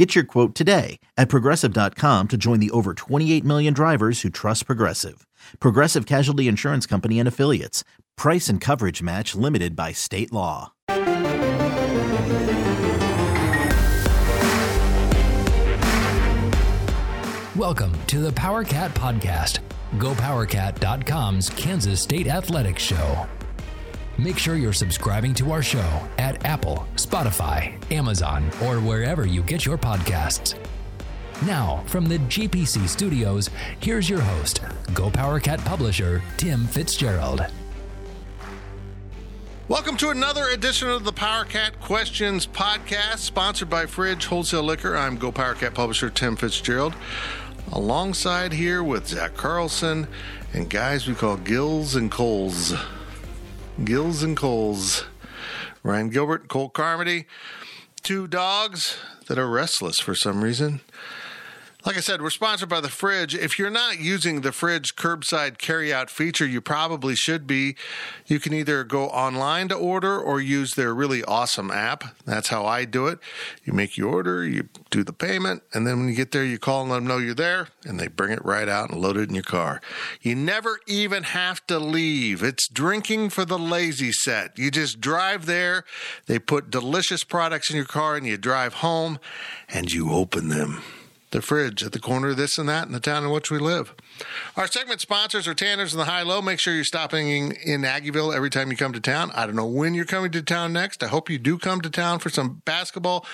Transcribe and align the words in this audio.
Get 0.00 0.14
your 0.14 0.24
quote 0.24 0.54
today 0.54 0.98
at 1.18 1.28
progressive.com 1.28 2.28
to 2.28 2.38
join 2.38 2.58
the 2.58 2.70
over 2.70 2.94
28 2.94 3.44
million 3.44 3.74
drivers 3.74 4.22
who 4.22 4.30
trust 4.30 4.64
Progressive. 4.64 5.26
Progressive 5.58 6.06
Casualty 6.06 6.48
Insurance 6.48 6.86
Company 6.86 7.18
and 7.18 7.28
Affiliates. 7.28 7.84
Price 8.16 8.48
and 8.48 8.62
coverage 8.62 9.02
match 9.02 9.34
limited 9.34 9.76
by 9.76 9.92
state 9.92 10.32
law. 10.32 10.72
Welcome 17.54 17.92
to 18.06 18.20
the 18.20 18.32
Power 18.34 18.64
Cat 18.64 18.94
Podcast, 18.94 19.58
GoPowerCat.com's 19.98 21.50
Kansas 21.50 22.00
State 22.00 22.26
Athletics 22.26 22.82
Show. 22.82 23.26
Make 24.20 24.36
sure 24.36 24.56
you're 24.56 24.74
subscribing 24.74 25.32
to 25.34 25.50
our 25.50 25.62
show 25.62 26.06
at 26.18 26.44
Apple, 26.44 26.86
Spotify, 26.96 27.72
Amazon, 27.90 28.50
or 28.62 28.78
wherever 28.78 29.24
you 29.24 29.42
get 29.42 29.64
your 29.64 29.78
podcasts. 29.78 30.58
Now, 31.46 31.82
from 31.86 32.04
the 32.04 32.18
GPC 32.18 32.86
studios, 32.86 33.48
here's 33.78 34.10
your 34.10 34.20
host, 34.20 34.60
Go 34.92 35.08
Power 35.10 35.40
Cat 35.40 35.58
publisher, 35.64 36.22
Tim 36.36 36.66
Fitzgerald. 36.66 37.46
Welcome 39.68 39.96
to 39.96 40.10
another 40.10 40.48
edition 40.48 40.90
of 40.90 41.04
the 41.04 41.14
Power 41.14 41.46
Cat 41.46 41.80
Questions 41.80 42.46
podcast, 42.46 43.20
sponsored 43.20 43.70
by 43.70 43.86
Fridge 43.86 44.26
Wholesale 44.26 44.64
Liquor. 44.64 44.98
I'm 44.98 45.16
Go 45.16 45.32
Power 45.32 45.54
Cat 45.54 45.72
publisher 45.72 46.10
Tim 46.10 46.36
Fitzgerald, 46.36 46.94
alongside 47.72 48.52
here 48.52 48.84
with 48.84 49.08
Zach 49.08 49.34
Carlson 49.34 50.06
and 50.52 50.68
guys 50.68 51.08
we 51.08 51.14
call 51.14 51.38
Gills 51.38 51.96
and 51.96 52.10
Coles. 52.10 52.74
Gills 53.84 54.22
and 54.22 54.36
Coles. 54.36 55.04
Ryan 55.82 56.10
Gilbert, 56.10 56.48
Cole 56.48 56.68
Carmody, 56.68 57.26
two 58.02 58.26
dogs 58.26 58.98
that 59.26 59.38
are 59.38 59.48
restless 59.48 59.98
for 59.98 60.14
some 60.14 60.44
reason. 60.44 60.80
Like 61.86 61.96
I 61.96 62.00
said, 62.00 62.20
we're 62.20 62.28
sponsored 62.28 62.68
by 62.68 62.82
the 62.82 62.90
Fridge. 62.90 63.34
If 63.34 63.58
you're 63.58 63.70
not 63.70 63.98
using 63.98 64.42
the 64.42 64.52
Fridge 64.52 64.96
curbside 64.96 65.56
carryout 65.56 66.10
feature, 66.10 66.46
you 66.46 66.60
probably 66.60 67.14
should 67.14 67.46
be. 67.46 67.74
You 68.26 68.38
can 68.38 68.52
either 68.52 68.84
go 68.84 69.08
online 69.08 69.68
to 69.68 69.76
order 69.76 70.20
or 70.20 70.42
use 70.42 70.74
their 70.74 70.94
really 70.94 71.24
awesome 71.24 71.70
app. 71.70 72.04
That's 72.26 72.48
how 72.48 72.66
I 72.66 72.84
do 72.84 73.06
it. 73.06 73.18
You 73.64 73.72
make 73.72 73.96
your 73.96 74.12
order, 74.12 74.44
you 74.44 74.68
do 74.90 75.02
the 75.02 75.14
payment, 75.14 75.62
and 75.72 75.86
then 75.86 75.98
when 75.98 76.08
you 76.10 76.14
get 76.14 76.32
there, 76.32 76.44
you 76.44 76.58
call 76.58 76.82
and 76.82 76.90
let 76.90 76.96
them 76.96 77.06
know 77.06 77.16
you're 77.16 77.34
there, 77.34 77.68
and 77.86 77.98
they 77.98 78.08
bring 78.08 78.32
it 78.32 78.44
right 78.44 78.68
out 78.68 78.90
and 78.90 79.00
load 79.00 79.16
it 79.16 79.30
in 79.30 79.34
your 79.34 79.42
car. 79.42 79.80
You 80.20 80.34
never 80.34 80.80
even 80.86 81.22
have 81.22 81.66
to 81.68 81.78
leave. 81.78 82.42
It's 82.42 82.68
drinking 82.68 83.30
for 83.30 83.46
the 83.46 83.58
lazy 83.58 84.12
set. 84.12 84.58
You 84.58 84.70
just 84.70 85.00
drive 85.00 85.46
there, 85.46 85.84
they 86.26 86.38
put 86.38 86.68
delicious 86.68 87.24
products 87.24 87.70
in 87.70 87.76
your 87.76 87.86
car, 87.86 88.16
and 88.16 88.26
you 88.26 88.36
drive 88.36 88.74
home, 88.74 89.18
and 89.66 89.90
you 89.90 90.12
open 90.12 90.50
them 90.50 90.82
the 91.30 91.40
fridge 91.40 91.82
at 91.84 91.92
the 91.92 91.98
corner 91.98 92.28
of 92.28 92.36
this 92.36 92.58
and 92.58 92.68
that 92.68 92.86
in 92.86 92.92
the 92.92 93.00
town 93.00 93.24
in 93.24 93.30
which 93.30 93.50
we 93.50 93.58
live. 93.58 93.94
Our 94.56 94.66
segment 94.66 95.00
sponsors 95.00 95.46
are 95.46 95.54
Tanners 95.54 95.92
and 95.92 96.00
the 96.00 96.06
High 96.06 96.22
Low. 96.22 96.42
Make 96.42 96.58
sure 96.60 96.74
you're 96.74 96.84
stopping 96.84 97.28
in, 97.28 97.52
in 97.64 97.82
Aggieville 97.82 98.34
every 98.34 98.50
time 98.50 98.70
you 98.70 98.76
come 98.76 98.92
to 98.92 99.00
town. 99.00 99.30
I 99.34 99.46
don't 99.46 99.56
know 99.56 99.66
when 99.66 99.94
you're 99.94 100.04
coming 100.04 100.30
to 100.32 100.42
town 100.42 100.72
next. 100.72 101.02
I 101.02 101.06
hope 101.06 101.30
you 101.30 101.38
do 101.38 101.58
come 101.58 101.80
to 101.82 101.90
town 101.90 102.18
for 102.18 102.30
some 102.30 102.62
basketball, 102.64 103.24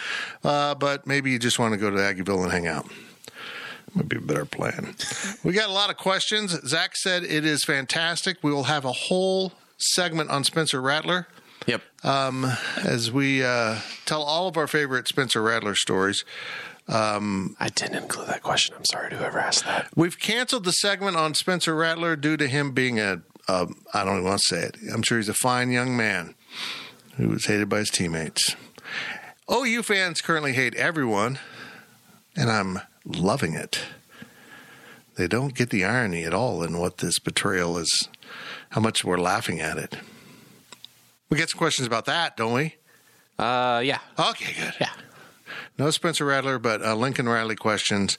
uh, 0.45 0.75
but 0.75 1.07
maybe 1.07 1.31
you 1.31 1.39
just 1.39 1.59
want 1.59 1.73
to 1.73 1.79
go 1.79 1.91
to 1.91 1.97
Aggieville 1.97 2.43
and 2.43 2.53
hang 2.53 2.67
out. 2.67 2.87
Would 3.95 4.09
be 4.11 4.19
a 4.19 4.21
better 4.21 4.45
plan. 4.45 4.95
We 5.43 5.55
got 5.55 5.71
a 5.71 5.73
lot 5.73 5.89
of 5.89 5.97
questions. 5.97 6.51
Zach 6.69 6.97
said 6.97 7.23
it 7.25 7.47
is 7.47 7.65
fantastic. 7.65 8.37
We 8.43 8.53
will 8.53 8.65
have 8.65 8.85
a 8.85 8.93
whole 8.93 9.53
segment 9.79 10.29
on 10.29 10.45
Spencer 10.45 10.83
Rattler 10.83 11.29
Yep. 11.67 11.83
um, 12.05 12.45
as 12.85 13.11
we 13.11 13.43
uh, 13.43 13.79
tell 14.05 14.23
all 14.23 14.49
of 14.49 14.57
our 14.59 14.67
favorite 14.67 15.09
Spencer 15.09 15.41
Rattler 15.41 15.75
stories. 15.75 16.25
I 16.89 17.69
didn't 17.75 17.97
include 17.97 18.29
that 18.29 18.43
question. 18.43 18.75
I'm 18.77 18.85
sorry 18.85 19.11
to 19.11 19.17
whoever 19.17 19.39
asked 19.39 19.65
that. 19.65 19.89
We've 19.97 20.19
canceled 20.19 20.65
the 20.65 20.73
segment 20.73 21.17
on 21.17 21.35
Spencer 21.35 21.75
Rattler 21.75 22.17
due 22.17 22.37
to 22.37 22.47
him 22.47 22.73
being 22.73 23.01
a, 23.01 23.23
a 23.49 23.69
I 23.93 24.05
don't 24.05 24.19
even 24.19 24.25
want 24.25 24.41
to 24.41 24.47
say 24.47 24.63
it. 24.63 24.77
I'm 24.93 25.03
sure 25.03 25.19
he's 25.19 25.29
a 25.29 25.35
fine 25.35 25.71
young 25.71 25.97
man 25.97 26.35
who 27.17 27.29
was 27.29 27.47
hated 27.47 27.69
by 27.69 27.79
his 27.79 27.91
teammates. 27.91 28.55
OU 29.51 29.83
fans 29.85 30.21
currently 30.21 30.53
hate 30.53 30.75
everyone, 30.75 31.39
and 32.37 32.51
I'm 32.51 32.81
loving 33.05 33.55
it. 33.55 33.81
They 35.17 35.29
don't 35.29 35.55
get 35.55 35.71
the 35.71 35.85
irony 35.85 36.25
at 36.25 36.35
all 36.35 36.63
in 36.63 36.79
what 36.79 36.99
this 36.99 37.19
betrayal 37.19 37.79
is, 37.79 38.09
how 38.71 38.81
much 38.81 39.05
we're 39.05 39.19
laughing 39.19 39.61
at 39.61 39.79
it. 39.79 39.97
We 41.31 41.39
get 41.39 41.51
some 41.51 41.59
questions 41.59 41.87
about 41.87 42.05
that, 42.05 42.37
don't 42.37 42.53
we? 42.53 42.75
Uh, 43.39 43.83
yeah. 43.85 43.99
Okay, 44.19 44.53
good. 44.53 44.75
Yeah. 44.81 44.91
No 45.79 45.91
Spencer 45.91 46.25
Rattler, 46.25 46.59
but 46.59 46.83
uh, 46.83 46.95
Lincoln 46.95 47.29
Riley 47.29 47.57
questions. 47.57 48.17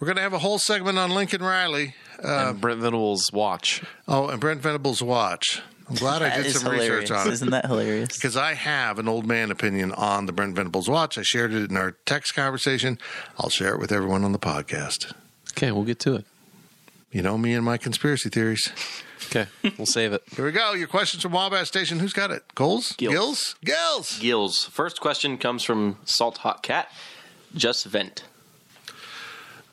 We're 0.00 0.06
going 0.06 0.16
to 0.16 0.22
have 0.22 0.32
a 0.32 0.40
whole 0.40 0.58
segment 0.58 0.98
on 0.98 1.10
Lincoln 1.10 1.42
Riley. 1.42 1.94
Uh, 2.22 2.48
and 2.50 2.60
Brent 2.60 2.80
Venables' 2.80 3.30
watch. 3.32 3.82
oh, 4.08 4.28
and 4.28 4.40
Brent 4.40 4.60
Venables' 4.60 5.02
watch. 5.02 5.62
I'm 5.88 5.94
glad 5.94 6.22
I 6.22 6.42
did 6.42 6.52
some 6.52 6.72
hilarious. 6.72 7.02
research 7.02 7.10
on 7.16 7.28
it 7.28 7.32
Isn't 7.34 7.50
that 7.50 7.66
hilarious? 7.66 8.08
because 8.16 8.36
I 8.36 8.54
have 8.54 8.98
an 8.98 9.06
old 9.06 9.24
man 9.24 9.52
opinion 9.52 9.92
on 9.92 10.26
the 10.26 10.32
Brent 10.32 10.56
Venables 10.56 10.88
watch. 10.88 11.16
I 11.16 11.22
shared 11.22 11.52
it 11.52 11.70
in 11.70 11.76
our 11.76 11.92
text 12.06 12.34
conversation. 12.34 12.98
I'll 13.38 13.50
share 13.50 13.74
it 13.74 13.80
with 13.80 13.92
everyone 13.92 14.24
on 14.24 14.32
the 14.32 14.38
podcast. 14.38 15.12
Okay, 15.52 15.70
we'll 15.70 15.84
get 15.84 16.00
to 16.00 16.16
it. 16.16 16.24
You 17.16 17.22
know 17.22 17.38
me 17.38 17.54
and 17.54 17.64
my 17.64 17.78
conspiracy 17.78 18.28
theories. 18.28 18.70
Okay, 19.28 19.46
we'll 19.78 19.86
save 19.86 20.12
it. 20.12 20.22
Here 20.36 20.44
we 20.44 20.52
go. 20.52 20.74
Your 20.74 20.86
questions 20.86 21.22
from 21.22 21.32
Wabash 21.32 21.66
Station. 21.66 21.98
Who's 21.98 22.12
got 22.12 22.30
it? 22.30 22.42
Coles? 22.54 22.92
Gills. 22.92 23.14
Gills? 23.14 23.54
Gills. 23.64 24.18
Gills. 24.18 24.64
First 24.66 25.00
question 25.00 25.38
comes 25.38 25.62
from 25.62 25.96
Salt 26.04 26.36
Hot 26.38 26.62
Cat. 26.62 26.92
Just 27.54 27.86
vent. 27.86 28.24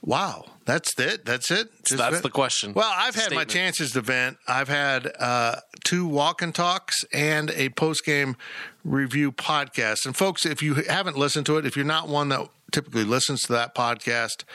Wow. 0.01 0.45
That's 0.63 0.97
it. 0.97 1.25
That's 1.25 1.51
it. 1.51 1.67
Just 1.83 1.97
That's 1.97 2.11
vent? 2.11 2.23
the 2.23 2.29
question. 2.29 2.73
Well, 2.73 2.89
I've 2.95 3.15
had 3.15 3.33
my 3.33 3.43
chances 3.43 3.91
to 3.91 3.99
vent. 3.99 4.37
I've 4.47 4.69
had 4.69 5.11
uh, 5.19 5.57
two 5.83 6.07
walk 6.07 6.41
and 6.41 6.55
talks 6.55 7.03
and 7.11 7.51
a 7.51 7.67
post 7.71 8.05
game 8.05 8.37
review 8.85 9.33
podcast. 9.33 10.05
And 10.05 10.15
folks, 10.15 10.45
if 10.45 10.63
you 10.63 10.75
haven't 10.75 11.17
listened 11.17 11.45
to 11.47 11.57
it, 11.57 11.65
if 11.65 11.75
you're 11.75 11.83
not 11.83 12.07
one 12.07 12.29
that 12.29 12.47
typically 12.71 13.03
listens 13.03 13.41
to 13.41 13.51
that 13.51 13.75
podcast, 13.75 14.45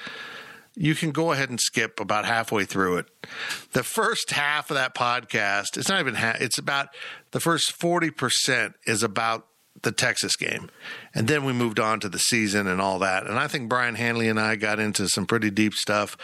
you 0.78 0.94
can 0.94 1.10
go 1.10 1.32
ahead 1.32 1.50
and 1.50 1.60
skip 1.60 1.98
about 1.98 2.24
halfway 2.24 2.64
through 2.64 2.98
it. 2.98 3.06
The 3.72 3.82
first 3.82 4.30
half 4.30 4.70
of 4.70 4.76
that 4.76 4.94
podcast, 4.94 5.76
it's 5.76 5.88
not 5.88 5.98
even 5.98 6.14
half, 6.14 6.40
it's 6.40 6.56
about 6.56 6.88
the 7.32 7.40
first 7.40 7.76
40% 7.78 8.74
is 8.86 9.02
about 9.02 9.46
the 9.82 9.92
Texas 9.92 10.36
game. 10.36 10.70
And 11.14 11.26
then 11.26 11.44
we 11.44 11.52
moved 11.52 11.80
on 11.80 12.00
to 12.00 12.08
the 12.08 12.18
season 12.18 12.66
and 12.68 12.80
all 12.80 13.00
that. 13.00 13.26
And 13.26 13.38
I 13.38 13.48
think 13.48 13.68
Brian 13.68 13.96
Hanley 13.96 14.28
and 14.28 14.38
I 14.38 14.56
got 14.56 14.78
into 14.78 15.08
some 15.08 15.26
pretty 15.26 15.50
deep 15.50 15.74
stuff. 15.74 16.16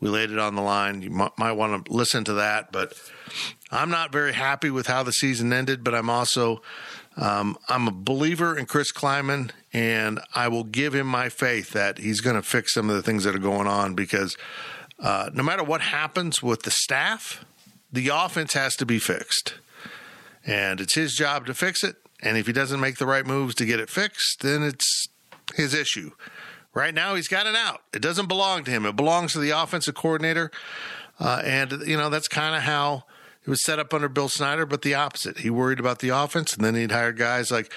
We 0.00 0.08
laid 0.08 0.30
it 0.30 0.38
on 0.38 0.56
the 0.56 0.62
line. 0.62 1.02
You 1.02 1.10
might, 1.10 1.38
might 1.38 1.52
want 1.52 1.86
to 1.86 1.92
listen 1.92 2.24
to 2.24 2.34
that, 2.34 2.72
but 2.72 2.94
I'm 3.70 3.90
not 3.90 4.12
very 4.12 4.32
happy 4.32 4.70
with 4.70 4.88
how 4.88 5.04
the 5.04 5.12
season 5.12 5.52
ended, 5.52 5.84
but 5.84 5.94
I'm 5.94 6.10
also 6.10 6.62
um, 7.20 7.58
I'm 7.68 7.86
a 7.86 7.92
believer 7.92 8.56
in 8.56 8.64
Chris 8.64 8.90
Klieman, 8.92 9.50
and 9.74 10.20
I 10.34 10.48
will 10.48 10.64
give 10.64 10.94
him 10.94 11.06
my 11.06 11.28
faith 11.28 11.70
that 11.72 11.98
he's 11.98 12.22
going 12.22 12.36
to 12.36 12.42
fix 12.42 12.72
some 12.72 12.88
of 12.88 12.96
the 12.96 13.02
things 13.02 13.24
that 13.24 13.36
are 13.36 13.38
going 13.40 13.66
on 13.66 13.94
because 13.94 14.38
uh, 14.98 15.28
no 15.34 15.42
matter 15.42 15.62
what 15.62 15.82
happens 15.82 16.42
with 16.42 16.62
the 16.62 16.70
staff, 16.70 17.44
the 17.92 18.08
offense 18.08 18.54
has 18.54 18.74
to 18.76 18.86
be 18.86 18.98
fixed. 18.98 19.54
And 20.46 20.80
it's 20.80 20.94
his 20.94 21.14
job 21.14 21.44
to 21.46 21.54
fix 21.54 21.84
it. 21.84 21.96
And 22.22 22.38
if 22.38 22.46
he 22.46 22.54
doesn't 22.54 22.80
make 22.80 22.96
the 22.96 23.06
right 23.06 23.26
moves 23.26 23.54
to 23.56 23.66
get 23.66 23.80
it 23.80 23.90
fixed, 23.90 24.40
then 24.40 24.62
it's 24.62 25.08
his 25.54 25.74
issue. 25.74 26.12
Right 26.72 26.94
now, 26.94 27.16
he's 27.16 27.28
got 27.28 27.46
it 27.46 27.54
out. 27.54 27.82
It 27.92 28.00
doesn't 28.00 28.28
belong 28.28 28.64
to 28.64 28.70
him, 28.70 28.86
it 28.86 28.96
belongs 28.96 29.34
to 29.34 29.40
the 29.40 29.50
offensive 29.50 29.94
coordinator. 29.94 30.50
Uh, 31.18 31.42
and, 31.44 31.72
you 31.86 31.98
know, 31.98 32.08
that's 32.08 32.28
kind 32.28 32.56
of 32.56 32.62
how 32.62 33.04
it 33.44 33.50
was 33.50 33.64
set 33.64 33.78
up 33.78 33.94
under 33.94 34.08
Bill 34.08 34.28
Snyder, 34.28 34.66
but 34.66 34.82
the 34.82 34.94
opposite. 34.94 35.38
He 35.38 35.50
worried 35.50 35.80
about 35.80 36.00
the 36.00 36.10
offense, 36.10 36.54
and 36.54 36.64
then 36.64 36.74
he'd 36.74 36.92
hire 36.92 37.12
guys 37.12 37.50
like 37.50 37.72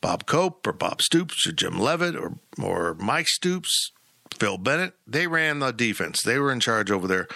Bob 0.00 0.26
Cope 0.26 0.66
or 0.66 0.72
Bob 0.72 1.02
Stoops 1.02 1.46
or 1.46 1.52
Jim 1.52 1.78
Leavitt 1.78 2.16
or, 2.16 2.38
or 2.60 2.94
Mike 2.94 3.28
Stoops, 3.28 3.92
Phil 4.38 4.58
Bennett. 4.58 4.94
They 5.06 5.26
ran 5.26 5.58
the 5.58 5.72
defense, 5.72 6.22
they 6.22 6.38
were 6.38 6.52
in 6.52 6.60
charge 6.60 6.90
over 6.90 7.06
there. 7.06 7.28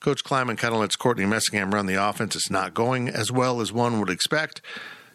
Coach 0.00 0.24
Klieman 0.24 0.56
kind 0.56 0.72
of 0.72 0.80
lets 0.80 0.96
Courtney 0.96 1.24
Messingham 1.24 1.74
run 1.74 1.84
the 1.86 2.02
offense. 2.02 2.34
It's 2.34 2.50
not 2.50 2.72
going 2.72 3.10
as 3.10 3.30
well 3.30 3.60
as 3.60 3.70
one 3.70 4.00
would 4.00 4.08
expect. 4.08 4.62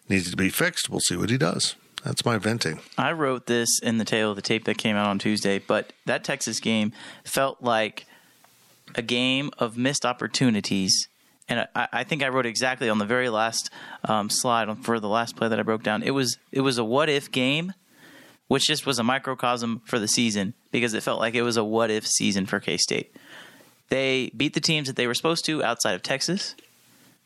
Needs 0.07 0.29
to 0.29 0.37
be 0.37 0.49
fixed. 0.49 0.91
We'll 0.91 0.99
see 0.99 1.17
what 1.17 1.31
he 1.31 1.37
does. 1.39 1.75
That's 2.03 2.23
my 2.23 2.37
venting. 2.37 2.81
I 2.95 3.11
wrote 3.13 3.47
this 3.47 3.79
in 3.81 3.97
the 3.97 4.05
tail 4.05 4.29
of 4.29 4.35
the 4.35 4.43
tape 4.43 4.65
that 4.65 4.77
came 4.77 4.95
out 4.95 5.07
on 5.07 5.17
Tuesday, 5.17 5.57
but 5.57 5.91
that 6.05 6.23
Texas 6.23 6.59
game 6.59 6.91
felt 7.23 7.63
like 7.63 8.05
a 8.93 9.01
game 9.01 9.49
of 9.57 9.75
missed 9.75 10.05
opportunities 10.05 11.07
and 11.47 11.67
I, 11.75 11.87
I 11.91 12.03
think 12.03 12.23
I 12.23 12.29
wrote 12.29 12.45
exactly 12.45 12.89
on 12.89 12.97
the 12.97 13.05
very 13.05 13.29
last 13.29 13.69
um, 14.03 14.29
slide 14.29 14.83
for 14.83 14.99
the 14.99 15.07
last 15.07 15.35
play 15.35 15.47
that 15.47 15.59
I 15.59 15.63
broke 15.63 15.83
down. 15.83 16.03
It 16.03 16.11
was 16.11 16.37
it 16.51 16.61
was 16.61 16.77
a 16.77 16.83
what 16.83 17.09
if 17.09 17.31
game, 17.31 17.73
which 18.47 18.67
just 18.67 18.85
was 18.85 18.99
a 18.99 19.03
microcosm 19.03 19.81
for 19.85 19.99
the 19.99 20.07
season 20.07 20.53
because 20.71 20.93
it 20.93 21.03
felt 21.03 21.19
like 21.19 21.35
it 21.35 21.43
was 21.43 21.57
a 21.57 21.63
what 21.63 21.91
if 21.91 22.07
season 22.07 22.45
for 22.45 22.59
K 22.59 22.77
State. 22.77 23.15
They 23.89 24.31
beat 24.35 24.53
the 24.53 24.61
teams 24.61 24.87
that 24.87 24.95
they 24.95 25.07
were 25.07 25.13
supposed 25.13 25.45
to 25.45 25.63
outside 25.63 25.93
of 25.93 26.01
Texas. 26.01 26.55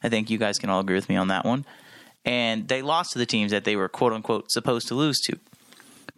I 0.03 0.09
think 0.09 0.29
you 0.29 0.37
guys 0.37 0.59
can 0.59 0.69
all 0.69 0.81
agree 0.81 0.95
with 0.95 1.09
me 1.09 1.15
on 1.15 1.29
that 1.29 1.45
one. 1.45 1.65
And 2.25 2.67
they 2.67 2.81
lost 2.81 3.13
to 3.13 3.19
the 3.19 3.25
teams 3.25 3.51
that 3.51 3.63
they 3.63 3.75
were 3.75 3.87
quote 3.87 4.13
unquote 4.13 4.51
supposed 4.51 4.87
to 4.89 4.95
lose 4.95 5.19
to. 5.21 5.39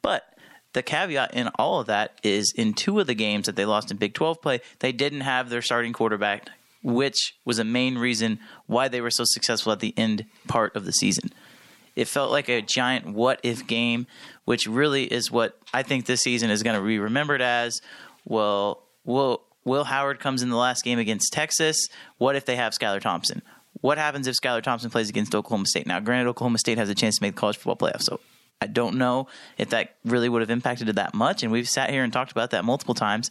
But 0.01 0.23
the 0.73 0.81
caveat 0.81 1.33
in 1.33 1.49
all 1.59 1.79
of 1.79 1.87
that 1.87 2.19
is 2.23 2.53
in 2.55 2.73
two 2.73 2.99
of 2.99 3.07
the 3.07 3.13
games 3.13 3.45
that 3.45 3.55
they 3.55 3.65
lost 3.65 3.91
in 3.91 3.97
Big 3.97 4.13
12 4.13 4.41
play, 4.41 4.61
they 4.79 4.91
didn't 4.91 5.21
have 5.21 5.49
their 5.49 5.61
starting 5.61 5.93
quarterback, 5.93 6.49
which 6.83 7.35
was 7.45 7.59
a 7.59 7.63
main 7.63 7.97
reason 7.97 8.39
why 8.65 8.87
they 8.87 9.01
were 9.01 9.11
so 9.11 9.23
successful 9.25 9.71
at 9.71 9.79
the 9.79 9.93
end 9.97 10.25
part 10.47 10.75
of 10.75 10.85
the 10.85 10.93
season. 10.93 11.29
It 11.95 12.07
felt 12.07 12.31
like 12.31 12.49
a 12.49 12.61
giant 12.61 13.07
what 13.07 13.39
if 13.43 13.67
game, 13.67 14.07
which 14.45 14.65
really 14.65 15.03
is 15.03 15.29
what 15.29 15.59
I 15.73 15.83
think 15.83 16.05
this 16.05 16.21
season 16.21 16.49
is 16.49 16.63
going 16.63 16.79
to 16.79 16.85
be 16.85 16.99
remembered 16.99 17.41
as. 17.41 17.81
Well, 18.25 18.83
Will 19.03 19.41
Will 19.63 19.83
Howard 19.83 20.19
comes 20.19 20.41
in 20.41 20.49
the 20.49 20.55
last 20.55 20.83
game 20.83 20.99
against 20.99 21.33
Texas. 21.33 21.87
What 22.17 22.35
if 22.35 22.45
they 22.45 22.55
have 22.55 22.73
Skylar 22.73 23.01
Thompson? 23.01 23.41
What 23.81 23.97
happens 23.97 24.27
if 24.27 24.35
Skylar 24.35 24.63
Thompson 24.63 24.89
plays 24.89 25.09
against 25.09 25.35
Oklahoma 25.35 25.65
State? 25.65 25.85
Now, 25.85 25.99
granted, 25.99 26.29
Oklahoma 26.29 26.57
State 26.57 26.77
has 26.77 26.89
a 26.89 26.95
chance 26.95 27.17
to 27.17 27.23
make 27.23 27.35
the 27.35 27.39
college 27.39 27.57
football 27.57 27.89
playoff, 27.89 28.01
so 28.01 28.19
I 28.61 28.67
don't 28.67 28.97
know 28.97 29.27
if 29.57 29.69
that 29.69 29.95
really 30.05 30.29
would 30.29 30.41
have 30.41 30.49
impacted 30.49 30.87
it 30.89 30.95
that 30.95 31.13
much. 31.13 31.43
And 31.43 31.51
we've 31.51 31.69
sat 31.69 31.89
here 31.89 32.03
and 32.03 32.13
talked 32.13 32.31
about 32.31 32.51
that 32.51 32.63
multiple 32.63 32.93
times. 32.93 33.29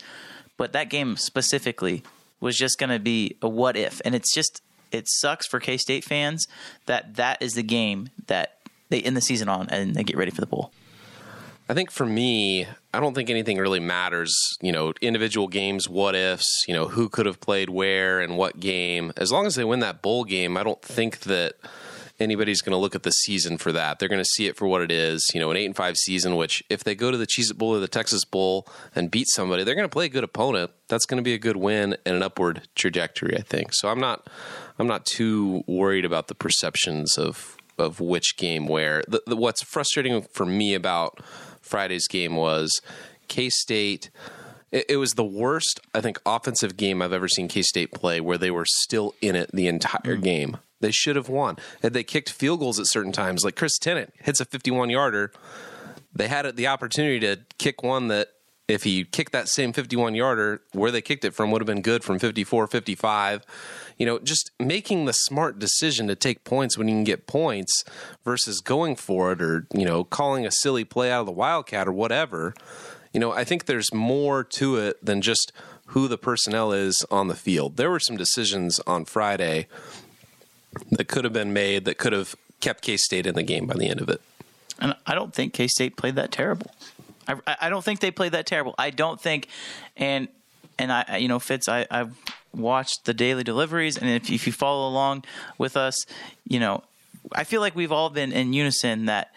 But 0.56 0.73
that 0.73 0.91
game 0.91 1.17
specifically 1.17 2.02
was 2.41 2.57
just 2.57 2.79
going 2.79 2.91
to 2.91 2.99
be 2.99 3.37
a 3.43 3.49
what 3.49 3.77
if. 3.77 4.01
And 4.05 4.15
it's 4.15 4.35
just, 4.35 4.63
it 4.91 5.09
sucks 5.09 5.47
for 5.47 5.61
K 5.61 5.77
State 5.77 6.05
fans 6.05 6.47
that 6.87 7.17
that 7.17 7.41
is 7.41 7.53
the 7.53 7.63
game 7.63 8.09
that 8.27 8.57
they 8.89 9.01
end 9.01 9.17
the 9.17 9.21
season 9.21 9.49
on 9.49 9.69
and 9.71 9.95
they 9.95 10.03
get 10.03 10.17
ready 10.17 10.31
for 10.31 10.41
the 10.41 10.47
bowl. 10.47 10.73
I 11.69 11.75
think 11.75 11.93
for 11.93 12.05
me, 12.05 12.67
I 12.93 12.99
don't 12.99 13.15
think 13.15 13.31
anything 13.31 13.59
really 13.59 13.79
matters. 13.79 14.37
You 14.61 14.73
know, 14.73 14.93
individual 15.01 15.47
games, 15.47 15.89
what 15.89 16.17
ifs, 16.17 16.65
you 16.67 16.75
know, 16.75 16.89
who 16.89 17.09
could 17.09 17.27
have 17.27 17.41
played 17.41 17.71
where 17.71 18.21
and 18.21 18.37
what 18.37 18.59
game. 18.59 19.13
As 19.17 19.31
long 19.31 19.47
as 19.47 19.55
they 19.55 19.63
win 19.63 19.79
that 19.79 20.03
bowl 20.03 20.25
game, 20.25 20.57
I 20.57 20.65
don't 20.65 20.83
think 20.83 21.21
that 21.21 21.55
anybody's 22.21 22.61
going 22.61 22.73
to 22.73 22.77
look 22.79 22.95
at 22.95 23.03
the 23.03 23.11
season 23.11 23.59
for 23.59 23.73
that. 23.73 23.99
They're 23.99 24.09
going 24.09 24.21
to 24.23 24.29
see 24.35 24.47
it 24.47 24.57
for 24.57 24.69
what 24.69 24.83
it 24.83 24.91
is. 24.93 25.27
You 25.35 25.41
know, 25.41 25.51
an 25.51 25.57
eight 25.57 25.67
and 25.67 25.75
five 25.77 25.97
season. 25.97 26.37
Which, 26.37 26.63
if 26.71 26.85
they 26.85 26.95
go 26.95 27.11
to 27.11 27.17
the 27.17 27.27
Cheez 27.27 27.51
It 27.51 27.59
Bowl 27.59 27.75
or 27.75 27.81
the 27.81 27.89
Texas 27.89 28.25
Bowl 28.25 28.67
and 28.95 29.11
beat 29.11 29.27
somebody, 29.31 29.65
they're 29.65 29.75
going 29.75 29.89
to 29.89 29.93
play 29.93 30.07
a 30.07 30.11
good 30.11 30.25
opponent. 30.25 30.71
That's 30.89 31.07
going 31.07 31.17
to 31.19 31.23
be 31.25 31.35
a 31.35 31.39
good 31.39 31.57
win 31.57 31.97
and 32.05 32.17
an 32.17 32.23
upward 32.23 32.69
trajectory. 32.75 33.37
I 33.37 33.43
think. 33.43 33.73
So 33.73 33.89
I'm 33.89 34.01
not, 34.01 34.29
I'm 34.79 34.87
not 34.87 35.07
too 35.07 35.65
worried 35.67 36.05
about 36.05 36.29
the 36.29 36.35
perceptions 36.35 37.17
of 37.19 37.57
of 37.79 37.99
which 38.01 38.37
game 38.37 38.67
where. 38.69 39.03
The, 39.09 39.23
the, 39.27 39.37
what's 39.37 39.63
frustrating 39.63 40.23
for 40.35 40.45
me 40.45 40.75
about 40.75 41.21
Friday's 41.63 42.07
game 42.07 42.37
was 42.37 42.71
K 43.29 43.49
State. 43.49 44.11
It, 44.73 44.99
was 44.99 45.15
the 45.15 45.25
worst, 45.25 45.81
I 45.95 46.01
think, 46.01 46.21
offensive 46.25 46.77
game 46.77 47.03
I've 47.03 47.13
ever 47.13 47.27
seen 47.27 47.49
K 47.49 47.63
State 47.63 47.91
play, 47.91 48.21
where 48.21 48.39
they 48.39 48.53
were 48.53 48.67
still 48.67 49.15
in 49.21 49.35
it 49.35 49.51
the 49.53 49.67
entire 49.67 50.17
Mm. 50.17 50.23
game. 50.23 50.57
They 50.81 50.91
should 50.91 51.17
have 51.17 51.29
won. 51.29 51.56
Had 51.82 51.93
they 51.93 52.05
kicked 52.05 52.31
field 52.31 52.61
goals 52.61 52.81
at 52.81 52.87
certain 52.87 53.12
times, 53.12 53.44
like 53.44 53.56
Chris 53.56 53.79
Tennant 53.79 54.12
hits 54.19 54.41
a 54.41 54.44
51 54.44 54.91
yarder, 54.91 55.32
they 56.15 56.29
had 56.29 56.56
the 56.56 56.67
opportunity 56.67 57.21
to 57.21 57.41
kick 57.59 57.82
one 57.82 58.09
that 58.09 58.29
if 58.71 58.85
he 58.85 59.05
kicked 59.05 59.32
that 59.32 59.49
same 59.49 59.73
51 59.73 60.15
yarder 60.15 60.62
where 60.73 60.91
they 60.91 61.03
kicked 61.03 61.25
it 61.25 61.35
from 61.35 61.50
would 61.50 61.61
have 61.61 61.67
been 61.67 61.82
good 61.82 62.05
from 62.05 62.19
54 62.19 62.67
55 62.67 63.44
you 63.99 64.06
know 64.06 64.19
just 64.19 64.50
making 64.59 65.05
the 65.05 65.12
smart 65.12 65.59
decision 65.59 66.06
to 66.09 66.15
take 66.15 66.44
points 66.44 66.79
when 66.79 66.88
you 66.88 66.94
can 66.94 67.05
get 67.05 67.26
points 67.26 67.85
versus 68.25 68.61
going 68.61 68.97
for 68.97 69.33
it 69.33 69.43
or 69.43 69.67
you 69.75 69.85
know 69.85 70.05
calling 70.05 70.47
a 70.47 70.50
silly 70.50 70.85
play 70.85 71.11
out 71.11 71.21
of 71.21 71.26
the 71.26 71.33
wildcat 71.33 71.88
or 71.88 71.93
whatever. 71.93 72.55
You 73.12 73.19
know 73.21 73.33
i 73.33 73.44
think 73.44 73.67
there's 73.67 73.93
more 73.93 74.44
to 74.44 74.76
it 74.76 75.05
than 75.05 75.21
just 75.21 75.53
who 75.87 76.06
the 76.06 76.19
personnel 76.19 76.71
is 76.73 77.05
on 77.11 77.26
the 77.26 77.35
field. 77.35 77.76
There 77.76 77.91
were 77.91 77.99
some 77.99 78.17
decisions 78.17 78.79
on 78.87 79.05
friday 79.05 79.67
that 80.91 81.09
could 81.09 81.25
have 81.25 81.33
been 81.33 81.53
made 81.53 81.85
that 81.85 81.99
could 81.99 82.13
have 82.13 82.35
kept 82.61 82.83
k-state 82.83 83.27
in 83.27 83.35
the 83.35 83.43
game 83.43 83.67
by 83.67 83.75
the 83.75 83.89
end 83.89 84.01
of 84.01 84.09
it 84.09 84.21
And 84.81 84.95
I 85.07 85.15
don't 85.15 85.33
think 85.35 85.53
K 85.53 85.69
State 85.69 85.97
played 85.97 86.17
that 86.17 86.33
terrible. 86.33 86.71
I, 87.29 87.37
I 87.63 87.69
don't 87.69 87.85
think 87.85 88.01
they 88.01 88.11
played 88.11 88.33
that 88.33 88.47
terrible. 88.47 88.75
I 88.79 88.91
don't 88.91 89.21
think, 89.21 89.47
and 89.97 90.29
and 90.79 90.91
I 90.91 91.19
you 91.19 91.29
know 91.29 91.39
Fitz, 91.39 91.69
I 91.69 91.87
I've 91.91 92.17
watched 92.55 93.05
the 93.05 93.15
daily 93.15 93.45
deliveries, 93.45 93.99
and 93.99 94.09
if 94.11 94.31
if 94.31 94.47
you 94.47 94.53
follow 94.53 94.89
along 94.89 95.25
with 95.59 95.77
us, 95.77 95.95
you 96.49 96.59
know, 96.59 96.83
I 97.33 97.45
feel 97.45 97.61
like 97.61 97.77
we've 97.77 97.93
all 97.93 98.11
been 98.11 98.33
in 98.33 98.53
unison 98.53 99.05
that 99.07 99.35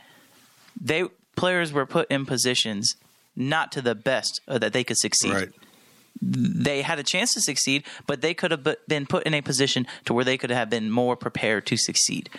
they 0.79 1.03
players 1.35 1.73
were 1.73 1.85
put 1.85 2.09
in 2.09 2.25
positions 2.25 2.95
not 3.35 3.71
to 3.73 3.81
the 3.81 3.95
best 3.95 4.41
uh, 4.47 4.57
that 4.59 4.71
they 4.73 4.83
could 4.83 4.97
succeed 4.97 5.33
Right. 5.33 5.49
They 6.23 6.81
had 6.81 6.99
a 6.99 7.03
chance 7.03 7.33
to 7.33 7.41
succeed, 7.41 7.83
but 8.07 8.21
they 8.21 8.33
could 8.33 8.51
have 8.51 8.67
been 8.87 9.05
put 9.05 9.23
in 9.23 9.33
a 9.33 9.41
position 9.41 9.85
to 10.05 10.13
where 10.13 10.23
they 10.23 10.37
could 10.37 10.51
have 10.51 10.69
been 10.69 10.89
more 10.89 11.15
prepared 11.15 11.65
to 11.67 11.77
succeed. 11.77 12.29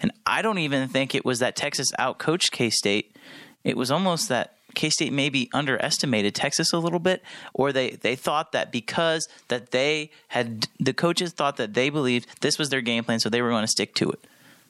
And 0.00 0.12
I 0.26 0.42
don't 0.42 0.58
even 0.58 0.88
think 0.88 1.14
it 1.14 1.24
was 1.24 1.38
that 1.38 1.56
Texas 1.56 1.90
outcoached 1.98 2.50
K 2.50 2.70
State. 2.70 3.16
It 3.64 3.76
was 3.76 3.90
almost 3.90 4.28
that 4.28 4.54
K 4.74 4.90
State 4.90 5.12
maybe 5.12 5.48
underestimated 5.52 6.34
Texas 6.34 6.72
a 6.72 6.78
little 6.78 6.98
bit, 6.98 7.22
or 7.52 7.72
they, 7.72 7.90
they 7.90 8.16
thought 8.16 8.52
that 8.52 8.70
because 8.70 9.28
that 9.48 9.70
they 9.70 10.10
had 10.28 10.68
the 10.78 10.92
coaches 10.92 11.32
thought 11.32 11.56
that 11.56 11.74
they 11.74 11.90
believed 11.90 12.40
this 12.40 12.58
was 12.58 12.70
their 12.70 12.80
game 12.80 13.04
plan, 13.04 13.20
so 13.20 13.28
they 13.28 13.42
were 13.42 13.50
going 13.50 13.64
to 13.64 13.68
stick 13.68 13.94
to 13.96 14.10
it. 14.10 14.20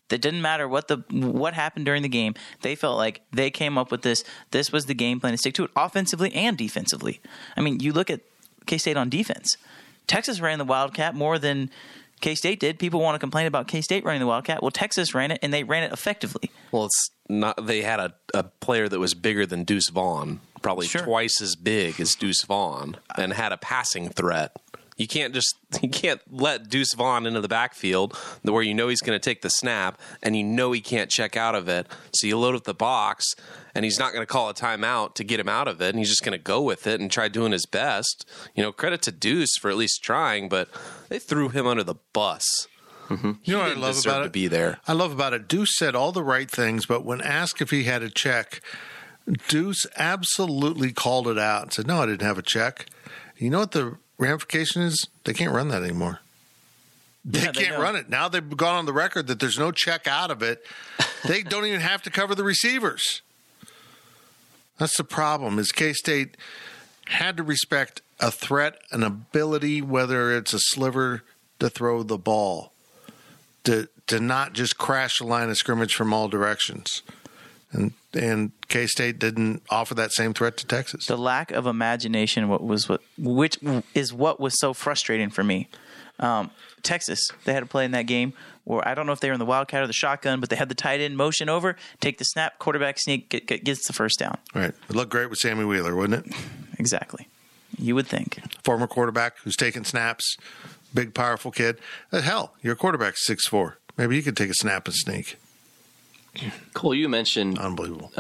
That 0.09 0.23
didn't 0.23 0.41
matter 0.41 0.67
what 0.67 0.89
the 0.89 1.05
what 1.11 1.53
happened 1.53 1.85
during 1.85 2.03
the 2.03 2.09
game. 2.09 2.35
They 2.63 2.75
felt 2.75 2.97
like 2.97 3.21
they 3.33 3.51
came 3.51 3.77
up 3.77 3.91
with 3.91 4.03
this. 4.03 4.25
This 4.51 4.73
was 4.73 4.87
the 4.87 4.95
game 4.95 5.21
plan 5.21 5.35
to 5.35 5.39
stick 5.39 5.55
to 5.55 5.65
it 5.65 5.71
offensively 5.77 6.33
and 6.35 6.57
defensively. 6.57 7.21
I 7.57 7.61
mean, 7.61 7.81
you 7.81 7.93
look 7.93 8.09
at 8.09 8.21
K 8.69 8.79
State 8.79 8.97
on 8.97 9.09
defense. 9.09 9.57
Texas 10.07 10.41
ran 10.41 10.59
the 10.59 10.65
Wildcat 10.65 11.15
more 11.17 11.39
than 11.39 11.71
K 12.21 12.35
State 12.37 12.61
did. 12.61 12.79
People 12.79 13.01
want 13.01 13.15
to 13.17 13.19
complain 13.19 13.47
about 13.47 13.67
K 13.67 13.81
State 13.81 14.05
running 14.05 14.21
the 14.21 14.27
Wildcat. 14.27 14.63
Well, 14.63 14.71
Texas 14.71 15.15
ran 15.15 15.33
it 15.33 15.41
and 15.43 15.53
they 15.53 15.65
ran 15.65 15.83
it 15.83 15.93
effectively. 15.93 16.51
Well, 16.71 16.85
it's 16.87 17.11
not. 17.29 17.67
They 17.67 17.83
had 17.83 17.99
a, 17.99 18.15
a 18.35 18.45
player 18.45 18.89
that 18.89 18.99
was 19.01 19.15
bigger 19.15 19.45
than 19.47 19.65
Deuce 19.65 19.89
Vaughn, 19.91 20.41
probably 20.63 20.87
Sure. 20.87 21.03
twice 21.03 21.41
as 21.41 21.57
big 21.57 21.99
as 22.01 22.15
Deuce 22.15 22.43
Vaughn, 22.45 22.97
and 23.17 23.33
had 23.33 23.53
a 23.53 23.57
passing 23.57 24.09
threat. 24.09 24.53
You 24.99 25.07
can't 25.09 25.33
just 25.33 25.57
you 25.83 25.89
can't 25.89 26.21
let 26.31 26.69
Deuce 26.69 26.93
Vaughn 26.93 27.25
into 27.27 27.41
the 27.41 27.49
backfield 27.49 28.15
where 28.43 28.63
you 28.63 28.75
know 28.75 28.89
he's 28.89 29.01
going 29.01 29.19
to 29.19 29.25
take 29.25 29.41
the 29.41 29.49
snap 29.49 29.99
and 30.23 30.37
you 30.37 30.45
know 30.45 30.73
he 30.73 30.81
can't 30.81 31.09
check 31.09 31.37
out 31.37 31.55
of 31.55 31.69
it. 31.69 31.87
So 32.13 32.27
you 32.27 32.37
load 32.39 32.55
up 32.55 32.65
the 32.65 32.75
box 32.75 33.25
and 33.75 33.85
he's 33.85 33.99
not 33.99 34.13
going 34.13 34.23
to 34.23 34.27
call 34.27 34.51
a 34.51 34.55
timeout 34.55 35.15
to 35.15 35.25
get 35.25 35.39
him 35.39 35.49
out 35.49 35.69
of 35.69 35.81
it, 35.81 35.91
and 35.91 35.99
he's 35.99 36.09
just 36.09 36.25
going 36.25 36.37
to 36.37 36.43
go 36.43 36.61
with 36.61 36.87
it 36.87 37.01
and 37.01 37.11
try 37.11 37.29
doing 37.29 37.53
his 37.53 37.65
best. 37.65 38.29
You 38.55 38.63
know, 38.63 38.73
credit 38.73 39.03
to 39.03 39.13
Deuce 39.13 39.57
for 39.57 39.71
at 39.71 39.77
least 39.77 40.03
trying, 40.03 40.49
but 40.49 40.69
they 41.09 41.19
threw 41.19 41.49
him 41.49 41.67
under 41.67 41.85
the 41.85 41.95
bus. 42.13 42.67
Mm-hmm. 43.09 43.33
You 43.45 43.55
know 43.55 43.61
what 43.61 43.71
I 43.71 43.75
love 43.75 43.95
deserve 43.95 44.13
about 44.13 44.21
to 44.21 44.27
it? 44.27 44.33
be 44.33 44.49
there. 44.49 44.81
I 44.87 44.93
love 44.93 45.13
about 45.13 45.33
it. 45.33 45.49
Deuce 45.49 45.77
said 45.77 45.95
all 45.95 46.13
the 46.13 46.23
right 46.23 46.51
things, 46.51 46.87
but 46.87 47.05
when 47.05 47.21
asked 47.21 47.63
if 47.63 47.71
he 47.71 47.85
had 47.85 48.03
a 48.03 48.11
check, 48.11 48.61
Deuce 49.49 49.87
absolutely 49.97 50.93
called 50.93 51.29
it 51.29 51.39
out 51.39 51.63
and 51.63 51.73
said, 51.73 51.87
"No, 51.87 52.03
I 52.03 52.07
didn't 52.07 52.23
have 52.23 52.39
a 52.39 52.43
check." 52.43 52.87
You 53.37 53.51
know 53.51 53.61
what 53.61 53.73
the 53.73 53.97
ramification 54.19 54.83
is? 54.83 55.07
They 55.25 55.33
can't 55.33 55.53
run 55.53 55.69
that 55.69 55.83
anymore. 55.83 56.21
They 57.25 57.43
Yeah, 57.43 57.53
can't 57.53 57.79
run 57.79 57.97
it 57.97 58.09
now. 58.09 58.29
They've 58.29 58.57
gone 58.57 58.77
on 58.77 58.87
the 58.87 58.93
record 58.93 59.27
that 59.27 59.39
there's 59.39 59.59
no 59.59 59.71
check 59.71 60.07
out 60.07 60.31
of 60.31 60.43
it. 60.43 60.65
They 61.27 61.43
don't 61.43 61.67
even 61.67 61.81
have 61.81 62.01
to 62.03 62.11
cover 62.11 62.35
the 62.37 62.45
receivers. 62.45 63.23
That's 64.79 64.97
the 64.97 65.03
problem. 65.05 65.59
Is 65.59 65.73
K 65.73 65.93
State 65.93 66.37
had 67.07 67.37
to 67.39 67.43
respect 67.43 68.03
a 68.21 68.31
threat, 68.31 68.79
an 68.93 69.03
ability, 69.03 69.83
whether 69.83 70.35
it's 70.37 70.55
a 70.55 70.61
sliver 70.61 71.25
to 71.59 71.69
throw 71.69 72.05
the 72.05 72.17
ball, 72.19 72.73
to 73.65 73.89
to 74.07 74.21
not 74.21 74.53
just 74.53 74.79
crash 74.79 75.19
the 75.19 75.27
line 75.27 75.51
of 75.51 75.57
scrimmage 75.57 75.95
from 75.95 76.15
all 76.15 76.29
directions. 76.29 77.03
And 77.71 77.93
and 78.15 78.53
K 78.69 78.87
State 78.87 79.19
didn't 79.19 79.63
offer 79.69 79.95
that 79.95 80.13
same 80.13 80.33
threat 80.33 80.57
to 80.59 80.67
Texas. 80.67 81.07
The 81.07 81.19
lack 81.19 81.51
of 81.51 81.67
imagination, 81.67 82.49
what 82.49 82.65
was 82.65 82.89
what, 82.89 83.03
which 83.19 83.59
is 83.95 84.13
what 84.13 84.41
was 84.41 84.59
so 84.59 84.73
frustrating 84.73 85.29
for 85.29 85.45
me. 85.45 85.69
Um, 86.19 86.51
Texas, 86.83 87.31
they 87.45 87.53
had 87.53 87.61
to 87.61 87.67
play 87.67 87.85
in 87.85 87.91
that 87.93 88.07
game 88.07 88.33
where 88.65 88.87
I 88.87 88.95
don't 88.95 89.07
know 89.07 89.13
if 89.13 89.21
they 89.21 89.29
were 89.29 89.35
in 89.35 89.39
the 89.39 89.47
wildcat 89.47 89.83
or 89.83 89.87
the 89.87 89.93
shotgun, 89.93 90.41
but 90.41 90.51
they 90.51 90.57
had 90.57 90.69
the 90.69 90.75
tight 90.75 91.01
end 91.01 91.17
motion 91.17 91.49
over, 91.49 91.77
take 92.01 92.19
the 92.19 92.25
snap, 92.25 92.59
quarterback 92.59 92.99
sneak, 92.99 93.29
get, 93.29 93.47
get, 93.47 93.65
gets 93.65 93.87
the 93.87 93.93
first 93.93 94.19
down. 94.19 94.37
Right. 94.55 94.75
It 94.89 94.97
looked 94.97 95.11
great 95.11 95.31
with 95.31 95.39
Sammy 95.39 95.65
Wheeler, 95.65 95.95
wouldn't 95.95 96.27
it? 96.27 96.35
Exactly. 96.79 97.29
You 97.79 97.95
would 97.95 98.07
think. 98.07 98.41
Former 98.65 98.87
quarterback 98.87 99.39
who's 99.45 99.57
taking 99.57 99.85
snaps, 99.85 100.37
big 100.93 101.15
powerful 101.15 101.51
kid. 101.51 101.79
Uh, 102.11 102.21
hell, 102.21 102.55
your 102.63 102.75
quarterback's 102.75 103.25
six 103.27 103.47
four. 103.47 103.79
Maybe 103.97 104.17
you 104.17 104.23
could 104.23 104.37
take 104.37 104.51
a 104.51 104.55
snap 104.55 104.87
and 104.87 104.95
sneak. 104.95 105.37
Cole, 106.75 106.95
you 106.95 107.09
mentioned 107.09 107.59
Unbelievable. 107.59 108.13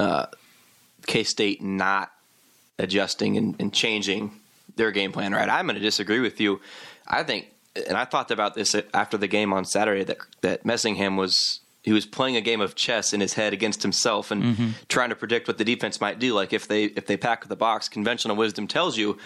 K 1.06 1.22
State 1.24 1.62
not 1.62 2.10
adjusting 2.78 3.36
and, 3.36 3.56
and 3.58 3.72
changing 3.72 4.32
their 4.76 4.90
game 4.90 5.12
plan. 5.12 5.32
Right, 5.32 5.48
I'm 5.48 5.66
going 5.66 5.74
to 5.76 5.80
disagree 5.82 6.20
with 6.20 6.40
you. 6.40 6.60
I 7.06 7.22
think 7.22 7.46
and 7.88 7.96
I 7.96 8.04
thought 8.04 8.30
about 8.30 8.54
this 8.54 8.74
after 8.92 9.16
the 9.16 9.28
game 9.28 9.52
on 9.52 9.64
Saturday 9.64 10.04
that 10.04 10.18
that 10.42 10.64
Messingham 10.64 11.16
was 11.16 11.60
he 11.82 11.92
was 11.92 12.04
playing 12.06 12.36
a 12.36 12.40
game 12.40 12.60
of 12.60 12.74
chess 12.74 13.12
in 13.12 13.20
his 13.20 13.34
head 13.34 13.52
against 13.52 13.82
himself 13.82 14.30
and 14.30 14.42
Mm-hmm. 14.42 14.68
trying 14.88 15.08
to 15.10 15.14
predict 15.16 15.48
what 15.48 15.58
the 15.58 15.64
defense 15.64 16.00
might 16.00 16.18
do. 16.18 16.34
Like 16.34 16.52
if 16.52 16.68
they 16.68 16.84
if 16.84 17.06
they 17.06 17.16
pack 17.16 17.46
the 17.48 17.56
box, 17.56 17.88
conventional 17.88 18.36
wisdom 18.36 18.66
tells 18.66 18.96
you 18.98 19.16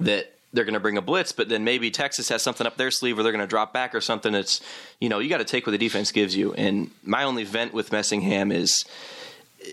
that 0.00 0.32
they're 0.52 0.64
going 0.64 0.74
to 0.74 0.80
bring 0.80 0.98
a 0.98 1.02
blitz, 1.02 1.32
but 1.32 1.48
then 1.48 1.64
maybe 1.64 1.90
Texas 1.90 2.28
has 2.28 2.42
something 2.42 2.66
up 2.66 2.76
their 2.76 2.90
sleeve 2.90 3.18
or 3.18 3.22
they're 3.22 3.32
going 3.32 3.40
to 3.40 3.46
drop 3.46 3.72
back 3.72 3.94
or 3.94 4.00
something. 4.00 4.34
It's 4.34 4.60
you 5.00 5.08
know 5.08 5.18
you 5.18 5.28
got 5.28 5.38
to 5.38 5.44
take 5.44 5.66
what 5.66 5.72
the 5.72 5.78
defense 5.78 6.12
gives 6.12 6.36
you. 6.36 6.52
And 6.54 6.90
my 7.02 7.24
only 7.24 7.44
vent 7.44 7.72
with 7.72 7.90
Messingham 7.90 8.52
is, 8.52 8.84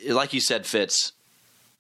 like 0.08 0.34
you 0.34 0.40
said, 0.42 0.66
Fitz. 0.66 1.12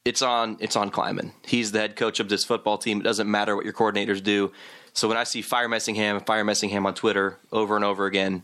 It's 0.05 0.21
on. 0.21 0.57
It's 0.59 0.75
on 0.75 0.91
Klieman. 0.91 1.31
He's 1.45 1.71
the 1.71 1.79
head 1.79 1.95
coach 1.95 2.19
of 2.19 2.29
this 2.29 2.43
football 2.43 2.77
team. 2.77 2.99
It 2.99 3.03
doesn't 3.03 3.29
matter 3.29 3.55
what 3.55 3.65
your 3.65 3.73
coordinators 3.73 4.23
do. 4.23 4.51
So 4.93 5.07
when 5.07 5.17
I 5.17 5.23
see 5.23 5.41
fire 5.41 5.69
Messingham, 5.69 6.25
fire 6.25 6.43
Messingham 6.43 6.85
on 6.85 6.93
Twitter 6.93 7.37
over 7.51 7.75
and 7.75 7.85
over 7.85 8.05
again, 8.05 8.43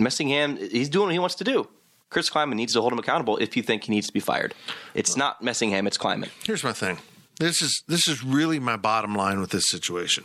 Messingham, 0.00 0.58
he's 0.70 0.88
doing 0.88 1.06
what 1.06 1.12
he 1.12 1.18
wants 1.18 1.34
to 1.36 1.44
do. 1.44 1.68
Chris 2.10 2.30
Klieman 2.30 2.54
needs 2.54 2.72
to 2.72 2.80
hold 2.80 2.92
him 2.92 2.98
accountable 2.98 3.36
if 3.38 3.56
you 3.56 3.62
think 3.62 3.84
he 3.84 3.92
needs 3.92 4.06
to 4.06 4.12
be 4.12 4.20
fired. 4.20 4.54
It's 4.94 5.16
not 5.16 5.42
Messingham, 5.42 5.86
it's 5.86 5.98
Klieman. 5.98 6.30
Here's 6.44 6.64
my 6.64 6.72
thing. 6.72 6.98
This 7.38 7.60
is 7.60 7.82
this 7.86 8.08
is 8.08 8.24
really 8.24 8.58
my 8.58 8.76
bottom 8.76 9.14
line 9.14 9.40
with 9.40 9.50
this 9.50 9.68
situation. 9.68 10.24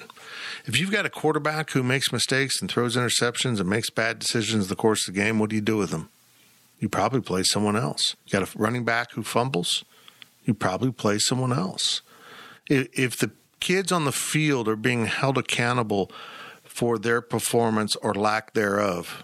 If 0.65 0.79
you've 0.79 0.91
got 0.91 1.05
a 1.05 1.09
quarterback 1.09 1.71
who 1.71 1.83
makes 1.83 2.11
mistakes 2.13 2.61
and 2.61 2.71
throws 2.71 2.95
interceptions 2.95 3.59
and 3.59 3.69
makes 3.69 3.89
bad 3.89 4.19
decisions 4.19 4.65
in 4.65 4.69
the 4.69 4.75
course 4.75 5.07
of 5.07 5.13
the 5.13 5.19
game, 5.19 5.37
what 5.37 5.49
do 5.49 5.55
you 5.55 5.61
do 5.61 5.77
with 5.77 5.91
him? 5.91 6.09
You 6.79 6.87
probably 6.87 7.21
play 7.21 7.43
someone 7.43 7.75
else. 7.75 8.15
You 8.25 8.39
got 8.39 8.55
a 8.55 8.57
running 8.57 8.85
back 8.85 9.11
who 9.11 9.23
fumbles, 9.23 9.83
you 10.45 10.53
probably 10.53 10.91
play 10.91 11.19
someone 11.19 11.51
else. 11.51 12.01
If, 12.69 12.87
if 12.97 13.17
the 13.17 13.31
kids 13.59 13.91
on 13.91 14.05
the 14.05 14.11
field 14.13 14.69
are 14.69 14.77
being 14.77 15.05
held 15.05 15.37
accountable 15.37 16.11
for 16.63 16.97
their 16.97 17.21
performance 17.21 17.95
or 17.97 18.13
lack 18.13 18.53
thereof, 18.53 19.23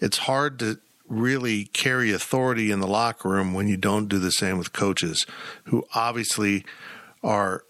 it's 0.00 0.18
hard 0.18 0.58
to 0.58 0.78
really 1.08 1.64
carry 1.64 2.12
authority 2.12 2.70
in 2.70 2.80
the 2.80 2.86
locker 2.86 3.28
room 3.28 3.52
when 3.52 3.68
you 3.68 3.76
don't 3.76 4.08
do 4.08 4.18
the 4.18 4.30
same 4.30 4.58
with 4.58 4.72
coaches 4.72 5.26
who 5.64 5.84
obviously 5.94 6.64
are 7.22 7.64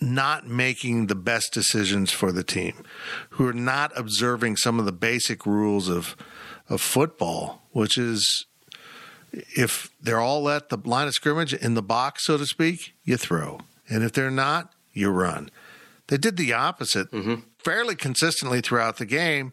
not 0.00 0.46
making 0.46 1.06
the 1.06 1.14
best 1.14 1.52
decisions 1.52 2.10
for 2.10 2.32
the 2.32 2.44
team, 2.44 2.84
who 3.30 3.46
are 3.46 3.54
not 3.54 3.92
observing 3.96 4.56
some 4.56 4.78
of 4.78 4.84
the 4.84 4.92
basic 4.92 5.46
rules 5.46 5.88
of 5.88 6.16
of 6.68 6.80
football, 6.80 7.62
which 7.72 7.98
is 7.98 8.46
if 9.32 9.90
they're 10.00 10.20
all 10.20 10.48
at 10.48 10.68
the 10.68 10.78
line 10.84 11.08
of 11.08 11.14
scrimmage 11.14 11.52
in 11.52 11.74
the 11.74 11.82
box, 11.82 12.24
so 12.24 12.36
to 12.36 12.46
speak, 12.46 12.94
you 13.04 13.16
throw. 13.16 13.60
And 13.88 14.02
if 14.02 14.12
they're 14.12 14.30
not, 14.30 14.72
you 14.92 15.10
run. 15.10 15.50
They 16.06 16.16
did 16.16 16.36
the 16.36 16.52
opposite 16.52 17.10
mm-hmm. 17.10 17.34
fairly 17.58 17.96
consistently 17.96 18.60
throughout 18.60 18.96
the 18.98 19.06
game. 19.06 19.52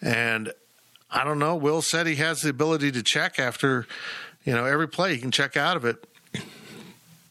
And 0.00 0.52
I 1.12 1.24
don't 1.24 1.38
know. 1.38 1.54
Will 1.54 1.82
said 1.82 2.06
he 2.06 2.16
has 2.16 2.40
the 2.40 2.48
ability 2.48 2.90
to 2.92 3.02
check 3.02 3.38
after, 3.38 3.86
you 4.44 4.54
know, 4.54 4.64
every 4.64 4.88
play. 4.88 5.14
He 5.14 5.20
can 5.20 5.30
check 5.30 5.56
out 5.56 5.76
of 5.76 5.84
it. 5.84 6.06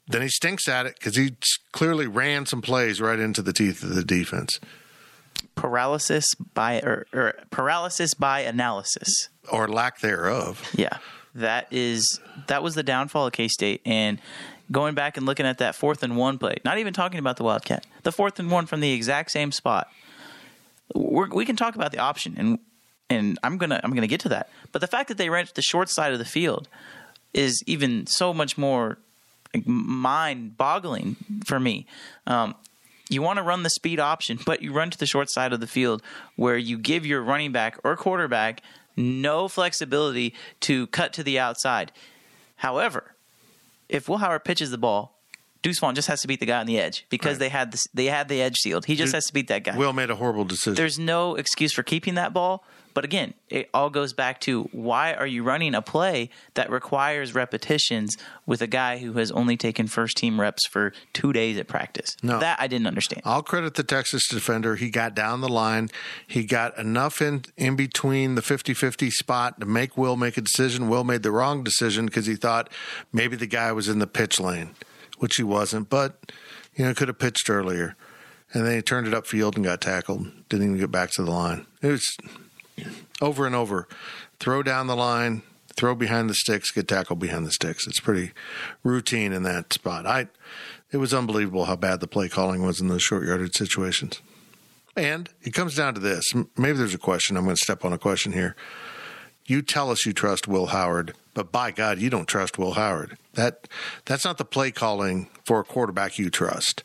Then 0.07 0.21
he 0.21 0.29
stinks 0.29 0.67
at 0.67 0.85
it 0.85 0.95
because 0.99 1.15
he 1.15 1.35
clearly 1.71 2.05
ran 2.05 2.45
some 2.45 2.61
plays 2.61 2.99
right 3.01 3.17
into 3.19 3.41
the 3.41 3.53
teeth 3.53 3.81
of 3.81 3.95
the 3.95 4.03
defense 4.03 4.59
Paralysis 5.55 6.25
by 6.53 6.79
or, 6.81 7.05
or 7.13 7.33
paralysis 7.49 8.13
by 8.13 8.41
analysis. 8.41 9.29
or 9.51 9.67
lack 9.67 9.99
thereof. 9.99 10.69
Yeah, 10.75 10.97
that 11.35 11.67
is 11.71 12.19
that 12.47 12.61
was 12.61 12.75
the 12.75 12.83
downfall 12.83 13.27
of 13.27 13.33
K 13.33 13.47
State. 13.47 13.81
And 13.85 14.19
going 14.71 14.95
back 14.95 15.17
and 15.17 15.25
looking 15.25 15.45
at 15.45 15.57
that 15.59 15.75
fourth 15.75 16.03
and 16.03 16.15
one 16.15 16.37
play, 16.37 16.57
not 16.63 16.77
even 16.77 16.93
talking 16.93 17.19
about 17.19 17.37
the 17.37 17.43
Wildcat, 17.43 17.85
the 18.03 18.11
fourth 18.11 18.39
and 18.39 18.51
one 18.51 18.65
from 18.65 18.79
the 18.81 18.91
exact 18.91 19.31
same 19.31 19.51
spot. 19.51 19.89
We're, 20.93 21.29
we 21.29 21.45
can 21.45 21.55
talk 21.55 21.75
about 21.75 21.91
the 21.91 21.99
option, 21.99 22.35
and 22.37 22.59
and 23.11 23.37
I'm 23.43 23.57
gonna 23.57 23.79
I'm 23.83 23.93
gonna 23.93 24.07
get 24.07 24.21
to 24.21 24.29
that. 24.29 24.49
But 24.71 24.81
the 24.81 24.87
fact 24.87 25.07
that 25.09 25.17
they 25.17 25.29
ran 25.29 25.45
to 25.45 25.53
the 25.55 25.61
short 25.61 25.89
side 25.89 26.13
of 26.13 26.19
the 26.19 26.25
field 26.25 26.67
is 27.33 27.61
even 27.67 28.07
so 28.07 28.33
much 28.33 28.57
more 28.57 28.97
mind 29.65 30.57
boggling 30.57 31.15
for 31.45 31.59
me. 31.59 31.85
Um, 32.27 32.55
you 33.09 33.21
want 33.21 33.37
to 33.37 33.43
run 33.43 33.63
the 33.63 33.69
speed 33.69 33.99
option, 33.99 34.39
but 34.45 34.61
you 34.61 34.71
run 34.71 34.89
to 34.89 34.97
the 34.97 35.05
short 35.05 35.29
side 35.29 35.51
of 35.53 35.59
the 35.59 35.67
field 35.67 36.01
where 36.37 36.57
you 36.57 36.77
give 36.77 37.05
your 37.05 37.21
running 37.21 37.51
back 37.51 37.77
or 37.83 37.95
quarterback 37.97 38.61
no 38.95 39.47
flexibility 39.47 40.33
to 40.61 40.87
cut 40.87 41.13
to 41.13 41.23
the 41.23 41.37
outside. 41.39 41.91
However, 42.57 43.15
if 43.89 44.07
Will 44.07 44.17
Howard 44.17 44.43
pitches 44.45 44.71
the 44.71 44.77
ball, 44.77 45.17
Deuce 45.61 45.79
Vaughn 45.79 45.95
just 45.95 46.07
has 46.07 46.21
to 46.21 46.27
beat 46.27 46.39
the 46.39 46.45
guy 46.45 46.59
on 46.59 46.65
the 46.65 46.79
edge 46.79 47.05
because 47.09 47.33
Right. 47.33 47.39
they 47.39 47.49
had 47.49 47.71
this, 47.71 47.83
they 47.93 48.05
had 48.05 48.27
the 48.29 48.41
edge 48.41 48.55
sealed. 48.57 48.85
He 48.85 48.95
just 48.95 49.09
Dude, 49.09 49.15
has 49.17 49.25
to 49.27 49.33
beat 49.33 49.47
that 49.49 49.63
guy. 49.63 49.77
Will 49.77 49.93
made 49.93 50.09
a 50.09 50.15
horrible 50.15 50.45
decision. 50.45 50.75
There's 50.75 50.97
no 50.99 51.35
excuse 51.35 51.73
for 51.73 51.83
keeping 51.83 52.15
that 52.15 52.33
ball. 52.33 52.63
But 52.93 53.05
again, 53.05 53.33
it 53.49 53.69
all 53.73 53.89
goes 53.89 54.13
back 54.13 54.39
to 54.41 54.63
why 54.71 55.13
are 55.13 55.27
you 55.27 55.43
running 55.43 55.75
a 55.75 55.81
play 55.81 56.29
that 56.53 56.69
requires 56.69 57.33
repetitions 57.33 58.17
with 58.45 58.61
a 58.61 58.67
guy 58.67 58.97
who 58.97 59.13
has 59.13 59.31
only 59.31 59.57
taken 59.57 59.87
first 59.87 60.17
team 60.17 60.39
reps 60.39 60.67
for 60.67 60.93
two 61.13 61.33
days 61.33 61.57
at 61.57 61.67
practice? 61.67 62.15
No. 62.23 62.39
That 62.39 62.59
I 62.59 62.67
didn't 62.67 62.87
understand. 62.87 63.21
I'll 63.25 63.43
credit 63.43 63.75
the 63.75 63.83
Texas 63.83 64.27
defender. 64.27 64.75
He 64.75 64.89
got 64.89 65.15
down 65.15 65.41
the 65.41 65.49
line. 65.49 65.89
He 66.27 66.43
got 66.43 66.77
enough 66.77 67.21
in, 67.21 67.43
in 67.57 67.75
between 67.75 68.35
the 68.35 68.41
50 68.41 68.73
50 68.73 69.11
spot 69.11 69.59
to 69.59 69.65
make 69.65 69.97
Will 69.97 70.15
make 70.15 70.37
a 70.37 70.41
decision. 70.41 70.89
Will 70.89 71.03
made 71.03 71.23
the 71.23 71.31
wrong 71.31 71.63
decision 71.63 72.05
because 72.05 72.25
he 72.25 72.35
thought 72.35 72.69
maybe 73.11 73.35
the 73.35 73.47
guy 73.47 73.71
was 73.71 73.87
in 73.87 73.99
the 73.99 74.07
pitch 74.07 74.39
lane, 74.39 74.71
which 75.19 75.35
he 75.35 75.43
wasn't, 75.43 75.89
but, 75.89 76.31
you 76.75 76.85
know, 76.85 76.93
could 76.93 77.07
have 77.07 77.19
pitched 77.19 77.49
earlier. 77.49 77.95
And 78.53 78.65
then 78.65 78.75
he 78.75 78.81
turned 78.81 79.07
it 79.07 79.13
upfield 79.13 79.55
and 79.55 79.63
got 79.63 79.81
tackled. 79.81 80.27
Didn't 80.49 80.67
even 80.67 80.77
get 80.77 80.91
back 80.91 81.11
to 81.11 81.23
the 81.23 81.31
line. 81.31 81.65
It 81.81 81.87
was 81.87 82.17
over 83.21 83.45
and 83.45 83.55
over. 83.55 83.87
Throw 84.39 84.63
down 84.63 84.87
the 84.87 84.95
line, 84.95 85.43
throw 85.75 85.95
behind 85.95 86.29
the 86.29 86.33
sticks, 86.33 86.71
get 86.71 86.87
tackled 86.87 87.19
behind 87.19 87.45
the 87.45 87.51
sticks. 87.51 87.87
It's 87.87 87.99
pretty 87.99 88.31
routine 88.83 89.33
in 89.33 89.43
that 89.43 89.73
spot. 89.73 90.05
I 90.05 90.27
it 90.91 90.97
was 90.97 91.13
unbelievable 91.13 91.65
how 91.65 91.77
bad 91.77 92.01
the 92.01 92.07
play 92.07 92.27
calling 92.27 92.63
was 92.63 92.81
in 92.81 92.89
those 92.89 93.01
short 93.01 93.25
yardage 93.25 93.55
situations. 93.55 94.21
And 94.95 95.29
it 95.41 95.53
comes 95.53 95.75
down 95.75 95.93
to 95.93 96.01
this. 96.01 96.25
Maybe 96.57 96.77
there's 96.77 96.93
a 96.93 96.99
question. 96.99 97.37
I'm 97.37 97.45
going 97.45 97.55
to 97.55 97.63
step 97.63 97.85
on 97.85 97.93
a 97.93 97.97
question 97.97 98.33
here. 98.33 98.57
You 99.45 99.61
tell 99.61 99.89
us 99.89 100.05
you 100.05 100.13
trust 100.13 100.47
Will 100.47 100.67
Howard, 100.67 101.13
but 101.33 101.51
by 101.51 101.71
God, 101.71 101.99
you 101.99 102.09
don't 102.09 102.27
trust 102.27 102.57
Will 102.57 102.73
Howard. 102.73 103.17
That 103.33 103.67
that's 104.05 104.25
not 104.25 104.37
the 104.37 104.45
play 104.45 104.71
calling 104.71 105.29
for 105.45 105.59
a 105.59 105.63
quarterback 105.63 106.19
you 106.19 106.29
trust. 106.29 106.83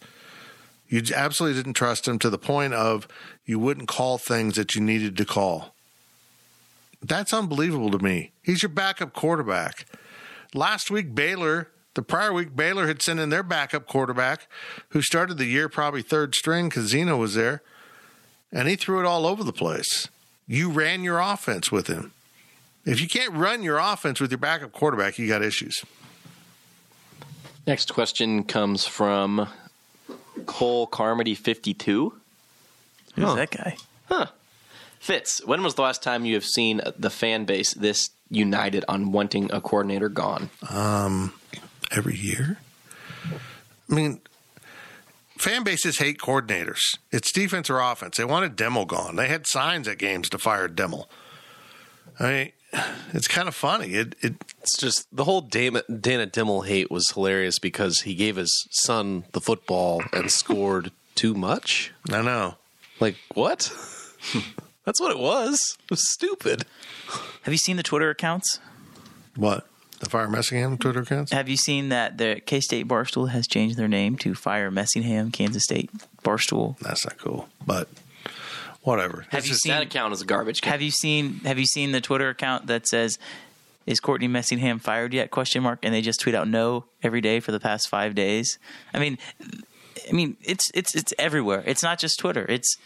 You 0.89 1.03
absolutely 1.15 1.61
didn't 1.61 1.75
trust 1.75 2.07
him 2.07 2.19
to 2.21 2.31
the 2.31 2.39
point 2.39 2.75
of 2.75 3.09
you 3.45 3.59
wouldn't 3.59 3.89
call 3.89 4.19
things 4.19 4.55
that 4.55 4.75
you 4.75 4.81
needed 4.81 5.17
to 5.17 5.25
call. 5.25 5.75
That's 7.03 7.33
unbelievable 7.33 7.91
to 7.91 7.99
me. 7.99 8.33
He's 8.43 8.63
your 8.63 8.71
backup 8.71 9.13
quarterback. 9.13 9.87
Last 10.55 10.91
week, 10.91 11.15
Baylor, 11.15 11.69
the 11.95 12.03
prior 12.03 12.33
week, 12.33 12.57
Baylor 12.57 12.87
had 12.87 13.03
sent 13.03 13.21
in 13.21 13.31
their 13.31 13.43
backup 13.43 13.87
quarterback 13.87 14.49
who 14.91 15.03
started 15.03 15.39
the 15.39 15.45
year 15.47 15.69
probably 15.69 16.03
third 16.03 16.35
string 16.35 16.69
because 16.69 16.89
Zeno 16.89 17.17
was 17.17 17.35
there, 17.35 17.63
and 18.53 18.69
he 18.69 18.77
threw 18.77 19.01
it 19.01 19.07
all 19.07 19.27
over 19.27 19.45
the 19.45 19.53
place. 19.53 20.09
You 20.47 20.71
ran 20.71 21.03
your 21.03 21.21
offense 21.21 21.73
with 21.73 21.89
him. 21.89 22.13
If 22.85 23.01
you 23.01 23.09
can't 23.09 23.33
run 23.35 23.63
your 23.63 23.79
offense 23.79 24.21
with 24.21 24.31
your 24.31 24.39
backup 24.39 24.73
quarterback, 24.73 25.19
you 25.19 25.27
got 25.27 25.43
issues. 25.43 25.85
Next 27.67 27.93
question 27.93 28.45
comes 28.45 28.87
from 28.87 29.49
Cole 30.47 30.87
Carmody 30.87 31.35
52. 31.35 32.15
Who's 33.17 33.35
that 33.35 33.51
guy? 33.51 33.77
Fitz, 35.01 35.45
when 35.45 35.63
was 35.63 35.75
the 35.75 35.83
last 35.83 36.03
time 36.03 36.25
you 36.25 36.35
have 36.35 36.45
seen 36.45 36.81
the 36.99 37.11
fan 37.11 37.45
base 37.45 37.75
this 37.75 38.11
united 38.31 38.85
on 38.89 39.13
wanting 39.13 39.51
a 39.53 39.61
coordinator 39.61 40.09
gone? 40.09 40.51
Um, 40.71 41.33
every 41.91 42.17
year. 42.17 42.59
I 43.91 43.95
mean, 43.95 44.21
fan 45.39 45.63
bases 45.63 45.99
hate 45.99 46.19
coordinators. 46.19 46.99
It's 47.13 47.31
defense 47.31 47.71
or 47.71 47.81
offense. 47.81 48.17
They 48.17 48.25
wanted 48.25 48.57
Demo 48.57 48.85
gone. 48.85 49.17
They 49.17 49.29
had 49.29 49.47
signs 49.47 49.87
at 49.87 49.99
games 49.99 50.29
to 50.31 50.39
fire 50.39 50.69
Demo. 50.69 51.07
I 52.19 52.25
mean, 52.25 52.53
it's 53.13 53.29
kind 53.29 53.49
of 53.49 53.55
funny. 53.55 53.95
It, 53.95 54.15
it 54.21 54.35
It's 54.63 54.77
just 54.79 55.07
the 55.15 55.25
whole 55.25 55.41
Dana, 55.41 55.83
Dana 55.89 56.27
Dimel 56.27 56.67
hate 56.67 56.91
was 56.91 57.11
hilarious 57.11 57.59
because 57.59 58.01
he 58.01 58.15
gave 58.15 58.37
his 58.37 58.67
son 58.71 59.25
the 59.33 59.41
football 59.41 60.03
and 60.13 60.31
scored 60.31 60.91
too 61.15 61.35
much. 61.35 61.93
I 62.11 62.23
know. 62.23 62.57
Like 63.01 63.17
what? 63.35 63.73
That's 64.87 65.01
what 65.01 65.11
it 65.11 65.19
was. 65.19 65.77
It 65.85 65.91
was 65.91 66.09
stupid. 66.11 66.65
Have 67.43 67.53
you 67.53 67.59
seen 67.59 67.77
the 67.77 67.83
Twitter 67.83 68.09
accounts? 68.09 68.61
What 69.35 69.67
the 70.01 70.09
Fire 70.09 70.29
Messingham 70.29 70.79
Twitter 70.79 71.01
accounts? 71.01 71.33
Have 71.33 71.49
you 71.49 71.57
seen 71.57 71.91
that 71.91 72.17
the 72.19 72.41
K 72.47 72.61
State 72.61 72.87
Barstool 72.89 73.29
has 73.31 73.47
changed 73.47 73.77
their 73.77 73.89
name 73.89 74.17
to 74.19 74.35
Fire 74.35 74.71
Messingham 74.71 75.33
Kansas 75.33 75.65
State 75.65 75.91
Barstool? 76.25 76.79
That's 76.79 77.05
not 77.05 77.19
cool, 77.19 77.49
but 77.67 77.89
whatever. 78.83 79.27
Have 79.31 79.45
you 79.45 79.51
Just 79.51 79.65
seen? 79.65 79.73
that 79.73 79.83
account 79.83 80.15
is 80.15 80.23
a 80.23 80.25
garbage 80.25 80.63
can. 80.63 80.71
Have 80.73 80.83
you 80.83 80.91
seen? 80.93 81.41
Have 81.45 81.59
you 81.59 81.67
seen 81.67 81.93
the 81.93 82.01
Twitter 82.01 82.29
account 82.29 82.69
that 82.69 82.87
says, 82.87 83.19
"Is 83.87 83.99
Courtney 84.01 84.29
Messingham 84.29 84.81
fired 84.81 85.13
yet?" 85.13 85.31
Question 85.33 85.63
mark, 85.65 85.81
and 85.83 85.93
they 85.93 86.01
just 86.01 86.21
tweet 86.21 86.35
out 86.37 86.47
no 86.49 86.85
every 87.03 87.21
day 87.21 87.41
for 87.41 87.51
the 87.53 87.61
past 87.61 87.89
five 87.89 88.15
days. 88.15 88.59
I 88.95 88.99
mean, 89.01 89.19
I 90.09 90.13
mean, 90.13 90.37
it's 90.43 90.71
it's 90.75 90.95
it's 90.95 91.13
everywhere. 91.19 91.65
It's 91.67 91.83
not 91.83 91.99
just 91.99 92.19
Twitter. 92.21 92.47
It's 92.49 92.77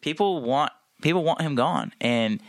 people 0.00 0.40
want 0.40 0.72
people 1.02 1.24
want 1.24 1.40
him 1.42 1.54
gone, 1.54 1.92
and 2.00 2.40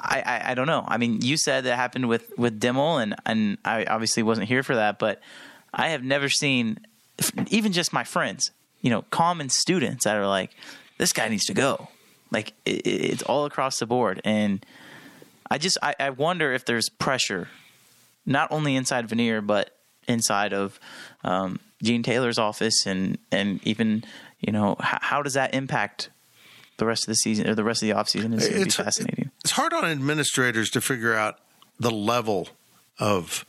I, 0.00 0.22
I, 0.24 0.50
I 0.50 0.54
don't 0.54 0.66
know. 0.66 0.84
I 0.86 0.96
mean, 0.96 1.20
you 1.22 1.36
said 1.36 1.64
that 1.64 1.76
happened 1.76 2.08
with 2.08 2.32
with 2.36 2.60
Dimel, 2.60 3.02
and 3.02 3.14
and 3.24 3.58
I 3.64 3.84
obviously 3.84 4.22
wasn't 4.22 4.48
here 4.48 4.62
for 4.62 4.74
that, 4.76 4.98
but 4.98 5.20
I 5.72 5.88
have 5.88 6.02
never 6.02 6.28
seen 6.28 6.78
even 7.48 7.72
just 7.72 7.92
my 7.92 8.04
friends, 8.04 8.50
you 8.80 8.90
know, 8.90 9.02
common 9.10 9.48
students 9.48 10.04
that 10.04 10.16
are 10.16 10.26
like, 10.26 10.50
this 10.98 11.12
guy 11.12 11.28
needs 11.28 11.46
to 11.46 11.54
go. 11.54 11.88
Like 12.30 12.52
it, 12.64 12.86
it's 12.86 13.22
all 13.22 13.44
across 13.44 13.78
the 13.78 13.86
board, 13.86 14.20
and 14.24 14.64
I 15.50 15.58
just 15.58 15.78
I, 15.82 15.94
I 15.98 16.10
wonder 16.10 16.52
if 16.52 16.64
there's 16.64 16.88
pressure, 16.88 17.48
not 18.26 18.50
only 18.52 18.76
inside 18.76 19.08
Vanier 19.08 19.44
but 19.44 19.70
inside 20.06 20.52
of 20.52 20.78
um, 21.24 21.60
Gene 21.82 22.02
Taylor's 22.02 22.38
office, 22.38 22.86
and 22.86 23.18
and 23.32 23.60
even 23.66 24.04
you 24.40 24.52
know 24.52 24.76
how, 24.78 24.98
how 25.00 25.22
does 25.22 25.34
that 25.34 25.54
impact 25.54 26.10
the 26.78 26.86
rest 26.86 27.04
of 27.04 27.08
the 27.08 27.16
season 27.16 27.48
or 27.48 27.54
the 27.54 27.64
rest 27.64 27.82
of 27.82 27.88
the 27.88 27.94
offseason 27.94 28.34
is 28.34 28.48
going 28.48 28.60
to 28.60 28.64
be 28.64 28.70
fascinating. 28.70 29.30
It's 29.40 29.52
hard 29.52 29.72
on 29.72 29.84
administrators 29.84 30.70
to 30.70 30.80
figure 30.80 31.14
out 31.14 31.38
the 31.78 31.90
level 31.90 32.48
of 32.98 33.44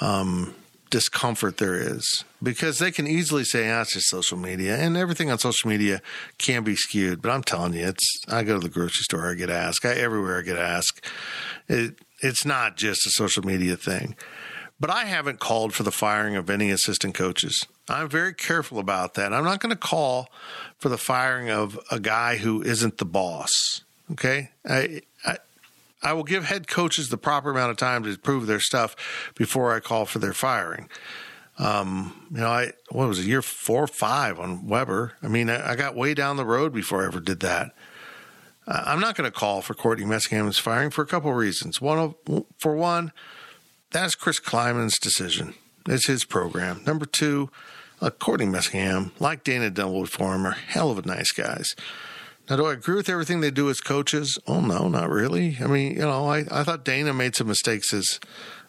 um, 0.00 0.54
discomfort 0.90 1.56
there 1.56 1.74
is 1.74 2.24
because 2.42 2.78
they 2.78 2.90
can 2.90 3.06
easily 3.06 3.44
say, 3.44 3.70
ah, 3.70 3.80
it's 3.80 3.94
just 3.94 4.08
social 4.08 4.36
media 4.36 4.76
and 4.76 4.96
everything 4.96 5.30
on 5.30 5.38
social 5.38 5.70
media 5.70 6.02
can 6.38 6.62
be 6.62 6.76
skewed. 6.76 7.22
But 7.22 7.30
I'm 7.30 7.42
telling 7.42 7.74
you, 7.74 7.86
it's, 7.86 8.20
I 8.28 8.42
go 8.42 8.54
to 8.54 8.60
the 8.60 8.68
grocery 8.68 9.02
store, 9.02 9.30
I 9.30 9.34
get 9.34 9.50
asked, 9.50 9.84
I, 9.84 9.94
everywhere 9.94 10.38
I 10.38 10.42
get 10.42 10.58
asked. 10.58 11.04
It, 11.68 11.94
it's 12.20 12.44
not 12.44 12.76
just 12.76 13.06
a 13.06 13.10
social 13.10 13.42
media 13.42 13.76
thing. 13.76 14.16
But 14.78 14.90
I 14.90 15.04
haven't 15.04 15.38
called 15.38 15.74
for 15.74 15.84
the 15.84 15.92
firing 15.92 16.36
of 16.36 16.50
any 16.50 16.70
assistant 16.70 17.14
coaches. 17.14 17.64
I'm 17.92 18.08
very 18.08 18.34
careful 18.34 18.78
about 18.78 19.14
that. 19.14 19.32
I'm 19.32 19.44
not 19.44 19.60
going 19.60 19.70
to 19.70 19.76
call 19.76 20.28
for 20.78 20.88
the 20.88 20.98
firing 20.98 21.50
of 21.50 21.78
a 21.90 22.00
guy 22.00 22.36
who 22.36 22.62
isn't 22.62 22.98
the 22.98 23.04
boss. 23.04 23.82
Okay. 24.10 24.50
I, 24.64 25.02
I, 25.24 25.36
I 26.02 26.12
will 26.14 26.24
give 26.24 26.44
head 26.44 26.68
coaches 26.68 27.08
the 27.08 27.18
proper 27.18 27.50
amount 27.50 27.70
of 27.70 27.76
time 27.76 28.02
to 28.04 28.16
prove 28.18 28.46
their 28.46 28.60
stuff 28.60 28.96
before 29.34 29.74
I 29.74 29.80
call 29.80 30.06
for 30.06 30.18
their 30.18 30.32
firing. 30.32 30.88
Um, 31.58 32.28
you 32.32 32.40
know, 32.40 32.48
I 32.48 32.72
what 32.88 33.08
was 33.08 33.18
it, 33.18 33.26
year 33.26 33.42
four 33.42 33.84
or 33.84 33.88
five 33.88 34.40
on 34.40 34.66
Weber? 34.66 35.12
I 35.22 35.28
mean, 35.28 35.50
I, 35.50 35.72
I 35.72 35.76
got 35.76 35.94
way 35.94 36.14
down 36.14 36.36
the 36.36 36.46
road 36.46 36.72
before 36.72 37.02
I 37.02 37.06
ever 37.06 37.20
did 37.20 37.40
that. 37.40 37.72
I'm 38.66 39.00
not 39.00 39.16
going 39.16 39.30
to 39.30 39.36
call 39.36 39.60
for 39.60 39.74
Courtney 39.74 40.04
Messingham's 40.04 40.58
firing 40.58 40.90
for 40.90 41.02
a 41.02 41.06
couple 41.06 41.30
of 41.30 41.36
reasons. 41.36 41.80
One 41.80 41.98
of, 41.98 42.44
for 42.58 42.76
one, 42.76 43.12
that's 43.90 44.14
Chris 44.14 44.38
Klieman's 44.38 44.98
decision. 44.98 45.54
It's 45.88 46.06
his 46.06 46.24
program. 46.24 46.82
Number 46.86 47.04
two, 47.04 47.50
uh, 48.02 48.10
Courtney 48.10 48.46
Messingham, 48.46 49.12
like 49.20 49.44
Dana 49.44 49.70
Dimel 49.70 50.02
before 50.02 50.34
him, 50.34 50.46
are 50.46 50.50
hell 50.52 50.90
of 50.90 50.98
a 50.98 51.06
nice 51.06 51.32
guys. 51.32 51.74
Now, 52.50 52.56
do 52.56 52.66
I 52.66 52.72
agree 52.72 52.96
with 52.96 53.08
everything 53.08 53.40
they 53.40 53.52
do 53.52 53.70
as 53.70 53.80
coaches? 53.80 54.38
Oh, 54.46 54.60
no, 54.60 54.88
not 54.88 55.08
really. 55.08 55.56
I 55.60 55.68
mean, 55.68 55.92
you 55.92 56.00
know, 56.00 56.26
I, 56.26 56.44
I 56.50 56.64
thought 56.64 56.84
Dana 56.84 57.14
made 57.14 57.36
some 57.36 57.46
mistakes 57.46 57.94
as 57.94 58.18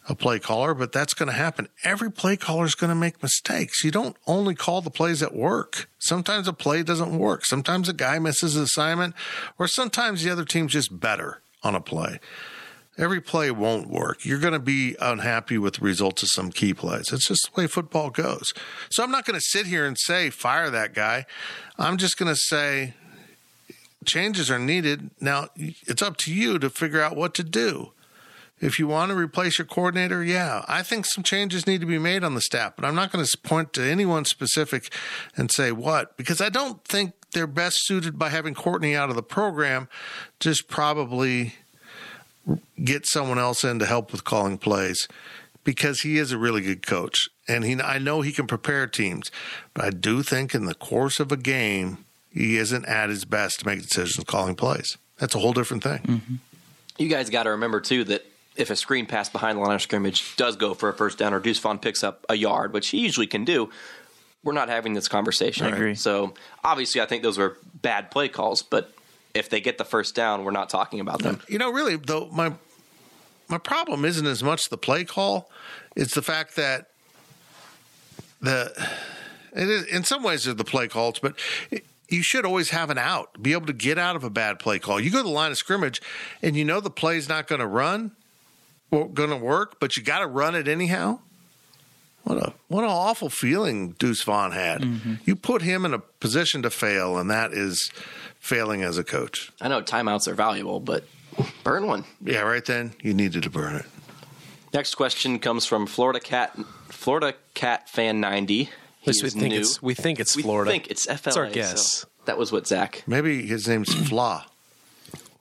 a 0.07 0.13
play 0.13 0.37
caller, 0.37 0.75
but 0.75 0.91
that's 0.91 1.15
going 1.15 1.27
to 1.27 1.35
happen. 1.35 1.67
Every 1.83 2.11
play 2.11 2.37
caller 2.37 2.65
is 2.65 2.75
going 2.75 2.89
to 2.89 2.95
make 2.95 3.23
mistakes. 3.23 3.83
You 3.83 3.89
don't 3.89 4.15
only 4.27 4.53
call 4.53 4.81
the 4.81 4.91
plays 4.91 5.21
that 5.21 5.33
work. 5.33 5.89
Sometimes 5.97 6.47
a 6.47 6.53
play 6.53 6.83
doesn't 6.83 7.17
work. 7.17 7.45
Sometimes 7.45 7.89
a 7.89 7.93
guy 7.93 8.19
misses 8.19 8.55
an 8.55 8.63
assignment, 8.63 9.15
or 9.57 9.67
sometimes 9.67 10.23
the 10.23 10.29
other 10.29 10.45
team's 10.45 10.73
just 10.73 10.99
better 10.99 11.41
on 11.63 11.73
a 11.73 11.81
play. 11.81 12.19
Every 12.97 13.21
play 13.21 13.49
won't 13.49 13.89
work. 13.89 14.23
You're 14.23 14.39
going 14.39 14.53
to 14.53 14.59
be 14.59 14.95
unhappy 15.01 15.57
with 15.57 15.75
the 15.75 15.85
results 15.85 16.21
of 16.21 16.29
some 16.31 16.51
key 16.51 16.73
plays. 16.75 17.11
It's 17.11 17.27
just 17.27 17.49
the 17.53 17.61
way 17.61 17.67
football 17.67 18.11
goes. 18.11 18.53
So 18.91 19.03
I'm 19.03 19.09
not 19.09 19.25
going 19.25 19.39
to 19.39 19.45
sit 19.45 19.65
here 19.65 19.85
and 19.85 19.97
say, 19.97 20.29
fire 20.29 20.69
that 20.69 20.93
guy. 20.93 21.25
I'm 21.79 21.97
just 21.97 22.17
going 22.17 22.31
to 22.31 22.39
say, 22.39 22.93
changes 24.05 24.51
are 24.51 24.59
needed. 24.59 25.09
Now, 25.19 25.47
it's 25.55 26.03
up 26.03 26.17
to 26.17 26.33
you 26.33 26.59
to 26.59 26.69
figure 26.69 27.01
out 27.01 27.15
what 27.15 27.33
to 27.35 27.43
do. 27.43 27.93
If 28.59 28.77
you 28.79 28.87
want 28.87 29.09
to 29.09 29.15
replace 29.15 29.57
your 29.57 29.65
coordinator, 29.65 30.23
yeah, 30.23 30.63
I 30.67 30.83
think 30.83 31.05
some 31.05 31.23
changes 31.23 31.67
need 31.67 31.81
to 31.81 31.87
be 31.87 31.97
made 31.97 32.23
on 32.23 32.35
the 32.35 32.41
staff, 32.41 32.73
but 32.75 32.85
I'm 32.85 32.95
not 32.95 33.11
going 33.11 33.25
to 33.25 33.37
point 33.39 33.73
to 33.73 33.81
anyone 33.81 34.23
specific 34.23 34.93
and 35.35 35.51
say 35.51 35.71
what, 35.71 36.15
because 36.15 36.39
I 36.39 36.49
don't 36.49 36.81
think 36.85 37.13
they're 37.33 37.47
best 37.47 37.75
suited 37.81 38.17
by 38.17 38.29
having 38.29 38.53
Courtney 38.53 38.95
out 38.95 39.09
of 39.09 39.15
the 39.15 39.23
program. 39.23 39.89
Just 40.39 40.69
probably 40.69 41.55
get 42.83 43.05
someone 43.05 43.39
else 43.39 43.63
in 43.63 43.79
to 43.79 43.85
help 43.85 44.11
with 44.11 44.23
calling 44.23 44.57
plays 44.57 45.07
because 45.63 46.01
he 46.01 46.17
is 46.17 46.31
a 46.31 46.37
really 46.37 46.61
good 46.61 46.85
coach 46.85 47.29
and 47.47 47.63
he 47.63 47.79
I 47.79 47.97
know 47.97 48.21
he 48.21 48.31
can 48.31 48.47
prepare 48.47 48.87
teams, 48.87 49.31
but 49.73 49.85
I 49.85 49.89
do 49.89 50.23
think 50.23 50.53
in 50.53 50.65
the 50.65 50.75
course 50.75 51.19
of 51.19 51.31
a 51.31 51.37
game 51.37 52.05
he 52.31 52.57
isn't 52.57 52.85
at 52.85 53.09
his 53.09 53.25
best 53.25 53.59
to 53.59 53.67
make 53.67 53.81
decisions 53.81 54.25
calling 54.25 54.55
plays. 54.55 54.97
That's 55.19 55.35
a 55.35 55.39
whole 55.39 55.53
different 55.53 55.83
thing. 55.83 55.99
Mm-hmm. 55.99 56.35
You 56.97 57.07
guys 57.07 57.29
got 57.29 57.43
to 57.43 57.51
remember 57.51 57.79
too 57.79 58.03
that 58.05 58.25
if 58.55 58.69
a 58.69 58.75
screen 58.75 59.05
pass 59.05 59.29
behind 59.29 59.57
the 59.57 59.61
line 59.61 59.75
of 59.75 59.81
scrimmage 59.81 60.35
does 60.35 60.55
go 60.55 60.73
for 60.73 60.89
a 60.89 60.93
first 60.93 61.17
down 61.17 61.33
or 61.33 61.39
Deuce 61.39 61.59
Vaughn 61.59 61.79
picks 61.79 62.03
up 62.03 62.25
a 62.29 62.35
yard, 62.35 62.73
which 62.73 62.89
he 62.89 62.99
usually 62.99 63.27
can 63.27 63.45
do, 63.45 63.69
we're 64.43 64.53
not 64.53 64.69
having 64.69 64.93
this 64.93 65.07
conversation. 65.07 65.65
I 65.65 65.69
agree. 65.69 65.95
So 65.95 66.33
obviously, 66.63 67.01
I 67.01 67.05
think 67.05 67.23
those 67.23 67.37
were 67.37 67.57
bad 67.81 68.11
play 68.11 68.29
calls, 68.29 68.61
but 68.61 68.91
if 69.33 69.49
they 69.49 69.61
get 69.61 69.77
the 69.77 69.85
first 69.85 70.15
down, 70.15 70.43
we're 70.43 70.51
not 70.51 70.69
talking 70.69 70.99
about 70.99 71.21
them. 71.21 71.41
You 71.47 71.57
know, 71.57 71.71
really 71.71 71.95
though, 71.95 72.29
my 72.31 72.53
my 73.49 73.57
problem 73.57 74.05
isn't 74.05 74.25
as 74.25 74.43
much 74.43 74.69
the 74.69 74.77
play 74.77 75.03
call; 75.03 75.49
it's 75.95 76.15
the 76.15 76.21
fact 76.21 76.55
that 76.55 76.87
the 78.41 78.71
it 79.55 79.69
is 79.69 79.85
in 79.85 80.03
some 80.03 80.23
ways 80.23 80.45
they're 80.45 80.53
the 80.53 80.63
play 80.63 80.87
calls, 80.87 81.19
but. 81.19 81.35
It, 81.71 81.85
you 82.09 82.21
should 82.21 82.45
always 82.45 82.69
have 82.69 82.91
an 82.91 82.99
out, 82.99 83.41
be 83.41 83.53
able 83.53 83.65
to 83.65 83.73
get 83.73 83.97
out 83.97 84.15
of 84.15 84.23
a 84.23 84.29
bad 84.29 84.59
play 84.59 84.77
call. 84.77 84.99
You 84.99 85.09
go 85.09 85.19
to 85.19 85.23
the 85.23 85.29
line 85.29 85.49
of 85.49 85.57
scrimmage 85.57 85.99
and 86.43 86.55
you 86.55 86.63
know 86.63 86.79
the 86.79 86.91
play's 86.91 87.27
not 87.27 87.47
going 87.47 87.61
to 87.61 87.65
run 87.65 88.11
going 88.93 89.29
to 89.29 89.37
work, 89.37 89.79
but 89.79 89.97
you 89.97 90.03
got 90.03 90.19
to 90.19 90.27
run 90.27 90.55
it 90.55 90.67
anyhow. 90.67 91.19
What 92.23 92.37
a 92.37 92.53
what 92.69 92.83
an 92.83 92.89
awful 92.89 93.29
feeling 93.29 93.91
Deuce 93.99 94.23
Vaughn 94.23 94.51
had. 94.51 94.81
Mm-hmm. 94.81 95.15
You 95.25 95.35
put 95.35 95.61
him 95.61 95.85
in 95.85 95.93
a 95.93 95.99
position 95.99 96.61
to 96.63 96.69
fail, 96.69 97.17
and 97.17 97.29
that 97.29 97.51
is 97.51 97.91
failing 98.39 98.81
as 98.81 98.97
a 98.97 99.03
coach. 99.03 99.51
I 99.59 99.67
know 99.67 99.81
timeouts 99.81 100.27
are 100.27 100.33
valuable, 100.33 100.79
but 100.79 101.03
burn 101.63 101.85
one. 101.85 102.05
Yeah, 102.21 102.41
right 102.41 102.63
then 102.63 102.93
you 103.01 103.13
needed 103.13 103.43
to 103.43 103.49
burn 103.49 103.75
it. 103.75 103.85
Next 104.73 104.95
question 104.95 105.37
comes 105.39 105.65
from 105.65 105.85
Florida 105.85 106.19
Cat 106.19 106.57
Florida 106.89 107.35
Cat 107.53 107.89
Fan 107.89 108.21
ninety. 108.21 108.69
He's 109.01 109.21
we 109.21 109.29
think 109.29 109.49
new. 109.49 109.59
it's 109.59 109.81
we 109.81 109.93
think 109.93 110.19
it's 110.21 110.39
Florida. 110.39 110.69
We 110.69 110.73
think 110.79 110.91
it's 110.91 111.05
FLA. 111.05 111.15
It's 111.27 111.37
our 111.37 111.49
guess. 111.49 111.91
So 111.99 112.07
that 112.25 112.37
was 112.37 112.53
what 112.53 112.67
Zach. 112.67 113.03
Maybe 113.05 113.45
his 113.45 113.67
name's 113.67 113.93
Flaw. 114.09 114.45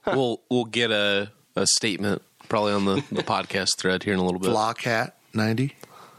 we'll 0.05 0.41
we'll 0.49 0.65
get 0.65 0.91
a, 0.91 1.31
a 1.55 1.65
statement 1.65 2.21
probably 2.49 2.73
on 2.73 2.83
the, 2.83 2.95
the 3.09 3.23
podcast 3.23 3.77
thread 3.77 4.03
here 4.03 4.13
in 4.13 4.19
a 4.19 4.23
little 4.23 4.39
bit. 4.39 4.51
Flaw 4.51 4.73
Cat 4.73 5.15
ninety. 5.33 5.75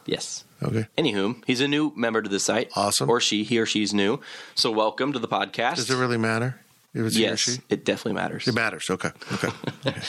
Yes. 0.06 0.44
Okay. 0.64 0.86
Anywho, 0.96 1.42
he's 1.46 1.60
a 1.60 1.68
new 1.68 1.92
member 1.94 2.22
to 2.22 2.28
the 2.28 2.40
site. 2.40 2.70
Awesome. 2.74 3.08
Or 3.08 3.20
she, 3.20 3.44
he 3.44 3.58
or 3.58 3.66
she's 3.66 3.92
new. 3.92 4.20
So 4.54 4.70
welcome 4.70 5.12
to 5.12 5.18
the 5.18 5.28
podcast. 5.28 5.76
Does 5.76 5.90
it 5.90 5.96
really 5.96 6.18
matter? 6.18 6.60
If 6.94 7.14
yes, 7.14 7.58
it 7.68 7.84
definitely 7.84 8.14
matters. 8.14 8.46
It 8.46 8.54
matters. 8.54 8.88
Okay. 8.88 9.10
Okay. 9.32 9.48
okay. 9.86 10.00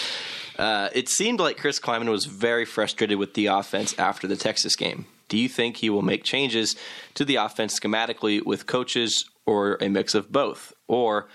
uh, 0.60 0.90
it 0.94 1.10
seemed 1.10 1.40
like 1.40 1.58
Chris 1.58 1.80
Klieman 1.80 2.10
was 2.10 2.26
very 2.26 2.64
frustrated 2.64 3.18
with 3.18 3.34
the 3.34 3.48
offense 3.48 3.98
after 3.98 4.28
the 4.28 4.36
Texas 4.36 4.76
game. 4.76 5.08
Do 5.28 5.38
you 5.38 5.50
think 5.50 5.78
he 5.78 5.90
will 5.90 6.04
make 6.04 6.24
changes 6.24 6.76
to 7.16 7.26
the 7.26 7.38
offense 7.38 7.80
schematically 7.80 8.46
with 8.46 8.68
coaches 8.68 9.26
or 9.46 9.78
a 9.82 9.90
mix 9.90 10.14
of 10.14 10.32
both? 10.32 10.74
Or 10.88 11.28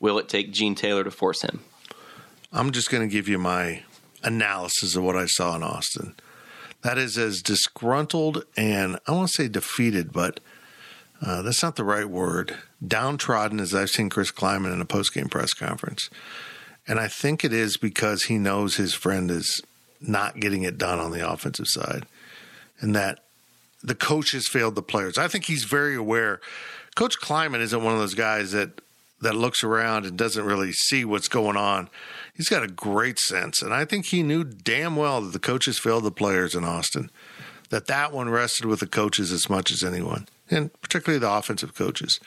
will 0.00 0.18
it 0.18 0.28
take 0.28 0.52
Gene 0.52 0.74
Taylor 0.74 1.04
to 1.04 1.10
force 1.10 1.42
him? 1.42 1.60
I'm 2.50 2.70
just 2.70 2.90
going 2.90 3.06
to 3.06 3.12
give 3.12 3.28
you 3.28 3.38
my 3.38 3.82
analysis 4.22 4.96
of 4.96 5.02
what 5.02 5.16
I 5.16 5.26
saw 5.26 5.54
in 5.56 5.62
Austin. 5.62 6.14
That 6.84 6.98
is 6.98 7.16
as 7.16 7.40
disgruntled 7.40 8.44
and 8.58 8.98
I 9.08 9.12
won't 9.12 9.30
say 9.30 9.48
defeated, 9.48 10.12
but 10.12 10.38
uh, 11.24 11.40
that's 11.40 11.62
not 11.62 11.76
the 11.76 11.84
right 11.84 12.08
word. 12.08 12.56
Downtrodden 12.86 13.58
as 13.58 13.74
I've 13.74 13.88
seen 13.88 14.10
Chris 14.10 14.30
Klieman 14.30 14.72
in 14.72 14.82
a 14.82 14.84
post-game 14.84 15.28
press 15.28 15.54
conference. 15.54 16.10
And 16.86 17.00
I 17.00 17.08
think 17.08 17.42
it 17.42 17.54
is 17.54 17.78
because 17.78 18.24
he 18.24 18.36
knows 18.36 18.76
his 18.76 18.92
friend 18.92 19.30
is 19.30 19.62
not 19.98 20.38
getting 20.38 20.62
it 20.62 20.76
done 20.76 21.00
on 21.00 21.10
the 21.10 21.26
offensive 21.26 21.68
side 21.68 22.04
and 22.80 22.94
that 22.94 23.20
the 23.82 23.94
coach 23.94 24.32
has 24.32 24.46
failed 24.46 24.74
the 24.74 24.82
players. 24.82 25.16
I 25.16 25.26
think 25.26 25.46
he's 25.46 25.64
very 25.64 25.96
aware. 25.96 26.42
Coach 26.94 27.18
Klieman 27.18 27.60
isn't 27.60 27.82
one 27.82 27.94
of 27.94 27.98
those 27.98 28.14
guys 28.14 28.52
that 28.52 28.82
that 29.22 29.34
looks 29.34 29.64
around 29.64 30.04
and 30.04 30.18
doesn't 30.18 30.44
really 30.44 30.72
see 30.72 31.02
what's 31.04 31.28
going 31.28 31.56
on. 31.56 31.88
He's 32.34 32.48
got 32.48 32.64
a 32.64 32.68
great 32.68 33.18
sense, 33.18 33.62
and 33.62 33.72
I 33.72 33.84
think 33.84 34.06
he 34.06 34.22
knew 34.22 34.42
damn 34.42 34.96
well 34.96 35.20
that 35.20 35.32
the 35.32 35.38
coaches 35.38 35.78
failed 35.78 36.04
the 36.04 36.10
players 36.10 36.54
in 36.54 36.64
Austin. 36.64 37.10
That 37.70 37.86
that 37.86 38.12
one 38.12 38.28
rested 38.28 38.66
with 38.66 38.80
the 38.80 38.86
coaches 38.86 39.30
as 39.30 39.48
much 39.48 39.70
as 39.70 39.84
anyone, 39.84 40.26
and 40.50 40.72
particularly 40.80 41.20
the 41.20 41.30
offensive 41.30 41.74
coaches. 41.74 42.18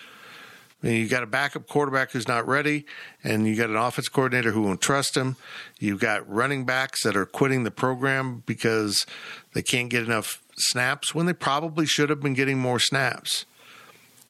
I 0.82 0.88
mean, 0.88 1.02
you 1.02 1.08
got 1.08 1.24
a 1.24 1.28
backup 1.28 1.68
quarterback 1.68 2.12
who's 2.12 2.28
not 2.28 2.48
ready, 2.48 2.86
and 3.24 3.48
you 3.48 3.56
got 3.56 3.70
an 3.70 3.76
offense 3.76 4.08
coordinator 4.08 4.52
who 4.52 4.62
won't 4.62 4.80
trust 4.80 5.18
him. 5.18 5.36
You've 5.80 6.00
got 6.00 6.30
running 6.30 6.66
backs 6.66 7.04
that 7.04 7.18
are 7.18 7.26
quitting 7.26 7.64
the 7.64 7.72
program 7.72 8.44
because 8.46 9.06
they 9.54 9.64
can't 9.64 9.90
get 9.90 10.04
enough 10.04 10.42
snaps 10.58 11.14
when 11.14 11.26
they 11.26 11.34
probably 11.34 11.86
should 11.86 12.10
have 12.10 12.22
been 12.22 12.34
getting 12.34 12.60
more 12.60 12.80
snaps. 12.80 13.46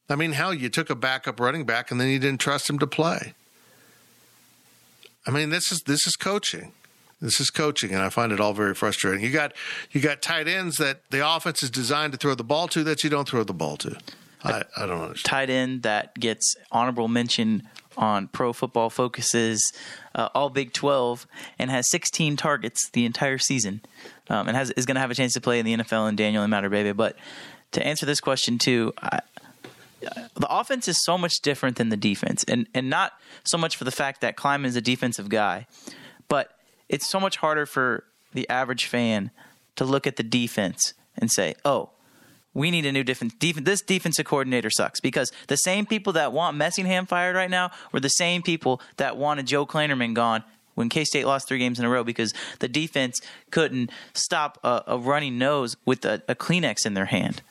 I 0.09 0.15
mean, 0.15 0.31
hell, 0.31 0.53
you 0.53 0.69
took 0.69 0.89
a 0.89 0.95
backup 0.95 1.39
running 1.39 1.65
back 1.65 1.91
and 1.91 1.99
then 1.99 2.07
you 2.07 2.17
didn't 2.17 2.39
trust 2.39 2.69
him 2.69 2.79
to 2.79 2.87
play. 2.87 3.33
I 5.27 5.31
mean, 5.31 5.49
this 5.49 5.71
is 5.71 5.81
this 5.81 6.07
is 6.07 6.15
coaching. 6.15 6.71
This 7.19 7.39
is 7.39 7.49
coaching, 7.49 7.93
and 7.93 8.01
I 8.01 8.09
find 8.09 8.31
it 8.31 8.39
all 8.39 8.53
very 8.53 8.73
frustrating. 8.73 9.23
You 9.23 9.31
got 9.31 9.53
you 9.91 9.99
got 10.01 10.21
tight 10.21 10.47
ends 10.47 10.77
that 10.77 11.01
the 11.09 11.27
offense 11.27 11.61
is 11.61 11.69
designed 11.69 12.13
to 12.13 12.17
throw 12.17 12.33
the 12.35 12.43
ball 12.43 12.67
to 12.69 12.83
that 12.85 13.03
you 13.03 13.09
don't 13.09 13.27
throw 13.27 13.43
the 13.43 13.53
ball 13.53 13.75
to. 13.77 13.97
I, 14.43 14.63
I 14.77 14.85
don't 14.85 15.01
understand. 15.01 15.25
Tight 15.25 15.49
end 15.49 15.83
that 15.83 16.13
gets 16.15 16.55
honorable 16.71 17.07
mention 17.07 17.67
on 17.97 18.27
Pro 18.27 18.53
Football 18.53 18.89
Focus's 18.91 19.73
uh, 20.13 20.29
All 20.35 20.49
Big 20.49 20.71
12 20.71 21.25
and 21.57 21.71
has 21.71 21.89
16 21.89 22.37
targets 22.37 22.89
the 22.91 23.05
entire 23.05 23.39
season, 23.39 23.81
um, 24.29 24.47
and 24.47 24.55
has 24.55 24.71
is 24.71 24.85
going 24.85 24.95
to 24.95 25.01
have 25.01 25.11
a 25.11 25.15
chance 25.15 25.33
to 25.33 25.41
play 25.41 25.59
in 25.59 25.65
the 25.65 25.75
NFL 25.75 26.07
and 26.07 26.17
Daniel 26.17 26.43
and 26.43 26.51
Matter 26.51 26.69
Baby. 26.69 26.93
But 26.93 27.17
to 27.71 27.85
answer 27.85 28.05
this 28.05 28.21
question 28.21 28.59
too, 28.59 28.93
I, 29.01 29.19
the 30.01 30.47
offense 30.49 30.87
is 30.87 31.03
so 31.03 31.17
much 31.17 31.33
different 31.41 31.77
than 31.77 31.89
the 31.89 31.97
defense, 31.97 32.43
and 32.47 32.67
and 32.73 32.89
not 32.89 33.13
so 33.43 33.57
much 33.57 33.75
for 33.75 33.83
the 33.83 33.91
fact 33.91 34.21
that 34.21 34.35
Klieman 34.35 34.65
is 34.65 34.75
a 34.75 34.81
defensive 34.81 35.29
guy, 35.29 35.67
but 36.27 36.55
it's 36.89 37.09
so 37.09 37.19
much 37.19 37.37
harder 37.37 37.65
for 37.65 38.03
the 38.33 38.47
average 38.49 38.85
fan 38.85 39.31
to 39.75 39.85
look 39.85 40.07
at 40.07 40.15
the 40.15 40.23
defense 40.23 40.93
and 41.17 41.31
say, 41.31 41.55
"Oh, 41.65 41.89
we 42.53 42.71
need 42.71 42.85
a 42.85 42.91
new 42.91 43.03
defense. 43.03 43.33
Def- 43.39 43.63
this 43.63 43.81
defensive 43.81 44.25
coordinator 44.25 44.69
sucks." 44.69 44.99
Because 44.99 45.31
the 45.47 45.57
same 45.57 45.85
people 45.85 46.13
that 46.13 46.31
want 46.31 46.57
Messingham 46.57 47.07
fired 47.07 47.35
right 47.35 47.49
now 47.49 47.71
were 47.91 47.99
the 47.99 48.09
same 48.09 48.41
people 48.41 48.81
that 48.97 49.17
wanted 49.17 49.47
Joe 49.47 49.65
Klanderman 49.65 50.13
gone 50.13 50.43
when 50.75 50.89
K 50.89 51.03
State 51.03 51.25
lost 51.25 51.47
three 51.47 51.57
games 51.57 51.79
in 51.79 51.85
a 51.85 51.89
row 51.89 52.03
because 52.03 52.33
the 52.59 52.67
defense 52.67 53.19
couldn't 53.49 53.89
stop 54.13 54.59
a, 54.63 54.83
a 54.87 54.97
running 54.97 55.39
nose 55.39 55.75
with 55.85 56.05
a, 56.05 56.21
a 56.27 56.35
Kleenex 56.35 56.85
in 56.85 56.93
their 56.93 57.05
hand. 57.05 57.41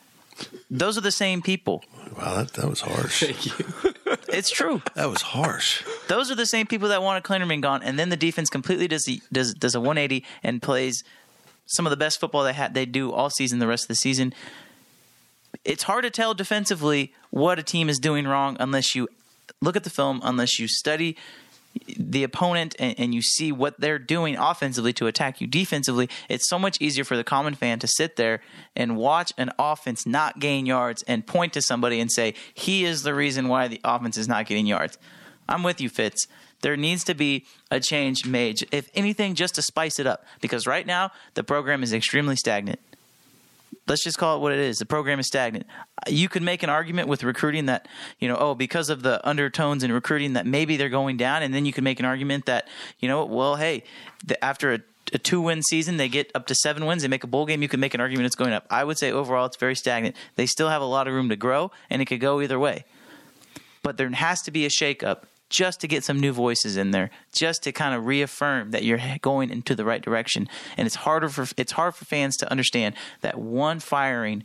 Those 0.70 0.98
are 0.98 1.02
the 1.02 1.12
same 1.12 1.42
people. 1.42 1.84
Wow, 2.16 2.36
that, 2.36 2.52
that 2.54 2.68
was 2.68 2.80
harsh. 2.80 3.24
Thank 3.24 3.46
you. 3.46 3.94
it's 4.28 4.50
true. 4.50 4.82
that 4.94 5.10
was 5.10 5.22
harsh. 5.22 5.84
Those 6.08 6.30
are 6.30 6.34
the 6.34 6.46
same 6.46 6.66
people 6.66 6.88
that 6.88 7.02
wanted 7.02 7.24
Klanderman 7.24 7.60
gone, 7.60 7.82
and 7.82 7.98
then 7.98 8.08
the 8.08 8.16
defense 8.16 8.48
completely 8.48 8.88
does 8.88 9.04
the, 9.04 9.20
does 9.32 9.54
does 9.54 9.74
a 9.74 9.80
180 9.80 10.24
and 10.42 10.62
plays 10.62 11.04
some 11.66 11.86
of 11.86 11.90
the 11.90 11.96
best 11.96 12.20
football 12.20 12.44
they 12.44 12.52
had 12.52 12.74
they 12.74 12.86
do 12.86 13.12
all 13.12 13.30
season, 13.30 13.58
the 13.58 13.66
rest 13.66 13.84
of 13.84 13.88
the 13.88 13.96
season. 13.96 14.32
It's 15.64 15.84
hard 15.84 16.04
to 16.04 16.10
tell 16.10 16.34
defensively 16.34 17.12
what 17.30 17.58
a 17.58 17.62
team 17.62 17.88
is 17.88 17.98
doing 17.98 18.26
wrong 18.26 18.56
unless 18.60 18.94
you 18.94 19.08
look 19.60 19.76
at 19.76 19.84
the 19.84 19.90
film, 19.90 20.20
unless 20.22 20.58
you 20.58 20.68
study 20.68 21.16
the 21.98 22.22
opponent 22.22 22.74
and, 22.78 22.94
and 22.98 23.14
you 23.14 23.22
see 23.22 23.52
what 23.52 23.80
they're 23.80 23.98
doing 23.98 24.36
offensively 24.36 24.92
to 24.94 25.06
attack 25.06 25.40
you 25.40 25.46
defensively. 25.46 26.08
It's 26.28 26.48
so 26.48 26.58
much 26.58 26.80
easier 26.80 27.04
for 27.04 27.16
the 27.16 27.24
common 27.24 27.54
fan 27.54 27.78
to 27.80 27.86
sit 27.86 28.16
there 28.16 28.40
and 28.74 28.96
watch 28.96 29.32
an 29.38 29.50
offense 29.58 30.06
not 30.06 30.38
gain 30.38 30.66
yards 30.66 31.02
and 31.04 31.26
point 31.26 31.52
to 31.54 31.62
somebody 31.62 32.00
and 32.00 32.10
say, 32.10 32.34
he 32.54 32.84
is 32.84 33.02
the 33.02 33.14
reason 33.14 33.48
why 33.48 33.68
the 33.68 33.80
offense 33.84 34.16
is 34.16 34.28
not 34.28 34.46
getting 34.46 34.66
yards. 34.66 34.98
I'm 35.48 35.62
with 35.62 35.80
you, 35.80 35.88
Fitz. 35.88 36.26
There 36.62 36.76
needs 36.76 37.04
to 37.04 37.14
be 37.14 37.44
a 37.70 37.80
change 37.80 38.26
made, 38.26 38.66
if 38.72 38.90
anything, 38.94 39.34
just 39.34 39.54
to 39.56 39.62
spice 39.62 39.98
it 39.98 40.06
up. 40.06 40.24
Because 40.40 40.66
right 40.66 40.86
now, 40.86 41.10
the 41.34 41.44
program 41.44 41.82
is 41.82 41.92
extremely 41.92 42.36
stagnant. 42.36 42.80
Let's 43.88 44.02
just 44.02 44.18
call 44.18 44.36
it 44.36 44.40
what 44.40 44.52
it 44.52 44.58
is. 44.58 44.78
The 44.78 44.86
program 44.86 45.20
is 45.20 45.26
stagnant. 45.28 45.66
You 46.08 46.28
could 46.28 46.42
make 46.42 46.62
an 46.62 46.70
argument 46.70 47.08
with 47.08 47.22
recruiting 47.22 47.66
that, 47.66 47.86
you 48.18 48.28
know, 48.28 48.36
oh, 48.36 48.54
because 48.54 48.90
of 48.90 49.02
the 49.02 49.26
undertones 49.26 49.84
in 49.84 49.92
recruiting 49.92 50.32
that 50.32 50.44
maybe 50.44 50.76
they're 50.76 50.88
going 50.88 51.16
down. 51.16 51.42
And 51.42 51.54
then 51.54 51.64
you 51.64 51.72
could 51.72 51.84
make 51.84 52.00
an 52.00 52.06
argument 52.06 52.46
that, 52.46 52.66
you 52.98 53.08
know, 53.08 53.24
well, 53.24 53.56
hey, 53.56 53.84
the, 54.24 54.42
after 54.44 54.72
a 54.72 54.80
a 55.12 55.18
two 55.18 55.40
win 55.40 55.62
season, 55.62 55.96
they 55.96 56.08
get 56.08 56.30
up 56.34 56.46
to 56.46 56.54
seven 56.54 56.84
wins, 56.84 57.02
they 57.02 57.08
make 57.08 57.24
a 57.24 57.28
bowl 57.28 57.46
game, 57.46 57.62
you 57.62 57.68
could 57.68 57.80
make 57.80 57.94
an 57.94 58.00
argument 58.00 58.26
it's 58.26 58.34
going 58.34 58.52
up. 58.52 58.66
I 58.70 58.84
would 58.84 58.98
say 58.98 59.12
overall 59.12 59.46
it's 59.46 59.56
very 59.56 59.76
stagnant. 59.76 60.16
They 60.34 60.46
still 60.46 60.68
have 60.68 60.82
a 60.82 60.86
lot 60.86 61.06
of 61.06 61.14
room 61.14 61.28
to 61.28 61.36
grow, 61.36 61.70
and 61.90 62.02
it 62.02 62.06
could 62.06 62.20
go 62.20 62.40
either 62.40 62.58
way. 62.58 62.84
But 63.82 63.96
there 63.96 64.10
has 64.10 64.42
to 64.42 64.50
be 64.50 64.66
a 64.66 64.68
shakeup 64.68 65.24
just 65.48 65.80
to 65.80 65.88
get 65.88 66.04
some 66.04 66.18
new 66.18 66.32
voices 66.32 66.76
in 66.76 66.90
there, 66.90 67.10
just 67.32 67.62
to 67.64 67.72
kind 67.72 67.94
of 67.94 68.06
reaffirm 68.06 68.70
that 68.72 68.84
you're 68.84 69.00
going 69.20 69.50
into 69.50 69.74
the 69.74 69.84
right 69.84 70.02
direction. 70.02 70.48
And 70.76 70.86
it's 70.86 70.96
harder 70.96 71.28
for 71.28 71.46
it's 71.56 71.72
hard 71.72 71.94
for 71.94 72.04
fans 72.04 72.36
to 72.38 72.50
understand 72.50 72.94
that 73.20 73.38
one 73.38 73.80
firing 73.80 74.44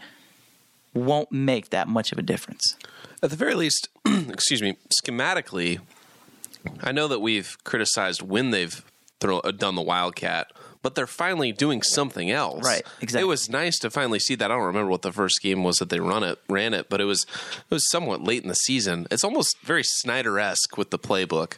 won't 0.94 1.32
make 1.32 1.70
that 1.70 1.88
much 1.88 2.12
of 2.12 2.18
a 2.18 2.22
difference. 2.22 2.76
At 3.24 3.30
the 3.30 3.36
very 3.36 3.56
least, 3.56 3.88
excuse 4.06 4.62
me, 4.62 4.78
schematically, 5.02 5.80
I 6.82 6.92
know 6.92 7.08
that 7.08 7.20
we've 7.20 7.58
criticized 7.64 8.22
when 8.22 8.52
they've 8.52 8.84
done 9.20 9.76
the 9.76 9.82
Wildcat, 9.82 10.52
but 10.82 10.96
they're 10.96 11.08
finally 11.08 11.52
doing 11.52 11.82
something 11.82 12.32
else. 12.32 12.64
Right, 12.64 12.84
exactly. 13.02 13.22
It 13.22 13.28
was 13.28 13.50
nice 13.50 13.78
to 13.80 13.90
finally 13.90 14.20
see 14.20 14.36
that. 14.36 14.52
I 14.52 14.56
don't 14.56 14.66
remember 14.66 14.90
what 14.90 15.02
the 15.02 15.12
first 15.12 15.42
game 15.42 15.64
was 15.64 15.78
that 15.78 15.90
they 15.90 16.00
run 16.00 16.24
it, 16.24 16.40
ran 16.50 16.74
it, 16.74 16.90
but 16.90 17.02
it 17.02 17.06
was 17.06 17.26
it 17.70 17.74
was 17.74 17.90
somewhat 17.90 18.24
late 18.24 18.44
in 18.44 18.50
the 18.50 18.56
season. 18.56 19.08
It's 19.12 19.24
almost 19.24 19.58
very 19.62 19.84
Snyder 19.84 20.40
esque 20.40 20.78
with 20.78 20.90
the 20.90 21.00
playbook. 21.00 21.58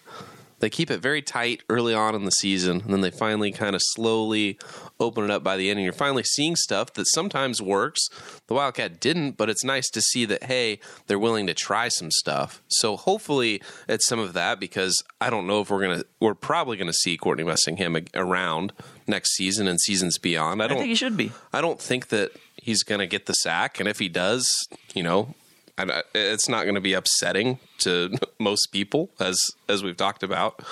They 0.63 0.69
keep 0.69 0.89
it 0.89 1.01
very 1.01 1.21
tight 1.21 1.61
early 1.67 1.93
on 1.93 2.15
in 2.15 2.23
the 2.23 2.31
season, 2.31 2.83
and 2.85 2.93
then 2.93 3.01
they 3.01 3.11
finally 3.11 3.51
kind 3.51 3.75
of 3.75 3.81
slowly 3.83 4.57
open 4.97 5.25
it 5.25 5.29
up 5.29 5.43
by 5.43 5.57
the 5.57 5.69
end. 5.69 5.77
And 5.77 5.83
you're 5.83 5.91
finally 5.91 6.23
seeing 6.23 6.55
stuff 6.55 6.93
that 6.93 7.05
sometimes 7.09 7.61
works. 7.61 7.99
The 8.47 8.53
Wildcat 8.53 9.01
didn't, 9.01 9.31
but 9.35 9.49
it's 9.49 9.65
nice 9.65 9.89
to 9.89 9.99
see 9.99 10.23
that, 10.23 10.45
hey, 10.45 10.79
they're 11.07 11.19
willing 11.19 11.47
to 11.47 11.53
try 11.53 11.89
some 11.89 12.11
stuff. 12.11 12.63
So 12.69 12.95
hopefully 12.95 13.61
it's 13.89 14.07
some 14.07 14.19
of 14.19 14.31
that 14.35 14.57
because 14.61 15.03
I 15.19 15.29
don't 15.29 15.47
know 15.47 15.59
if 15.59 15.69
we're 15.69 15.81
going 15.81 15.99
to, 15.99 16.05
we're 16.21 16.33
probably 16.33 16.77
going 16.77 16.87
to 16.87 16.93
see 16.93 17.17
Courtney 17.17 17.43
Messingham 17.43 18.07
around 18.13 18.71
next 19.05 19.35
season 19.35 19.67
and 19.67 19.81
seasons 19.81 20.17
beyond. 20.17 20.61
I 20.61 20.65
I 20.65 20.67
don't 20.69 20.77
think 20.77 20.87
he 20.87 20.95
should 20.95 21.17
be. 21.17 21.33
I 21.51 21.59
don't 21.59 21.81
think 21.81 22.07
that 22.07 22.31
he's 22.55 22.83
going 22.83 22.99
to 22.99 23.07
get 23.07 23.25
the 23.25 23.33
sack, 23.33 23.81
and 23.81 23.89
if 23.89 23.99
he 23.99 24.07
does, 24.07 24.47
you 24.93 25.03
know, 25.03 25.35
I, 25.41 25.42
it's 25.77 26.49
not 26.49 26.63
going 26.63 26.75
to 26.75 26.81
be 26.81 26.93
upsetting 26.93 27.59
to 27.79 28.17
most 28.39 28.67
people, 28.71 29.09
as 29.19 29.39
as 29.67 29.83
we've 29.83 29.97
talked 29.97 30.23
about. 30.23 30.63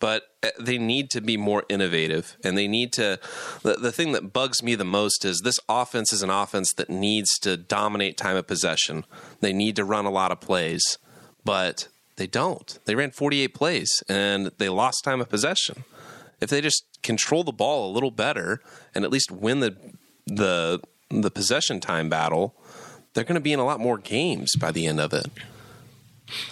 But 0.00 0.30
uh, 0.44 0.50
they 0.60 0.78
need 0.78 1.10
to 1.10 1.20
be 1.20 1.36
more 1.36 1.64
innovative, 1.68 2.36
and 2.44 2.56
they 2.56 2.68
need 2.68 2.92
to. 2.94 3.18
The, 3.62 3.74
the 3.74 3.92
thing 3.92 4.12
that 4.12 4.32
bugs 4.32 4.62
me 4.62 4.74
the 4.74 4.84
most 4.84 5.24
is 5.24 5.40
this 5.40 5.58
offense 5.68 6.12
is 6.12 6.22
an 6.22 6.30
offense 6.30 6.72
that 6.74 6.90
needs 6.90 7.38
to 7.40 7.56
dominate 7.56 8.16
time 8.16 8.36
of 8.36 8.46
possession. 8.46 9.04
They 9.40 9.52
need 9.52 9.76
to 9.76 9.84
run 9.84 10.06
a 10.06 10.10
lot 10.10 10.30
of 10.30 10.40
plays, 10.40 10.98
but 11.44 11.88
they 12.16 12.26
don't. 12.26 12.78
They 12.84 12.94
ran 12.94 13.10
48 13.10 13.54
plays, 13.54 14.02
and 14.08 14.50
they 14.58 14.68
lost 14.68 15.04
time 15.04 15.20
of 15.20 15.28
possession. 15.28 15.84
If 16.40 16.50
they 16.50 16.60
just 16.60 16.84
control 17.02 17.42
the 17.42 17.52
ball 17.52 17.90
a 17.90 17.92
little 17.92 18.10
better 18.10 18.60
and 18.94 19.04
at 19.04 19.10
least 19.10 19.30
win 19.30 19.60
the 19.60 19.76
the 20.26 20.80
the 21.10 21.30
possession 21.30 21.80
time 21.80 22.08
battle, 22.08 22.54
they're 23.18 23.24
going 23.24 23.34
to 23.34 23.40
be 23.40 23.52
in 23.52 23.58
a 23.58 23.64
lot 23.64 23.80
more 23.80 23.98
games 23.98 24.54
by 24.54 24.70
the 24.70 24.86
end 24.86 25.00
of 25.00 25.12
it. 25.12 25.26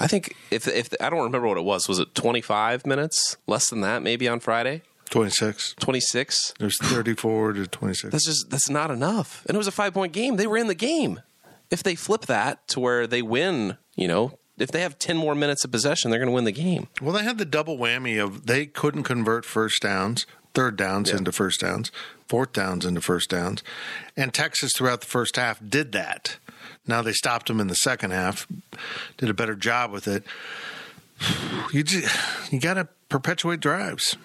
I 0.00 0.08
think 0.08 0.34
if 0.50 0.66
if 0.66 0.92
I 1.00 1.08
don't 1.08 1.22
remember 1.22 1.46
what 1.46 1.58
it 1.58 1.64
was, 1.64 1.86
was 1.86 2.00
it 2.00 2.12
25 2.16 2.84
minutes? 2.84 3.36
Less 3.46 3.70
than 3.70 3.82
that 3.82 4.02
maybe 4.02 4.26
on 4.26 4.40
Friday? 4.40 4.82
26. 5.10 5.76
26? 5.78 6.54
There's 6.58 6.76
34 6.82 7.52
to 7.52 7.66
26. 7.68 8.10
That's 8.10 8.26
just 8.26 8.50
that's 8.50 8.68
not 8.68 8.90
enough. 8.90 9.44
And 9.46 9.54
it 9.54 9.58
was 9.58 9.68
a 9.68 9.70
5-point 9.70 10.12
game. 10.12 10.38
They 10.38 10.48
were 10.48 10.56
in 10.56 10.66
the 10.66 10.74
game. 10.74 11.20
If 11.70 11.84
they 11.84 11.94
flip 11.94 12.22
that 12.22 12.66
to 12.68 12.80
where 12.80 13.06
they 13.06 13.22
win, 13.22 13.76
you 13.94 14.08
know, 14.08 14.36
if 14.58 14.72
they 14.72 14.80
have 14.80 14.98
10 14.98 15.16
more 15.16 15.36
minutes 15.36 15.64
of 15.64 15.70
possession, 15.70 16.10
they're 16.10 16.18
going 16.18 16.30
to 16.30 16.34
win 16.34 16.44
the 16.44 16.50
game. 16.50 16.88
Well, 17.00 17.12
they 17.12 17.22
had 17.22 17.38
the 17.38 17.44
double 17.44 17.78
whammy 17.78 18.20
of 18.20 18.46
they 18.46 18.66
couldn't 18.66 19.04
convert 19.04 19.44
first 19.44 19.82
downs, 19.82 20.26
third 20.52 20.76
downs 20.76 21.10
into 21.10 21.30
first 21.30 21.60
downs, 21.60 21.92
fourth 22.26 22.52
downs 22.52 22.84
into 22.84 23.02
first 23.02 23.30
downs, 23.30 23.62
and 24.16 24.34
Texas 24.34 24.72
throughout 24.74 25.02
the 25.02 25.06
first 25.06 25.36
half 25.36 25.60
did 25.64 25.92
that. 25.92 26.38
Now 26.86 27.02
they 27.02 27.12
stopped 27.12 27.50
him 27.50 27.60
in 27.60 27.66
the 27.66 27.74
second 27.74 28.12
half, 28.12 28.46
did 29.16 29.28
a 29.28 29.34
better 29.34 29.54
job 29.54 29.90
with 29.90 30.06
it. 30.06 30.24
You 31.72 31.82
just, 31.82 32.52
you 32.52 32.60
got 32.60 32.74
to 32.74 32.88
perpetuate 33.08 33.60
drives. 33.60 34.16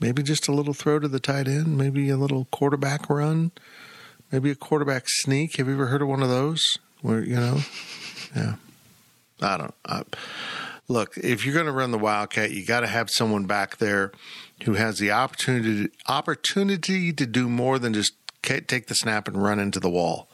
Maybe 0.00 0.22
just 0.22 0.46
a 0.46 0.52
little 0.52 0.74
throw 0.74 1.00
to 1.00 1.08
the 1.08 1.18
tight 1.18 1.48
end, 1.48 1.76
maybe 1.76 2.08
a 2.08 2.16
little 2.16 2.46
quarterback 2.52 3.10
run, 3.10 3.50
maybe 4.30 4.50
a 4.50 4.54
quarterback 4.54 5.04
sneak. 5.08 5.56
Have 5.56 5.66
you 5.66 5.74
ever 5.74 5.86
heard 5.86 6.02
of 6.02 6.08
one 6.08 6.22
of 6.22 6.28
those? 6.28 6.78
Where 7.02 7.22
you 7.22 7.36
know, 7.36 7.60
yeah. 8.34 8.56
I 9.40 9.56
don't. 9.56 9.74
I, 9.84 10.02
look, 10.88 11.16
if 11.16 11.44
you're 11.44 11.54
going 11.54 11.66
to 11.66 11.72
run 11.72 11.90
the 11.90 11.98
Wildcat, 11.98 12.50
you 12.50 12.64
got 12.64 12.80
to 12.80 12.86
have 12.86 13.10
someone 13.10 13.46
back 13.46 13.78
there 13.78 14.12
who 14.64 14.74
has 14.74 14.98
the 14.98 15.10
opportunity 15.10 15.90
opportunity 16.06 17.12
to 17.12 17.26
do 17.26 17.48
more 17.48 17.78
than 17.78 17.92
just 17.92 18.14
take 18.42 18.86
the 18.86 18.94
snap 18.94 19.28
and 19.28 19.42
run 19.42 19.58
into 19.58 19.80
the 19.80 19.90
wall. 19.90 20.27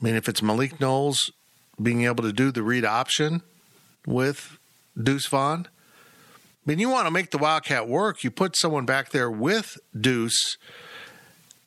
I 0.00 0.04
mean, 0.04 0.14
if 0.14 0.28
it's 0.28 0.42
Malik 0.42 0.80
Knowles 0.80 1.30
being 1.80 2.04
able 2.04 2.24
to 2.24 2.32
do 2.32 2.50
the 2.50 2.62
read 2.62 2.84
option 2.84 3.42
with 4.06 4.58
Deuce 5.00 5.26
Vaughn, 5.26 5.66
I 5.66 6.70
mean, 6.70 6.78
you 6.78 6.88
want 6.88 7.06
to 7.06 7.10
make 7.10 7.30
the 7.30 7.38
Wildcat 7.38 7.88
work. 7.88 8.22
You 8.22 8.30
put 8.30 8.56
someone 8.56 8.84
back 8.84 9.10
there 9.10 9.30
with 9.30 9.78
Deuce, 9.98 10.56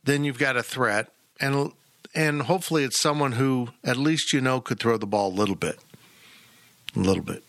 then 0.03 0.23
you've 0.23 0.37
got 0.39 0.57
a 0.57 0.63
threat, 0.63 1.11
and 1.39 1.71
and 2.13 2.43
hopefully 2.43 2.83
it's 2.83 2.99
someone 2.99 3.33
who 3.33 3.69
at 3.83 3.97
least 3.97 4.33
you 4.33 4.41
know 4.41 4.61
could 4.61 4.79
throw 4.79 4.97
the 4.97 5.07
ball 5.07 5.29
a 5.29 5.33
little 5.33 5.55
bit 5.55 5.79
a 6.95 6.99
little 6.99 7.23
bit. 7.23 7.43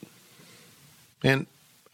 And 1.23 1.47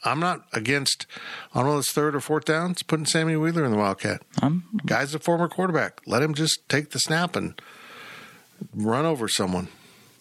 I'm 0.04 0.20
not 0.20 0.46
against 0.52 1.06
on 1.54 1.64
one 1.64 1.70
of 1.70 1.76
those 1.76 1.90
third 1.90 2.14
or 2.14 2.20
fourth 2.20 2.44
downs 2.44 2.82
putting 2.82 3.06
Sammy 3.06 3.36
Wheeler 3.36 3.64
in 3.64 3.70
the 3.70 3.76
Wildcat. 3.76 4.22
Um, 4.40 4.64
Guy's 4.86 5.14
a 5.14 5.18
former 5.18 5.48
quarterback. 5.48 6.00
Let 6.06 6.22
him 6.22 6.34
just 6.34 6.68
take 6.68 6.90
the 6.90 6.98
snap 6.98 7.36
and 7.36 7.60
run 8.74 9.04
over 9.04 9.28
someone. 9.28 9.68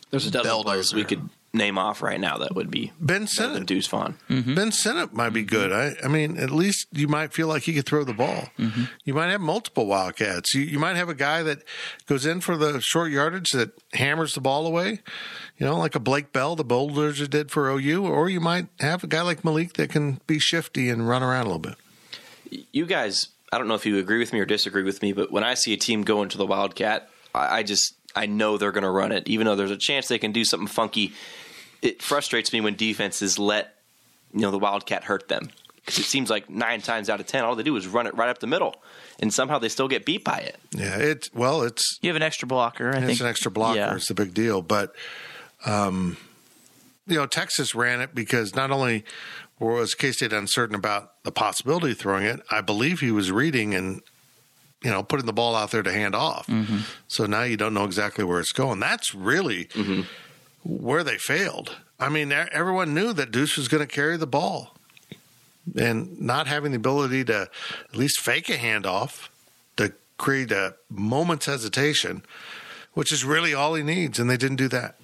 There's 0.10 0.26
a 0.26 0.32
dozen 0.32 0.63
players 0.63 0.93
we 0.93 1.04
could 1.04 1.30
name 1.54 1.78
off 1.78 2.02
right 2.02 2.19
now 2.19 2.38
that 2.38 2.56
would 2.56 2.69
be 2.69 2.91
Ben 3.00 3.06
better 3.06 3.19
than 3.19 3.28
Sinnott. 3.28 3.65
Deuce 3.65 3.88
Vaughn. 3.88 4.17
Mm-hmm. 4.30 4.56
Ben 4.56 4.71
Sinnott 4.71 5.13
might 5.13 5.32
be 5.32 5.43
good. 5.43 5.71
I, 5.71 5.95
I 6.04 6.08
mean, 6.08 6.38
at 6.38 6.52
least 6.52 6.88
you 6.91 7.08
might 7.08 7.34
feel 7.34 7.47
like 7.47 7.63
he 7.63 7.73
could 7.73 7.86
throw 7.86 8.04
the 8.04 8.13
ball. 8.13 8.50
Mm-hmm. 8.58 8.84
You 9.06 9.13
might 9.13 9.30
have 9.30 9.41
multiple 9.41 9.86
Wildcats. 9.86 10.54
You, 10.54 10.62
you 10.62 10.80
might 10.80 10.95
have 10.95 11.10
a 11.10 11.15
guy 11.15 11.43
that 11.43 11.63
goes 12.06 12.26
in 12.26 12.41
for 12.41 12.56
the 12.56 12.80
short 12.80 13.12
yardage 13.12 13.52
that 13.52 13.71
hammers 13.93 14.34
the 14.34 14.41
ball 14.41 14.65
away, 14.65 15.02
you 15.58 15.65
know, 15.65 15.78
like 15.78 15.95
a 15.95 16.00
Blake 16.00 16.32
Bell, 16.32 16.56
the 16.56 16.63
Bulldozers 16.63 17.28
did 17.28 17.52
for 17.52 17.69
OU, 17.69 18.06
or 18.06 18.30
you 18.30 18.39
might 18.39 18.67
have 18.80 19.04
a 19.04 19.08
guy 19.08 19.21
like 19.21 19.43
Malik 19.43 19.73
that 19.73 19.89
can 19.89 20.21
be 20.28 20.39
shifty 20.39 20.89
and 20.89 21.08
run 21.08 21.23
around 21.23 21.47
a 21.47 21.50
little 21.50 21.60
bit. 21.60 21.76
You 22.71 22.86
guys, 22.86 23.28
I 23.52 23.58
don't 23.58 23.67
know 23.67 23.76
if 23.76 23.86
you 23.86 23.97
agree 23.97 24.19
with 24.19 24.32
me 24.32 24.39
or 24.39 24.45
disagree 24.45 24.84
with 24.84 25.02
me, 25.02 25.12
but 25.12 25.32
when 25.32 25.43
I 25.43 25.56
see 25.56 25.73
a 25.73 25.78
team 25.78 26.04
go 26.04 26.21
into 26.23 26.38
the 26.38 26.45
Wildcat, 26.45 27.10
I, 27.34 27.60
I 27.60 27.63
just 27.63 27.96
I 28.17 28.25
know 28.25 28.58
they're 28.58 28.71
going 28.71 28.84
to 28.84 28.89
run 28.89 29.12
it, 29.12 29.27
even 29.27 29.45
though 29.45 29.56
there's 29.56 29.71
a 29.71 29.77
chance 29.77 30.08
they 30.08 30.17
can 30.17 30.32
do 30.32 30.43
something 30.43 30.67
funky. 30.67 31.13
It 31.82 32.01
frustrates 32.01 32.51
me 32.51 32.60
when 32.60 32.75
defenses 32.75 33.38
let 33.38 33.75
you 34.34 34.41
know 34.41 34.51
the 34.51 34.60
Wildcat 34.60 35.03
hurt 35.03 35.27
them 35.27 35.49
because 35.77 35.99
it 35.99 36.03
seems 36.03 36.30
like 36.30 36.49
nine 36.49 36.82
times 36.82 37.10
out 37.10 37.19
of 37.19 37.27
ten, 37.27 37.45
all 37.45 37.56
they 37.56 37.63
do 37.63 37.75
is 37.77 37.88
run 37.88 38.08
it 38.08 38.15
right 38.15 38.27
up 38.27 38.39
the 38.39 38.47
middle, 38.47 38.75
and 39.19 39.34
somehow 39.34 39.60
they 39.60 39.69
still 39.69 39.88
get 39.88 40.06
beat 40.06 40.23
by 40.23 40.39
it. 40.39 40.58
Yeah, 40.71 40.97
it 40.97 41.30
well, 41.34 41.62
it's 41.62 41.99
You 42.01 42.10
have 42.10 42.17
an 42.17 42.23
extra 42.23 42.47
blocker. 42.47 42.89
I 42.93 42.97
it's 42.97 43.06
think 43.06 43.19
an 43.21 43.27
extra 43.27 43.51
blocker. 43.51 43.77
Yeah. 43.77 43.95
It's 43.95 44.10
a 44.10 44.15
big 44.15 44.34
deal. 44.34 44.62
But, 44.62 44.93
um, 45.65 46.17
you 47.06 47.15
know, 47.15 47.25
Texas 47.25 47.73
ran 47.73 48.01
it 48.01 48.13
because 48.13 48.53
not 48.56 48.71
only 48.71 49.06
was 49.60 49.93
K 49.93 50.12
State 50.12 50.34
uncertain 50.34 50.75
about 50.75 51.23
the 51.23 51.32
possibility 51.32 51.91
of 51.91 51.97
throwing 51.97 52.25
it, 52.25 52.41
I 52.51 52.62
believe 52.62 52.99
he 52.99 53.12
was 53.12 53.32
reading 53.32 53.73
and, 53.73 54.01
you 54.83 54.91
know, 54.91 55.03
putting 55.03 55.25
the 55.25 55.33
ball 55.33 55.55
out 55.55 55.71
there 55.71 55.83
to 55.83 55.91
hand 55.91 56.15
off. 56.15 56.47
Mm-hmm. 56.47 56.79
So 57.07 57.25
now 57.25 57.43
you 57.43 57.57
don't 57.57 57.73
know 57.73 57.85
exactly 57.85 58.23
where 58.23 58.39
it's 58.39 58.51
going. 58.51 58.79
That's 58.79 59.15
really 59.15 59.65
mm-hmm. 59.65 60.01
where 60.63 61.03
they 61.03 61.17
failed. 61.17 61.77
I 61.99 62.09
mean, 62.09 62.31
everyone 62.31 62.93
knew 62.93 63.11
that 63.13 63.31
Deuce 63.31 63.57
was 63.57 63.67
going 63.67 63.85
to 63.85 63.87
carry 63.87 64.17
the 64.17 64.27
ball. 64.27 64.73
And 65.77 66.21
not 66.21 66.47
having 66.47 66.71
the 66.71 66.77
ability 66.77 67.25
to 67.25 67.49
at 67.89 67.95
least 67.97 68.21
fake 68.21 68.47
a 68.47 68.53
handoff 68.53 69.27
to 69.75 69.91
create 70.17 70.49
a 70.51 70.75
moment's 70.89 71.45
hesitation, 71.45 72.23
which 72.93 73.11
is 73.11 73.25
really 73.25 73.53
all 73.53 73.73
he 73.73 73.83
needs, 73.83 74.17
and 74.17 74.29
they 74.29 74.37
didn't 74.37 74.55
do 74.55 74.69
that. 74.69 74.95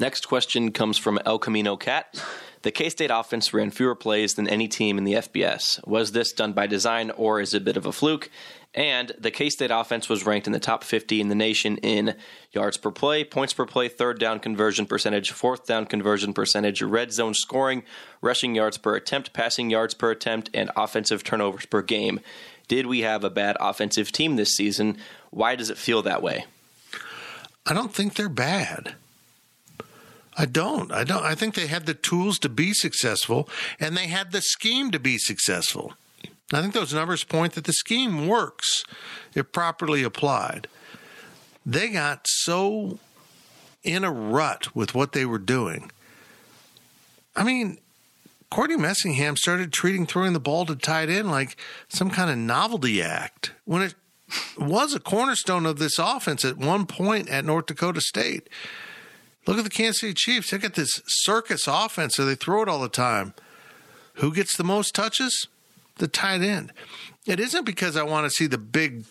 Next 0.00 0.26
question 0.26 0.72
comes 0.72 0.98
from 0.98 1.20
El 1.24 1.38
Camino 1.38 1.76
Cat. 1.76 2.20
The 2.64 2.72
K 2.72 2.88
State 2.88 3.10
offense 3.12 3.52
ran 3.52 3.70
fewer 3.70 3.94
plays 3.94 4.32
than 4.32 4.48
any 4.48 4.68
team 4.68 4.96
in 4.96 5.04
the 5.04 5.12
FBS. 5.12 5.86
Was 5.86 6.12
this 6.12 6.32
done 6.32 6.54
by 6.54 6.66
design 6.66 7.10
or 7.10 7.38
is 7.38 7.52
it 7.52 7.58
a 7.58 7.60
bit 7.60 7.76
of 7.76 7.84
a 7.84 7.92
fluke? 7.92 8.30
And 8.72 9.12
the 9.18 9.30
K 9.30 9.50
State 9.50 9.70
offense 9.70 10.08
was 10.08 10.24
ranked 10.24 10.46
in 10.46 10.54
the 10.54 10.58
top 10.58 10.82
50 10.82 11.20
in 11.20 11.28
the 11.28 11.34
nation 11.34 11.76
in 11.76 12.16
yards 12.52 12.78
per 12.78 12.90
play, 12.90 13.22
points 13.22 13.52
per 13.52 13.66
play, 13.66 13.88
third 13.88 14.18
down 14.18 14.40
conversion 14.40 14.86
percentage, 14.86 15.30
fourth 15.30 15.66
down 15.66 15.84
conversion 15.84 16.32
percentage, 16.32 16.80
red 16.80 17.12
zone 17.12 17.34
scoring, 17.34 17.82
rushing 18.22 18.54
yards 18.54 18.78
per 18.78 18.96
attempt, 18.96 19.34
passing 19.34 19.68
yards 19.68 19.92
per 19.92 20.10
attempt, 20.10 20.48
and 20.54 20.70
offensive 20.74 21.22
turnovers 21.22 21.66
per 21.66 21.82
game. 21.82 22.18
Did 22.66 22.86
we 22.86 23.00
have 23.00 23.24
a 23.24 23.30
bad 23.30 23.58
offensive 23.60 24.10
team 24.10 24.36
this 24.36 24.56
season? 24.56 24.96
Why 25.30 25.54
does 25.54 25.68
it 25.68 25.76
feel 25.76 26.00
that 26.00 26.22
way? 26.22 26.46
I 27.66 27.74
don't 27.74 27.92
think 27.92 28.14
they're 28.14 28.30
bad. 28.30 28.94
I 30.36 30.46
don't. 30.46 30.90
I 30.90 31.04
don't. 31.04 31.24
I 31.24 31.34
think 31.34 31.54
they 31.54 31.68
had 31.68 31.86
the 31.86 31.94
tools 31.94 32.38
to 32.40 32.48
be 32.48 32.72
successful, 32.72 33.48
and 33.78 33.96
they 33.96 34.08
had 34.08 34.32
the 34.32 34.42
scheme 34.42 34.90
to 34.90 34.98
be 34.98 35.18
successful. 35.18 35.94
I 36.52 36.60
think 36.60 36.74
those 36.74 36.92
numbers 36.92 37.24
point 37.24 37.54
that 37.54 37.64
the 37.64 37.72
scheme 37.72 38.26
works 38.26 38.84
if 39.34 39.52
properly 39.52 40.02
applied. 40.02 40.68
They 41.64 41.88
got 41.88 42.26
so 42.26 42.98
in 43.82 44.04
a 44.04 44.10
rut 44.10 44.74
with 44.74 44.94
what 44.94 45.12
they 45.12 45.24
were 45.24 45.38
doing. 45.38 45.90
I 47.36 47.44
mean, 47.44 47.78
Courtney 48.50 48.76
Messingham 48.76 49.36
started 49.36 49.72
treating 49.72 50.06
throwing 50.06 50.32
the 50.32 50.40
ball 50.40 50.64
to 50.66 50.76
tight 50.76 51.10
end 51.10 51.30
like 51.30 51.56
some 51.88 52.10
kind 52.10 52.30
of 52.30 52.38
novelty 52.38 53.02
act 53.02 53.52
when 53.64 53.82
it 53.82 53.94
was 54.56 54.94
a 54.94 55.00
cornerstone 55.00 55.66
of 55.66 55.78
this 55.78 55.98
offense 55.98 56.44
at 56.44 56.56
one 56.56 56.86
point 56.86 57.28
at 57.28 57.44
North 57.44 57.66
Dakota 57.66 58.00
State. 58.00 58.48
Look 59.46 59.58
at 59.58 59.64
the 59.64 59.70
Kansas 59.70 60.00
City 60.00 60.14
Chiefs. 60.14 60.50
They 60.50 60.58
got 60.58 60.74
this 60.74 61.00
circus 61.06 61.66
offense, 61.66 62.14
so 62.14 62.24
they 62.24 62.34
throw 62.34 62.62
it 62.62 62.68
all 62.68 62.80
the 62.80 62.88
time. 62.88 63.34
Who 64.14 64.32
gets 64.32 64.56
the 64.56 64.64
most 64.64 64.94
touches? 64.94 65.48
The 65.96 66.08
tight 66.08 66.42
end. 66.42 66.72
It 67.26 67.40
isn't 67.40 67.64
because 67.64 67.96
I 67.96 68.02
want 68.02 68.24
to 68.24 68.30
see 68.30 68.46
the 68.46 68.58
big 68.58 69.04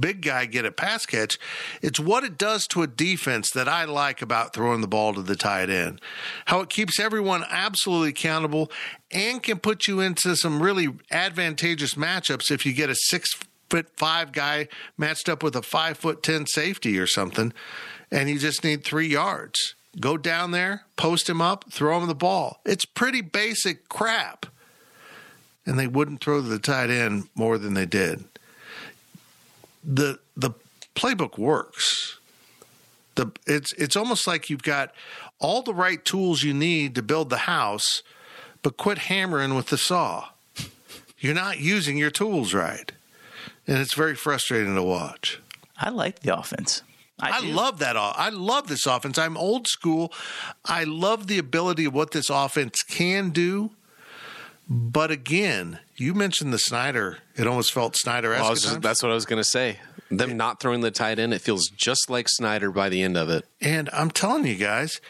big 0.00 0.22
guy 0.22 0.44
get 0.44 0.64
a 0.64 0.72
pass 0.72 1.06
catch. 1.06 1.38
It's 1.80 2.00
what 2.00 2.24
it 2.24 2.36
does 2.36 2.66
to 2.68 2.82
a 2.82 2.86
defense 2.86 3.50
that 3.52 3.68
I 3.68 3.84
like 3.84 4.22
about 4.22 4.52
throwing 4.52 4.80
the 4.80 4.88
ball 4.88 5.14
to 5.14 5.22
the 5.22 5.36
tight 5.36 5.70
end. 5.70 6.00
How 6.46 6.60
it 6.60 6.68
keeps 6.68 6.98
everyone 6.98 7.44
absolutely 7.48 8.08
accountable 8.08 8.72
and 9.12 9.42
can 9.42 9.58
put 9.60 9.86
you 9.86 10.00
into 10.00 10.36
some 10.36 10.60
really 10.60 10.88
advantageous 11.12 11.94
matchups 11.94 12.50
if 12.50 12.66
you 12.66 12.72
get 12.72 12.90
a 12.90 12.96
six 12.96 13.30
foot 13.70 13.88
five 13.96 14.32
guy 14.32 14.68
matched 14.98 15.28
up 15.28 15.42
with 15.42 15.56
a 15.56 15.62
five 15.62 15.98
foot 15.98 16.22
ten 16.22 16.46
safety 16.46 16.98
or 16.98 17.06
something, 17.06 17.52
and 18.10 18.28
you 18.28 18.38
just 18.38 18.64
need 18.64 18.84
three 18.84 19.08
yards. 19.08 19.74
Go 20.00 20.16
down 20.16 20.50
there, 20.50 20.84
post 20.96 21.28
him 21.28 21.40
up, 21.40 21.66
throw 21.70 22.00
him 22.00 22.08
the 22.08 22.14
ball. 22.14 22.60
It's 22.64 22.84
pretty 22.84 23.20
basic 23.20 23.88
crap. 23.88 24.46
And 25.66 25.78
they 25.78 25.86
wouldn't 25.86 26.20
throw 26.20 26.40
the 26.40 26.58
tight 26.58 26.90
end 26.90 27.28
more 27.34 27.58
than 27.58 27.74
they 27.74 27.86
did 27.86 28.24
the 29.84 30.18
the 30.36 30.50
playbook 30.94 31.38
works. 31.38 32.18
The 33.14 33.30
it's 33.46 33.72
it's 33.74 33.96
almost 33.96 34.26
like 34.26 34.50
you've 34.50 34.62
got 34.62 34.92
all 35.38 35.62
the 35.62 35.74
right 35.74 36.04
tools 36.04 36.42
you 36.42 36.54
need 36.54 36.94
to 36.94 37.02
build 37.02 37.30
the 37.30 37.38
house, 37.38 38.02
but 38.62 38.76
quit 38.76 38.98
hammering 38.98 39.54
with 39.54 39.66
the 39.66 39.78
saw. 39.78 40.28
You're 41.18 41.34
not 41.34 41.58
using 41.58 41.96
your 41.96 42.10
tools 42.10 42.54
right. 42.54 42.90
And 43.66 43.78
it's 43.78 43.94
very 43.94 44.14
frustrating 44.14 44.74
to 44.74 44.82
watch. 44.82 45.40
I 45.78 45.88
like 45.88 46.20
the 46.20 46.36
offense. 46.36 46.82
I, 47.18 47.38
I, 47.38 47.40
love 47.40 47.78
that. 47.78 47.96
I 47.96 48.30
love 48.30 48.66
this 48.66 48.86
offense. 48.86 49.18
I'm 49.18 49.36
old 49.36 49.68
school. 49.68 50.12
I 50.64 50.84
love 50.84 51.28
the 51.28 51.38
ability 51.38 51.84
of 51.84 51.94
what 51.94 52.10
this 52.10 52.28
offense 52.28 52.82
can 52.82 53.30
do. 53.30 53.70
But 54.68 55.10
again, 55.10 55.78
you 55.96 56.14
mentioned 56.14 56.52
the 56.52 56.58
Snyder. 56.58 57.18
It 57.36 57.46
almost 57.46 57.72
felt 57.72 57.96
Snyder. 57.96 58.30
Well, 58.30 58.54
just- 58.54 58.80
that's 58.80 59.02
what 59.02 59.12
I 59.12 59.14
was 59.14 59.26
going 59.26 59.40
to 59.40 59.48
say. 59.48 59.78
Them 60.10 60.36
not 60.36 60.60
throwing 60.60 60.80
the 60.80 60.90
tight 60.90 61.18
end, 61.18 61.32
it 61.32 61.40
feels 61.40 61.68
just 61.68 62.10
like 62.10 62.28
Snyder 62.28 62.70
by 62.70 62.88
the 62.88 63.02
end 63.02 63.16
of 63.16 63.30
it. 63.30 63.46
And 63.60 63.88
I'm 63.92 64.10
telling 64.10 64.46
you 64.46 64.54
guys, 64.54 65.00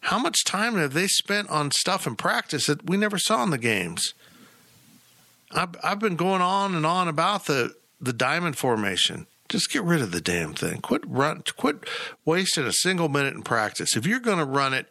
how 0.00 0.18
much 0.18 0.44
time 0.44 0.76
have 0.76 0.92
they 0.92 1.06
spent 1.06 1.48
on 1.50 1.70
stuff 1.70 2.06
in 2.06 2.14
practice 2.14 2.66
that 2.66 2.88
we 2.88 2.96
never 2.96 3.18
saw 3.18 3.42
in 3.42 3.50
the 3.50 3.58
games? 3.58 4.12
I've, 5.50 5.74
I've 5.82 5.98
been 5.98 6.16
going 6.16 6.42
on 6.42 6.74
and 6.74 6.84
on 6.84 7.08
about 7.08 7.46
the, 7.46 7.74
the 8.00 8.12
diamond 8.12 8.58
formation. 8.58 9.26
Just 9.54 9.70
get 9.70 9.84
rid 9.84 10.02
of 10.02 10.10
the 10.10 10.20
damn 10.20 10.52
thing. 10.52 10.80
Quit 10.80 11.02
run. 11.06 11.44
Quit 11.56 11.88
wasting 12.24 12.64
a 12.64 12.72
single 12.72 13.08
minute 13.08 13.34
in 13.34 13.42
practice. 13.42 13.94
If 13.96 14.04
you're 14.04 14.18
going 14.18 14.38
to 14.38 14.44
run 14.44 14.74
it 14.74 14.88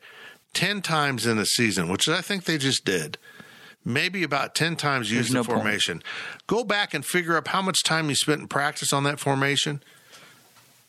ten 0.53 0.81
times 0.81 1.27
in 1.27 1.37
a 1.37 1.45
season, 1.45 1.89
which 1.89 2.07
I 2.07 2.21
think 2.21 2.45
they 2.45 2.57
just 2.57 2.85
did, 2.85 3.17
maybe 3.83 4.23
about 4.23 4.55
ten 4.55 4.77
times 4.77 5.11
use 5.11 5.27
the 5.27 5.33
no 5.33 5.43
point. 5.43 5.59
formation. 5.59 6.01
Go 6.47 6.63
back 6.63 6.93
and 6.93 7.05
figure 7.05 7.35
up 7.35 7.49
how 7.49 7.61
much 7.61 7.83
time 7.83 8.07
you 8.07 8.15
spent 8.15 8.39
in 8.39 8.47
practice 8.47 8.93
on 8.93 9.03
that 9.03 9.19
formation. 9.19 9.83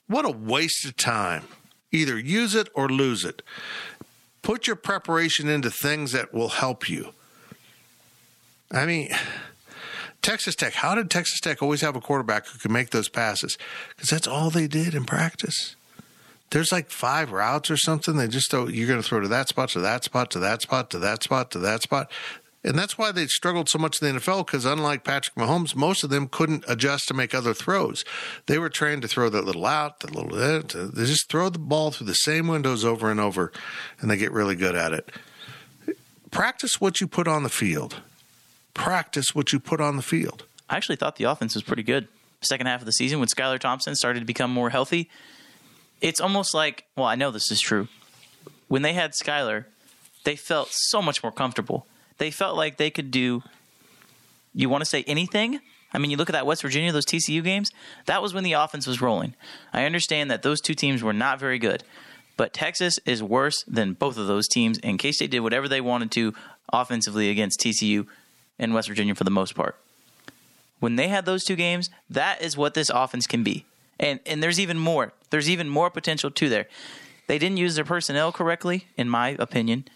What 0.07 0.25
a 0.25 0.31
waste 0.31 0.85
of 0.85 0.97
time. 0.97 1.43
Either 1.91 2.17
use 2.17 2.55
it 2.55 2.69
or 2.75 2.89
lose 2.89 3.25
it. 3.25 3.43
Put 4.43 4.69
your 4.69 4.77
preparation 4.77 5.49
into 5.49 5.69
things 5.69 6.13
that 6.13 6.33
will 6.33 6.51
help 6.51 6.89
you. 6.89 7.13
I 8.71 8.87
mean, 8.87 9.11
Texas 10.25 10.55
Tech, 10.55 10.73
how 10.73 10.95
did 10.95 11.11
Texas 11.11 11.39
Tech 11.39 11.63
always 11.63 11.83
have 11.83 11.97
a 11.97 12.01
quarterback 12.01 12.47
who 12.47 12.59
could 12.59 12.71
make 12.71 12.91
those 12.91 13.11
passes? 13.11 13.59
Because 13.91 14.09
that's 14.09 14.27
all 14.27 14.49
they 14.49 14.67
did 14.67 14.95
in 14.95 15.05
practice. 15.05 15.77
There's 16.49 16.73
like 16.73 16.91
five 16.91 17.31
routes 17.31 17.71
or 17.71 17.77
something. 17.77 18.17
They 18.17 18.27
just 18.29 18.51
throw, 18.51 18.67
you're 18.67 18.89
going 18.89 19.03
to 19.03 19.07
throw 19.07 19.21
to 19.21 19.29
that 19.29 19.51
spot, 19.51 19.69
to 19.71 19.81
that 19.81 20.03
spot, 20.03 20.31
to 20.31 20.39
that 20.39 20.63
spot, 20.63 20.89
to 20.91 20.99
that 20.99 21.23
spot, 21.23 21.51
to 21.51 21.59
that 21.59 21.83
spot. 21.83 22.11
And 22.65 22.79
that's 22.79 22.97
why 22.97 23.13
they 23.13 23.27
struggled 23.27 23.69
so 23.69 23.79
much 23.79 24.01
in 24.01 24.15
the 24.15 24.19
NFL 24.19 24.47
because, 24.47 24.65
unlike 24.65 25.05
Patrick 25.05 25.35
Mahomes, 25.35 25.77
most 25.77 26.03
of 26.03 26.09
them 26.09 26.29
couldn't 26.29 26.65
adjust 26.67 27.07
to 27.09 27.15
make 27.15 27.35
other 27.35 27.53
throws. 27.53 28.03
They 28.47 28.59
were 28.59 28.71
trained 28.71 29.03
to 29.03 29.09
throw 29.09 29.29
that 29.29 29.45
little 29.45 29.67
out, 29.67 30.01
that 30.01 30.15
little 30.15 30.35
eh, 30.39 30.63
that. 30.63 30.93
They 30.95 31.05
just 31.05 31.29
throw 31.29 31.51
the 31.51 31.59
ball 31.59 31.91
through 31.91 32.07
the 32.07 32.15
same 32.15 32.49
windows 32.49 32.83
over 32.83 33.11
and 33.11 33.21
over, 33.21 33.53
and 34.01 34.11
they 34.11 34.17
get 34.17 34.33
really 34.33 34.57
good 34.57 34.75
at 34.75 34.95
it. 34.95 35.13
Practice 36.31 36.81
what 36.81 37.03
you 37.03 37.07
put 37.07 37.29
on 37.29 37.43
the 37.43 37.51
field. 37.51 38.01
Practice 38.75 39.35
what 39.35 39.53
you 39.53 39.61
put 39.61 39.81
on 39.81 39.97
the 39.97 40.03
field. 40.03 40.45
I 40.69 40.77
actually 40.77 40.97
thought 40.97 41.17
the 41.17 41.25
offense 41.25 41.55
was 41.55 41.63
pretty 41.63 41.83
good. 41.83 42.09
Second 42.41 42.67
half 42.67 42.81
of 42.81 42.87
the 42.87 42.93
season, 42.93 43.21
when 43.21 43.29
Skylar 43.29 43.59
Thompson 43.59 43.95
started 43.95 44.21
to 44.21 44.27
become 44.27 44.51
more 44.51 44.71
healthy, 44.71 45.09
it's 46.01 46.21
almost 46.21 46.53
like, 46.53 46.85
well, 46.97 47.07
I 47.07 47.15
know 47.15 47.31
this 47.31 47.51
is 47.51 47.61
true. 47.61 47.89
When 48.69 48.83
they 48.83 48.93
had 48.93 49.13
Skylar, 49.13 49.65
they 50.25 50.37
felt 50.37 50.69
so 50.71 51.01
much 51.01 51.23
more 51.23 51.33
comfortable. 51.33 51.87
They 52.19 52.31
felt 52.31 52.57
like 52.57 52.77
they 52.77 52.91
could 52.91 53.11
do, 53.11 53.43
you 54.55 54.69
want 54.69 54.83
to 54.83 54.91
say 54.91 55.05
anything? 55.07 55.61
I 55.93 55.99
mean, 55.99 56.11
you 56.11 56.17
look 56.17 56.29
at 56.29 56.33
that 56.35 56.47
West 56.47 56.63
Virginia, 56.63 56.93
those 56.93 57.07
TCU 57.07 57.43
games, 57.43 57.71
that 58.07 58.21
was 58.21 58.35
when 58.35 58.45
the 58.45 58.55
offense 58.55 58.87
was 58.87 59.01
rolling. 59.01 59.35
I 59.73 59.85
understand 59.85 60.31
that 60.31 60.43
those 60.43 60.61
two 60.61 60.75
teams 60.75 61.03
were 61.03 61.13
not 61.13 61.39
very 61.39 61.59
good, 61.59 61.85
but 62.37 62.53
Texas 62.53 62.99
is 63.07 63.23
worse 63.23 63.63
than 63.69 63.93
both 63.93 64.19
of 64.19 64.27
those 64.27 64.49
teams, 64.49 64.79
and 64.83 64.99
K 64.99 65.13
State 65.13 65.31
did 65.31 65.41
whatever 65.41 65.69
they 65.69 65.81
wanted 65.81 66.11
to 66.13 66.35
offensively 66.73 67.31
against 67.31 67.61
TCU 67.61 68.07
and 68.59 68.75
West 68.75 68.89
Virginia 68.89 69.15
for 69.15 69.25
the 69.25 69.31
most 69.31 69.55
part. 69.55 69.77
When 70.81 70.97
they 70.97 71.09
had 71.09 71.25
those 71.25 71.45
two 71.45 71.57
games, 71.57 71.91
that 72.11 72.43
is 72.43 72.57
what 72.57 72.75
this 72.75 72.91
offense 72.91 73.27
can 73.27 73.43
be. 73.43 73.65
And 73.99 74.21
and 74.27 74.43
there's 74.43 74.61
even 74.61 74.79
more. 74.79 75.13
There's 75.31 75.49
even 75.49 75.69
more 75.69 75.91
potential 75.91 76.31
to 76.31 76.49
there. 76.49 76.67
They 77.27 77.39
didn't 77.39 77.57
use 77.57 77.75
their 77.75 77.85
personnel 77.85 78.33
correctly, 78.33 78.87
in 78.97 79.09
my 79.09 79.37
opinion. 79.39 79.87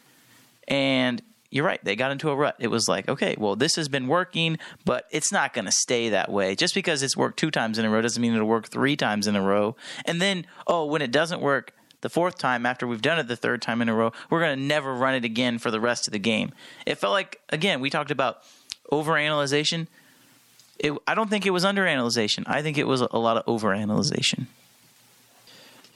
And 0.67 1.23
you're 1.51 1.65
right, 1.65 1.83
they 1.83 1.97
got 1.97 2.11
into 2.11 2.31
a 2.31 2.37
rut. 2.37 2.57
It 2.59 2.69
was 2.69 2.89
like, 2.89 3.09
okay, 3.09 3.35
well, 3.39 3.57
this 3.57 3.77
has 3.77 3.89
been 3.89 4.07
working, 4.07 4.59
but 4.85 5.07
it's 5.11 5.33
not 5.33 5.55
going 5.55 5.65
to 5.65 5.73
stay 5.73 6.11
that 6.11 6.31
way. 6.31 6.55
Just 6.55 6.75
because 6.75 7.03
it's 7.03 7.17
worked 7.17 7.39
two 7.39 7.51
times 7.51 7.79
in 7.79 7.87
a 7.87 7.91
row 7.91 8.03
doesn't 8.03 8.21
mean 8.21 8.35
it'll 8.35 8.47
work 8.47 8.69
three 8.69 8.97
times 8.97 9.27
in 9.27 9.35
a 9.35 9.43
row. 9.43 9.75
And 10.05 10.21
then, 10.21 10.47
oh, 10.67 10.85
when 10.85 11.01
it 11.01 11.11
doesn't 11.11 11.41
work 11.41 11.73
the 12.01 12.09
fourth 12.09 12.39
time 12.39 12.65
after 12.65 12.87
we've 12.87 13.03
done 13.03 13.19
it 13.19 13.29
the 13.29 13.37
third 13.37 13.63
time 13.63 13.83
in 13.83 13.89
a 13.89 13.95
row, 13.95 14.13
we're 14.31 14.41
going 14.41 14.57
to 14.57 14.65
never 14.65 14.95
run 14.95 15.15
it 15.15 15.25
again 15.25 15.59
for 15.59 15.71
the 15.71 15.81
rest 15.81 16.07
of 16.07 16.13
the 16.13 16.19
game. 16.19 16.53
It 16.87 16.97
felt 16.97 17.13
like, 17.13 17.41
again, 17.49 17.81
we 17.81 17.91
talked 17.91 18.11
about 18.11 18.43
overanalyzation. 18.93 19.87
It, 20.79 20.93
I 21.07 21.15
don't 21.15 21.29
think 21.29 21.45
it 21.47 21.51
was 21.51 21.65
underanalyzation. 21.65 22.45
I 22.47 22.63
think 22.63 22.79
it 22.79 22.87
was 22.87 23.01
a 23.01 23.19
lot 23.19 23.37
of 23.37 23.47
overanalyzation. 23.47 24.47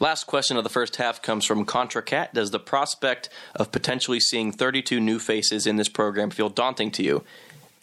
Last 0.00 0.24
question 0.24 0.56
of 0.56 0.64
the 0.64 0.70
first 0.70 0.96
half 0.96 1.22
comes 1.22 1.44
from 1.44 1.64
Contra 1.64 2.02
Cat. 2.02 2.34
Does 2.34 2.50
the 2.50 2.58
prospect 2.58 3.28
of 3.54 3.70
potentially 3.70 4.18
seeing 4.18 4.50
32 4.50 4.98
new 4.98 5.20
faces 5.20 5.64
in 5.64 5.76
this 5.76 5.88
program 5.88 6.30
feel 6.30 6.48
daunting 6.48 6.90
to 6.92 7.04
you? 7.04 7.22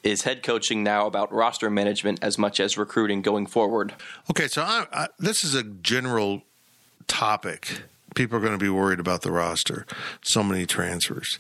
Is 0.03 0.23
head 0.23 0.43
coaching 0.43 0.83
now 0.83 1.07
about 1.07 1.31
roster 1.31 1.69
management 1.69 2.19
as 2.21 2.37
much 2.37 2.59
as 2.59 2.77
recruiting 2.77 3.21
going 3.21 3.45
forward? 3.45 3.93
Okay, 4.29 4.47
so 4.47 4.63
I, 4.63 4.85
I, 4.91 5.07
this 5.17 5.45
is 5.45 5.55
a 5.55 5.63
general 5.63 6.43
topic. 7.07 7.83
People 8.15 8.37
are 8.37 8.41
going 8.41 8.53
to 8.53 8.57
be 8.57 8.69
worried 8.69 8.99
about 8.99 9.21
the 9.21 9.31
roster. 9.31 9.85
So 10.23 10.43
many 10.43 10.65
transfers. 10.65 11.37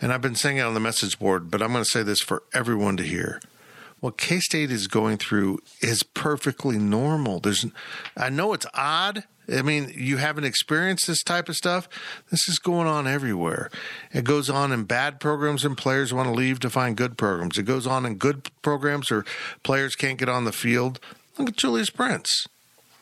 And 0.00 0.12
I've 0.12 0.20
been 0.20 0.34
saying 0.34 0.58
it 0.58 0.62
on 0.62 0.74
the 0.74 0.80
message 0.80 1.18
board, 1.18 1.50
but 1.50 1.62
I'm 1.62 1.72
going 1.72 1.84
to 1.84 1.90
say 1.90 2.02
this 2.02 2.20
for 2.20 2.42
everyone 2.52 2.96
to 2.98 3.02
hear. 3.02 3.40
What 4.00 4.18
K 4.18 4.40
State 4.40 4.70
is 4.70 4.88
going 4.88 5.16
through 5.16 5.60
is 5.80 6.02
perfectly 6.02 6.78
normal. 6.78 7.40
There's, 7.40 7.64
I 8.16 8.28
know 8.28 8.52
it's 8.52 8.66
odd. 8.74 9.24
I 9.48 9.62
mean, 9.62 9.92
you 9.94 10.18
haven't 10.18 10.44
experienced 10.44 11.06
this 11.06 11.22
type 11.22 11.48
of 11.48 11.56
stuff. 11.56 11.88
This 12.30 12.48
is 12.48 12.58
going 12.58 12.88
on 12.88 13.06
everywhere. 13.06 13.70
It 14.12 14.24
goes 14.24 14.50
on 14.50 14.72
in 14.72 14.84
bad 14.84 15.18
programs 15.20 15.64
and 15.64 15.78
players 15.78 16.12
want 16.12 16.28
to 16.28 16.34
leave 16.34 16.60
to 16.60 16.70
find 16.70 16.96
good 16.96 17.16
programs. 17.16 17.56
It 17.56 17.62
goes 17.62 17.86
on 17.86 18.04
in 18.04 18.16
good 18.16 18.50
programs 18.60 19.10
or 19.10 19.24
players 19.62 19.94
can't 19.94 20.18
get 20.18 20.28
on 20.28 20.44
the 20.44 20.52
field. 20.52 21.00
Look 21.38 21.48
at 21.50 21.56
Julius 21.56 21.90
Brents. 21.90 22.48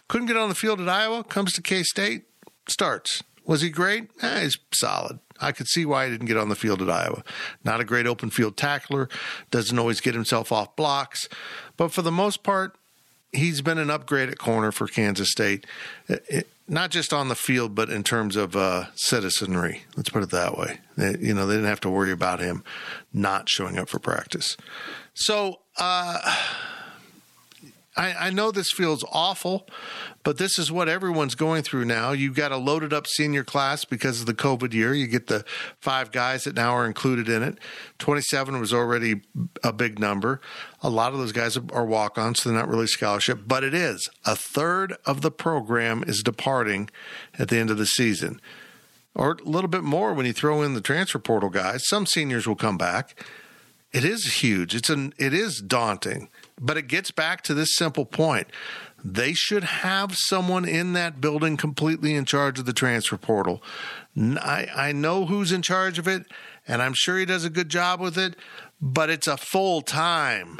Couldn't 0.06 0.26
get 0.26 0.36
on 0.36 0.50
the 0.50 0.54
field 0.54 0.80
at 0.80 0.88
Iowa, 0.88 1.24
comes 1.24 1.54
to 1.54 1.62
K 1.62 1.82
State, 1.82 2.24
starts. 2.68 3.22
Was 3.46 3.60
he 3.60 3.70
great? 3.70 4.10
Eh, 4.22 4.42
he's 4.42 4.58
solid. 4.72 5.18
I 5.40 5.52
could 5.52 5.68
see 5.68 5.84
why 5.84 6.06
he 6.06 6.10
didn't 6.12 6.26
get 6.26 6.36
on 6.36 6.48
the 6.48 6.54
field 6.54 6.80
at 6.80 6.88
Iowa. 6.88 7.22
Not 7.64 7.80
a 7.80 7.84
great 7.84 8.06
open 8.06 8.30
field 8.30 8.56
tackler, 8.56 9.08
doesn't 9.50 9.78
always 9.78 10.00
get 10.00 10.14
himself 10.14 10.52
off 10.52 10.74
blocks, 10.76 11.28
but 11.76 11.92
for 11.92 12.02
the 12.02 12.12
most 12.12 12.42
part, 12.42 12.76
he's 13.32 13.60
been 13.60 13.78
an 13.78 13.90
upgrade 13.90 14.28
at 14.28 14.38
corner 14.38 14.72
for 14.72 14.86
Kansas 14.86 15.30
State, 15.30 15.66
it, 16.08 16.24
it, 16.28 16.48
not 16.68 16.90
just 16.90 17.12
on 17.12 17.28
the 17.28 17.34
field, 17.34 17.74
but 17.74 17.90
in 17.90 18.02
terms 18.02 18.36
of 18.36 18.56
uh, 18.56 18.86
citizenry. 18.94 19.82
Let's 19.96 20.08
put 20.08 20.22
it 20.22 20.30
that 20.30 20.56
way. 20.56 20.78
They, 20.96 21.16
you 21.18 21.34
know, 21.34 21.46
they 21.46 21.54
didn't 21.54 21.68
have 21.68 21.80
to 21.80 21.90
worry 21.90 22.12
about 22.12 22.40
him 22.40 22.64
not 23.12 23.48
showing 23.48 23.78
up 23.78 23.88
for 23.88 23.98
practice. 23.98 24.56
So, 25.12 25.60
uh, 25.78 26.18
I, 27.96 28.14
I, 28.14 28.30
know 28.30 28.50
this 28.50 28.72
feels 28.72 29.04
awful, 29.12 29.66
but 30.24 30.38
this 30.38 30.58
is 30.58 30.72
what 30.72 30.88
everyone's 30.88 31.34
going 31.34 31.62
through 31.62 31.84
now. 31.84 32.12
You've 32.12 32.34
got 32.34 32.50
a 32.50 32.56
loaded 32.56 32.92
up 32.92 33.06
senior 33.06 33.44
class 33.44 33.84
because 33.84 34.20
of 34.20 34.26
the 34.26 34.34
COVID 34.34 34.72
year. 34.72 34.94
You 34.94 35.06
get 35.06 35.26
the 35.26 35.44
five 35.80 36.10
guys 36.10 36.44
that 36.44 36.56
now 36.56 36.72
are 36.72 36.86
included 36.86 37.28
in 37.28 37.42
it. 37.42 37.58
27 37.98 38.58
was 38.58 38.72
already 38.72 39.20
a 39.62 39.72
big 39.72 39.98
number. 39.98 40.40
A 40.82 40.88
lot 40.88 41.12
of 41.12 41.18
those 41.18 41.32
guys 41.32 41.56
are 41.56 41.84
walk 41.84 42.18
ons, 42.18 42.40
so 42.40 42.48
they're 42.48 42.58
not 42.58 42.68
really 42.68 42.86
scholarship, 42.86 43.40
but 43.46 43.62
it 43.62 43.74
is. 43.74 44.08
A 44.24 44.34
third 44.34 44.96
of 45.04 45.20
the 45.20 45.30
program 45.30 46.02
is 46.06 46.22
departing 46.22 46.88
at 47.38 47.48
the 47.48 47.58
end 47.58 47.70
of 47.70 47.76
the 47.76 47.86
season, 47.86 48.40
or 49.14 49.32
a 49.32 49.48
little 49.48 49.68
bit 49.68 49.84
more 49.84 50.14
when 50.14 50.26
you 50.26 50.32
throw 50.32 50.62
in 50.62 50.72
the 50.72 50.80
transfer 50.80 51.18
portal 51.18 51.50
guys. 51.50 51.86
Some 51.86 52.06
seniors 52.06 52.46
will 52.46 52.56
come 52.56 52.78
back. 52.78 53.22
It 53.92 54.04
is 54.04 54.40
huge. 54.42 54.74
It's 54.74 54.90
an 54.90 55.14
it 55.18 55.32
is 55.32 55.62
daunting. 55.64 56.28
But 56.60 56.76
it 56.76 56.88
gets 56.88 57.10
back 57.12 57.42
to 57.42 57.54
this 57.54 57.76
simple 57.76 58.04
point. 58.04 58.48
They 59.04 59.34
should 59.34 59.64
have 59.64 60.16
someone 60.16 60.64
in 60.64 60.94
that 60.94 61.20
building 61.20 61.58
completely 61.58 62.14
in 62.14 62.24
charge 62.24 62.58
of 62.58 62.64
the 62.64 62.72
transfer 62.72 63.18
portal. 63.18 63.62
I, 64.16 64.66
I 64.74 64.92
know 64.92 65.26
who's 65.26 65.52
in 65.52 65.60
charge 65.60 65.98
of 65.98 66.08
it, 66.08 66.24
and 66.66 66.80
I'm 66.80 66.94
sure 66.94 67.18
he 67.18 67.26
does 67.26 67.44
a 67.44 67.50
good 67.50 67.68
job 67.68 68.00
with 68.00 68.16
it, 68.16 68.34
but 68.80 69.10
it's 69.10 69.26
a 69.26 69.36
full 69.36 69.82
time, 69.82 70.58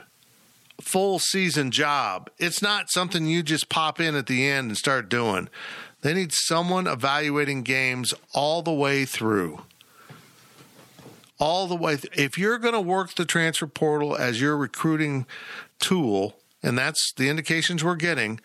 full 0.78 1.18
season 1.18 1.70
job. 1.70 2.28
It's 2.36 2.60
not 2.60 2.90
something 2.90 3.26
you 3.26 3.42
just 3.42 3.70
pop 3.70 3.98
in 3.98 4.14
at 4.14 4.26
the 4.26 4.46
end 4.46 4.68
and 4.68 4.76
start 4.76 5.08
doing. 5.08 5.48
They 6.02 6.12
need 6.12 6.32
someone 6.32 6.86
evaluating 6.86 7.62
games 7.62 8.12
all 8.34 8.60
the 8.60 8.74
way 8.74 9.06
through 9.06 9.62
all 11.38 11.66
the 11.66 11.76
way. 11.76 11.96
Th- 11.96 12.12
if 12.16 12.38
you're 12.38 12.58
going 12.58 12.74
to 12.74 12.80
work 12.80 13.14
the 13.14 13.24
transfer 13.24 13.66
portal 13.66 14.16
as 14.16 14.40
your 14.40 14.56
recruiting 14.56 15.26
tool, 15.78 16.36
and 16.64 16.76
that's 16.76 17.12
the 17.16 17.28
indications 17.28 17.84
we're 17.84 17.94
getting 17.94 18.40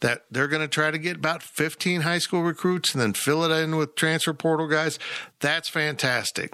that 0.00 0.22
they're 0.30 0.48
going 0.48 0.62
to 0.62 0.68
try 0.68 0.90
to 0.90 0.98
get 0.98 1.16
about 1.16 1.42
15 1.42 2.02
high 2.02 2.18
school 2.18 2.42
recruits 2.42 2.94
and 2.94 3.02
then 3.02 3.12
fill 3.12 3.42
it 3.44 3.50
in 3.50 3.76
with 3.76 3.94
transfer 3.96 4.32
portal 4.32 4.68
guys. 4.68 4.98
That's 5.40 5.68
fantastic. 5.68 6.52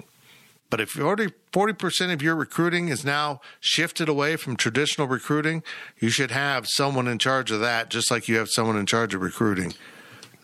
But 0.69 0.81
if 0.81 0.89
40, 0.89 1.27
40% 1.51 2.13
of 2.13 2.21
your 2.23 2.35
recruiting 2.35 2.87
is 2.87 3.05
now 3.05 3.41
shifted 3.59 4.09
away 4.09 4.37
from 4.37 4.55
traditional 4.55 5.07
recruiting, 5.07 5.61
you 5.99 6.09
should 6.09 6.31
have 6.31 6.65
someone 6.67 7.07
in 7.07 7.19
charge 7.19 7.51
of 7.51 7.59
that, 7.59 7.89
just 7.89 8.09
like 8.09 8.27
you 8.27 8.37
have 8.37 8.49
someone 8.49 8.77
in 8.77 8.87
charge 8.87 9.13
of 9.13 9.21
recruiting. 9.21 9.73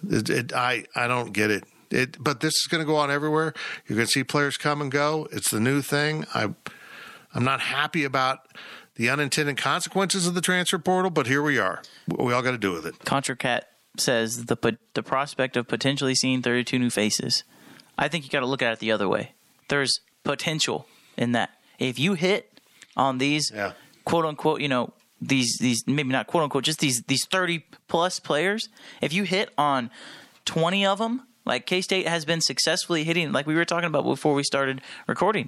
It, 0.08 0.29
it, 0.29 0.53
I, 0.53 0.86
I 0.95 1.08
don't 1.08 1.34
get 1.34 1.49
it. 1.49 1.63
it. 1.89 2.21
But 2.21 2.41
this 2.41 2.53
is 2.53 2.67
going 2.69 2.82
to 2.82 2.86
go 2.86 2.95
on 2.95 3.10
everywhere. 3.10 3.53
You're 3.88 3.95
going 3.95 4.05
to 4.05 4.12
see 4.12 4.23
players 4.23 4.55
come 4.55 4.82
and 4.82 4.91
go. 4.91 5.27
It's 5.32 5.49
the 5.49 5.60
new 5.60 5.82
thing. 5.82 6.25
I, 6.36 6.53
I'm 7.34 7.43
not 7.43 7.62
happy 7.62 8.03
about 8.03 8.39
the 8.99 9.09
unintended 9.09 9.55
consequences 9.55 10.27
of 10.27 10.35
the 10.35 10.41
transfer 10.41 10.77
portal, 10.77 11.09
but 11.09 11.25
here 11.25 11.41
we 11.41 11.57
are. 11.57 11.81
We 12.05 12.33
all 12.33 12.41
got 12.41 12.51
to 12.51 12.57
do 12.57 12.73
with 12.73 12.85
it. 12.85 12.99
Contra 13.05 13.33
Cat 13.38 13.69
says 13.97 14.45
the 14.45 14.77
the 14.93 15.01
prospect 15.01 15.55
of 15.55 15.69
potentially 15.69 16.13
seeing 16.13 16.41
32 16.41 16.77
new 16.77 16.89
faces. 16.89 17.45
I 17.97 18.09
think 18.09 18.25
you 18.25 18.29
got 18.29 18.41
to 18.41 18.45
look 18.45 18.62
at 18.62 18.73
it 18.73 18.79
the 18.79 18.91
other 18.91 19.07
way. 19.07 19.31
There's 19.69 20.01
potential 20.25 20.85
in 21.17 21.31
that. 21.31 21.49
If 21.79 21.97
you 21.97 22.15
hit 22.15 22.59
on 22.97 23.19
these 23.19 23.49
yeah. 23.55 23.71
quote 24.03 24.25
unquote, 24.25 24.59
you 24.59 24.67
know, 24.67 24.91
these 25.21 25.57
these 25.62 25.81
maybe 25.88 26.09
not 26.09 26.27
quote 26.27 26.43
unquote, 26.43 26.65
just 26.65 26.79
these 26.79 27.01
these 27.03 27.25
30 27.25 27.63
plus 27.88 28.19
players, 28.19 28.67
if 29.01 29.13
you 29.13 29.23
hit 29.23 29.49
on 29.57 29.91
20 30.43 30.85
of 30.85 30.97
them, 30.97 31.25
like 31.45 31.65
K 31.65 31.79
State 31.79 32.05
has 32.05 32.25
been 32.25 32.41
successfully 32.41 33.05
hitting, 33.05 33.31
like 33.31 33.47
we 33.47 33.55
were 33.55 33.63
talking 33.63 33.88
about 33.88 34.03
before 34.03 34.33
we 34.33 34.43
started 34.43 34.81
recording. 35.07 35.47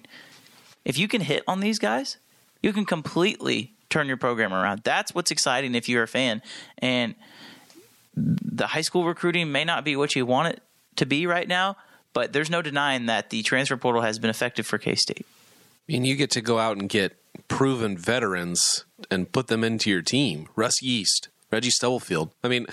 If 0.86 0.98
you 0.98 1.10
can 1.10 1.20
hit 1.20 1.44
on 1.50 1.60
these 1.60 1.78
guys, 1.78 2.16
you 2.62 2.74
can 2.74 2.86
completely 2.86 3.74
turn 3.90 4.08
your 4.08 4.18
program 4.18 4.54
around. 4.54 4.82
That's 4.84 5.14
what's 5.14 5.32
exciting 5.32 5.76
if 5.76 5.90
you're 5.90 6.04
a 6.04 6.08
fan. 6.08 6.42
And 6.78 7.16
the 8.16 8.68
high 8.68 8.82
school 8.82 9.06
recruiting 9.06 9.52
may 9.52 9.64
not 9.64 9.84
be 9.84 9.96
what 9.96 10.16
you 10.16 10.26
want 10.26 10.50
it 10.50 10.64
to 10.98 11.06
be 11.06 11.28
right 11.28 11.48
now, 11.48 11.78
but 12.14 12.34
there's 12.34 12.50
no 12.50 12.62
denying 12.62 13.06
that 13.08 13.30
the 13.30 13.44
transfer 13.44 13.78
portal 13.78 14.02
has 14.02 14.20
been 14.20 14.30
effective 14.30 14.66
for 14.66 14.78
K 14.78 14.96
State. 14.96 15.26
Mean, 15.88 16.06
you 16.06 16.16
get 16.16 16.32
to 16.32 16.42
go 16.42 16.60
out 16.60 16.78
and 16.78 16.88
get 16.88 17.18
proven 17.48 17.98
veterans 17.98 18.86
and 19.10 19.32
put 19.32 19.48
them 19.48 19.64
into 19.64 19.90
your 19.90 20.02
team. 20.02 20.48
Russ 20.56 20.82
Yeast, 20.82 21.30
Reggie 21.52 21.70
Stubblefield. 21.70 22.32
I 22.44 22.48
mean, 22.48 22.66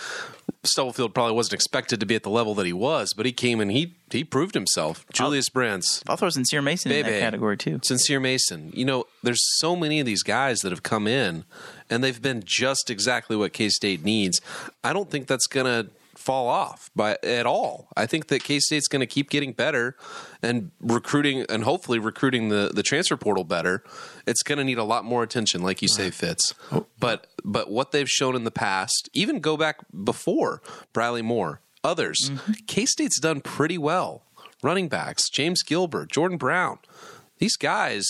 Stubblefield 0.69 1.15
probably 1.15 1.35
wasn't 1.35 1.55
expected 1.55 2.01
to 2.01 2.07
be 2.07 2.15
at 2.15 2.23
the 2.23 2.31
level 2.31 2.55
that 2.55 2.67
he 2.67 2.73
was, 2.73 3.13
but 3.15 3.27
he 3.27 3.33
came 3.33 3.61
and 3.61 3.71
he 3.71 3.95
he 4.11 4.25
proved 4.25 4.55
himself. 4.55 5.05
Julius 5.13 5.49
Brents. 5.49 6.03
I'll 6.09 6.17
throw 6.17 6.31
Sincere 6.31 6.63
Mason 6.63 6.91
Bebe, 6.91 7.09
in 7.09 7.15
that 7.15 7.21
category 7.21 7.57
too. 7.57 7.81
Sincere 7.83 8.21
Mason. 8.21 8.71
You 8.75 8.85
know, 8.85 9.05
there's 9.23 9.43
so 9.59 9.77
many 9.77 10.01
of 10.01 10.07
these 10.07 10.23
guys 10.23 10.61
that 10.61 10.71
have 10.71 10.83
come 10.83 11.07
in 11.07 11.45
and 11.91 12.03
they've 12.03 12.21
been 12.21 12.43
just 12.45 12.91
exactly 12.91 13.37
what 13.37 13.53
K 13.53 13.69
State 13.69 14.05
needs. 14.05 14.41
I 14.85 14.93
don't 14.93 15.11
think 15.11 15.27
that's 15.27 15.47
gonna 15.47 15.87
fall 16.19 16.49
off 16.49 16.91
by 16.95 17.17
at 17.23 17.47
all. 17.47 17.89
I 17.97 18.07
think 18.07 18.27
that 18.29 18.43
K 18.43 18.59
State's 18.61 18.89
going 18.89 19.01
to 19.01 19.07
keep 19.07 19.31
getting 19.31 19.53
better 19.53 19.97
and 20.43 20.71
recruiting 20.81 21.47
and 21.49 21.65
hopefully 21.65 21.99
recruiting 21.99 22.49
the 22.49 22.71
the 22.75 22.83
transfer 22.83 23.17
portal 23.17 23.45
better. 23.45 23.83
It's 24.27 24.43
going 24.43 24.59
to 24.59 24.65
need 24.65 24.79
a 24.79 24.85
lot 24.85 25.05
more 25.05 25.23
attention, 25.23 25.63
like 25.63 25.81
you 25.81 25.89
say, 25.89 26.11
Fitz. 26.11 26.55
Oh. 26.73 26.87
But 26.99 27.29
but 27.45 27.71
what 27.71 27.93
they've 27.93 28.09
shown 28.09 28.37
in 28.37 28.45
the 28.45 28.51
past, 28.51 29.09
even 29.15 29.41
go 29.41 29.57
back 29.57 29.79
before 30.05 30.61
Briley 30.93 31.23
Moore, 31.23 31.61
others, 31.83 32.19
mm-hmm. 32.31 32.53
K 32.67 32.85
State's 32.85 33.21
done 33.21 33.41
pretty 33.41 33.79
well. 33.79 34.23
Running 34.63 34.89
backs, 34.89 35.31
James 35.31 35.63
Gilbert, 35.63 36.11
Jordan 36.11 36.37
Brown, 36.37 36.79
these 37.39 37.57
guys 37.57 38.05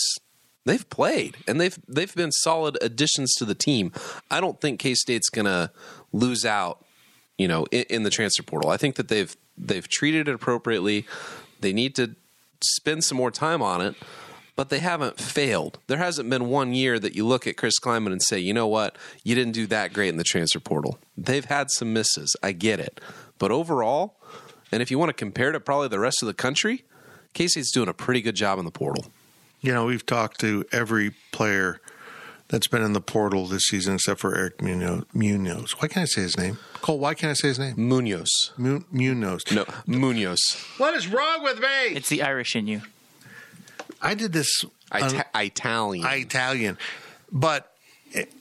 they've 0.65 0.89
played 0.89 1.37
and 1.47 1.59
they've 1.59 1.77
they've 1.87 2.13
been 2.15 2.31
solid 2.31 2.77
additions 2.81 3.33
to 3.35 3.45
the 3.45 3.55
team. 3.55 3.91
I 4.29 4.41
don't 4.41 4.59
think 4.59 4.79
K 4.79 4.93
State's 4.93 5.29
gonna 5.29 5.71
lose 6.11 6.45
out, 6.45 6.85
you 7.39 7.47
know, 7.47 7.65
in, 7.71 7.85
in, 7.89 8.03
the 8.03 8.09
transfer 8.11 8.43
portal. 8.43 8.69
I 8.69 8.77
think 8.77 8.97
that 8.97 9.07
they've 9.07 9.35
they've 9.57 9.87
treated 9.87 10.27
it 10.27 10.35
appropriately. 10.35 11.07
They 11.61 11.73
need 11.73 11.95
to 11.95 12.15
spend 12.61 13.05
some 13.05 13.17
more 13.17 13.31
time 13.31 13.61
on 13.61 13.81
it, 13.81 13.95
but 14.57 14.69
they 14.69 14.79
haven't 14.79 15.19
failed. 15.19 15.79
There 15.87 15.97
hasn't 15.97 16.29
been 16.29 16.49
one 16.49 16.73
year 16.73 16.99
that 16.99 17.15
you 17.15 17.25
look 17.25 17.47
at 17.47 17.55
Chris 17.55 17.79
Klieman 17.79 18.11
and 18.11 18.21
say, 18.21 18.39
you 18.39 18.53
know 18.53 18.67
what, 18.67 18.97
you 19.23 19.35
didn't 19.35 19.53
do 19.53 19.65
that 19.67 19.93
great 19.93 20.09
in 20.09 20.17
the 20.17 20.23
transfer 20.25 20.59
portal. 20.59 20.99
They've 21.17 21.45
had 21.45 21.71
some 21.71 21.93
misses. 21.93 22.35
I 22.43 22.51
get 22.51 22.81
it, 22.81 22.99
but 23.39 23.51
overall, 23.51 24.17
and 24.71 24.81
if 24.81 24.91
you 24.91 24.99
want 24.99 25.09
to 25.09 25.13
compare 25.13 25.49
it 25.49 25.53
to 25.53 25.61
probably 25.61 25.87
the 25.87 25.99
rest 25.99 26.21
of 26.21 26.27
the 26.27 26.33
country, 26.33 26.83
State's 27.33 27.71
doing 27.71 27.87
a 27.87 27.93
pretty 27.93 28.21
good 28.21 28.35
job 28.35 28.59
in 28.59 28.65
the 28.65 28.71
portal. 28.71 29.05
You 29.61 29.73
know, 29.73 29.85
we've 29.85 30.05
talked 30.05 30.41
to 30.41 30.65
every 30.73 31.11
player 31.31 31.79
that's 32.49 32.67
been 32.67 32.81
in 32.81 32.93
the 32.93 33.01
portal 33.01 33.45
this 33.47 33.63
season 33.67 33.95
except 33.95 34.19
for 34.19 34.35
Eric 34.35 34.61
Munoz. 34.61 35.05
Munoz. 35.13 35.71
Why 35.79 35.87
can't 35.87 36.03
I 36.03 36.05
say 36.05 36.21
his 36.23 36.37
name? 36.37 36.57
Cole, 36.81 36.99
why 36.99 37.13
can't 37.13 37.31
I 37.31 37.33
say 37.33 37.47
his 37.49 37.59
name? 37.59 37.75
Munoz. 37.77 38.51
Mu- 38.57 38.83
Munoz. 38.91 39.43
No, 39.51 39.65
Munoz. 39.85 40.39
What 40.77 40.93
is 40.95 41.07
wrong 41.07 41.43
with 41.43 41.59
me? 41.59 41.67
It's 41.95 42.09
the 42.09 42.21
Irish 42.23 42.55
in 42.55 42.67
you. 42.67 42.81
I 44.01 44.15
did 44.15 44.33
this 44.33 44.63
Ita- 44.91 45.25
Italian. 45.35 46.05
Italian. 46.07 46.77
But 47.31 47.71
it, 48.11 48.33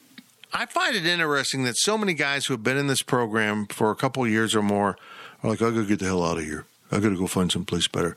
I 0.52 0.66
find 0.66 0.96
it 0.96 1.04
interesting 1.04 1.64
that 1.64 1.76
so 1.76 1.98
many 1.98 2.14
guys 2.14 2.46
who 2.46 2.54
have 2.54 2.62
been 2.62 2.78
in 2.78 2.86
this 2.86 3.02
program 3.02 3.66
for 3.66 3.90
a 3.90 3.96
couple 3.96 4.26
years 4.26 4.54
or 4.54 4.62
more 4.62 4.96
are 5.42 5.50
like, 5.50 5.60
I 5.60 5.70
gotta 5.70 5.84
get 5.84 5.98
the 5.98 6.06
hell 6.06 6.24
out 6.24 6.38
of 6.38 6.44
here. 6.44 6.64
I 6.90 7.00
gotta 7.00 7.16
go 7.16 7.26
find 7.26 7.52
someplace 7.52 7.86
better. 7.88 8.16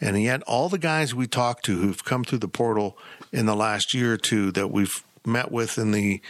And 0.00 0.22
yet, 0.22 0.42
all 0.42 0.68
the 0.68 0.78
guys 0.78 1.14
we 1.14 1.26
talked 1.26 1.64
to 1.64 1.78
who've 1.78 2.04
come 2.04 2.22
through 2.22 2.38
the 2.38 2.48
portal 2.48 2.96
in 3.32 3.46
the 3.46 3.56
last 3.56 3.92
year 3.94 4.12
or 4.12 4.16
two 4.16 4.52
that 4.52 4.68
we've 4.70 5.02
met 5.24 5.52
with 5.52 5.78
in 5.78 5.92
the 5.92 6.20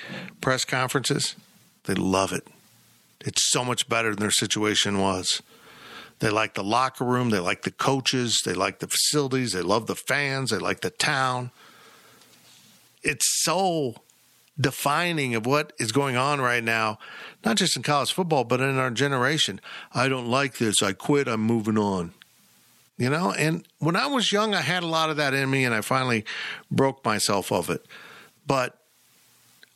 press 0.41 0.65
conferences, 0.65 1.37
they 1.85 1.95
love 1.95 2.33
it. 2.33 2.47
It's 3.21 3.51
so 3.51 3.65
much 3.65 3.89
better 3.89 4.11
than 4.11 4.21
their 4.21 4.31
situation 4.31 4.99
was. 4.99 5.43
They 6.19 6.31
like 6.31 6.55
the 6.55 6.65
locker 6.65 7.05
room, 7.05 7.31
they 7.31 7.39
like 7.39 7.63
the 7.63 7.71
coaches, 7.71 8.43
they 8.45 8.55
like 8.55 8.79
the 8.79 8.87
facilities, 8.87 9.53
they 9.53 9.63
love 9.63 9.87
the 9.87 9.97
fans, 9.97 10.51
they 10.51 10.59
like 10.59 10.81
the 10.81 10.91
town. 10.91 11.51
It's 13.03 13.43
so 13.43 13.97
defining 14.61 15.35
of 15.35 15.47
what 15.47 15.73
is 15.79 15.91
going 15.91 16.17
on 16.17 16.41
right 16.41 16.63
now, 16.63 16.99
not 17.45 17.57
just 17.57 17.77
in 17.77 17.83
college 17.83 18.13
football, 18.13 18.45
but 18.45 18.61
in 18.61 18.79
our 18.79 18.91
generation. 18.91 19.61
I 19.93 20.09
don't 20.09 20.29
like 20.29 20.59
this. 20.59 20.83
I 20.83 20.93
quit. 20.93 21.27
I'm 21.27 21.41
moving 21.41 21.79
on 21.79 22.13
you 22.99 23.09
know 23.09 23.33
and 23.33 23.67
when 23.79 23.97
i 23.97 24.07
was 24.07 24.33
young 24.33 24.55
i 24.55 24.61
had 24.61 24.83
a 24.83 24.87
lot 24.87 25.11
of 25.11 25.17
that 25.17 25.35
in 25.35 25.51
me 25.51 25.65
and 25.65 25.75
i 25.75 25.81
finally 25.81 26.25
broke 26.71 27.05
myself 27.05 27.51
of 27.51 27.71
it 27.71 27.87
but 28.47 28.79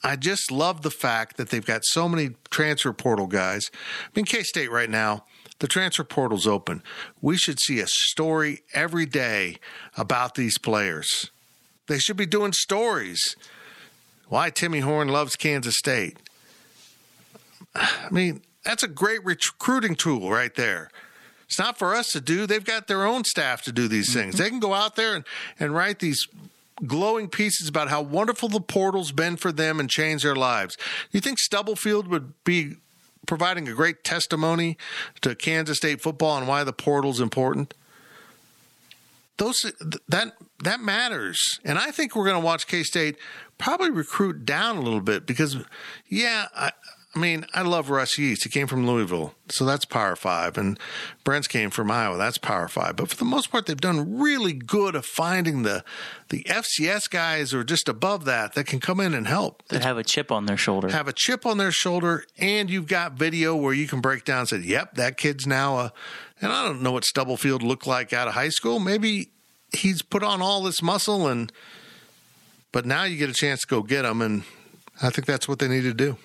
i 0.07 0.17
just 0.17 0.51
love 0.51 0.83
the 0.83 0.91
fact 0.91 1.37
that 1.37 1.51
they've 1.51 1.67
got 1.67 1.85
so 1.85 2.09
many 2.09 2.31
transfer 2.51 2.93
portal 2.93 3.27
guys 3.27 3.71
i 3.75 4.09
mean 4.15 4.25
k-state 4.25 4.71
right 4.71 4.91
now 4.91 5.25
the 5.59 5.67
transfer 5.67 6.05
portal's 6.05 6.47
open 6.47 6.83
we 7.21 7.37
should 7.37 7.59
see 7.59 7.81
a 7.81 7.87
story 7.87 8.61
every 8.73 9.07
day 9.07 9.57
about 9.97 10.35
these 10.35 10.59
players 10.59 11.31
they 11.89 11.99
should 11.99 12.17
be 12.17 12.27
doing 12.27 12.53
stories 12.53 13.37
why 14.29 14.49
timmy 14.49 14.81
horne 14.81 15.09
loves 15.09 15.35
kansas 15.37 15.77
state 15.77 16.17
i 17.75 18.09
mean 18.11 18.41
that's 18.65 18.83
a 18.83 18.89
great 18.89 19.25
recruiting 19.25 19.95
tool 19.95 20.31
right 20.31 20.55
there 20.55 20.89
it's 21.47 21.59
not 21.59 21.79
for 21.79 21.95
us 21.95 22.09
to 22.09 22.21
do. 22.21 22.47
They've 22.47 22.65
got 22.65 22.89
their 22.89 23.07
own 23.07 23.23
staff 23.25 23.63
to 23.63 23.73
do 23.73 23.87
these 23.87 24.13
things. 24.13 24.35
Mm-hmm. 24.35 24.43
They 24.43 24.51
can 24.51 24.59
go 24.59 24.75
out 24.75 24.97
there 24.97 25.15
and, 25.15 25.25
and 25.61 25.73
write 25.73 26.01
these 26.01 26.27
glowing 26.85 27.29
pieces 27.29 27.69
about 27.69 27.89
how 27.89 28.03
wonderful 28.03 28.49
the 28.49 28.61
portal's 28.61 29.13
been 29.13 29.37
for 29.37 29.53
them 29.53 29.81
and 29.81 29.89
changed 29.89 30.25
their 30.25 30.37
lives. 30.37 30.77
You 31.11 31.21
think 31.21 31.39
Stubblefield 31.39 32.09
would 32.09 32.33
be 32.45 32.77
providing 33.27 33.69
a 33.69 33.73
great 33.73 34.05
testimony 34.05 34.77
to 35.21 35.35
Kansas 35.35 35.79
State 35.79 36.01
football 36.01 36.37
and 36.37 36.47
why 36.47 36.65
the 36.65 36.73
portal's 36.73 37.21
important? 37.21 37.75
Those 39.39 39.71
that 40.09 40.33
that 40.65 40.81
matters, 40.81 41.61
and 41.63 41.79
I 41.79 41.91
think 41.91 42.17
we're 42.17 42.25
going 42.25 42.41
to 42.41 42.45
watch 42.45 42.67
K 42.67 42.83
State 42.83 43.17
probably 43.59 43.91
recruit 43.91 44.47
down 44.47 44.79
a 44.79 44.81
little 44.81 45.01
bit 45.01 45.27
because, 45.27 45.59
yeah, 46.09 46.47
I, 46.55 46.73
I 47.17 47.19
mean, 47.19 47.47
I 47.55 47.63
love 47.63 47.89
Russ 47.89 48.19
Yeast. 48.19 48.45
He 48.45 48.51
came 48.51 48.67
from 48.67 48.87
Louisville, 48.87 49.33
so 49.49 49.65
that's 49.65 49.87
Power 49.87 50.17
Five, 50.17 50.59
and 50.59 50.79
Brents 51.25 51.49
came 51.49 51.71
from 51.71 51.91
Iowa. 51.91 52.19
That's 52.19 52.37
Power 52.37 52.69
Five. 52.69 52.97
But 52.97 53.09
for 53.09 53.17
the 53.17 53.25
most 53.25 53.51
part, 53.51 53.65
they've 53.65 53.81
done 53.81 54.19
really 54.19 54.53
good 54.53 54.95
of 54.95 55.07
finding 55.07 55.63
the 55.63 55.83
the 56.29 56.43
FCS 56.45 57.09
guys 57.09 57.55
or 57.55 57.65
just 57.65 57.89
above 57.89 58.27
that 58.27 58.53
that 58.53 58.67
can 58.67 58.81
come 58.81 59.01
in 59.01 59.15
and 59.15 59.27
help. 59.27 59.67
That 59.69 59.83
have 59.83 59.97
a 59.97 60.05
chip 60.05 60.31
on 60.31 60.45
their 60.45 60.59
shoulder. 60.59 60.91
Have 60.91 61.09
a 61.09 61.13
chip 61.15 61.47
on 61.47 61.57
their 61.57 61.73
shoulder, 61.73 62.25
and 62.37 62.69
you've 62.69 62.87
got 62.87 63.15
video 63.15 63.57
where 63.57 63.73
you 63.73 63.89
can 63.89 64.03
break 64.03 64.27
down 64.27 64.41
and 64.41 64.49
say, 64.51 64.59
"Yep, 64.59 64.97
that 64.97 65.17
kid's 65.17 65.47
now 65.47 65.79
a." 65.79 65.93
And 66.43 66.53
I 66.53 66.67
don't 66.67 66.83
know 66.83 66.93
what 66.93 67.07
Stubblefield 67.07 67.63
looked 67.63 67.87
like 67.87 68.13
out 68.13 68.29
of 68.29 68.35
high 68.35 68.51
school. 68.51 68.79
Maybe 68.79 69.31
he's 69.73 70.03
put 70.03 70.23
on 70.23 70.43
all 70.43 70.63
this 70.63 70.83
muscle, 70.83 71.27
and 71.27 71.51
but 72.73 72.85
now 72.85 73.05
you 73.05 73.17
get 73.17 73.31
a 73.31 73.35
chance 73.35 73.63
to 73.63 73.67
go 73.67 73.83
get 73.83 74.05
him, 74.05 74.21
and 74.21 74.43
I 75.01 75.09
think 75.09 75.27
that's 75.27 75.49
what 75.49 75.61
they 75.61 75.69
need 75.69 75.85
to 75.85 75.95
do. 75.95 76.19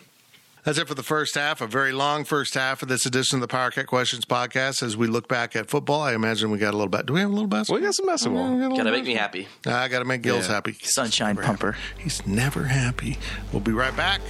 That's 0.63 0.77
it 0.77 0.87
for 0.87 0.93
the 0.93 1.01
first 1.01 1.33
half, 1.33 1.59
a 1.59 1.65
very 1.65 1.91
long 1.91 2.23
first 2.23 2.53
half 2.53 2.83
of 2.83 2.87
this 2.87 3.07
edition 3.07 3.37
of 3.37 3.41
the 3.41 3.47
Power 3.47 3.71
Cat 3.71 3.87
Questions 3.87 4.25
podcast. 4.25 4.83
As 4.83 4.95
we 4.95 5.07
look 5.07 5.27
back 5.27 5.55
at 5.55 5.69
football, 5.71 6.01
I 6.01 6.13
imagine 6.13 6.51
we 6.51 6.59
got 6.59 6.75
a 6.75 6.77
little 6.77 6.87
bit. 6.89 7.07
Do 7.07 7.13
we 7.13 7.19
have 7.21 7.31
a 7.31 7.33
little 7.33 7.47
basketball? 7.47 7.79
We 7.79 7.85
got 7.85 7.95
some 7.95 8.05
basketball. 8.05 8.63
Oh, 8.63 8.75
Gotta 8.77 8.91
make 8.91 9.05
me 9.05 9.15
happy. 9.15 9.47
Ah, 9.65 9.81
I 9.81 9.87
got 9.87 9.99
to 9.99 10.05
make 10.05 10.21
Gills 10.21 10.47
yeah. 10.47 10.53
happy. 10.55 10.73
Sunshine 10.83 11.35
never 11.35 11.47
pumper. 11.47 11.71
Happy. 11.71 12.03
He's 12.03 12.27
never 12.27 12.65
happy. 12.65 13.17
We'll 13.51 13.61
be 13.61 13.71
right 13.71 13.95
back. 13.97 14.21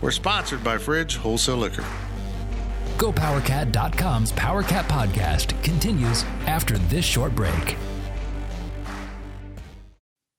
We're 0.00 0.12
sponsored 0.12 0.64
by 0.64 0.78
Fridge 0.78 1.16
Wholesale 1.16 1.56
Liquor. 1.58 1.84
GoPowerCat.com's 2.96 4.32
PowerCat 4.32 4.84
podcast 4.84 5.62
continues 5.62 6.24
after 6.46 6.78
this 6.78 7.04
short 7.04 7.34
break. 7.34 7.76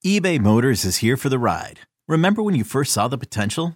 eBay 0.03 0.39
Motors 0.39 0.83
is 0.83 0.97
here 0.97 1.15
for 1.17 1.29
the 1.29 1.37
ride. 1.37 1.81
Remember 2.07 2.41
when 2.41 2.55
you 2.55 2.63
first 2.63 2.91
saw 2.91 3.07
the 3.07 3.17
potential? 3.19 3.75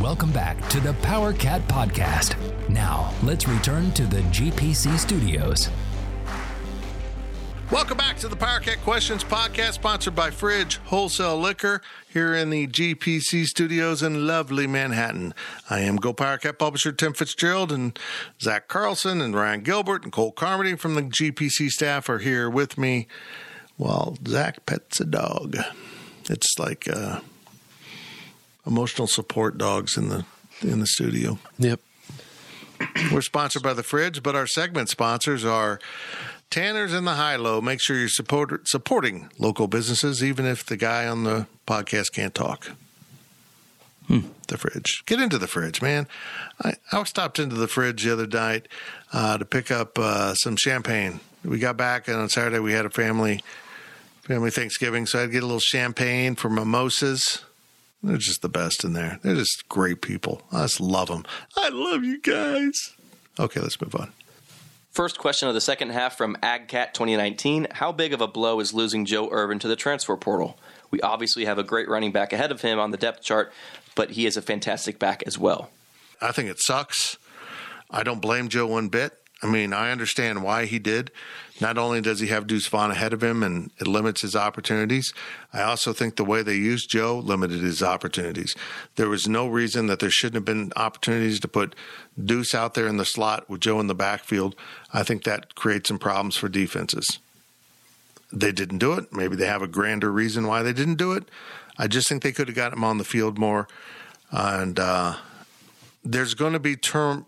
Welcome 0.00 0.32
back 0.32 0.66
to 0.70 0.80
the 0.80 0.94
Power 0.94 1.34
Cat 1.34 1.60
Podcast. 1.68 2.34
Now, 2.70 3.12
let's 3.22 3.46
return 3.46 3.92
to 3.92 4.06
the 4.06 4.22
GPC 4.22 4.98
studios. 4.98 5.68
Welcome 7.70 7.98
back 7.98 8.16
to 8.20 8.28
the 8.28 8.34
Power 8.34 8.60
Cat 8.60 8.78
Questions 8.82 9.22
podcast, 9.22 9.74
sponsored 9.74 10.14
by 10.14 10.30
Fridge 10.30 10.78
Wholesale 10.84 11.36
Liquor 11.38 11.82
here 12.08 12.34
in 12.34 12.48
the 12.48 12.66
GPC 12.66 13.44
studios 13.44 14.02
in 14.02 14.26
lovely 14.26 14.66
Manhattan. 14.66 15.34
I 15.68 15.80
am 15.80 15.96
Go 15.96 16.14
Power 16.14 16.38
Cat 16.38 16.58
publisher 16.58 16.92
Tim 16.92 17.12
Fitzgerald 17.12 17.70
and 17.70 17.98
Zach 18.40 18.68
Carlson 18.68 19.20
and 19.20 19.36
Ryan 19.36 19.60
Gilbert 19.60 20.04
and 20.04 20.12
Cole 20.12 20.32
Carmody 20.32 20.76
from 20.76 20.94
the 20.94 21.02
GPC 21.02 21.68
staff 21.68 22.08
are 22.08 22.20
here 22.20 22.48
with 22.48 22.78
me 22.78 23.06
while 23.76 24.16
Zach 24.26 24.64
pets 24.64 24.98
a 24.98 25.04
dog. 25.04 25.58
It's 26.30 26.58
like 26.58 26.88
uh, 26.88 27.20
emotional 28.66 29.06
support 29.06 29.58
dogs 29.58 29.96
in 29.96 30.08
the 30.08 30.24
in 30.62 30.80
the 30.80 30.86
studio. 30.86 31.38
Yep. 31.58 31.80
We're 33.12 33.22
sponsored 33.22 33.62
by 33.62 33.74
the 33.74 33.82
Fridge, 33.82 34.22
but 34.22 34.34
our 34.34 34.46
segment 34.46 34.88
sponsors 34.88 35.44
are 35.44 35.80
Tanner's 36.50 36.94
in 36.94 37.04
the 37.04 37.14
High 37.14 37.36
Low. 37.36 37.60
Make 37.60 37.80
sure 37.80 37.98
you're 37.98 38.08
support, 38.08 38.66
supporting 38.68 39.30
local 39.38 39.68
businesses, 39.68 40.24
even 40.24 40.46
if 40.46 40.64
the 40.64 40.76
guy 40.76 41.06
on 41.06 41.24
the 41.24 41.46
podcast 41.66 42.12
can't 42.14 42.34
talk. 42.34 42.70
The 44.48 44.58
fridge. 44.58 45.04
Get 45.06 45.20
into 45.20 45.38
the 45.38 45.46
fridge, 45.46 45.80
man. 45.80 46.08
I, 46.60 46.74
I 46.90 47.04
stopped 47.04 47.38
into 47.38 47.54
the 47.54 47.68
fridge 47.68 48.02
the 48.02 48.12
other 48.12 48.26
night 48.26 48.66
uh, 49.12 49.38
to 49.38 49.44
pick 49.44 49.70
up 49.70 49.96
uh, 49.96 50.34
some 50.34 50.56
champagne. 50.56 51.20
We 51.44 51.60
got 51.60 51.76
back, 51.76 52.08
and 52.08 52.16
on 52.16 52.28
Saturday 52.28 52.58
we 52.58 52.72
had 52.72 52.84
a 52.84 52.90
family 52.90 53.44
family 54.22 54.50
Thanksgiving, 54.50 55.06
so 55.06 55.22
I'd 55.22 55.30
get 55.30 55.44
a 55.44 55.46
little 55.46 55.60
champagne 55.60 56.34
for 56.34 56.50
mimosas. 56.50 57.44
They're 58.02 58.16
just 58.16 58.42
the 58.42 58.48
best 58.48 58.84
in 58.84 58.92
there. 58.94 59.18
They're 59.22 59.34
just 59.34 59.68
great 59.68 60.00
people. 60.00 60.42
I 60.50 60.62
just 60.62 60.80
love 60.80 61.08
them. 61.08 61.24
I 61.56 61.68
love 61.68 62.04
you 62.04 62.20
guys. 62.20 62.94
Okay, 63.38 63.60
let's 63.60 63.80
move 63.80 63.94
on. 63.94 64.12
First 64.90 65.18
question 65.18 65.48
of 65.48 65.54
the 65.54 65.60
second 65.60 65.90
half 65.90 66.16
from 66.16 66.36
AgCat 66.42 66.94
2019. 66.94 67.68
How 67.72 67.92
big 67.92 68.12
of 68.12 68.20
a 68.20 68.26
blow 68.26 68.58
is 68.58 68.74
losing 68.74 69.04
Joe 69.04 69.28
Ervin 69.30 69.58
to 69.60 69.68
the 69.68 69.76
transfer 69.76 70.16
portal? 70.16 70.58
We 70.90 71.00
obviously 71.00 71.44
have 71.44 71.58
a 71.58 71.62
great 71.62 71.88
running 71.88 72.10
back 72.10 72.32
ahead 72.32 72.50
of 72.50 72.62
him 72.62 72.80
on 72.80 72.90
the 72.90 72.96
depth 72.96 73.22
chart, 73.22 73.52
but 73.94 74.10
he 74.10 74.26
is 74.26 74.36
a 74.36 74.42
fantastic 74.42 74.98
back 74.98 75.22
as 75.26 75.38
well. 75.38 75.70
I 76.20 76.32
think 76.32 76.48
it 76.50 76.60
sucks. 76.60 77.18
I 77.90 78.02
don't 78.02 78.20
blame 78.20 78.48
Joe 78.48 78.66
one 78.66 78.88
bit. 78.88 79.12
I 79.42 79.46
mean, 79.46 79.72
I 79.72 79.90
understand 79.90 80.42
why 80.42 80.66
he 80.66 80.78
did. 80.78 81.10
Not 81.60 81.76
only 81.76 82.00
does 82.00 82.20
he 82.20 82.28
have 82.28 82.46
Deuce 82.46 82.66
Vaughn 82.68 82.90
ahead 82.90 83.12
of 83.12 83.22
him 83.22 83.42
and 83.42 83.70
it 83.78 83.86
limits 83.86 84.22
his 84.22 84.34
opportunities, 84.34 85.12
I 85.52 85.62
also 85.62 85.92
think 85.92 86.16
the 86.16 86.24
way 86.24 86.42
they 86.42 86.54
used 86.54 86.88
Joe 86.88 87.18
limited 87.18 87.60
his 87.60 87.82
opportunities. 87.82 88.54
There 88.96 89.08
was 89.08 89.28
no 89.28 89.46
reason 89.46 89.86
that 89.86 89.98
there 89.98 90.10
shouldn't 90.10 90.36
have 90.36 90.44
been 90.44 90.72
opportunities 90.76 91.40
to 91.40 91.48
put 91.48 91.74
Deuce 92.22 92.54
out 92.54 92.74
there 92.74 92.86
in 92.86 92.96
the 92.96 93.04
slot 93.04 93.48
with 93.50 93.60
Joe 93.60 93.78
in 93.80 93.88
the 93.88 93.94
backfield. 93.94 94.54
I 94.92 95.02
think 95.02 95.24
that 95.24 95.54
creates 95.54 95.88
some 95.88 95.98
problems 95.98 96.36
for 96.36 96.48
defenses. 96.48 97.18
They 98.32 98.52
didn't 98.52 98.78
do 98.78 98.92
it. 98.94 99.12
Maybe 99.12 99.36
they 99.36 99.46
have 99.46 99.62
a 99.62 99.66
grander 99.66 100.10
reason 100.10 100.46
why 100.46 100.62
they 100.62 100.72
didn't 100.72 100.96
do 100.96 101.12
it. 101.12 101.24
I 101.76 101.88
just 101.88 102.08
think 102.08 102.22
they 102.22 102.32
could 102.32 102.48
have 102.48 102.56
got 102.56 102.72
him 102.72 102.84
on 102.84 102.98
the 102.98 103.04
field 103.04 103.38
more. 103.38 103.66
And 104.30 104.78
uh, 104.78 105.16
there's 106.04 106.34
going 106.34 106.52
to 106.52 106.60
be 106.60 106.76
term 106.76 107.26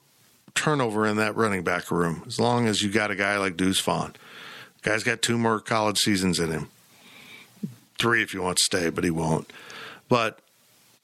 turnover 0.55 1.07
in 1.07 1.16
that 1.16 1.36
running 1.36 1.62
back 1.62 1.90
room 1.90 2.22
as 2.26 2.38
long 2.38 2.66
as 2.66 2.82
you 2.82 2.90
got 2.90 3.11
a 3.11 3.16
guy 3.16 3.38
like 3.38 3.57
Deuce 3.57 3.80
Vaughn. 3.80 4.14
Guy's 4.82 5.05
got 5.05 5.22
two 5.22 5.38
more 5.38 5.61
college 5.61 5.98
seasons 5.98 6.38
in 6.38 6.50
him, 6.50 6.68
three 7.98 8.22
if 8.22 8.34
you 8.34 8.42
want 8.42 8.59
to 8.59 8.64
stay, 8.64 8.90
but 8.90 9.05
he 9.05 9.11
won't. 9.11 9.53
But 10.09 10.40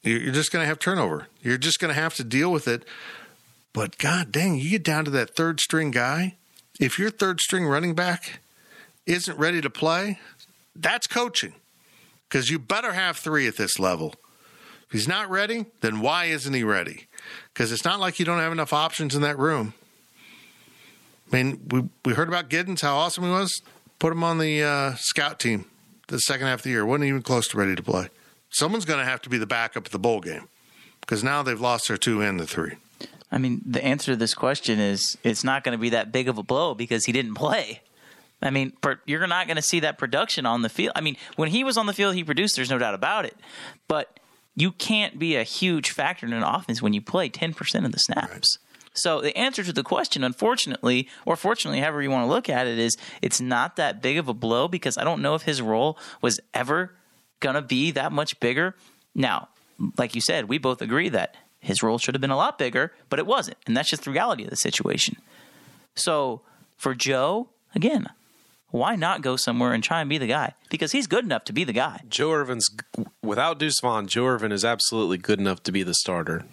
you're 0.03 0.33
just 0.33 0.53
going 0.53 0.63
to 0.63 0.67
have 0.67 0.79
turnover. 0.79 1.29
You're 1.43 1.59
just 1.59 1.79
going 1.79 1.95
to 1.95 2.01
have 2.01 2.15
to 2.15 2.25
deal 2.25 2.51
with 2.51 2.67
it. 2.67 2.85
But 3.73 3.99
god 3.99 4.33
dang, 4.33 4.57
you 4.57 4.71
get 4.71 4.83
down 4.83 5.05
to 5.05 5.11
that 5.13 5.37
third 5.37 5.61
string 5.61 5.91
guy. 5.91 6.35
If 6.81 6.99
your 6.99 7.11
third 7.11 7.41
string 7.41 7.67
running 7.67 7.95
back 7.95 8.41
isn't 9.07 9.39
ready 9.39 9.61
to 9.61 9.71
play, 9.71 10.19
that's 10.75 11.07
coaching. 11.07 11.55
Because 12.29 12.51
you 12.51 12.59
better 12.59 12.93
have 12.93 13.17
three 13.17 13.47
at 13.47 13.57
this 13.57 13.79
level. 13.79 14.15
If 14.89 14.93
he's 14.93 15.09
not 15.09 15.29
ready, 15.29 15.67
then 15.83 16.01
why 16.01 16.27
isn't 16.27 16.53
he 16.53 16.65
ready? 16.65 17.07
Because 17.53 17.73
it's 17.73 17.85
not 17.85 18.01
like 18.01 18.19
you 18.19 18.25
don't 18.25 18.39
have 18.39 18.53
enough 18.53 18.73
options 18.73 19.15
in 19.15 19.21
that 19.21 19.39
room. 19.39 19.75
I 21.31 21.37
mean, 21.37 21.61
we, 21.71 21.85
we 22.07 22.15
heard 22.15 22.29
about 22.29 22.49
Giddens, 22.49 22.81
how 22.81 22.97
awesome 22.97 23.25
he 23.25 23.31
was. 23.31 23.61
Put 23.99 24.13
him 24.13 24.25
on 24.25 24.39
the 24.39 24.63
uh, 24.63 24.95
scout 24.97 25.39
team 25.39 25.67
the 26.07 26.19
second 26.21 26.47
half 26.47 26.61
of 26.61 26.63
the 26.63 26.71
year. 26.71 26.87
Wasn't 26.87 27.05
even 27.05 27.21
close 27.21 27.49
to 27.49 27.59
ready 27.59 27.77
to 27.77 27.83
play. 27.83 28.09
Someone's 28.49 28.87
going 28.87 28.99
to 28.99 29.05
have 29.05 29.21
to 29.23 29.29
be 29.29 29.37
the 29.37 29.47
backup 29.47 29.85
at 29.85 29.93
the 29.93 29.99
bowl 29.99 30.21
game 30.21 30.49
because 31.03 31.23
now 31.23 31.43
they've 31.43 31.61
lost 31.61 31.89
their 31.89 31.99
two 31.99 32.23
and 32.23 32.41
the 32.41 32.47
three. 32.47 32.77
I 33.31 33.37
mean, 33.37 33.61
the 33.67 33.85
answer 33.85 34.13
to 34.13 34.17
this 34.17 34.33
question 34.33 34.79
is 34.79 35.19
it's 35.23 35.45
not 35.45 35.65
going 35.65 35.77
to 35.77 35.81
be 35.81 35.91
that 35.91 36.13
big 36.13 36.29
of 36.29 36.39
a 36.39 36.43
blow 36.43 36.75
because 36.75 37.05
he 37.05 37.13
didn't 37.13 37.35
play. 37.35 37.83
I 38.41 38.51
mean, 38.51 38.73
you're 39.05 39.27
not 39.27 39.49
going 39.49 39.57
to 39.57 39.63
see 39.63 39.81
that 39.81 39.99
production 39.99 40.47
on 40.47 40.63
the 40.63 40.69
field. 40.69 40.93
I 40.95 41.01
mean, 41.01 41.17
when 41.37 41.51
he 41.51 41.65
was 41.65 41.77
on 41.77 41.87
the 41.87 41.93
field, 41.93 42.15
he 42.15 42.25
produced. 42.25 42.57
There's 42.57 42.71
no 42.71 42.79
doubt 42.79 42.95
about 42.95 43.25
it. 43.27 43.37
But 43.89 44.19
you 44.61 44.73
can't 44.73 45.19
be 45.19 45.37
a 45.37 45.45
huge 45.45 45.91
factor 45.91 46.27
in 46.27 46.33
an 46.33 46.43
offense 46.43 46.83
when 46.83 46.93
you 46.93 47.01
play 47.01 47.29
10% 47.29 47.85
of 47.85 47.93
the 47.93 47.99
snaps. 47.99 48.59
So 48.93 49.21
the 49.21 49.37
answer 49.39 49.63
to 49.63 49.73
the 49.73 49.85
question, 49.85 50.25
unfortunately, 50.25 51.09
or 51.25 51.37
fortunately, 51.37 51.81
however 51.81 52.03
you 52.03 52.11
want 52.11 52.25
to 52.25 52.33
look 52.33 52.49
at 52.49 52.67
it, 52.67 52.79
is 52.79 52.97
it's 53.23 53.41
not 53.41 53.77
that 53.77 54.03
big 54.03 54.19
of 54.19 54.29
a 54.29 54.35
blow 54.35 54.67
because 54.67 54.99
I 54.99 55.05
don't 55.05 55.23
know 55.23 55.37
if 55.37 55.43
his 55.43 55.63
role 55.63 55.97
was 56.21 56.41
ever 56.53 56.93
going 57.39 57.55
to 57.55 57.63
be 57.63 57.93
that 57.93 58.11
much 58.11 58.41
bigger. 58.41 58.75
Now, 59.15 59.49
like 59.97 60.17
you 60.17 60.21
said, 60.21 60.49
we 60.49 60.59
both 60.59 60.83
agree 60.83 61.09
that 61.11 61.37
his 61.61 61.83
role 61.83 61.99
should 61.99 62.15
have 62.15 62.21
been 62.21 62.31
a 62.31 62.37
lot 62.37 62.59
bigger, 62.59 62.93
but 63.09 63.21
it 63.21 63.27
wasn't. 63.27 63.59
And 63.67 63.77
that's 63.77 63.91
just 63.91 64.05
the 64.05 64.11
reality 64.11 64.43
of 64.43 64.51
the 64.51 64.57
situation. 64.57 65.17
So 65.95 66.41
for 66.77 66.95
Joe, 66.95 67.49
again, 67.75 68.09
why 68.71 68.97
not 68.97 69.23
go 69.23 69.37
somewhere 69.37 69.73
and 69.73 69.83
try 69.83 70.01
and 70.01 70.09
be 70.11 70.19
the 70.19 70.27
guy? 70.27 70.55
Because 70.71 70.93
he's 70.93 71.07
good 71.07 71.25
enough 71.25 71.45
to 71.45 71.53
be 71.53 71.65
the 71.65 71.73
guy. 71.73 72.03
Joe 72.09 72.33
Ervin's 72.33 72.69
without 73.23 73.59
Deuce 73.59 73.81
Vaughn. 73.81 74.07
Joe 74.07 74.27
Ervin 74.27 74.53
is 74.53 74.65
absolutely 74.65 75.19
good 75.19 75.39
enough 75.41 75.63
to 75.65 75.73
be 75.73 75.83
the 75.83 75.95
starter, 75.95 76.45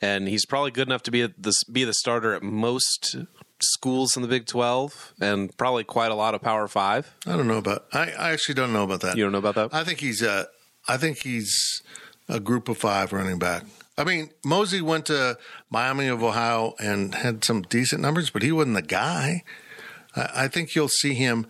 and 0.00 0.28
he's 0.28 0.44
probably 0.46 0.70
good 0.70 0.88
enough 0.88 1.02
to 1.04 1.10
be 1.10 1.22
the 1.26 1.52
be 1.70 1.84
the 1.84 1.94
starter 1.94 2.34
at 2.34 2.42
most 2.42 3.16
schools 3.62 4.16
in 4.16 4.22
the 4.22 4.28
Big 4.28 4.46
Twelve, 4.46 5.14
and 5.20 5.56
probably 5.56 5.84
quite 5.84 6.10
a 6.10 6.14
lot 6.14 6.34
of 6.34 6.42
Power 6.42 6.68
Five. 6.68 7.14
I 7.26 7.36
don't 7.36 7.48
know 7.48 7.58
about. 7.58 7.86
I, 7.92 8.10
I 8.12 8.32
actually 8.32 8.56
don't 8.56 8.72
know 8.72 8.84
about 8.84 9.00
that. 9.00 9.16
You 9.16 9.24
don't 9.24 9.32
know 9.32 9.38
about 9.38 9.54
that? 9.54 9.74
I 9.74 9.84
think 9.84 10.00
he's 10.00 10.22
a. 10.22 10.46
I 10.86 10.98
think 10.98 11.18
he's 11.18 11.82
a 12.28 12.40
group 12.40 12.68
of 12.68 12.76
five 12.76 13.12
running 13.12 13.38
back. 13.38 13.64
I 13.96 14.04
mean, 14.04 14.30
Mosey 14.44 14.80
went 14.80 15.06
to 15.06 15.38
Miami 15.70 16.08
of 16.08 16.22
Ohio 16.22 16.74
and 16.78 17.14
had 17.14 17.44
some 17.44 17.62
decent 17.62 18.02
numbers, 18.02 18.28
but 18.30 18.42
he 18.42 18.50
wasn't 18.50 18.74
the 18.74 18.82
guy. 18.82 19.44
I, 20.16 20.48
think 20.48 20.74
you'll 20.74 20.88
see 20.88 21.14
him. 21.14 21.46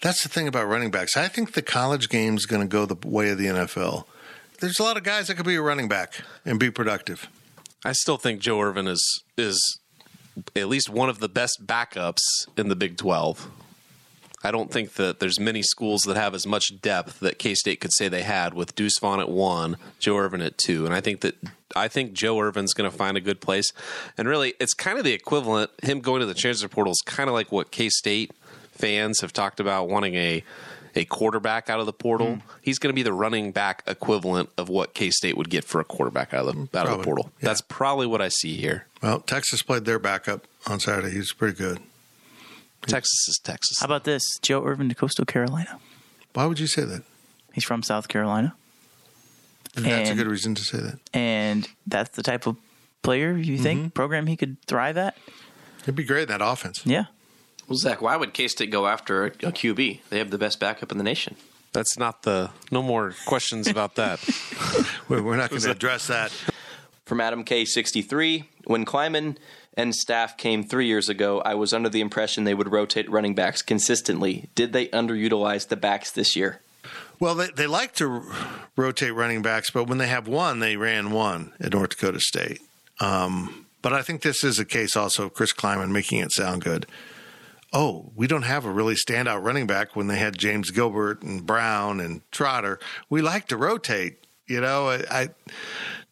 That's 0.00 0.22
the 0.22 0.28
thing 0.28 0.48
about 0.48 0.68
running 0.68 0.90
backs. 0.90 1.16
I 1.16 1.28
think 1.28 1.52
the 1.52 1.62
college 1.62 2.08
game 2.08 2.36
is 2.36 2.46
going 2.46 2.62
to 2.62 2.68
go 2.68 2.86
the 2.86 2.96
way 3.06 3.30
of 3.30 3.38
the 3.38 3.46
NFL. 3.46 4.04
There's 4.60 4.78
a 4.78 4.82
lot 4.82 4.96
of 4.96 5.02
guys 5.02 5.28
that 5.28 5.36
could 5.36 5.46
be 5.46 5.56
a 5.56 5.62
running 5.62 5.88
back 5.88 6.20
and 6.44 6.58
be 6.58 6.70
productive. 6.70 7.28
I 7.84 7.92
still 7.92 8.16
think 8.16 8.40
Joe 8.40 8.60
Ervin 8.60 8.86
is 8.86 9.22
is 9.36 9.78
at 10.54 10.68
least 10.68 10.88
one 10.88 11.08
of 11.08 11.18
the 11.18 11.28
best 11.28 11.66
backups 11.66 12.22
in 12.56 12.68
the 12.68 12.76
Big 12.76 12.96
Twelve. 12.96 13.50
I 14.46 14.52
don't 14.52 14.70
think 14.70 14.92
that 14.94 15.18
there's 15.18 15.40
many 15.40 15.60
schools 15.62 16.02
that 16.02 16.16
have 16.16 16.32
as 16.32 16.46
much 16.46 16.80
depth 16.80 17.18
that 17.18 17.40
K 17.40 17.54
State 17.54 17.80
could 17.80 17.92
say 17.92 18.06
they 18.06 18.22
had 18.22 18.54
with 18.54 18.76
Deuce 18.76 18.96
Vaughn 19.00 19.18
at 19.18 19.28
one, 19.28 19.76
Joe 19.98 20.16
Ervin 20.18 20.40
at 20.40 20.56
two, 20.56 20.84
and 20.86 20.94
I 20.94 21.00
think 21.00 21.22
that 21.22 21.34
I 21.74 21.88
think 21.88 22.12
Joe 22.12 22.38
Ervin's 22.38 22.72
going 22.72 22.88
to 22.88 22.96
find 22.96 23.16
a 23.16 23.20
good 23.20 23.40
place. 23.40 23.72
And 24.16 24.28
really, 24.28 24.54
it's 24.60 24.72
kind 24.72 24.98
of 24.98 25.04
the 25.04 25.12
equivalent. 25.12 25.72
Him 25.82 26.00
going 26.00 26.20
to 26.20 26.26
the 26.26 26.34
transfer 26.34 26.68
portal 26.68 26.92
is 26.92 27.02
kind 27.04 27.28
of 27.28 27.34
like 27.34 27.50
what 27.50 27.72
K 27.72 27.88
State 27.88 28.30
fans 28.70 29.20
have 29.20 29.32
talked 29.32 29.58
about 29.58 29.88
wanting 29.88 30.14
a 30.14 30.44
a 30.94 31.04
quarterback 31.04 31.68
out 31.68 31.80
of 31.80 31.86
the 31.86 31.92
portal. 31.92 32.28
Mm. 32.28 32.42
He's 32.62 32.78
going 32.78 32.92
to 32.92 32.94
be 32.94 33.02
the 33.02 33.12
running 33.12 33.50
back 33.52 33.82
equivalent 33.86 34.50
of 34.56 34.68
what 34.68 34.94
K 34.94 35.10
State 35.10 35.36
would 35.36 35.50
get 35.50 35.64
for 35.64 35.80
a 35.80 35.84
quarterback 35.84 36.32
out 36.32 36.46
of 36.46 36.70
the, 36.70 36.78
out 36.78 36.86
of 36.86 36.98
the 36.98 37.04
portal. 37.04 37.32
yeah. 37.40 37.48
That's 37.48 37.60
probably 37.62 38.06
what 38.06 38.22
I 38.22 38.28
see 38.28 38.56
here. 38.56 38.86
Well, 39.02 39.20
Texas 39.20 39.62
played 39.62 39.84
their 39.84 39.98
backup 39.98 40.46
on 40.68 40.78
Saturday. 40.78 41.10
He's 41.10 41.32
pretty 41.32 41.56
good. 41.58 41.80
Texas 42.86 43.28
is 43.28 43.40
Texas. 43.42 43.78
How 43.80 43.86
about 43.86 44.04
this? 44.04 44.22
Joe 44.42 44.64
Ervin 44.64 44.88
to 44.88 44.94
Coastal 44.94 45.24
Carolina. 45.24 45.78
Why 46.34 46.46
would 46.46 46.60
you 46.60 46.66
say 46.66 46.84
that? 46.84 47.02
He's 47.52 47.64
from 47.64 47.82
South 47.82 48.08
Carolina. 48.08 48.54
That's 49.74 50.10
a 50.10 50.14
good 50.14 50.26
reason 50.26 50.54
to 50.54 50.62
say 50.62 50.78
that. 50.78 50.98
And 51.12 51.68
that's 51.86 52.16
the 52.16 52.22
type 52.22 52.46
of 52.46 52.56
player 53.02 53.36
you 53.36 53.54
mm-hmm. 53.54 53.62
think 53.62 53.94
program 53.94 54.26
he 54.26 54.36
could 54.36 54.60
thrive 54.66 54.96
at? 54.96 55.16
It'd 55.82 55.94
be 55.94 56.04
great 56.04 56.22
in 56.22 56.28
that 56.28 56.42
offense. 56.42 56.82
Yeah. 56.84 57.04
Well, 57.68 57.76
Zach, 57.76 58.02
why 58.02 58.16
would 58.16 58.32
K 58.32 58.48
State 58.48 58.70
go 58.70 58.86
after 58.86 59.26
a, 59.26 59.28
a 59.28 59.52
QB? 59.52 60.00
They 60.10 60.18
have 60.18 60.30
the 60.30 60.38
best 60.38 60.60
backup 60.60 60.92
in 60.92 60.98
the 60.98 61.04
nation. 61.04 61.36
That's 61.72 61.98
not 61.98 62.22
the. 62.22 62.50
No 62.70 62.82
more 62.82 63.14
questions 63.26 63.68
about 63.68 63.94
that. 63.96 64.18
We're 65.08 65.22
we're 65.22 65.36
not 65.36 65.50
going 65.50 65.62
to 65.62 65.70
address 65.70 66.08
that. 66.08 66.32
From 67.04 67.20
Adam 67.20 67.44
K63, 67.44 68.44
when 68.64 68.84
Klieman 68.84 69.36
and 69.76 69.94
staff 69.94 70.36
came 70.36 70.64
three 70.64 70.86
years 70.86 71.08
ago, 71.08 71.40
I 71.44 71.54
was 71.54 71.72
under 71.72 71.88
the 71.88 72.00
impression 72.00 72.44
they 72.44 72.54
would 72.54 72.72
rotate 72.72 73.10
running 73.10 73.34
backs 73.34 73.62
consistently. 73.62 74.48
Did 74.54 74.72
they 74.72 74.88
underutilize 74.88 75.68
the 75.68 75.76
backs 75.76 76.10
this 76.10 76.34
year? 76.34 76.60
Well, 77.18 77.34
they, 77.34 77.48
they 77.48 77.66
like 77.66 77.94
to 77.94 78.22
rotate 78.76 79.14
running 79.14 79.42
backs, 79.42 79.70
but 79.70 79.84
when 79.88 79.98
they 79.98 80.06
have 80.08 80.28
one, 80.28 80.60
they 80.60 80.76
ran 80.76 81.10
one 81.10 81.52
at 81.60 81.72
North 81.72 81.90
Dakota 81.90 82.20
State. 82.20 82.60
Um, 83.00 83.66
but 83.82 83.92
I 83.92 84.02
think 84.02 84.22
this 84.22 84.42
is 84.42 84.58
a 84.58 84.64
case 84.64 84.96
also 84.96 85.26
of 85.26 85.34
Chris 85.34 85.52
Klieman 85.52 85.90
making 85.90 86.20
it 86.20 86.32
sound 86.32 86.62
good. 86.62 86.86
oh, 87.72 88.10
we 88.14 88.26
don't 88.26 88.42
have 88.42 88.64
a 88.64 88.70
really 88.70 88.94
standout 88.94 89.42
running 89.42 89.66
back 89.66 89.94
when 89.94 90.06
they 90.06 90.16
had 90.18 90.38
James 90.38 90.70
Gilbert 90.70 91.22
and 91.22 91.44
Brown 91.44 92.00
and 92.00 92.22
Trotter. 92.32 92.78
We 93.10 93.20
like 93.22 93.48
to 93.48 93.56
rotate. 93.56 94.18
You 94.46 94.60
know, 94.60 94.88
I, 94.88 95.04
I 95.10 95.28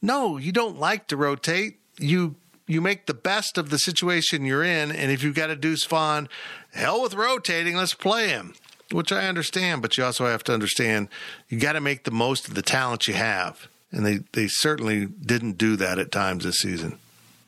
no, 0.02 0.36
you 0.36 0.52
don't 0.52 0.78
like 0.78 1.06
to 1.08 1.16
rotate. 1.16 1.78
You 1.98 2.36
you 2.66 2.80
make 2.80 3.06
the 3.06 3.14
best 3.14 3.58
of 3.58 3.70
the 3.70 3.78
situation 3.78 4.44
you're 4.44 4.64
in, 4.64 4.90
and 4.90 5.10
if 5.10 5.22
you've 5.22 5.34
got 5.34 5.50
a 5.50 5.56
Deuce 5.56 5.84
Vaughn, 5.84 6.28
hell 6.72 7.02
with 7.02 7.14
rotating, 7.14 7.76
let's 7.76 7.94
play 7.94 8.28
him. 8.28 8.54
Which 8.92 9.12
I 9.12 9.26
understand, 9.26 9.82
but 9.82 9.96
you 9.96 10.04
also 10.04 10.26
have 10.26 10.44
to 10.44 10.54
understand 10.54 11.08
you 11.48 11.58
got 11.58 11.72
to 11.72 11.80
make 11.80 12.04
the 12.04 12.10
most 12.10 12.46
of 12.46 12.54
the 12.54 12.62
talent 12.62 13.08
you 13.08 13.14
have, 13.14 13.66
and 13.90 14.04
they 14.04 14.20
they 14.32 14.46
certainly 14.46 15.06
didn't 15.06 15.58
do 15.58 15.74
that 15.76 15.98
at 15.98 16.12
times 16.12 16.44
this 16.44 16.56
season. 16.56 16.98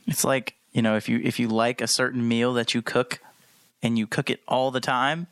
It's 0.06 0.24
like 0.24 0.54
you 0.72 0.80
know 0.80 0.96
if 0.96 1.08
you 1.08 1.20
if 1.22 1.38
you 1.38 1.48
like 1.48 1.80
a 1.80 1.86
certain 1.86 2.26
meal 2.26 2.54
that 2.54 2.74
you 2.74 2.80
cook 2.80 3.20
and 3.82 3.98
you 3.98 4.06
cook 4.06 4.30
it 4.30 4.40
all 4.48 4.70
the 4.70 4.80
time, 4.80 5.26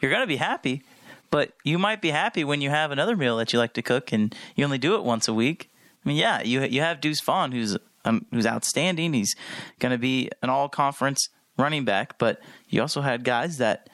you're 0.00 0.10
gonna 0.10 0.26
be 0.26 0.36
happy. 0.36 0.82
But 1.30 1.52
you 1.64 1.78
might 1.78 2.02
be 2.02 2.10
happy 2.10 2.44
when 2.44 2.60
you 2.60 2.70
have 2.70 2.90
another 2.90 3.16
meal 3.16 3.36
that 3.36 3.52
you 3.52 3.58
like 3.58 3.74
to 3.74 3.82
cook 3.82 4.12
and 4.12 4.34
you 4.56 4.64
only 4.64 4.78
do 4.78 4.94
it 4.96 5.04
once 5.04 5.28
a 5.28 5.34
week. 5.34 5.70
I 6.04 6.08
mean, 6.08 6.16
yeah, 6.16 6.42
you 6.42 6.62
you 6.62 6.80
have 6.80 7.00
Deuce 7.00 7.20
Vaughn 7.20 7.52
who's 7.52 7.76
um, 8.04 8.26
who's 8.30 8.46
outstanding. 8.46 9.12
He's 9.12 9.34
going 9.78 9.92
to 9.92 9.98
be 9.98 10.30
an 10.42 10.50
all 10.50 10.68
conference 10.68 11.28
running 11.56 11.84
back, 11.84 12.18
but 12.18 12.40
you 12.68 12.80
also 12.80 13.00
had 13.00 13.24
guys 13.24 13.58
that 13.58 13.88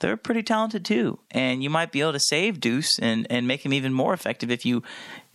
they're 0.00 0.16
pretty 0.16 0.42
talented 0.42 0.84
too, 0.84 1.18
and 1.30 1.62
you 1.62 1.70
might 1.70 1.92
be 1.92 2.00
able 2.00 2.12
to 2.12 2.20
save 2.20 2.60
Deuce 2.60 2.98
and, 2.98 3.26
and 3.30 3.46
make 3.46 3.64
him 3.64 3.72
even 3.72 3.92
more 3.92 4.12
effective 4.12 4.50
if 4.50 4.66
you 4.66 4.82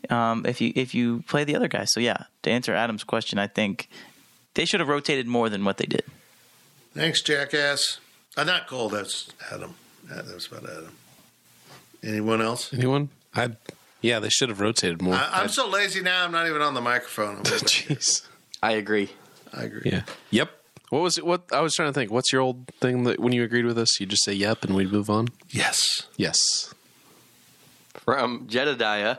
um, 0.10 0.46
if 0.46 0.62
you 0.62 0.74
if 0.76 0.94
you 0.94 1.24
play 1.28 1.44
the 1.44 1.56
other 1.56 1.68
guys. 1.68 1.92
So 1.94 2.00
yeah, 2.00 2.26
to 2.44 2.52
answer 2.52 2.74
Adam's 2.74 3.04
question, 3.04 3.40
I 3.40 3.48
think 3.48 3.90
they 4.54 4.66
should 4.66 4.80
have 4.80 4.90
rotated 4.90 5.28
more 5.28 5.50
than 5.50 5.64
what 5.64 5.78
they 5.78 5.86
did. 5.86 6.04
Thanks, 6.94 7.22
jackass. 7.22 8.00
Uh, 8.36 8.44
not 8.44 8.68
Cole. 8.68 8.90
That's 8.90 9.30
Adam. 9.52 9.76
That 10.06 10.26
was 10.26 10.48
about 10.48 10.70
Adam. 10.70 10.96
Anyone 12.04 12.42
else? 12.42 12.74
Anyone? 12.74 13.10
I 13.34 13.52
yeah, 14.08 14.20
they 14.20 14.30
should 14.30 14.50
have 14.50 14.60
rotated 14.62 15.02
more. 15.02 15.16
I, 15.16 15.42
I'm 15.42 15.50
so 15.50 15.68
lazy 15.68 16.02
now. 16.02 16.24
I'm 16.24 16.32
not 16.32 16.48
even 16.48 16.62
on 16.62 16.74
the 16.74 16.82
microphone. 16.82 17.38
Jeez. 17.44 18.28
I 18.64 18.74
agree. 18.74 19.10
I 19.54 19.64
agree. 19.64 19.84
Yeah. 19.86 20.04
Yep. 20.32 20.50
What 20.90 21.02
was 21.02 21.18
it? 21.18 21.26
What 21.26 21.44
I 21.52 21.60
was 21.60 21.74
trying 21.74 21.90
to 21.90 21.94
think. 21.94 22.12
What's 22.12 22.32
your 22.32 22.42
old 22.42 22.68
thing 22.80 23.04
that 23.04 23.20
when 23.20 23.34
you 23.34 23.44
agreed 23.44 23.66
with 23.66 23.78
us, 23.78 24.00
you 24.00 24.06
just 24.06 24.24
say 24.24 24.34
yep 24.34 24.64
and 24.64 24.74
we'd 24.76 24.92
move 24.92 25.10
on? 25.10 25.28
Yes. 25.50 26.08
Yes. 26.16 26.74
From 27.94 28.48
Jedediah, 28.48 29.18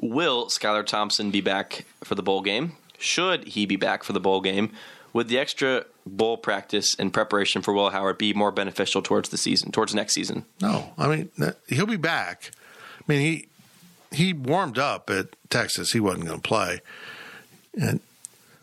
will 0.00 0.46
Skylar 0.46 0.86
Thompson 0.86 1.30
be 1.30 1.42
back 1.42 1.84
for 2.02 2.14
the 2.14 2.22
bowl 2.22 2.40
game? 2.40 2.72
Should 2.98 3.48
he 3.48 3.66
be 3.66 3.76
back 3.76 4.02
for 4.02 4.14
the 4.14 4.20
bowl 4.20 4.40
game? 4.40 4.72
Would 5.12 5.28
the 5.28 5.38
extra 5.38 5.84
bowl 6.06 6.36
practice 6.36 6.94
and 6.98 7.12
preparation 7.12 7.62
for 7.62 7.74
Will 7.74 7.90
Howard 7.90 8.16
be 8.16 8.32
more 8.32 8.52
beneficial 8.52 9.02
towards 9.02 9.28
the 9.28 9.36
season, 9.36 9.72
towards 9.72 9.94
next 9.94 10.14
season? 10.14 10.46
No, 10.62 10.92
I 10.96 11.08
mean 11.08 11.30
he'll 11.68 11.86
be 11.86 11.96
back. 11.96 12.52
I 12.98 13.02
mean 13.06 13.20
he 13.20 13.48
he 14.12 14.32
warmed 14.32 14.78
up 14.78 15.10
at 15.10 15.28
Texas. 15.48 15.92
He 15.92 16.00
wasn't 16.00 16.26
going 16.26 16.40
to 16.40 16.48
play, 16.48 16.80
and 17.80 18.00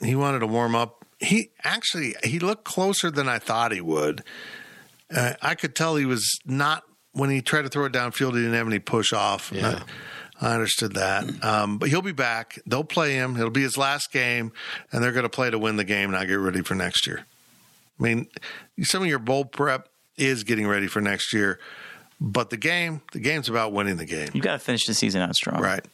he 0.01 0.15
wanted 0.15 0.39
to 0.39 0.47
warm 0.47 0.75
up. 0.75 1.05
He 1.19 1.49
actually 1.63 2.15
he 2.23 2.39
looked 2.39 2.63
closer 2.63 3.09
than 3.09 3.27
I 3.27 3.39
thought 3.39 3.71
he 3.71 3.81
would. 3.81 4.23
Uh, 5.15 5.33
I 5.41 5.55
could 5.55 5.75
tell 5.75 5.95
he 5.95 6.05
was 6.05 6.39
not 6.45 6.83
when 7.13 7.29
he 7.29 7.41
tried 7.41 7.63
to 7.63 7.69
throw 7.69 7.85
it 7.85 7.93
downfield. 7.93 8.33
He 8.33 8.41
didn't 8.41 8.53
have 8.53 8.67
any 8.67 8.79
push 8.79 9.13
off. 9.13 9.51
Yeah. 9.53 9.83
I, 10.39 10.49
I 10.49 10.53
understood 10.53 10.93
that, 10.93 11.43
um, 11.43 11.79
but 11.79 11.89
he'll 11.89 12.03
be 12.03 12.11
back. 12.11 12.59
They'll 12.67 12.83
play 12.83 13.13
him. 13.13 13.35
It'll 13.37 13.49
be 13.49 13.63
his 13.63 13.75
last 13.75 14.11
game, 14.11 14.51
and 14.91 15.03
they're 15.03 15.11
going 15.11 15.23
to 15.23 15.29
play 15.29 15.49
to 15.49 15.57
win 15.57 15.77
the 15.77 15.83
game, 15.83 16.11
not 16.11 16.27
get 16.27 16.35
ready 16.35 16.61
for 16.61 16.75
next 16.75 17.07
year. 17.07 17.25
I 17.99 18.03
mean, 18.03 18.27
some 18.83 19.01
of 19.01 19.09
your 19.09 19.17
bowl 19.17 19.45
prep 19.45 19.89
is 20.15 20.43
getting 20.43 20.67
ready 20.67 20.85
for 20.85 21.01
next 21.01 21.33
year, 21.33 21.59
but 22.19 22.49
the 22.49 22.57
game, 22.57 23.01
the 23.11 23.19
game's 23.19 23.49
about 23.49 23.73
winning 23.73 23.97
the 23.97 24.05
game, 24.05 24.29
You 24.33 24.41
got 24.41 24.53
to 24.53 24.59
finish 24.59 24.85
the 24.85 24.93
season 24.93 25.21
out 25.21 25.35
strong. 25.35 25.61
right? 25.61 25.85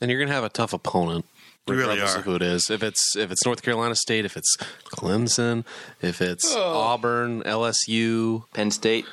And 0.00 0.10
you're 0.10 0.20
gonna 0.20 0.32
have 0.32 0.44
a 0.44 0.48
tough 0.48 0.72
opponent. 0.72 1.26
You 1.66 1.74
really 1.74 1.94
regardless 1.94 2.16
are. 2.16 2.18
of 2.20 2.24
who 2.24 2.34
it 2.36 2.42
is. 2.42 2.70
If 2.70 2.82
it's 2.82 3.14
if 3.16 3.30
it's 3.30 3.44
North 3.44 3.62
Carolina 3.62 3.94
State, 3.94 4.24
if 4.24 4.36
it's 4.36 4.56
Clemson, 4.86 5.64
if 6.00 6.22
it's 6.22 6.54
oh. 6.56 6.78
Auburn, 6.78 7.42
LSU, 7.42 8.44
Penn 8.54 8.70
State. 8.70 9.04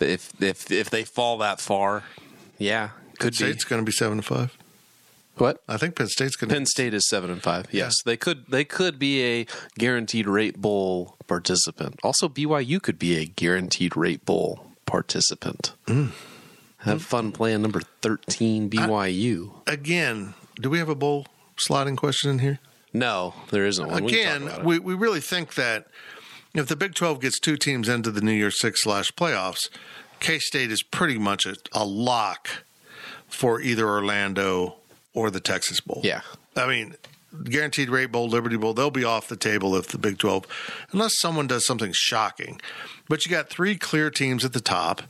if 0.00 0.32
if 0.40 0.70
if 0.70 0.90
they 0.90 1.04
fall 1.04 1.38
that 1.38 1.60
far, 1.60 2.04
yeah, 2.56 2.90
could 3.18 3.32
be. 3.32 3.36
State's 3.38 3.64
going 3.64 3.82
to 3.82 3.84
be 3.84 3.92
seven 3.92 4.18
to 4.18 4.22
five. 4.22 4.56
What? 5.36 5.60
I 5.68 5.76
think 5.76 5.96
Penn 5.96 6.06
State's 6.06 6.36
going 6.36 6.50
to. 6.50 6.54
Penn 6.54 6.66
State 6.66 6.94
is 6.94 7.08
seven 7.08 7.30
and 7.30 7.42
five. 7.42 7.66
Yes, 7.72 7.96
they 8.04 8.16
could 8.16 8.46
they 8.48 8.64
could 8.64 8.98
be 8.98 9.22
a 9.24 9.46
guaranteed 9.76 10.28
rate 10.28 10.60
bowl 10.60 11.16
participant. 11.26 11.98
Also, 12.04 12.28
BYU 12.28 12.80
could 12.80 12.98
be 12.98 13.16
a 13.16 13.24
guaranteed 13.24 13.96
rate 13.96 14.24
bowl 14.24 14.73
participant. 14.94 15.72
Mm. 15.86 16.10
Have 16.78 17.02
fun 17.02 17.32
playing 17.32 17.62
number 17.62 17.80
thirteen 18.00 18.70
BYU. 18.70 19.50
again. 19.66 20.34
Do 20.60 20.70
we 20.70 20.78
have 20.78 20.88
a 20.88 20.94
bowl 20.94 21.26
slotting 21.56 21.96
question 21.96 22.30
in 22.30 22.38
here? 22.38 22.58
no, 22.92 23.34
there 23.50 23.66
isn't 23.66 23.88
one. 23.88 24.04
We 24.04 24.12
Again, 24.12 24.46
it. 24.46 24.64
we, 24.64 24.78
we 24.78 24.94
really 24.94 25.20
think 25.20 25.54
that 25.54 25.86
if 26.54 26.68
the 26.68 26.76
Big 26.76 26.94
12 26.94 27.20
gets 27.20 27.40
two 27.40 27.56
teams 27.56 27.88
into 27.88 28.12
the 28.12 28.20
New 28.20 28.30
Year's 28.32 28.60
Six 28.60 28.84
slash 28.84 29.10
playoffs, 29.12 29.68
K 30.20 30.38
State 30.38 30.70
is 30.70 30.84
pretty 30.84 31.18
much 31.18 31.44
a, 31.44 31.56
a 31.72 31.84
lock 31.84 32.48
for 33.26 33.60
either 33.60 33.88
Orlando 33.88 34.76
or 35.12 35.28
the 35.32 35.40
Texas 35.40 35.80
Bowl. 35.80 36.02
yeah, 36.04 36.20
I 36.54 36.68
mean, 36.68 36.94
guaranteed 37.44 37.90
rate 37.90 38.12
bowl, 38.12 38.28
Liberty 38.28 38.56
Bowl, 38.56 38.74
they'll 38.74 38.90
be 38.90 39.04
off 39.04 39.28
the 39.28 39.36
table 39.36 39.74
if 39.76 39.88
the 39.88 39.98
Big 39.98 40.18
12, 40.18 40.46
unless 40.92 41.18
someone 41.20 41.46
does 41.46 41.66
something 41.66 41.92
shocking. 41.94 42.60
But 43.08 43.24
you 43.24 43.30
got 43.30 43.48
three 43.48 43.76
clear 43.76 44.10
teams 44.10 44.44
at 44.44 44.52
the 44.52 44.60
top, 44.60 45.02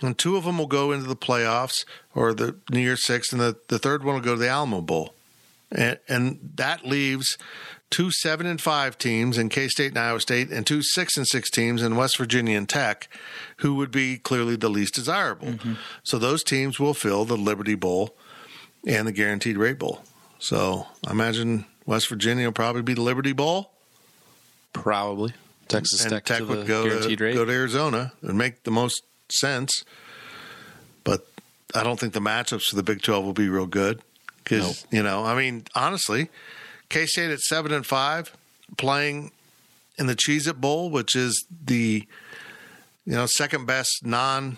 and 0.00 0.16
two 0.16 0.36
of 0.36 0.44
them 0.44 0.58
will 0.58 0.66
go 0.66 0.92
into 0.92 1.06
the 1.06 1.16
playoffs 1.16 1.84
or 2.14 2.34
the 2.34 2.56
New 2.70 2.80
Year's 2.80 3.04
Six, 3.04 3.32
and 3.32 3.40
the, 3.40 3.56
the 3.68 3.78
third 3.78 4.04
one 4.04 4.14
will 4.14 4.22
go 4.22 4.34
to 4.34 4.40
the 4.40 4.48
Alamo 4.48 4.80
Bowl. 4.80 5.14
And, 5.70 5.98
and 6.08 6.52
that 6.56 6.86
leaves 6.86 7.36
two 7.90 8.10
seven 8.10 8.46
and 8.46 8.60
five 8.60 8.98
teams 8.98 9.38
in 9.38 9.48
K 9.48 9.68
State 9.68 9.88
and 9.88 9.98
Iowa 9.98 10.20
State, 10.20 10.50
and 10.50 10.66
two 10.66 10.82
six 10.82 11.16
and 11.16 11.26
six 11.26 11.50
teams 11.50 11.82
in 11.82 11.96
West 11.96 12.16
Virginia 12.16 12.56
and 12.56 12.68
Tech, 12.68 13.08
who 13.58 13.74
would 13.74 13.90
be 13.90 14.18
clearly 14.18 14.56
the 14.56 14.70
least 14.70 14.94
desirable. 14.94 15.48
Mm-hmm. 15.48 15.74
So 16.02 16.18
those 16.18 16.42
teams 16.42 16.78
will 16.78 16.94
fill 16.94 17.24
the 17.24 17.36
Liberty 17.36 17.74
Bowl 17.74 18.16
and 18.86 19.06
the 19.06 19.12
Guaranteed 19.12 19.56
Rate 19.56 19.78
Bowl. 19.78 20.02
So 20.38 20.86
I 21.06 21.10
imagine 21.10 21.64
West 21.86 22.08
Virginia 22.08 22.46
will 22.46 22.52
probably 22.52 22.82
be 22.82 22.94
the 22.94 23.02
Liberty 23.02 23.32
Bowl, 23.32 23.70
probably. 24.72 25.32
Texas 25.68 26.02
and 26.02 26.10
Tech, 26.10 26.24
Tech 26.24 26.48
would 26.48 26.66
go 26.66 26.88
to, 26.88 27.16
go 27.16 27.44
to 27.44 27.52
Arizona 27.52 28.12
and 28.22 28.38
make 28.38 28.62
the 28.62 28.70
most 28.70 29.02
sense. 29.28 29.84
But 31.04 31.26
I 31.74 31.82
don't 31.82 32.00
think 32.00 32.14
the 32.14 32.20
matchups 32.20 32.64
for 32.64 32.76
the 32.76 32.82
Big 32.82 33.02
Twelve 33.02 33.24
will 33.24 33.34
be 33.34 33.48
real 33.48 33.66
good 33.66 34.00
because 34.42 34.86
you 34.90 35.02
know, 35.02 35.24
I 35.24 35.34
mean, 35.34 35.64
honestly, 35.74 36.30
K 36.88 37.06
State 37.06 37.30
at 37.30 37.40
seven 37.40 37.72
and 37.72 37.84
five, 37.84 38.34
playing 38.76 39.32
in 39.98 40.06
the 40.06 40.16
Cheez 40.16 40.48
It 40.48 40.60
Bowl, 40.60 40.90
which 40.90 41.14
is 41.14 41.44
the 41.64 42.06
you 43.04 43.12
know 43.12 43.26
second 43.26 43.66
best 43.66 44.00
non 44.04 44.56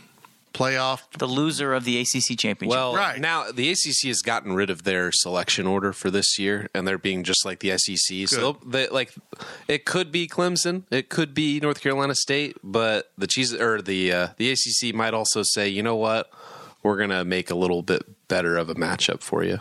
playoff. 0.53 1.01
The 1.19 1.27
loser 1.27 1.73
of 1.75 1.85
the 1.85 1.99
ACC 2.01 2.37
championship. 2.39 2.77
Well, 2.77 2.95
Right. 2.95 3.21
now 3.21 3.51
the 3.53 3.71
ACC 3.71 4.09
has 4.09 4.21
gotten 4.23 4.53
rid 4.53 4.71
of 4.71 4.83
their 4.85 5.11
selection 5.13 5.67
order 5.67 5.93
for 5.93 6.11
this 6.11 6.39
year, 6.39 6.69
and 6.75 6.87
they're 6.87 6.99
being 6.99 7.23
just 7.25 7.45
like 7.45 7.61
the 7.61 7.71
SEC. 7.71 8.27
So 8.27 8.59
they'll- 8.67 8.93
like, 8.93 9.13
it 9.69 9.85
could 9.85 10.11
be 10.13 10.27
Clemson, 10.29 10.83
it 10.91 11.09
could 11.09 11.35
be 11.35 11.61
North 11.61 11.81
Carolina 11.81 12.15
State, 12.15 12.57
but 12.65 13.11
the 13.17 13.27
cheese 13.27 13.55
or 13.55 13.81
the 13.81 14.13
uh, 14.13 14.29
the 14.37 14.51
ACC 14.51 14.93
might 14.95 15.15
also 15.15 15.43
say, 15.43 15.69
you 15.69 15.83
know 15.83 15.97
what, 15.97 16.31
we're 16.83 16.99
gonna 16.99 17.25
make 17.25 17.51
a 17.51 17.55
little 17.55 17.83
bit 17.83 18.03
better 18.29 18.57
of 18.57 18.69
a 18.69 18.75
matchup 18.75 19.23
for 19.23 19.45
you. 19.45 19.59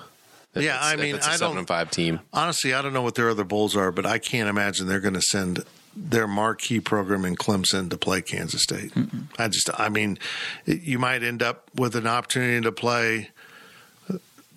If 0.56 0.64
Yeah, 0.64 0.72
it's- 0.76 0.84
I 0.86 0.94
if 0.96 1.00
mean, 1.00 1.16
it's 1.16 1.28
a 1.28 1.30
I 1.30 1.34
seven 1.34 1.50
don't- 1.50 1.58
and 1.60 1.68
five 1.68 1.92
team. 1.92 2.22
Honestly, 2.34 2.74
I 2.74 2.82
don't 2.82 2.94
know 2.94 3.04
what 3.04 3.14
their 3.16 3.30
other 3.30 3.44
bowls 3.44 3.76
are, 3.76 3.92
but 3.92 4.06
I 4.08 4.18
can't 4.18 4.50
imagine 4.50 4.88
they're 4.88 5.00
going 5.00 5.14
to 5.14 5.22
send 5.22 5.64
their 6.02 6.28
marquee 6.28 6.80
program 6.80 7.26
in 7.26 7.36
Clemson 7.36 7.90
to 7.90 7.98
play 7.98 8.22
Kansas 8.22 8.64
State. 8.64 8.94
I 9.38 9.48
just, 9.50 9.70
I 9.78 9.90
mean, 9.90 10.18
you 10.66 10.98
might 10.98 11.24
end 11.24 11.44
up 11.44 11.70
with 11.76 11.96
an 11.96 12.08
opportunity 12.08 12.62
to 12.62 12.72
play. 12.72 13.30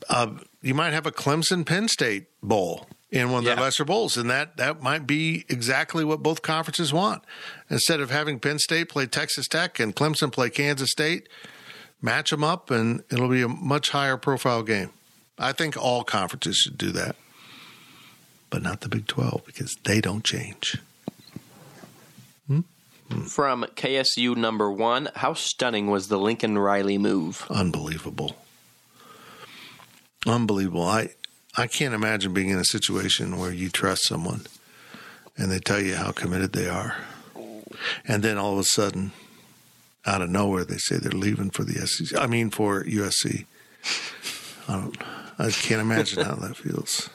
Uh, 0.09 0.29
you 0.63 0.75
might 0.75 0.93
have 0.93 1.07
a 1.07 1.11
Clemson 1.13 1.67
Penn 1.67 1.89
State 1.89 2.27
bowl 2.43 2.87
in 3.11 3.31
one 3.31 3.41
of 3.41 3.45
Yeah. 3.45 3.55
their 3.57 3.65
lesser 3.65 3.85
bowls, 3.85 4.17
and 4.17 4.31
that 4.31 4.57
that 4.57 4.83
might 4.83 5.07
be 5.07 5.45
exactly 5.49 6.05
what 6.05 6.23
both 6.23 6.43
conferences 6.43 6.93
want. 6.93 7.23
Instead 7.69 8.01
of 8.01 8.11
having 8.11 8.39
Penn 8.39 8.59
State 8.59 8.89
play 8.89 9.07
Texas 9.07 9.49
Tech 9.49 9.79
and 9.81 9.95
Clemson 9.95 10.33
play 10.33 10.49
Kansas 10.51 10.91
State, 10.91 11.29
match 12.01 12.31
them 12.31 12.45
up, 12.45 12.71
and 12.71 13.03
it'll 13.11 13.29
be 13.29 13.43
a 13.43 13.49
much 13.49 13.91
higher 13.91 14.17
profile 14.17 14.63
game. 14.63 14.91
I 15.39 15.53
think 15.53 15.77
all 15.77 16.05
conferences 16.05 16.57
should 16.57 16.79
do 16.79 16.91
that, 16.93 17.17
but 18.51 18.63
not 18.63 18.81
the 18.81 18.89
Big 18.89 19.07
12 19.07 19.45
because 19.45 19.77
they 19.85 20.01
don't 20.01 20.25
change. 20.25 20.79
Hmm? 22.47 22.61
From 23.27 23.65
KSU 23.77 24.37
number 24.37 24.71
one, 24.71 25.11
how 25.17 25.35
stunning 25.35 25.89
was 25.89 26.09
the 26.09 26.19
Lincoln 26.19 26.59
Riley 26.59 26.97
move? 26.99 27.47
Unbelievable. 27.51 28.37
Unbelievable. 30.27 30.85
I 30.87 31.11
I 31.57 31.67
can't 31.67 31.95
imagine 31.95 32.33
being 32.33 32.49
in 32.49 32.59
a 32.59 32.65
situation 32.65 33.39
where 33.39 33.53
you 33.53 33.69
trust 33.69 34.07
someone 34.09 34.43
and 35.37 35.51
they 35.51 35.59
tell 35.59 35.81
you 35.81 35.97
how 35.97 36.13
committed 36.13 36.53
they 36.53 36.69
are. 36.69 36.97
and 38.07 38.23
then 38.23 38.39
all 38.39 38.55
of 38.55 38.59
a 38.59 38.65
sudden, 38.65 39.13
out 40.07 40.23
of 40.23 40.31
nowhere, 40.31 40.65
they 40.65 40.79
say 40.79 40.97
they're 40.97 41.11
leaving 41.13 41.51
for 41.51 41.65
the 41.65 41.87
SEC. 41.87 42.19
I 42.19 42.27
mean, 42.27 42.51
for 42.51 42.85
USC. 42.85 43.45
I 44.69 44.73
don't. 44.73 44.97
I 45.39 45.51
can't 45.51 45.81
imagine 45.81 46.25
how 46.25 46.35
that 46.37 46.57
feels. 46.57 47.11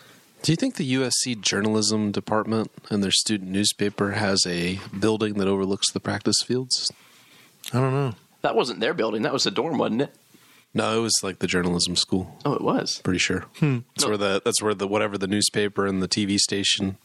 Do 0.47 0.53
you 0.53 0.55
think 0.55 0.75
the 0.75 0.93
USC 0.93 1.41
journalism 1.41 2.13
department 2.13 2.71
and 2.89 3.03
their 3.03 3.11
student 3.11 3.51
newspaper 3.51 4.11
has 4.11 4.47
a 4.47 4.79
building 4.97 5.33
that 5.39 5.47
overlooks 5.49 5.91
the 5.91 5.99
practice 5.99 6.41
fields? 6.41 6.89
I 7.73 7.81
don't 7.81 7.91
know. 7.91 8.13
That 8.43 8.55
wasn't 8.55 8.79
their 8.79 8.93
building. 8.93 9.23
That 9.23 9.33
was 9.33 9.45
a 9.45 9.51
dorm, 9.51 9.77
wasn't 9.77 10.03
it? 10.03 10.15
No, 10.73 10.97
it 10.97 11.01
was 11.01 11.19
like 11.21 11.39
the 11.39 11.47
journalism 11.47 11.97
school. 11.97 12.39
Oh, 12.45 12.53
it 12.53 12.61
was. 12.61 13.01
Pretty 13.03 13.19
sure. 13.19 13.43
Hmm. 13.59 13.79
That's 13.97 14.07
where 14.07 14.15
the 14.15 14.41
that's 14.45 14.61
where 14.61 14.73
the 14.73 14.87
whatever 14.87 15.17
the 15.17 15.27
newspaper 15.27 15.85
and 15.85 16.01
the 16.01 16.07
TV 16.07 16.37
station 16.37 16.97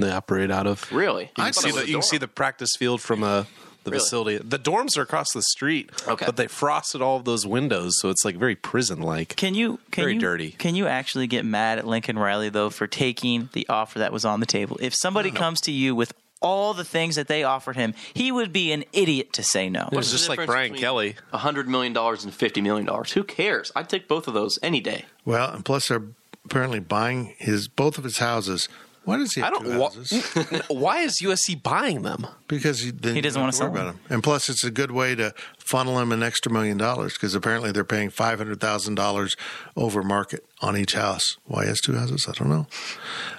they 0.00 0.10
operate 0.10 0.50
out 0.50 0.66
of. 0.66 0.90
Really? 0.90 1.30
You 1.38 1.44
I 1.44 1.44
can 1.44 1.52
thought 1.52 1.62
see 1.62 1.68
it 1.68 1.74
was 1.74 1.82
the 1.84 1.88
you 1.88 1.94
can 1.94 2.02
see 2.02 2.18
the 2.18 2.26
practice 2.26 2.74
field 2.76 3.00
from 3.00 3.22
uh, 3.22 3.44
the 3.84 3.90
Really? 3.90 4.00
facility. 4.00 4.38
The 4.38 4.58
dorms 4.58 4.96
are 4.96 5.02
across 5.02 5.32
the 5.32 5.42
street, 5.42 5.90
Okay. 6.06 6.26
but 6.26 6.36
they 6.36 6.46
frosted 6.46 7.02
all 7.02 7.16
of 7.16 7.24
those 7.24 7.46
windows, 7.46 7.98
so 8.00 8.08
it's 8.10 8.24
like 8.24 8.36
very 8.36 8.54
prison 8.56 9.00
like. 9.00 9.34
Can 9.36 9.54
you 9.54 9.78
can 9.90 10.02
Very 10.04 10.14
you, 10.14 10.20
dirty. 10.20 10.50
Can 10.52 10.74
you 10.74 10.86
actually 10.86 11.26
get 11.26 11.44
mad 11.44 11.78
at 11.78 11.86
Lincoln 11.86 12.18
Riley 12.18 12.48
though 12.48 12.70
for 12.70 12.86
taking 12.86 13.48
the 13.52 13.66
offer 13.68 13.98
that 13.98 14.12
was 14.12 14.24
on 14.24 14.40
the 14.40 14.46
table? 14.46 14.78
If 14.80 14.94
somebody 14.94 15.30
comes 15.30 15.60
to 15.62 15.72
you 15.72 15.94
with 15.94 16.12
all 16.40 16.74
the 16.74 16.84
things 16.84 17.14
that 17.14 17.28
they 17.28 17.44
offered 17.44 17.76
him, 17.76 17.94
he 18.14 18.32
would 18.32 18.52
be 18.52 18.72
an 18.72 18.84
idiot 18.92 19.32
to 19.34 19.42
say 19.44 19.68
no. 19.68 19.88
It 19.92 19.96
was 19.96 20.10
just 20.10 20.28
like 20.28 20.44
Brian 20.44 20.74
Kelly. 20.74 21.14
A 21.32 21.38
hundred 21.38 21.68
million 21.68 21.92
dollars 21.92 22.24
and 22.24 22.34
fifty 22.34 22.60
million 22.60 22.84
dollars. 22.86 23.12
Who 23.12 23.22
cares? 23.22 23.70
I'd 23.76 23.88
take 23.88 24.08
both 24.08 24.26
of 24.26 24.34
those 24.34 24.58
any 24.62 24.80
day. 24.80 25.04
Well, 25.24 25.50
and 25.52 25.64
plus 25.64 25.86
they're 25.88 26.02
apparently 26.44 26.80
buying 26.80 27.34
his 27.38 27.68
both 27.68 27.96
of 27.96 28.02
his 28.04 28.18
houses. 28.18 28.68
Why 29.04 29.16
does 29.16 29.32
he 29.34 29.40
have 29.40 29.48
I 29.48 29.50
don't. 29.50 29.64
two 29.64 29.78
Wha- 29.78 29.90
houses? 29.90 30.62
why 30.68 31.00
is 31.00 31.20
USC 31.20 31.60
buying 31.62 32.02
them? 32.02 32.26
Because 32.48 32.80
he, 32.80 32.90
then 32.92 33.14
He 33.16 33.20
doesn't 33.20 33.40
wanna 33.40 33.50
don't 33.52 33.58
sell 33.58 33.70
worry 33.70 33.80
about 33.80 33.94
him. 33.94 34.00
And 34.10 34.22
plus, 34.22 34.48
it's 34.48 34.62
a 34.64 34.70
good 34.70 34.90
way 34.92 35.14
to 35.16 35.34
funnel 35.58 35.98
him 35.98 36.12
an 36.12 36.22
extra 36.22 36.52
million 36.52 36.76
dollars 36.78 37.14
because 37.14 37.34
apparently 37.34 37.72
they're 37.72 37.84
paying 37.84 38.10
five 38.10 38.38
hundred 38.38 38.60
thousand 38.60 38.94
dollars 38.94 39.34
over 39.76 40.02
market 40.02 40.44
on 40.60 40.76
each 40.76 40.92
house. 40.94 41.36
Why 41.46 41.62
he 41.62 41.68
has 41.68 41.80
two 41.80 41.94
houses? 41.94 42.26
I 42.28 42.32
don't 42.32 42.48
know. 42.48 42.66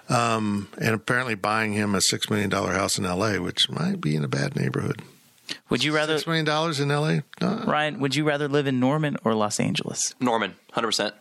Um, 0.10 0.68
and 0.80 0.90
apparently 0.96 1.36
buying 1.36 1.74
him 1.74 1.96
a 1.96 2.02
six 2.02 2.30
million 2.30 2.50
dollar 2.50 2.74
house 2.74 2.98
in 2.98 3.06
L.A., 3.06 3.40
which 3.42 3.70
might 3.70 4.02
be 4.02 4.16
in 4.16 4.24
a 4.24 4.28
bad 4.28 4.56
neighborhood. 4.56 5.02
Would 5.70 5.84
you 5.84 5.94
rather, 5.94 6.18
Six 6.18 6.28
million 6.28 6.46
dollars 6.46 6.80
in 6.80 6.90
L.A. 6.90 7.24
No. 7.42 7.64
Ryan? 7.68 8.00
Would 8.00 8.16
you 8.16 8.24
rather 8.26 8.48
live 8.48 8.66
in 8.68 8.80
Norman 8.80 9.18
or 9.24 9.34
Los 9.36 9.60
Angeles? 9.60 10.14
Norman, 10.20 10.56
hundred 10.72 10.88
percent. 10.88 11.16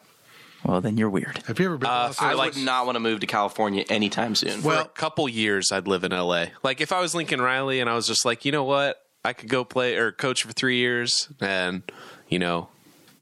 Well, 0.65 0.81
then 0.81 0.97
you're 0.97 1.11
weird. 1.11 1.43
Have 1.47 1.59
you 1.59 1.67
ever 1.67 1.77
been? 1.79 1.89
to 1.89 1.93
Uh, 1.95 1.99
Los 2.07 2.21
I 2.23 2.31
Angeles? 2.31 2.57
would 2.57 2.65
not 2.65 2.87
want 2.87 2.97
to 2.97 3.01
move 3.01 3.21
to 3.21 3.27
California 3.27 3.85
anytime 3.89 4.35
soon. 4.35 4.63
Well- 4.63 4.83
For 4.85 4.91
a 4.91 4.93
couple 4.93 5.29
years, 5.29 5.73
I'd 5.73 5.89
live 5.89 6.05
in 6.05 6.13
LA. 6.13 6.47
Like 6.63 6.81
if 6.81 6.93
I 6.93 7.01
was 7.01 7.15
Lincoln 7.15 7.41
Riley 7.41 7.81
and 7.81 7.91
I 7.91 7.95
was 7.95 8.07
just 8.07 8.25
like, 8.25 8.45
you 8.45 8.53
know 8.53 8.65
what, 8.65 9.03
I 9.25 9.33
could 9.33 9.49
go 9.49 9.65
play 9.65 9.97
or 9.97 10.13
coach 10.13 10.43
for 10.45 10.53
three 10.53 10.77
years 10.79 11.29
and 11.41 11.83
you 12.29 12.39
know 12.39 12.69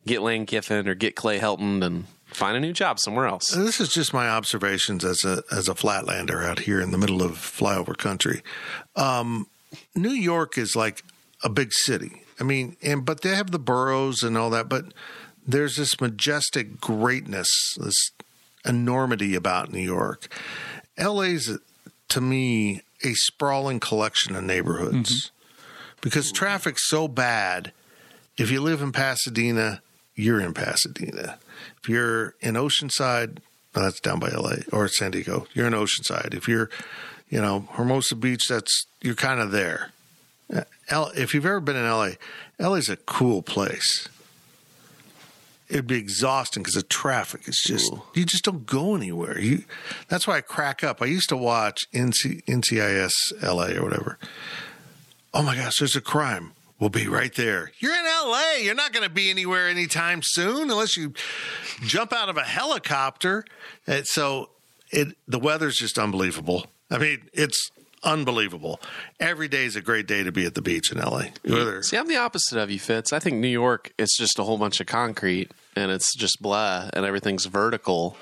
get 0.06 0.22
Lane 0.22 0.46
Kiffin 0.46 0.88
or 0.88 0.94
get 0.94 1.14
Clay 1.16 1.38
Helton 1.38 1.82
and 1.84 2.06
find 2.26 2.56
a 2.56 2.60
new 2.60 2.72
job 2.72 2.98
somewhere 3.00 3.26
else. 3.26 3.50
This 3.50 3.80
is 3.80 3.88
just 3.90 4.14
my 4.14 4.28
observations 4.28 5.04
as 5.04 5.24
a 5.24 5.42
as 5.50 5.68
a 5.68 5.74
flatlander 5.74 6.44
out 6.44 6.60
here 6.60 6.80
in 6.80 6.90
the 6.90 6.98
middle 6.98 7.22
of 7.22 7.32
flyover 7.32 7.96
country. 7.96 8.42
Um, 8.96 9.46
New 9.94 10.10
York 10.12 10.56
is 10.58 10.74
like 10.76 11.02
a 11.42 11.48
big 11.48 11.72
city. 11.72 12.22
I 12.38 12.44
mean, 12.44 12.76
and 12.82 13.04
but 13.04 13.20
they 13.20 13.34
have 13.34 13.50
the 13.50 13.58
boroughs 13.58 14.22
and 14.22 14.36
all 14.38 14.48
that, 14.50 14.68
but 14.68 14.86
there's 15.52 15.76
this 15.76 16.00
majestic 16.00 16.80
greatness, 16.80 17.48
this 17.76 18.10
enormity 18.64 19.34
about 19.34 19.72
New 19.72 19.80
York. 19.80 20.28
LA's 20.98 21.58
to 22.08 22.20
me 22.20 22.82
a 23.02 23.14
sprawling 23.14 23.80
collection 23.80 24.36
of 24.36 24.44
neighborhoods 24.44 25.30
mm-hmm. 25.30 25.96
because 26.00 26.30
traffic's 26.32 26.88
so 26.88 27.08
bad. 27.08 27.72
If 28.36 28.50
you 28.50 28.60
live 28.60 28.82
in 28.82 28.92
Pasadena, 28.92 29.80
you're 30.14 30.40
in 30.40 30.54
Pasadena. 30.54 31.38
If 31.82 31.88
you're 31.88 32.34
in 32.40 32.54
Oceanside, 32.54 33.38
well, 33.74 33.84
that's 33.84 34.00
down 34.00 34.18
by 34.18 34.28
LA 34.28 34.56
or 34.72 34.88
San 34.88 35.12
Diego. 35.12 35.46
You're 35.54 35.66
in 35.66 35.72
Oceanside. 35.72 36.34
If 36.34 36.48
you're, 36.48 36.68
you 37.28 37.40
know, 37.40 37.68
Hermosa 37.72 38.16
Beach, 38.16 38.46
that's 38.48 38.86
you're 39.00 39.14
kind 39.14 39.40
of 39.40 39.52
there. 39.52 39.92
L, 40.88 41.12
if 41.16 41.32
you've 41.32 41.46
ever 41.46 41.60
been 41.60 41.76
in 41.76 41.88
LA, 41.88 42.12
LA's 42.58 42.88
a 42.88 42.96
cool 42.96 43.42
place. 43.42 44.08
It'd 45.70 45.86
be 45.86 45.98
exhausting 45.98 46.62
because 46.62 46.74
the 46.74 46.82
traffic 46.82 47.46
is 47.46 47.62
just 47.64 47.92
you 48.14 48.24
just 48.24 48.44
don't 48.44 48.66
go 48.66 48.96
anywhere. 48.96 49.38
You 49.38 49.64
that's 50.08 50.26
why 50.26 50.38
I 50.38 50.40
crack 50.40 50.82
up. 50.82 51.00
I 51.00 51.06
used 51.06 51.28
to 51.28 51.36
watch 51.36 51.82
NC, 51.94 52.44
NCIS 52.44 53.12
LA 53.42 53.78
or 53.78 53.84
whatever. 53.84 54.18
Oh 55.32 55.42
my 55.42 55.54
gosh, 55.54 55.78
there's 55.78 55.94
a 55.94 56.00
crime. 56.00 56.52
We'll 56.80 56.90
be 56.90 57.06
right 57.06 57.32
there. 57.34 57.70
You're 57.78 57.94
in 57.94 58.04
LA. 58.04 58.54
You're 58.62 58.74
not 58.74 58.92
going 58.92 59.06
to 59.06 59.14
be 59.14 59.30
anywhere 59.30 59.68
anytime 59.68 60.22
soon 60.22 60.70
unless 60.70 60.96
you 60.96 61.12
jump 61.82 62.12
out 62.12 62.28
of 62.28 62.36
a 62.36 62.42
helicopter. 62.42 63.44
And 63.86 64.06
so 64.06 64.50
it 64.90 65.16
the 65.28 65.38
weather's 65.38 65.76
just 65.76 65.98
unbelievable. 65.98 66.66
I 66.90 66.98
mean, 66.98 67.28
it's 67.32 67.70
unbelievable. 68.02 68.80
Every 69.18 69.48
day 69.48 69.64
is 69.64 69.76
a 69.76 69.80
great 69.80 70.06
day 70.06 70.22
to 70.22 70.32
be 70.32 70.46
at 70.46 70.54
the 70.54 70.62
beach 70.62 70.90
in 70.92 70.98
LA. 70.98 71.26
Whether- 71.44 71.82
See, 71.82 71.96
I'm 71.96 72.08
the 72.08 72.16
opposite 72.16 72.58
of 72.58 72.70
you, 72.70 72.78
Fitz. 72.78 73.12
I 73.12 73.18
think 73.18 73.36
New 73.36 73.48
York, 73.48 73.92
it's 73.98 74.16
just 74.16 74.38
a 74.38 74.42
whole 74.44 74.58
bunch 74.58 74.80
of 74.80 74.86
concrete 74.86 75.50
and 75.76 75.90
it's 75.90 76.14
just 76.14 76.40
blah 76.42 76.90
and 76.92 77.04
everything's 77.04 77.46
vertical. 77.46 78.16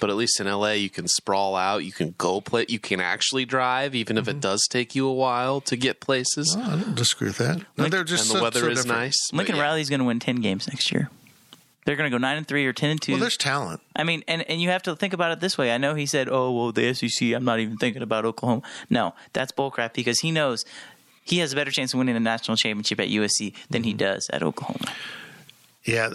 But 0.00 0.10
at 0.10 0.16
least 0.16 0.40
in 0.40 0.46
LA, 0.46 0.72
you 0.72 0.90
can 0.90 1.06
sprawl 1.06 1.54
out. 1.54 1.84
You 1.84 1.92
can 1.92 2.14
go 2.16 2.40
play. 2.40 2.66
You 2.68 2.78
can 2.78 3.00
actually 3.00 3.44
drive, 3.44 3.94
even 3.94 4.16
if 4.16 4.26
it 4.26 4.32
mm-hmm. 4.32 4.40
does 4.40 4.66
take 4.68 4.94
you 4.94 5.06
a 5.06 5.12
while 5.12 5.60
to 5.62 5.76
get 5.76 6.00
places. 6.00 6.56
Oh, 6.58 6.62
I 6.62 6.76
don't 6.76 6.94
disagree 6.94 7.28
with 7.28 7.38
that. 7.38 7.64
No, 7.76 7.88
they're 7.88 8.04
just 8.04 8.24
and 8.24 8.34
the 8.34 8.38
so- 8.38 8.42
weather 8.42 8.60
so 8.60 8.68
is 8.68 8.82
different. 8.84 9.00
nice. 9.00 9.32
Lincoln 9.32 9.56
yeah. 9.56 9.62
Riley's 9.62 9.90
going 9.90 10.00
to 10.00 10.06
win 10.06 10.18
ten 10.18 10.36
games 10.36 10.68
next 10.68 10.92
year. 10.92 11.10
They're 11.84 11.96
going 11.96 12.10
to 12.10 12.14
go 12.14 12.18
nine 12.20 12.36
and 12.36 12.46
three 12.46 12.64
or 12.66 12.72
ten 12.72 12.90
and 12.90 13.02
two. 13.02 13.12
Well, 13.12 13.20
there's 13.20 13.36
talent. 13.36 13.80
I 13.96 14.04
mean, 14.04 14.22
and, 14.28 14.42
and 14.48 14.60
you 14.62 14.68
have 14.68 14.82
to 14.84 14.94
think 14.94 15.12
about 15.12 15.32
it 15.32 15.40
this 15.40 15.58
way. 15.58 15.72
I 15.72 15.78
know 15.78 15.94
he 15.94 16.06
said, 16.06 16.28
"Oh, 16.30 16.52
well, 16.52 16.72
the 16.72 16.94
SEC. 16.94 17.32
I'm 17.32 17.44
not 17.44 17.58
even 17.60 17.76
thinking 17.76 18.02
about 18.02 18.24
Oklahoma." 18.24 18.62
No, 18.88 19.14
that's 19.32 19.50
bullcrap 19.52 19.92
because 19.92 20.20
he 20.20 20.30
knows 20.30 20.64
he 21.24 21.38
has 21.38 21.52
a 21.52 21.56
better 21.56 21.70
chance 21.70 21.92
of 21.92 21.98
winning 21.98 22.16
a 22.16 22.20
national 22.20 22.56
championship 22.56 23.00
at 23.00 23.08
USC 23.08 23.54
than 23.70 23.82
Mm-hmm. 23.82 23.88
he 23.88 23.94
does 23.94 24.28
at 24.32 24.42
Oklahoma. 24.42 24.92
Yeah, 25.84 26.10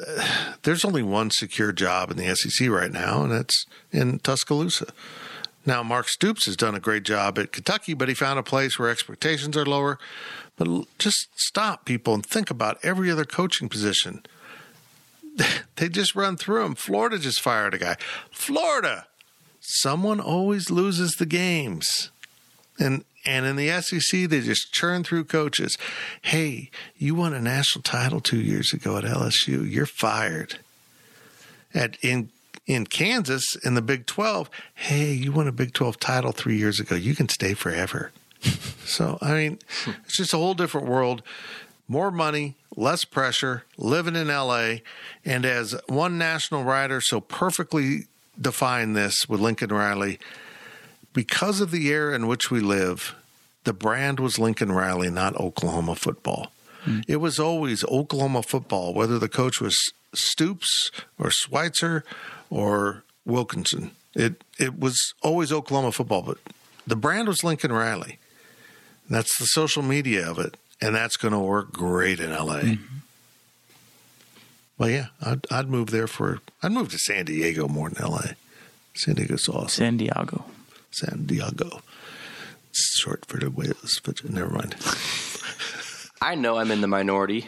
there's 0.63 0.85
only 0.85 1.03
one 1.03 1.29
secure 1.31 1.73
job 1.73 2.09
in 2.11 2.15
the 2.17 2.33
SEC 2.33 2.69
right 2.69 2.91
now, 2.91 3.23
and 3.23 3.33
it's 3.33 3.65
in 3.91 4.19
Tuscaloosa. 4.19 4.87
Now, 5.65 5.83
Mark 5.83 6.07
Stoops 6.07 6.45
has 6.45 6.55
done 6.55 6.75
a 6.75 6.79
great 6.79 7.03
job 7.03 7.37
at 7.37 7.51
Kentucky, 7.51 7.93
but 7.93 8.07
he 8.07 8.13
found 8.13 8.39
a 8.39 8.43
place 8.43 8.79
where 8.79 8.89
expectations 8.89 9.57
are 9.57 9.65
lower. 9.65 9.99
But 10.55 10.85
just 10.97 11.27
stop, 11.35 11.83
people, 11.83 12.13
and 12.13 12.25
think 12.25 12.49
about 12.49 12.77
every 12.81 13.11
other 13.11 13.25
coaching 13.25 13.67
position. 13.67 14.23
They 15.77 15.89
just 15.89 16.15
run 16.15 16.37
through 16.37 16.63
them. 16.63 16.73
Florida 16.73 17.19
just 17.19 17.39
fired 17.39 17.75
a 17.75 17.77
guy. 17.77 17.97
Florida, 18.31 19.05
someone 19.61 20.19
always 20.19 20.71
loses 20.71 21.11
the 21.13 21.27
games. 21.27 22.09
And 22.79 23.03
and 23.27 23.45
in 23.45 23.57
the 23.57 23.81
SEC, 23.81 24.29
they 24.29 24.39
just 24.39 24.71
churn 24.71 25.03
through 25.03 25.25
coaches. 25.25 25.77
Hey, 26.21 26.71
you 26.97 27.13
won 27.13 27.33
a 27.33 27.41
national 27.41 27.83
title 27.83 28.21
two 28.21 28.39
years 28.39 28.73
ago 28.73 28.97
at 28.97 29.03
LSU. 29.03 29.69
You're 29.69 29.85
fired. 29.85 30.59
At 31.73 31.97
in 32.01 32.29
in 32.65 32.85
Kansas 32.85 33.55
in 33.63 33.75
the 33.75 33.81
Big 33.81 34.05
Twelve, 34.05 34.49
hey, 34.73 35.11
you 35.11 35.31
won 35.31 35.47
a 35.47 35.51
Big 35.51 35.73
Twelve 35.73 35.99
title 35.99 36.31
three 36.31 36.57
years 36.57 36.79
ago. 36.79 36.95
You 36.95 37.15
can 37.15 37.27
stay 37.29 37.53
forever. 37.53 38.11
so 38.85 39.17
I 39.21 39.33
mean, 39.33 39.59
it's 40.05 40.17
just 40.17 40.33
a 40.33 40.37
whole 40.37 40.53
different 40.53 40.87
world. 40.87 41.21
More 41.87 42.11
money, 42.11 42.55
less 42.75 43.05
pressure, 43.05 43.63
living 43.77 44.15
in 44.15 44.27
LA, 44.27 44.77
and 45.23 45.45
as 45.45 45.75
one 45.87 46.17
national 46.17 46.63
writer 46.63 46.99
so 47.01 47.21
perfectly 47.21 48.07
defined 48.39 48.95
this 48.95 49.27
with 49.29 49.39
Lincoln 49.39 49.69
Riley, 49.69 50.19
because 51.13 51.61
of 51.61 51.71
the 51.71 51.87
era 51.87 52.13
in 52.13 52.27
which 52.27 52.51
we 52.51 52.59
live, 52.59 53.15
the 53.63 53.73
brand 53.73 54.19
was 54.19 54.37
Lincoln 54.37 54.71
Riley, 54.71 55.09
not 55.09 55.35
Oklahoma 55.37 55.95
football. 55.95 56.51
Hmm. 56.83 56.99
It 57.07 57.17
was 57.17 57.39
always 57.39 57.83
Oklahoma 57.85 58.43
football, 58.43 58.93
whether 58.93 59.17
the 59.17 59.29
coach 59.29 59.59
was 59.59 59.75
Stoops 60.13 60.91
or 61.19 61.31
Switzer 61.31 62.03
or 62.49 63.03
Wilkinson. 63.25 63.91
It 64.13 64.43
it 64.57 64.79
was 64.79 65.13
always 65.21 65.51
Oklahoma 65.51 65.91
football, 65.91 66.21
but 66.21 66.37
the 66.85 66.95
brand 66.95 67.27
was 67.27 67.43
Lincoln 67.43 67.71
Riley. 67.71 68.19
That's 69.09 69.37
the 69.37 69.45
social 69.45 69.83
media 69.83 70.29
of 70.29 70.39
it, 70.39 70.55
and 70.81 70.95
that's 70.95 71.17
going 71.17 71.33
to 71.33 71.39
work 71.39 71.71
great 71.71 72.19
in 72.19 72.31
LA. 72.31 72.59
Mm-hmm. 72.59 72.83
Well, 74.77 74.89
yeah, 74.89 75.07
I'd, 75.21 75.45
I'd 75.49 75.69
move 75.69 75.89
there 75.89 76.07
for. 76.07 76.39
I'd 76.61 76.71
move 76.71 76.89
to 76.89 76.99
San 76.99 77.25
Diego 77.25 77.67
more 77.67 77.89
than 77.89 78.05
LA. 78.05 78.33
San 78.93 79.15
Diego's 79.15 79.47
awesome. 79.49 79.69
San 79.69 79.97
Diego. 79.97 80.45
San 80.91 81.25
Diego. 81.25 81.81
It's 82.69 82.99
short 82.99 83.25
for 83.25 83.37
the 83.37 83.49
whales, 83.49 83.99
but 84.03 84.23
never 84.29 84.49
mind. 84.49 84.75
I 86.21 86.35
know 86.35 86.57
I'm 86.57 86.71
in 86.71 86.81
the 86.81 86.87
minority, 86.87 87.47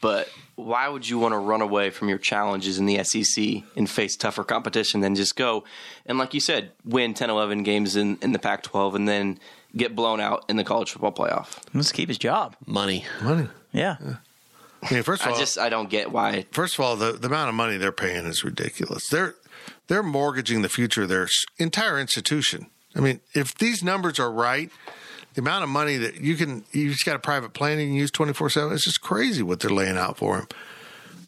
but 0.00 0.28
why 0.56 0.88
would 0.88 1.08
you 1.08 1.18
want 1.18 1.34
to 1.34 1.38
run 1.38 1.60
away 1.60 1.90
from 1.90 2.08
your 2.08 2.18
challenges 2.18 2.78
in 2.78 2.86
the 2.86 3.02
SEC 3.04 3.62
and 3.76 3.88
face 3.88 4.16
tougher 4.16 4.42
competition 4.42 5.00
than 5.00 5.14
just 5.14 5.36
go 5.36 5.64
and, 6.06 6.18
like 6.18 6.34
you 6.34 6.40
said, 6.40 6.72
win 6.84 7.14
10, 7.14 7.30
11 7.30 7.62
games 7.62 7.94
in, 7.94 8.18
in 8.22 8.32
the 8.32 8.38
Pac 8.40 8.64
12 8.64 8.96
and 8.96 9.08
then 9.08 9.38
get 9.76 9.94
blown 9.94 10.20
out 10.20 10.44
in 10.48 10.56
the 10.56 10.64
college 10.64 10.92
football 10.92 11.12
playoff. 11.12 11.58
Let's 11.74 11.92
keep 11.92 12.08
his 12.08 12.18
job. 12.18 12.56
Money. 12.66 13.04
Money. 13.22 13.48
Yeah. 13.72 13.96
I 14.82 14.94
mean, 14.94 15.02
first 15.02 15.22
of 15.22 15.28
all, 15.28 15.34
I 15.34 15.38
just 15.38 15.58
I 15.58 15.68
don't 15.68 15.90
get 15.90 16.12
why. 16.12 16.46
first 16.52 16.74
of 16.74 16.84
all, 16.84 16.96
the, 16.96 17.12
the 17.12 17.26
amount 17.26 17.48
of 17.48 17.54
money 17.54 17.76
they're 17.76 17.92
paying 17.92 18.26
is 18.26 18.44
ridiculous. 18.44 19.08
They're 19.08 19.34
they're 19.88 20.02
mortgaging 20.02 20.62
the 20.62 20.68
future 20.68 21.02
of 21.02 21.08
their 21.08 21.28
entire 21.58 21.98
institution. 21.98 22.66
I 22.94 23.00
mean, 23.00 23.20
if 23.34 23.56
these 23.56 23.82
numbers 23.82 24.18
are 24.18 24.30
right, 24.30 24.70
the 25.34 25.40
amount 25.40 25.64
of 25.64 25.70
money 25.70 25.96
that 25.96 26.20
you 26.20 26.36
can 26.36 26.64
you 26.72 26.90
just 26.90 27.04
got 27.04 27.16
a 27.16 27.20
private 27.20 27.54
plane 27.54 27.78
and 27.78 27.94
you 27.94 28.00
use 28.00 28.10
twenty 28.10 28.32
four 28.32 28.50
seven. 28.50 28.72
It's 28.72 28.84
just 28.84 29.00
crazy 29.00 29.42
what 29.42 29.60
they're 29.60 29.70
laying 29.70 29.96
out 29.96 30.16
for 30.16 30.38
him. 30.38 30.48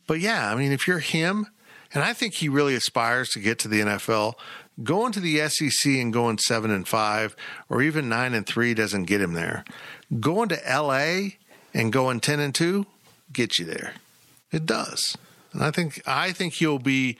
But 0.06 0.20
yeah, 0.20 0.50
I 0.50 0.54
mean, 0.54 0.72
if 0.72 0.86
you're 0.86 1.00
him, 1.00 1.46
and 1.92 2.04
I 2.04 2.12
think 2.12 2.34
he 2.34 2.48
really 2.48 2.74
aspires 2.74 3.30
to 3.30 3.40
get 3.40 3.58
to 3.60 3.68
the 3.68 3.80
NFL. 3.80 4.34
Going 4.82 5.12
to 5.12 5.20
the 5.20 5.48
SEC 5.48 5.92
and 5.92 6.12
going 6.12 6.38
seven 6.38 6.70
and 6.70 6.86
five, 6.86 7.36
or 7.68 7.82
even 7.82 8.08
nine 8.08 8.34
and 8.34 8.46
three, 8.46 8.74
doesn't 8.74 9.04
get 9.04 9.20
him 9.20 9.34
there. 9.34 9.64
Going 10.20 10.48
to 10.50 10.60
LA 10.66 11.36
and 11.74 11.92
going 11.92 12.20
ten 12.20 12.40
and 12.40 12.54
two 12.54 12.86
gets 13.32 13.58
you 13.58 13.66
there. 13.66 13.94
It 14.52 14.66
does. 14.66 15.16
And 15.52 15.62
I 15.62 15.70
think 15.70 16.02
I 16.06 16.32
think 16.32 16.54
he'll 16.54 16.78
be 16.78 17.16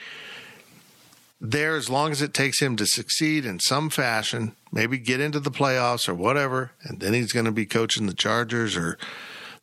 there 1.40 1.74
as 1.76 1.88
long 1.88 2.12
as 2.12 2.20
it 2.20 2.34
takes 2.34 2.60
him 2.60 2.76
to 2.76 2.86
succeed 2.86 3.46
in 3.46 3.58
some 3.60 3.88
fashion, 3.88 4.54
maybe 4.72 4.98
get 4.98 5.20
into 5.20 5.40
the 5.40 5.50
playoffs 5.50 6.08
or 6.08 6.14
whatever, 6.14 6.72
and 6.82 7.00
then 7.00 7.14
he's 7.14 7.32
going 7.32 7.46
to 7.46 7.52
be 7.52 7.64
coaching 7.64 8.06
the 8.06 8.14
Chargers 8.14 8.76
or 8.76 8.98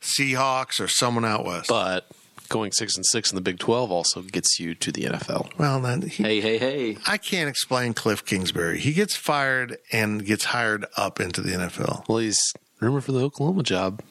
Seahawks 0.01 0.79
or 0.79 0.87
someone 0.87 1.25
out 1.25 1.45
west. 1.45 1.69
But 1.69 2.07
going 2.47 2.71
six 2.71 2.95
and 2.95 3.05
six 3.05 3.31
in 3.31 3.35
the 3.35 3.41
Big 3.41 3.59
Twelve 3.59 3.91
also 3.91 4.21
gets 4.21 4.59
you 4.59 4.73
to 4.75 4.91
the 4.91 5.03
NFL. 5.03 5.57
well, 5.57 5.79
then 5.81 6.01
he, 6.03 6.23
Hey, 6.23 6.41
hey, 6.41 6.57
hey! 6.57 6.97
I 7.05 7.17
can't 7.17 7.49
explain 7.49 7.93
Cliff 7.93 8.25
Kingsbury. 8.25 8.79
He 8.79 8.93
gets 8.93 9.15
fired 9.15 9.77
and 9.91 10.25
gets 10.25 10.45
hired 10.45 10.85
up 10.95 11.19
into 11.19 11.41
the 11.41 11.51
NFL. 11.51 12.07
Well, 12.07 12.19
he's 12.19 12.39
rumored 12.79 13.03
for 13.03 13.11
the 13.11 13.21
Oklahoma 13.21 13.63
job. 13.63 14.01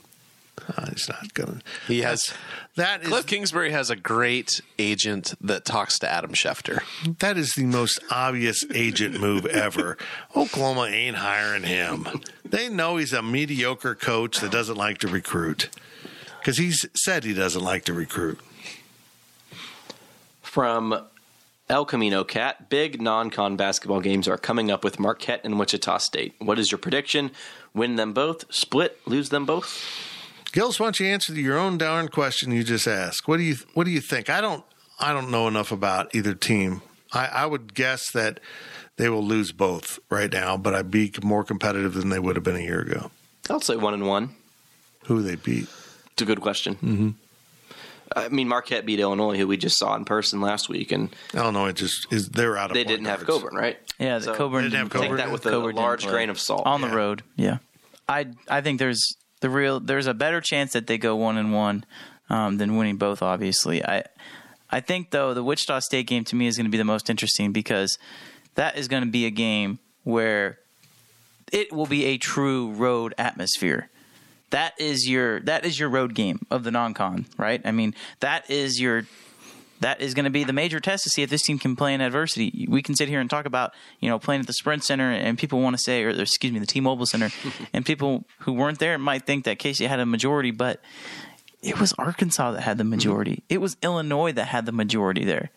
Uh, 0.74 0.86
he's 0.90 1.06
not 1.08 1.34
going. 1.34 1.62
He 1.86 2.00
has. 2.00 2.32
that. 2.76 3.02
Cliff 3.02 3.26
Kingsbury 3.26 3.70
has 3.72 3.90
a 3.90 3.96
great 3.96 4.62
agent 4.78 5.34
that 5.42 5.66
talks 5.66 5.98
to 5.98 6.10
Adam 6.10 6.32
Schefter. 6.32 6.80
That 7.18 7.36
is 7.36 7.52
the 7.52 7.64
most 7.66 8.00
obvious 8.10 8.64
agent 8.74 9.20
move 9.20 9.44
ever. 9.44 9.98
Oklahoma 10.34 10.86
ain't 10.90 11.16
hiring 11.16 11.64
him. 11.64 12.08
They 12.42 12.70
know 12.70 12.96
he's 12.96 13.12
a 13.12 13.22
mediocre 13.22 13.94
coach 13.94 14.38
that 14.40 14.50
doesn't 14.50 14.76
like 14.76 14.96
to 14.98 15.08
recruit 15.08 15.68
because 16.46 16.58
he's 16.58 16.86
said 16.94 17.24
he 17.24 17.34
doesn't 17.34 17.64
like 17.64 17.84
to 17.84 17.92
recruit. 17.92 18.38
From 20.42 21.04
El 21.68 21.84
Camino 21.84 22.22
Cat, 22.22 22.70
big 22.70 23.02
non-con 23.02 23.56
basketball 23.56 24.00
games 24.00 24.28
are 24.28 24.38
coming 24.38 24.70
up 24.70 24.84
with 24.84 25.00
Marquette 25.00 25.40
and 25.42 25.58
Wichita 25.58 25.98
State. 25.98 26.36
What 26.38 26.60
is 26.60 26.70
your 26.70 26.78
prediction? 26.78 27.32
Win 27.74 27.96
them 27.96 28.12
both? 28.12 28.44
Split? 28.54 29.00
Lose 29.06 29.30
them 29.30 29.44
both? 29.44 29.84
Gills, 30.52 30.78
why 30.78 30.86
don't 30.86 31.00
you 31.00 31.06
answer 31.06 31.34
your 31.34 31.58
own 31.58 31.78
darn 31.78 32.06
question 32.06 32.52
you 32.52 32.62
just 32.62 32.86
asked? 32.86 33.26
What 33.26 33.38
do 33.38 33.42
you 33.42 33.56
What 33.74 33.82
do 33.82 33.90
you 33.90 34.00
think? 34.00 34.30
I 34.30 34.40
don't 34.40 34.62
I 35.00 35.12
don't 35.12 35.32
know 35.32 35.48
enough 35.48 35.72
about 35.72 36.14
either 36.14 36.32
team. 36.32 36.80
I, 37.12 37.26
I 37.26 37.46
would 37.46 37.74
guess 37.74 38.12
that 38.12 38.38
they 38.98 39.08
will 39.08 39.24
lose 39.24 39.50
both 39.50 39.98
right 40.10 40.32
now, 40.32 40.56
but 40.56 40.76
I'd 40.76 40.92
be 40.92 41.12
more 41.24 41.42
competitive 41.42 41.94
than 41.94 42.10
they 42.10 42.20
would 42.20 42.36
have 42.36 42.44
been 42.44 42.54
a 42.54 42.60
year 42.60 42.82
ago. 42.82 43.10
I'll 43.50 43.60
say 43.60 43.74
one 43.74 43.94
and 43.94 44.06
one. 44.06 44.36
Who 45.06 45.22
they 45.22 45.34
beat? 45.34 45.68
It's 46.16 46.22
a 46.22 46.24
good 46.24 46.40
question. 46.40 46.76
Mm-hmm. 46.76 47.10
I 48.16 48.28
mean, 48.30 48.48
Marquette 48.48 48.86
beat 48.86 49.00
Illinois, 49.00 49.36
who 49.36 49.46
we 49.46 49.58
just 49.58 49.76
saw 49.78 49.94
in 49.96 50.06
person 50.06 50.40
last 50.40 50.70
week, 50.70 50.90
and 50.90 51.14
Illinois 51.34 51.72
just 51.72 52.10
is 52.10 52.30
they're 52.30 52.56
out 52.56 52.70
of. 52.70 52.74
they 52.74 52.84
didn't 52.84 53.04
have 53.04 53.26
guards. 53.26 53.42
Cockburn, 53.42 53.54
right? 53.60 53.76
Yeah, 53.98 54.18
the 54.18 54.24
So, 54.24 54.34
Cockburn 54.34 54.62
They 54.64 54.70
didn't 54.70 54.78
have 54.78 54.88
didn't 54.88 55.02
Take 55.02 55.10
Cockburn. 55.10 55.16
that 55.18 55.30
with 55.32 55.44
a 55.44 55.50
Cockburn 55.50 55.74
didn't 55.74 55.76
large 55.84 56.06
grain 56.06 56.30
of 56.30 56.40
salt. 56.40 56.62
on 56.66 56.80
Yeah. 56.80 56.88
the 56.88 56.96
road. 56.96 57.22
Yeah, 57.36 57.58
I 58.08 58.28
I 58.48 58.62
think 58.62 58.78
there's 58.78 59.04
the 59.40 59.50
real 59.50 59.78
there's 59.80 60.06
a 60.06 60.14
better 60.14 60.40
chance 60.40 60.72
that 60.72 60.86
they 60.86 60.96
go 60.96 61.16
one 61.16 61.36
and 61.36 61.52
one 61.52 61.84
um, 62.30 62.56
than 62.56 62.76
winning 62.76 62.96
both. 62.96 63.20
Obviously, 63.20 63.84
I 63.84 64.04
I 64.70 64.80
think 64.80 65.10
though 65.10 65.34
the 65.34 65.44
Wichita 65.44 65.80
State 65.80 66.06
game 66.06 66.24
to 66.24 66.36
me 66.36 66.46
is 66.46 66.56
going 66.56 66.64
to 66.66 66.70
be 66.70 66.78
the 66.78 66.84
most 66.84 67.10
interesting 67.10 67.52
because 67.52 67.98
that 68.54 68.78
is 68.78 68.88
going 68.88 69.02
to 69.04 69.10
be 69.10 69.26
a 69.26 69.30
game 69.30 69.80
where 70.04 70.60
it 71.52 71.72
will 71.74 71.86
be 71.86 72.06
a 72.06 72.16
true 72.16 72.70
road 72.70 73.12
atmosphere. 73.18 73.90
That 74.50 74.74
is 74.78 75.08
your 75.08 75.40
that 75.40 75.64
is 75.64 75.78
your 75.78 75.88
road 75.88 76.14
game 76.14 76.46
of 76.50 76.64
the 76.64 76.70
non-con, 76.70 77.26
right? 77.36 77.60
I 77.64 77.72
mean, 77.72 77.94
that 78.20 78.48
is 78.50 78.80
your 78.80 79.06
that 79.80 80.00
is 80.00 80.14
going 80.14 80.24
to 80.24 80.30
be 80.30 80.44
the 80.44 80.52
major 80.52 80.80
test 80.80 81.04
to 81.04 81.10
see 81.10 81.22
if 81.22 81.30
this 81.30 81.42
team 81.42 81.58
can 81.58 81.76
play 81.76 81.92
in 81.92 82.00
adversity. 82.00 82.66
We 82.68 82.82
can 82.82 82.94
sit 82.94 83.08
here 83.08 83.20
and 83.20 83.28
talk 83.28 83.46
about, 83.46 83.72
you 84.00 84.08
know, 84.08 84.18
playing 84.18 84.40
at 84.40 84.46
the 84.46 84.52
Sprint 84.52 84.84
Center, 84.84 85.10
and 85.10 85.38
people 85.38 85.60
want 85.60 85.76
to 85.76 85.82
say, 85.82 86.02
or 86.02 86.10
excuse 86.10 86.52
me, 86.52 86.58
the 86.58 86.66
T-Mobile 86.66 87.06
Center, 87.06 87.30
and 87.72 87.84
people 87.84 88.24
who 88.40 88.52
weren't 88.52 88.78
there 88.78 88.96
might 88.98 89.26
think 89.26 89.44
that 89.44 89.58
Casey 89.58 89.86
had 89.86 90.00
a 90.00 90.06
majority, 90.06 90.50
but 90.50 90.80
it 91.62 91.78
was 91.78 91.92
Arkansas 91.98 92.52
that 92.52 92.62
had 92.62 92.78
the 92.78 92.84
mm-hmm. 92.84 92.90
majority. 92.90 93.42
It 93.48 93.60
was 93.60 93.76
Illinois 93.82 94.32
that 94.32 94.46
had 94.46 94.66
the 94.66 94.72
majority 94.72 95.24
there. 95.24 95.50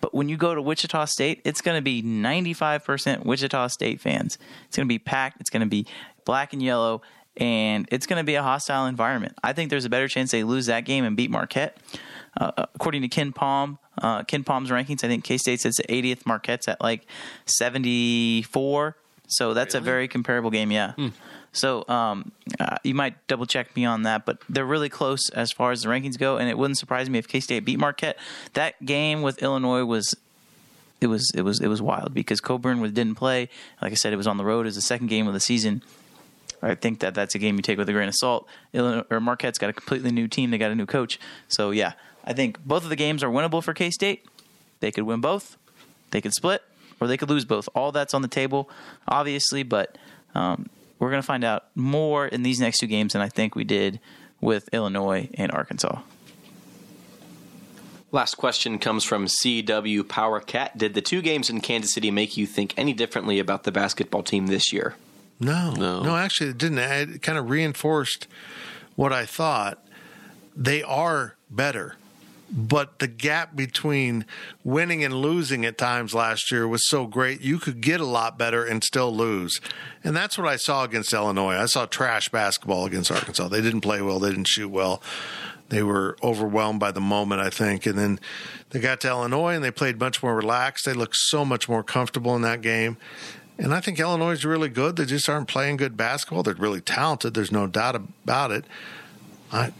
But 0.00 0.14
when 0.14 0.28
you 0.28 0.36
go 0.36 0.54
to 0.54 0.60
Wichita 0.60 1.06
State, 1.06 1.40
it's 1.44 1.60
going 1.60 1.76
to 1.78 1.82
be 1.82 2.02
95% 2.02 3.24
Wichita 3.24 3.68
State 3.68 4.00
fans. 4.00 4.38
It's 4.66 4.76
going 4.76 4.86
to 4.86 4.92
be 4.92 4.98
packed. 4.98 5.40
It's 5.40 5.50
going 5.50 5.62
to 5.62 5.66
be 5.66 5.86
black 6.24 6.52
and 6.52 6.62
yellow, 6.62 7.00
and 7.36 7.88
it's 7.90 8.06
going 8.06 8.18
to 8.18 8.24
be 8.24 8.34
a 8.34 8.42
hostile 8.42 8.86
environment. 8.86 9.34
I 9.42 9.52
think 9.52 9.70
there's 9.70 9.84
a 9.84 9.90
better 9.90 10.08
chance 10.08 10.30
they 10.30 10.44
lose 10.44 10.66
that 10.66 10.84
game 10.84 11.04
and 11.04 11.16
beat 11.16 11.30
Marquette. 11.30 11.76
Uh, 12.38 12.66
according 12.74 13.02
to 13.02 13.08
KenPom, 13.08 13.78
uh, 14.02 14.22
KenPom's 14.24 14.70
rankings, 14.70 15.02
I 15.02 15.08
think 15.08 15.24
K 15.24 15.38
State's 15.38 15.64
at 15.64 15.72
80th, 15.88 16.26
Marquette's 16.26 16.68
at 16.68 16.80
like 16.82 17.06
74. 17.46 18.96
So 19.28 19.54
that's 19.54 19.74
a 19.74 19.80
very 19.80 20.06
comparable 20.06 20.50
game, 20.50 20.70
yeah. 20.70 20.92
So 21.52 21.84
um, 21.88 22.32
uh, 22.60 22.76
you 22.84 22.94
might 22.94 23.26
double 23.26 23.46
check 23.46 23.74
me 23.74 23.86
on 23.86 24.02
that, 24.02 24.26
but 24.26 24.38
they're 24.48 24.66
really 24.66 24.90
close 24.90 25.30
as 25.30 25.50
far 25.50 25.72
as 25.72 25.82
the 25.82 25.88
rankings 25.88 26.18
go, 26.18 26.36
and 26.36 26.50
it 26.50 26.58
wouldn't 26.58 26.76
surprise 26.78 27.08
me 27.08 27.18
if 27.18 27.26
K 27.26 27.40
State 27.40 27.64
beat 27.64 27.78
Marquette. 27.78 28.18
That 28.52 28.84
game 28.84 29.22
with 29.22 29.42
Illinois 29.42 29.84
was 29.84 30.14
it 31.00 31.06
was 31.06 31.30
it 31.34 31.42
was 31.42 31.60
it 31.60 31.68
was 31.68 31.80
wild 31.80 32.12
because 32.14 32.40
Cockburn 32.40 32.80
was, 32.80 32.92
didn't 32.92 33.16
play. 33.16 33.48
Like 33.80 33.92
I 33.92 33.94
said, 33.94 34.12
it 34.12 34.16
was 34.16 34.26
on 34.26 34.36
the 34.36 34.44
road. 34.44 34.60
It 34.60 34.66
was 34.66 34.74
the 34.74 34.82
second 34.82 35.08
game 35.08 35.26
of 35.26 35.34
the 35.34 35.40
season. 35.40 35.82
I 36.62 36.74
think 36.74 37.00
that 37.00 37.14
that's 37.14 37.34
a 37.34 37.38
game 37.38 37.56
you 37.56 37.62
take 37.62 37.78
with 37.78 37.88
a 37.88 37.92
grain 37.92 38.08
of 38.08 38.14
salt. 38.14 38.48
Illinois, 38.72 39.04
or 39.10 39.20
Marquette's 39.20 39.58
got 39.58 39.70
a 39.70 39.72
completely 39.72 40.10
new 40.10 40.28
team. 40.28 40.50
They 40.50 40.58
got 40.58 40.70
a 40.70 40.74
new 40.74 40.86
coach. 40.86 41.18
So 41.48 41.70
yeah, 41.70 41.92
I 42.24 42.32
think 42.32 42.64
both 42.64 42.82
of 42.82 42.88
the 42.88 42.96
games 42.96 43.22
are 43.22 43.30
winnable 43.30 43.62
for 43.62 43.74
K 43.74 43.90
State. 43.90 44.26
They 44.80 44.90
could 44.90 45.04
win 45.04 45.20
both. 45.20 45.56
They 46.10 46.20
could 46.20 46.32
split, 46.32 46.62
or 47.00 47.06
they 47.06 47.16
could 47.16 47.30
lose 47.30 47.44
both. 47.44 47.68
All 47.74 47.92
that's 47.92 48.14
on 48.14 48.22
the 48.22 48.28
table, 48.28 48.70
obviously. 49.08 49.62
But 49.62 49.96
um, 50.34 50.68
we're 50.98 51.10
going 51.10 51.22
to 51.22 51.26
find 51.26 51.44
out 51.44 51.66
more 51.74 52.26
in 52.26 52.42
these 52.42 52.60
next 52.60 52.78
two 52.78 52.86
games 52.86 53.12
than 53.12 53.22
I 53.22 53.28
think 53.28 53.54
we 53.54 53.64
did 53.64 54.00
with 54.40 54.68
Illinois 54.72 55.28
and 55.34 55.50
Arkansas. 55.52 56.00
Last 58.12 58.36
question 58.36 58.78
comes 58.78 59.04
from 59.04 59.26
CW 59.26 60.08
Power 60.08 60.40
Cat. 60.40 60.78
Did 60.78 60.94
the 60.94 61.02
two 61.02 61.20
games 61.20 61.50
in 61.50 61.60
Kansas 61.60 61.92
City 61.92 62.10
make 62.10 62.36
you 62.36 62.46
think 62.46 62.72
any 62.76 62.92
differently 62.92 63.38
about 63.38 63.64
the 63.64 63.72
basketball 63.72 64.22
team 64.22 64.46
this 64.46 64.72
year? 64.72 64.94
No, 65.38 65.72
No. 65.72 66.02
no, 66.02 66.16
Actually, 66.16 66.50
it 66.50 66.58
didn't. 66.58 66.78
It 66.78 67.22
kind 67.22 67.38
of 67.38 67.50
reinforced 67.50 68.26
what 68.94 69.12
I 69.12 69.26
thought. 69.26 69.84
They 70.56 70.82
are 70.82 71.36
better, 71.50 71.96
but 72.50 72.98
the 73.00 73.06
gap 73.06 73.54
between 73.54 74.24
winning 74.64 75.04
and 75.04 75.12
losing 75.12 75.66
at 75.66 75.76
times 75.76 76.14
last 76.14 76.50
year 76.50 76.66
was 76.66 76.88
so 76.88 77.06
great. 77.06 77.42
You 77.42 77.58
could 77.58 77.82
get 77.82 78.00
a 78.00 78.06
lot 78.06 78.38
better 78.38 78.64
and 78.64 78.82
still 78.82 79.14
lose, 79.14 79.60
and 80.02 80.16
that's 80.16 80.38
what 80.38 80.46
I 80.48 80.56
saw 80.56 80.84
against 80.84 81.12
Illinois. 81.12 81.56
I 81.56 81.66
saw 81.66 81.84
trash 81.84 82.30
basketball 82.30 82.86
against 82.86 83.10
Arkansas. 83.12 83.48
They 83.48 83.60
didn't 83.60 83.82
play 83.82 84.00
well. 84.00 84.18
They 84.18 84.30
didn't 84.30 84.48
shoot 84.48 84.70
well. 84.70 85.02
They 85.68 85.82
were 85.82 86.16
overwhelmed 86.22 86.78
by 86.80 86.92
the 86.92 87.00
moment, 87.00 87.40
I 87.42 87.50
think. 87.50 87.86
And 87.86 87.98
then 87.98 88.20
they 88.70 88.78
got 88.78 89.00
to 89.00 89.08
Illinois 89.08 89.54
and 89.54 89.64
they 89.64 89.72
played 89.72 89.98
much 89.98 90.22
more 90.22 90.36
relaxed. 90.36 90.84
They 90.86 90.92
looked 90.92 91.16
so 91.16 91.44
much 91.44 91.68
more 91.68 91.82
comfortable 91.82 92.36
in 92.36 92.42
that 92.42 92.62
game. 92.62 92.96
And 93.58 93.74
I 93.74 93.80
think 93.80 93.98
Illinois 93.98 94.32
is 94.32 94.44
really 94.44 94.68
good. 94.68 94.96
They 94.96 95.06
just 95.06 95.28
aren't 95.28 95.48
playing 95.48 95.78
good 95.78 95.96
basketball. 95.96 96.42
They're 96.42 96.54
really 96.54 96.80
talented. 96.80 97.34
There's 97.34 97.52
no 97.52 97.66
doubt 97.66 97.96
about 97.96 98.50
it. 98.50 98.64
I 99.50 99.72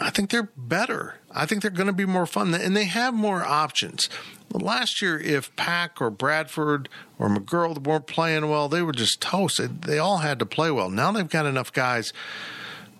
I 0.00 0.10
think 0.10 0.30
they're 0.30 0.50
better. 0.56 1.16
I 1.30 1.46
think 1.46 1.62
they're 1.62 1.70
going 1.70 1.86
to 1.86 1.92
be 1.92 2.06
more 2.06 2.26
fun, 2.26 2.52
and 2.54 2.76
they 2.76 2.84
have 2.84 3.14
more 3.14 3.44
options. 3.44 4.08
Last 4.50 5.00
year, 5.00 5.18
if 5.18 5.54
Pack 5.56 6.00
or 6.00 6.10
Bradford 6.10 6.88
or 7.18 7.28
McGuirl 7.28 7.78
weren't 7.78 8.06
playing 8.06 8.50
well, 8.50 8.68
they 8.68 8.82
were 8.82 8.92
just 8.92 9.20
toasted. 9.20 9.82
They 9.82 9.98
all 9.98 10.18
had 10.18 10.38
to 10.40 10.46
play 10.46 10.70
well. 10.70 10.90
Now 10.90 11.12
they've 11.12 11.28
got 11.28 11.46
enough 11.46 11.72
guys 11.72 12.12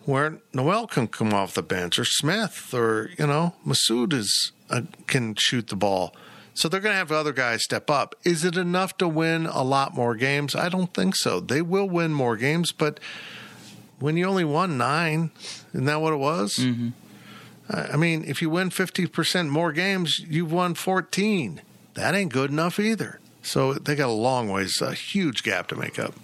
where 0.04 0.38
Nowell 0.52 0.86
can 0.86 1.08
come 1.08 1.34
off 1.34 1.54
the 1.54 1.62
bench, 1.62 1.98
or 1.98 2.04
Smith, 2.04 2.72
or 2.72 3.10
you 3.18 3.26
know 3.26 3.54
Massoud 3.66 4.12
is 4.12 4.52
uh, 4.70 4.82
can 5.06 5.34
shoot 5.36 5.68
the 5.68 5.76
ball. 5.76 6.14
So 6.54 6.68
they're 6.68 6.80
going 6.80 6.92
to 6.92 6.98
have 6.98 7.10
other 7.10 7.32
guys 7.32 7.62
step 7.62 7.90
up. 7.90 8.14
Is 8.24 8.44
it 8.44 8.56
enough 8.56 8.96
to 8.98 9.08
win 9.08 9.46
a 9.46 9.62
lot 9.62 9.94
more 9.94 10.14
games? 10.14 10.54
I 10.54 10.68
don't 10.68 10.92
think 10.92 11.16
so. 11.16 11.40
They 11.40 11.62
will 11.62 11.88
win 11.88 12.12
more 12.12 12.36
games, 12.36 12.72
but 12.72 13.00
when 13.98 14.16
you 14.16 14.26
only 14.26 14.44
won 14.44 14.76
nine, 14.76 15.30
isn't 15.72 15.86
that 15.86 16.00
what 16.00 16.12
it 16.12 16.18
was? 16.18 16.56
Mm-hmm. 16.56 16.88
I 17.70 17.96
mean, 17.96 18.24
if 18.26 18.42
you 18.42 18.50
win 18.50 18.68
50% 18.68 19.48
more 19.48 19.72
games, 19.72 20.18
you've 20.18 20.52
won 20.52 20.74
14. 20.74 21.62
That 21.94 22.14
ain't 22.14 22.32
good 22.32 22.50
enough 22.50 22.78
either. 22.78 23.18
So 23.42 23.74
they 23.74 23.94
got 23.94 24.08
a 24.08 24.12
long 24.12 24.50
ways, 24.50 24.80
a 24.82 24.92
huge 24.92 25.42
gap 25.42 25.68
to 25.68 25.76
make 25.76 25.98
up. 25.98 26.14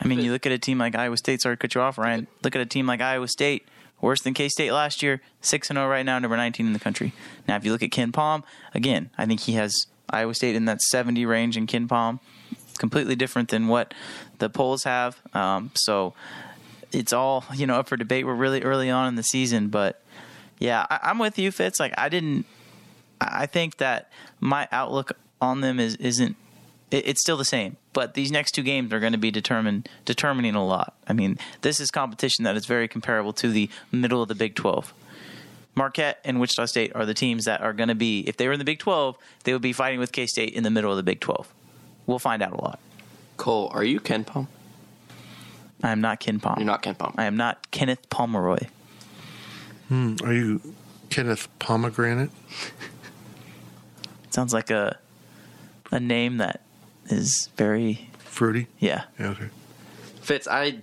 I 0.00 0.06
mean, 0.06 0.20
you 0.20 0.32
look 0.32 0.46
at 0.46 0.52
a 0.52 0.58
team 0.58 0.78
like 0.78 0.94
Iowa 0.94 1.16
State. 1.16 1.42
Sorry 1.42 1.56
to 1.56 1.60
cut 1.60 1.74
you 1.74 1.80
off, 1.80 1.98
Ryan. 1.98 2.26
Look 2.42 2.56
at 2.56 2.62
a 2.62 2.66
team 2.66 2.86
like 2.86 3.00
Iowa 3.00 3.28
State, 3.28 3.68
worse 4.04 4.20
than 4.20 4.34
K 4.34 4.48
State 4.48 4.70
last 4.70 5.02
year, 5.02 5.20
six 5.40 5.70
and 5.70 5.76
zero 5.76 5.88
right 5.88 6.06
now, 6.06 6.18
number 6.18 6.36
nineteen 6.36 6.66
in 6.66 6.72
the 6.72 6.78
country. 6.78 7.12
Now, 7.48 7.56
if 7.56 7.64
you 7.64 7.72
look 7.72 7.82
at 7.82 7.90
KenPom, 7.90 8.44
again, 8.74 9.10
I 9.18 9.26
think 9.26 9.40
he 9.40 9.52
has 9.52 9.86
Iowa 10.10 10.34
State 10.34 10.54
in 10.54 10.66
that 10.66 10.80
seventy 10.82 11.26
range, 11.26 11.56
and 11.56 11.66
KenPom 11.66 12.20
completely 12.78 13.16
different 13.16 13.48
than 13.48 13.68
what 13.68 13.94
the 14.38 14.50
polls 14.50 14.84
have. 14.84 15.20
Um, 15.32 15.70
so 15.74 16.14
it's 16.92 17.12
all 17.12 17.44
you 17.54 17.66
know 17.66 17.76
up 17.76 17.88
for 17.88 17.96
debate. 17.96 18.26
We're 18.26 18.34
really 18.34 18.62
early 18.62 18.90
on 18.90 19.08
in 19.08 19.16
the 19.16 19.22
season, 19.22 19.68
but 19.68 20.02
yeah, 20.58 20.86
I, 20.88 21.00
I'm 21.04 21.18
with 21.18 21.38
you, 21.38 21.50
Fitz. 21.50 21.80
Like 21.80 21.94
I 21.98 22.08
didn't. 22.08 22.46
I 23.20 23.46
think 23.46 23.78
that 23.78 24.10
my 24.40 24.68
outlook 24.70 25.12
on 25.40 25.60
them 25.60 25.80
is 25.80 25.96
isn't. 25.96 26.36
It, 26.94 27.08
it's 27.08 27.20
still 27.20 27.36
the 27.36 27.44
same, 27.44 27.76
but 27.92 28.14
these 28.14 28.30
next 28.30 28.52
two 28.52 28.62
games 28.62 28.92
are 28.92 29.00
going 29.00 29.12
to 29.12 29.18
be 29.18 29.32
determined 29.32 29.88
determining 30.04 30.54
a 30.54 30.64
lot. 30.64 30.94
I 31.08 31.12
mean, 31.12 31.38
this 31.62 31.80
is 31.80 31.90
competition 31.90 32.44
that 32.44 32.56
is 32.56 32.66
very 32.66 32.86
comparable 32.86 33.32
to 33.34 33.50
the 33.50 33.68
middle 33.90 34.22
of 34.22 34.28
the 34.28 34.34
Big 34.36 34.54
Twelve. 34.54 34.94
Marquette 35.74 36.20
and 36.24 36.38
Wichita 36.38 36.66
State 36.66 36.92
are 36.94 37.04
the 37.04 37.14
teams 37.14 37.46
that 37.46 37.60
are 37.60 37.72
going 37.72 37.88
to 37.88 37.96
be. 37.96 38.20
If 38.20 38.36
they 38.36 38.46
were 38.46 38.52
in 38.52 38.60
the 38.60 38.64
Big 38.64 38.78
Twelve, 38.78 39.18
they 39.42 39.52
would 39.52 39.60
be 39.60 39.72
fighting 39.72 39.98
with 39.98 40.12
K 40.12 40.26
State 40.26 40.54
in 40.54 40.62
the 40.62 40.70
middle 40.70 40.92
of 40.92 40.96
the 40.96 41.02
Big 41.02 41.18
Twelve. 41.18 41.52
We'll 42.06 42.20
find 42.20 42.40
out 42.42 42.52
a 42.52 42.60
lot. 42.62 42.78
Cole, 43.38 43.72
are 43.74 43.82
you 43.82 43.98
KenPom? 43.98 44.46
I 45.82 45.90
am 45.90 46.00
not 46.00 46.20
KenPom. 46.20 46.58
You're 46.58 46.66
not 46.66 46.84
KenPom. 46.84 47.14
I 47.18 47.24
am 47.24 47.36
not 47.36 47.72
Kenneth 47.72 48.08
Pomeroy. 48.08 48.68
Hmm, 49.88 50.14
are 50.22 50.32
you 50.32 50.60
Kenneth 51.10 51.48
Pomegranate? 51.58 52.30
Sounds 54.30 54.54
like 54.54 54.70
a 54.70 54.98
a 55.90 56.00
name 56.00 56.38
that 56.38 56.60
is 57.06 57.48
very 57.56 58.08
Fruity? 58.18 58.66
yeah. 58.78 59.04
Yeah, 59.18 59.28
okay. 59.28 59.48
Fitz, 60.20 60.48
I 60.48 60.78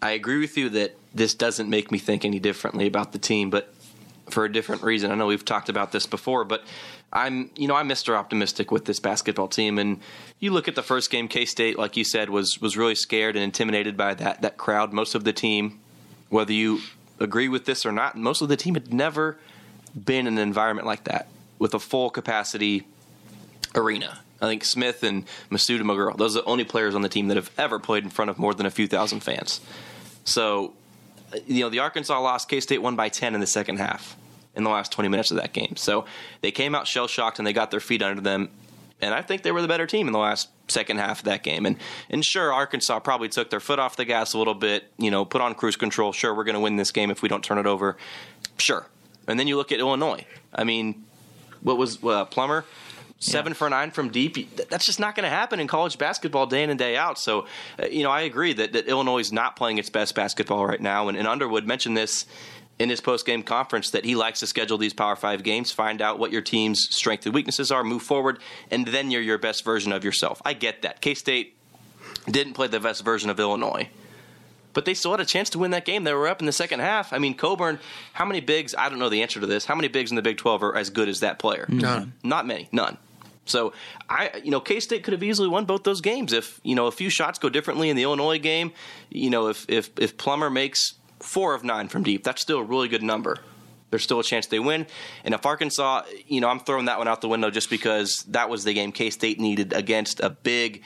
I 0.00 0.12
agree 0.12 0.38
with 0.38 0.56
you 0.56 0.68
that 0.70 0.96
this 1.14 1.34
doesn't 1.34 1.68
make 1.68 1.90
me 1.90 1.98
think 1.98 2.24
any 2.24 2.38
differently 2.38 2.86
about 2.86 3.12
the 3.12 3.18
team, 3.18 3.50
but 3.50 3.72
for 4.30 4.44
a 4.44 4.52
different 4.52 4.82
reason. 4.82 5.10
I 5.10 5.14
know 5.14 5.26
we've 5.26 5.44
talked 5.44 5.68
about 5.68 5.92
this 5.92 6.06
before, 6.06 6.44
but 6.44 6.64
I'm 7.12 7.50
you 7.56 7.68
know 7.68 7.76
I'm 7.76 7.88
Mr. 7.88 8.16
Optimistic 8.16 8.70
with 8.70 8.84
this 8.84 9.00
basketball 9.00 9.48
team, 9.48 9.78
and 9.78 10.00
you 10.40 10.52
look 10.52 10.68
at 10.68 10.74
the 10.74 10.82
first 10.82 11.10
game, 11.10 11.28
K 11.28 11.44
State, 11.44 11.78
like 11.78 11.96
you 11.96 12.04
said, 12.04 12.30
was 12.30 12.60
was 12.60 12.76
really 12.76 12.94
scared 12.94 13.36
and 13.36 13.44
intimidated 13.44 13.96
by 13.96 14.14
that 14.14 14.42
that 14.42 14.56
crowd. 14.56 14.92
Most 14.92 15.14
of 15.14 15.24
the 15.24 15.32
team, 15.32 15.80
whether 16.28 16.52
you 16.52 16.80
agree 17.18 17.48
with 17.48 17.64
this 17.64 17.86
or 17.86 17.92
not, 17.92 18.16
most 18.16 18.42
of 18.42 18.48
the 18.48 18.56
team 18.56 18.74
had 18.74 18.92
never 18.92 19.38
been 19.94 20.26
in 20.26 20.34
an 20.34 20.38
environment 20.38 20.86
like 20.86 21.04
that 21.04 21.28
with 21.58 21.72
a 21.72 21.78
full 21.78 22.10
capacity 22.10 22.86
arena. 23.74 24.20
I 24.40 24.46
think 24.46 24.64
Smith 24.64 25.02
and 25.02 25.24
Masuda 25.50 25.80
Maguro, 25.80 26.16
those 26.16 26.36
are 26.36 26.42
the 26.42 26.46
only 26.46 26.64
players 26.64 26.94
on 26.94 27.02
the 27.02 27.08
team 27.08 27.28
that 27.28 27.36
have 27.36 27.50
ever 27.56 27.78
played 27.78 28.04
in 28.04 28.10
front 28.10 28.30
of 28.30 28.38
more 28.38 28.52
than 28.54 28.66
a 28.66 28.70
few 28.70 28.86
thousand 28.86 29.20
fans. 29.20 29.60
So, 30.24 30.74
you 31.46 31.60
know, 31.60 31.70
the 31.70 31.78
Arkansas 31.78 32.20
lost, 32.20 32.48
K 32.48 32.60
State 32.60 32.82
won 32.82 32.96
by 32.96 33.08
10 33.08 33.34
in 33.34 33.40
the 33.40 33.46
second 33.46 33.78
half 33.78 34.16
in 34.54 34.64
the 34.64 34.70
last 34.70 34.92
20 34.92 35.08
minutes 35.08 35.30
of 35.30 35.36
that 35.36 35.52
game. 35.52 35.76
So 35.76 36.06
they 36.40 36.50
came 36.50 36.74
out 36.74 36.86
shell 36.86 37.06
shocked 37.06 37.38
and 37.38 37.46
they 37.46 37.52
got 37.52 37.70
their 37.70 37.80
feet 37.80 38.02
under 38.02 38.20
them. 38.20 38.50
And 39.00 39.14
I 39.14 39.20
think 39.20 39.42
they 39.42 39.52
were 39.52 39.60
the 39.60 39.68
better 39.68 39.86
team 39.86 40.06
in 40.06 40.14
the 40.14 40.18
last 40.18 40.48
second 40.68 40.98
half 40.98 41.18
of 41.18 41.24
that 41.26 41.42
game. 41.42 41.66
And 41.66 41.76
and 42.08 42.24
sure, 42.24 42.52
Arkansas 42.52 42.98
probably 43.00 43.28
took 43.28 43.50
their 43.50 43.60
foot 43.60 43.78
off 43.78 43.96
the 43.96 44.06
gas 44.06 44.32
a 44.32 44.38
little 44.38 44.54
bit, 44.54 44.90
you 44.96 45.10
know, 45.10 45.26
put 45.26 45.42
on 45.42 45.54
cruise 45.54 45.76
control. 45.76 46.12
Sure, 46.12 46.34
we're 46.34 46.44
going 46.44 46.54
to 46.54 46.60
win 46.60 46.76
this 46.76 46.92
game 46.92 47.10
if 47.10 47.20
we 47.22 47.28
don't 47.28 47.44
turn 47.44 47.58
it 47.58 47.66
over. 47.66 47.98
Sure. 48.56 48.86
And 49.28 49.38
then 49.38 49.48
you 49.48 49.56
look 49.56 49.70
at 49.70 49.80
Illinois. 49.80 50.24
I 50.54 50.64
mean, 50.64 51.04
what 51.60 51.76
was 51.76 52.02
uh, 52.02 52.24
Plummer? 52.24 52.64
Seven 53.18 53.54
for 53.54 53.70
nine 53.70 53.92
from 53.92 54.10
deep. 54.10 54.56
That's 54.68 54.84
just 54.84 55.00
not 55.00 55.14
going 55.14 55.24
to 55.24 55.30
happen 55.30 55.58
in 55.58 55.66
college 55.66 55.96
basketball 55.96 56.46
day 56.46 56.62
in 56.62 56.68
and 56.68 56.78
day 56.78 56.96
out. 56.96 57.18
So, 57.18 57.46
uh, 57.82 57.86
you 57.86 58.02
know, 58.02 58.10
I 58.10 58.22
agree 58.22 58.52
that, 58.52 58.74
that 58.74 58.88
Illinois 58.88 59.20
is 59.20 59.32
not 59.32 59.56
playing 59.56 59.78
its 59.78 59.88
best 59.88 60.14
basketball 60.14 60.66
right 60.66 60.80
now. 60.80 61.08
And, 61.08 61.16
and 61.16 61.26
Underwood 61.26 61.66
mentioned 61.66 61.96
this 61.96 62.26
in 62.78 62.90
his 62.90 63.00
post 63.00 63.24
game 63.24 63.42
conference 63.42 63.90
that 63.90 64.04
he 64.04 64.14
likes 64.14 64.40
to 64.40 64.46
schedule 64.46 64.76
these 64.76 64.92
Power 64.92 65.16
Five 65.16 65.42
games, 65.42 65.72
find 65.72 66.02
out 66.02 66.18
what 66.18 66.30
your 66.30 66.42
team's 66.42 66.88
strengths 66.90 67.24
and 67.24 67.34
weaknesses 67.34 67.70
are, 67.70 67.82
move 67.82 68.02
forward, 68.02 68.38
and 68.70 68.86
then 68.86 69.10
you're 69.10 69.22
your 69.22 69.38
best 69.38 69.64
version 69.64 69.92
of 69.92 70.04
yourself. 70.04 70.42
I 70.44 70.52
get 70.52 70.82
that. 70.82 71.00
K 71.00 71.14
State 71.14 71.56
didn't 72.30 72.52
play 72.52 72.66
the 72.66 72.80
best 72.80 73.02
version 73.02 73.30
of 73.30 73.40
Illinois 73.40 73.88
but 74.76 74.84
they 74.84 74.92
still 74.92 75.10
had 75.12 75.20
a 75.20 75.24
chance 75.24 75.48
to 75.48 75.58
win 75.58 75.70
that 75.70 75.86
game. 75.86 76.04
They 76.04 76.12
were 76.12 76.28
up 76.28 76.40
in 76.40 76.44
the 76.44 76.52
second 76.52 76.80
half. 76.80 77.14
I 77.14 77.16
mean, 77.16 77.32
Cockburn, 77.32 77.78
how 78.12 78.26
many 78.26 78.40
bigs? 78.40 78.74
I 78.76 78.90
don't 78.90 78.98
know 78.98 79.08
the 79.08 79.22
answer 79.22 79.40
to 79.40 79.46
this. 79.46 79.64
How 79.64 79.74
many 79.74 79.88
bigs 79.88 80.10
in 80.10 80.16
the 80.16 80.22
Big 80.22 80.36
12 80.36 80.62
are 80.62 80.76
as 80.76 80.90
good 80.90 81.08
as 81.08 81.20
that 81.20 81.38
player? 81.38 81.64
None. 81.70 82.12
Not 82.22 82.46
many. 82.46 82.68
None. 82.72 82.98
So 83.46 83.72
I, 84.08 84.40
you 84.44 84.50
know, 84.50 84.60
K 84.60 84.80
State 84.80 85.02
could 85.04 85.12
have 85.12 85.22
easily 85.22 85.48
won 85.48 85.64
both 85.64 85.84
those 85.84 86.00
games 86.00 86.32
if 86.32 86.60
you 86.62 86.74
know 86.74 86.86
a 86.86 86.92
few 86.92 87.10
shots 87.10 87.38
go 87.38 87.48
differently 87.48 87.90
in 87.90 87.96
the 87.96 88.02
Illinois 88.02 88.38
game. 88.38 88.72
You 89.10 89.30
know, 89.30 89.48
if 89.48 89.64
if 89.68 89.90
if 89.98 90.16
Plummer 90.16 90.50
makes 90.50 90.94
four 91.20 91.54
of 91.54 91.64
nine 91.64 91.88
from 91.88 92.02
deep, 92.02 92.24
that's 92.24 92.42
still 92.42 92.58
a 92.58 92.64
really 92.64 92.88
good 92.88 93.02
number. 93.02 93.38
There's 93.90 94.02
still 94.02 94.18
a 94.18 94.24
chance 94.24 94.46
they 94.46 94.58
win. 94.58 94.86
And 95.24 95.32
if 95.32 95.46
Arkansas, 95.46 96.02
you 96.26 96.40
know, 96.40 96.48
I'm 96.48 96.58
throwing 96.58 96.86
that 96.86 96.98
one 96.98 97.06
out 97.06 97.20
the 97.20 97.28
window 97.28 97.50
just 97.50 97.70
because 97.70 98.24
that 98.28 98.50
was 98.50 98.64
the 98.64 98.74
game 98.74 98.92
K 98.92 99.10
State 99.10 99.38
needed 99.38 99.72
against 99.72 100.20
a 100.20 100.30
big 100.30 100.82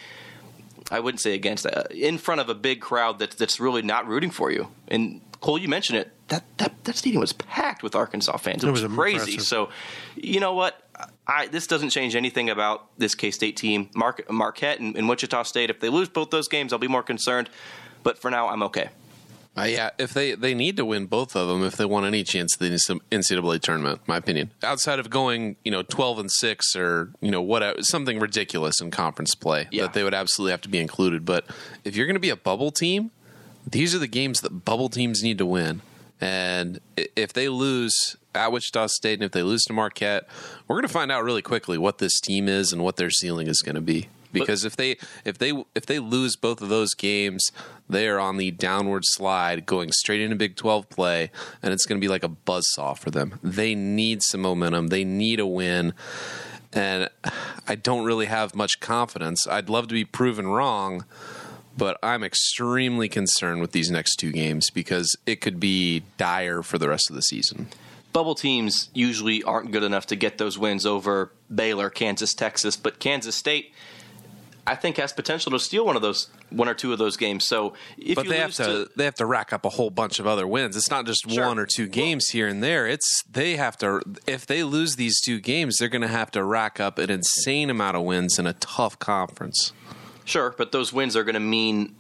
I 0.91 1.01
wouldn't 1.01 1.21
say 1.21 1.35
against 1.35 1.67
uh, 1.67 1.85
in 1.91 2.19
front 2.19 2.41
of 2.41 2.49
a 2.49 2.55
big 2.55 2.81
crowd 2.81 3.19
that's 3.19 3.37
that's 3.37 3.61
really 3.61 3.83
not 3.83 4.07
rooting 4.07 4.31
for 4.31 4.51
you. 4.51 4.69
And 4.89 5.21
Cole, 5.41 5.59
you 5.59 5.69
mentioned 5.69 5.99
it. 5.99 6.13
That 6.29 6.45
that 6.59 6.85
that 6.85 6.97
stadium 6.97 7.21
was 7.21 7.33
packed 7.33 7.83
with 7.83 7.95
Arkansas 7.95 8.37
fans. 8.39 8.65
It, 8.65 8.69
It 8.69 8.73
was, 8.73 8.83
was 8.83 8.93
crazy. 8.93 9.39
So, 9.39 9.71
you 10.17 10.41
know 10.41 10.55
what? 10.55 10.81
I 11.31 11.47
this 11.47 11.67
doesn't 11.69 11.91
change 11.91 12.17
anything 12.17 12.51
about 12.51 12.89
this 12.99 13.15
K 13.15 13.31
State 13.31 13.57
team. 13.57 13.89
Mark, 13.95 14.29
Marquette 14.31 14.81
and, 14.81 14.97
and 14.97 15.09
Wichita 15.09 15.45
State. 15.45 15.71
If 15.71 15.79
they 15.81 15.89
lose 15.89 16.09
both 16.09 16.31
those 16.31 16.49
games, 16.49 16.73
I'll 16.73 16.79
be 16.81 16.89
more 16.89 17.05
concerned. 17.05 17.49
But 18.03 18.19
for 18.19 18.31
now, 18.31 18.49
I'm 18.49 18.63
okay. 18.65 18.89
Uh, 19.57 19.63
yeah, 19.65 19.91
if 19.99 20.13
they 20.15 20.35
they 20.35 20.55
need 20.55 20.77
to 20.77 20.85
win 20.85 21.07
both 21.07 21.35
of 21.37 21.49
them 21.49 21.65
if 21.65 21.77
they 21.77 21.85
want 21.85 22.07
any 22.07 22.23
chance 22.25 22.55
at 22.55 22.61
the 22.61 23.01
NCAA 23.11 23.61
tournament, 23.61 24.01
my 24.07 24.17
opinion. 24.17 24.51
Outside 24.63 24.99
of 24.99 25.11
going, 25.11 25.57
you 25.65 25.71
know, 25.71 25.83
twelve 25.83 26.19
and 26.19 26.31
six 26.31 26.75
or 26.77 27.11
you 27.21 27.31
know 27.31 27.43
what 27.43 27.85
something 27.85 28.19
ridiculous 28.19 28.81
in 28.81 28.91
conference 28.91 29.35
play 29.35 29.69
Yeah. 29.71 29.83
that 29.83 29.93
they 29.93 30.03
would 30.05 30.15
absolutely 30.15 30.53
have 30.53 30.61
to 30.63 30.69
be 30.69 30.79
included. 30.79 31.25
But 31.25 31.47
if 31.85 31.97
you're 31.97 32.07
going 32.07 32.15
to 32.15 32.21
be 32.21 32.31
a 32.31 32.37
bubble 32.37 32.71
team, 32.71 33.11
these 33.69 33.95
are 33.95 33.99
the 33.99 34.07
games 34.09 34.41
that 34.41 34.65
bubble 34.65 34.89
teams 34.89 35.23
need 35.23 35.39
to 35.39 35.47
win. 35.47 35.83
And 36.21 36.81
if 36.97 37.33
they 37.33 37.49
lose 37.49 38.17
at 38.35 38.53
Wichita 38.53 38.89
State 38.89 39.15
and 39.15 39.25
if 39.25 39.33
they 39.33 39.43
lose 39.43 39.65
to 39.65 39.73
Marquette, 39.73 40.29
we're 40.69 40.77
going 40.77 40.87
to 40.87 40.93
find 40.93 41.11
out 41.11 41.25
really 41.25 41.43
quickly 41.43 41.79
what 41.79 41.99
this 41.99 42.21
team 42.21 42.49
is 42.49 42.73
and 42.73 42.83
what 42.83 42.97
their 42.97 43.11
ceiling 43.11 43.47
is 43.47 43.63
going 43.63 43.75
to 43.75 43.81
be. 43.81 44.09
Because 44.33 44.65
if 44.65 44.77
they 44.77 44.97
if 45.25 45.39
they 45.39 45.65
if 45.75 45.87
they 45.87 45.99
lose 45.99 46.37
both 46.37 46.63
of 46.63 46.69
those 46.69 46.95
games, 46.95 47.51
they 47.89 48.07
are 48.07 48.21
on 48.21 48.37
the 48.37 48.53
downward 48.53 49.03
slide, 49.05 49.67
going 49.67 49.91
straight 49.91 50.21
into 50.21 50.37
Big 50.37 50.55
Twelve 50.55 50.89
play, 50.89 51.33
and 51.63 51.73
it's 51.73 51.85
going 51.85 52.01
to 52.01 52.05
be 52.05 52.09
like 52.09 52.23
a 52.23 52.29
buzzsaw 52.29 52.97
for 52.97 53.11
them. 53.11 53.41
They 53.43 53.75
need 53.75 54.23
some 54.23 54.43
momentum. 54.43 54.87
They 54.89 55.03
need 55.03 55.41
a 55.41 55.47
win, 55.47 55.95
and 56.73 57.09
I 57.67 57.75
don't 57.75 58.05
really 58.05 58.27
have 58.27 58.55
much 58.55 58.79
confidence. 58.79 59.49
I'd 59.49 59.69
love 59.69 59.89
to 59.89 59.95
be 59.95 60.05
proven 60.05 60.47
wrong, 60.47 61.05
but 61.77 61.99
I'm 62.03 62.23
extremely 62.25 63.09
concerned 63.09 63.61
with 63.61 63.73
these 63.73 63.91
next 63.91 64.17
two 64.17 64.33
games 64.33 64.71
because 64.71 65.17
it 65.27 65.41
could 65.41 65.59
be 65.61 66.03
dire 66.19 66.63
for 66.63 66.79
the 66.79 66.89
rest 66.89 67.11
of 67.11 67.17
the 67.17 67.23
season. 67.23 67.69
bubble 68.13 68.35
teams 68.35 68.91
usually 68.93 69.43
aren't 69.45 69.71
good 69.71 69.83
enough 69.85 70.07
to 70.07 70.17
get 70.17 70.39
those 70.39 70.59
wins 70.59 70.85
over 70.85 71.31
Baylor, 71.55 71.91
Kansas, 71.91 72.35
Texas, 72.35 72.77
but 72.77 72.99
Kansas 72.99 73.37
State, 73.37 73.73
I 74.67 74.75
think, 74.75 74.97
has 74.99 75.13
potential 75.13 75.53
to 75.53 75.59
steal 75.61 75.87
one 75.87 75.97
of 75.97 76.03
those, 76.03 76.29
one 76.51 76.69
or 76.69 76.75
two 76.75 76.93
of 76.93 76.99
those 76.99 77.17
games. 77.17 77.47
So 77.47 77.75
if 77.97 78.17
but 78.17 78.25
you 78.25 78.33
they 78.33 78.39
have 78.39 78.49
lose 78.49 78.57
to, 78.57 78.91
they 78.97 79.05
have 79.05 79.15
to 79.17 79.27
rack 79.27 79.53
up 79.53 79.65
a 79.65 79.69
whole 79.71 79.91
bunch 79.91 80.19
of 80.19 80.27
other 80.27 80.47
wins. 80.47 80.77
It's 80.77 80.91
not 80.91 81.07
just 81.07 81.29
Sure. 81.31 81.47
one 81.47 81.59
or 81.59 81.67
two 81.67 81.87
games 81.89 82.29
here 82.29 82.47
and 82.49 82.63
there. 82.63 82.87
It's 82.87 83.23
they 83.31 83.57
have 83.57 83.77
to 83.79 84.01
if 84.27 84.45
they 84.45 84.63
lose 84.65 84.97
these 84.97 85.21
two 85.21 85.41
games, 85.41 85.77
they're 85.79 85.89
going 85.89 86.03
to 86.03 86.09
have 86.09 86.31
to 86.33 86.45
rack 86.45 86.79
up 86.81 86.99
an 86.99 87.11
insane 87.11 87.71
amount 87.71 87.97
of 87.97 88.03
wins 88.03 88.39
in 88.39 88.47
a 88.47 88.53
tough 88.55 88.99
conference. 88.99 89.73
Sure, 90.31 90.55
but 90.57 90.71
those 90.71 90.93
wins 90.93 91.17
are 91.17 91.25
going 91.25 91.35
to 91.35 91.41
mean 91.41 91.97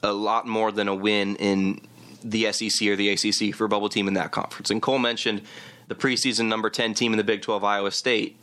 a 0.00 0.12
lot 0.12 0.46
more 0.46 0.70
than 0.70 0.86
a 0.86 0.94
win 0.94 1.34
in 1.34 1.80
the 2.22 2.52
SEC 2.52 2.86
or 2.86 2.94
the 2.94 3.08
ACC 3.08 3.52
for 3.52 3.64
a 3.64 3.68
bubble 3.68 3.88
team 3.88 4.06
in 4.06 4.14
that 4.14 4.30
conference. 4.30 4.70
And 4.70 4.80
Cole 4.80 5.00
mentioned 5.00 5.42
the 5.88 5.96
preseason 5.96 6.46
number 6.46 6.70
10 6.70 6.94
team 6.94 7.12
in 7.12 7.16
the 7.16 7.24
Big 7.24 7.42
12, 7.42 7.64
Iowa 7.64 7.90
State. 7.90 8.36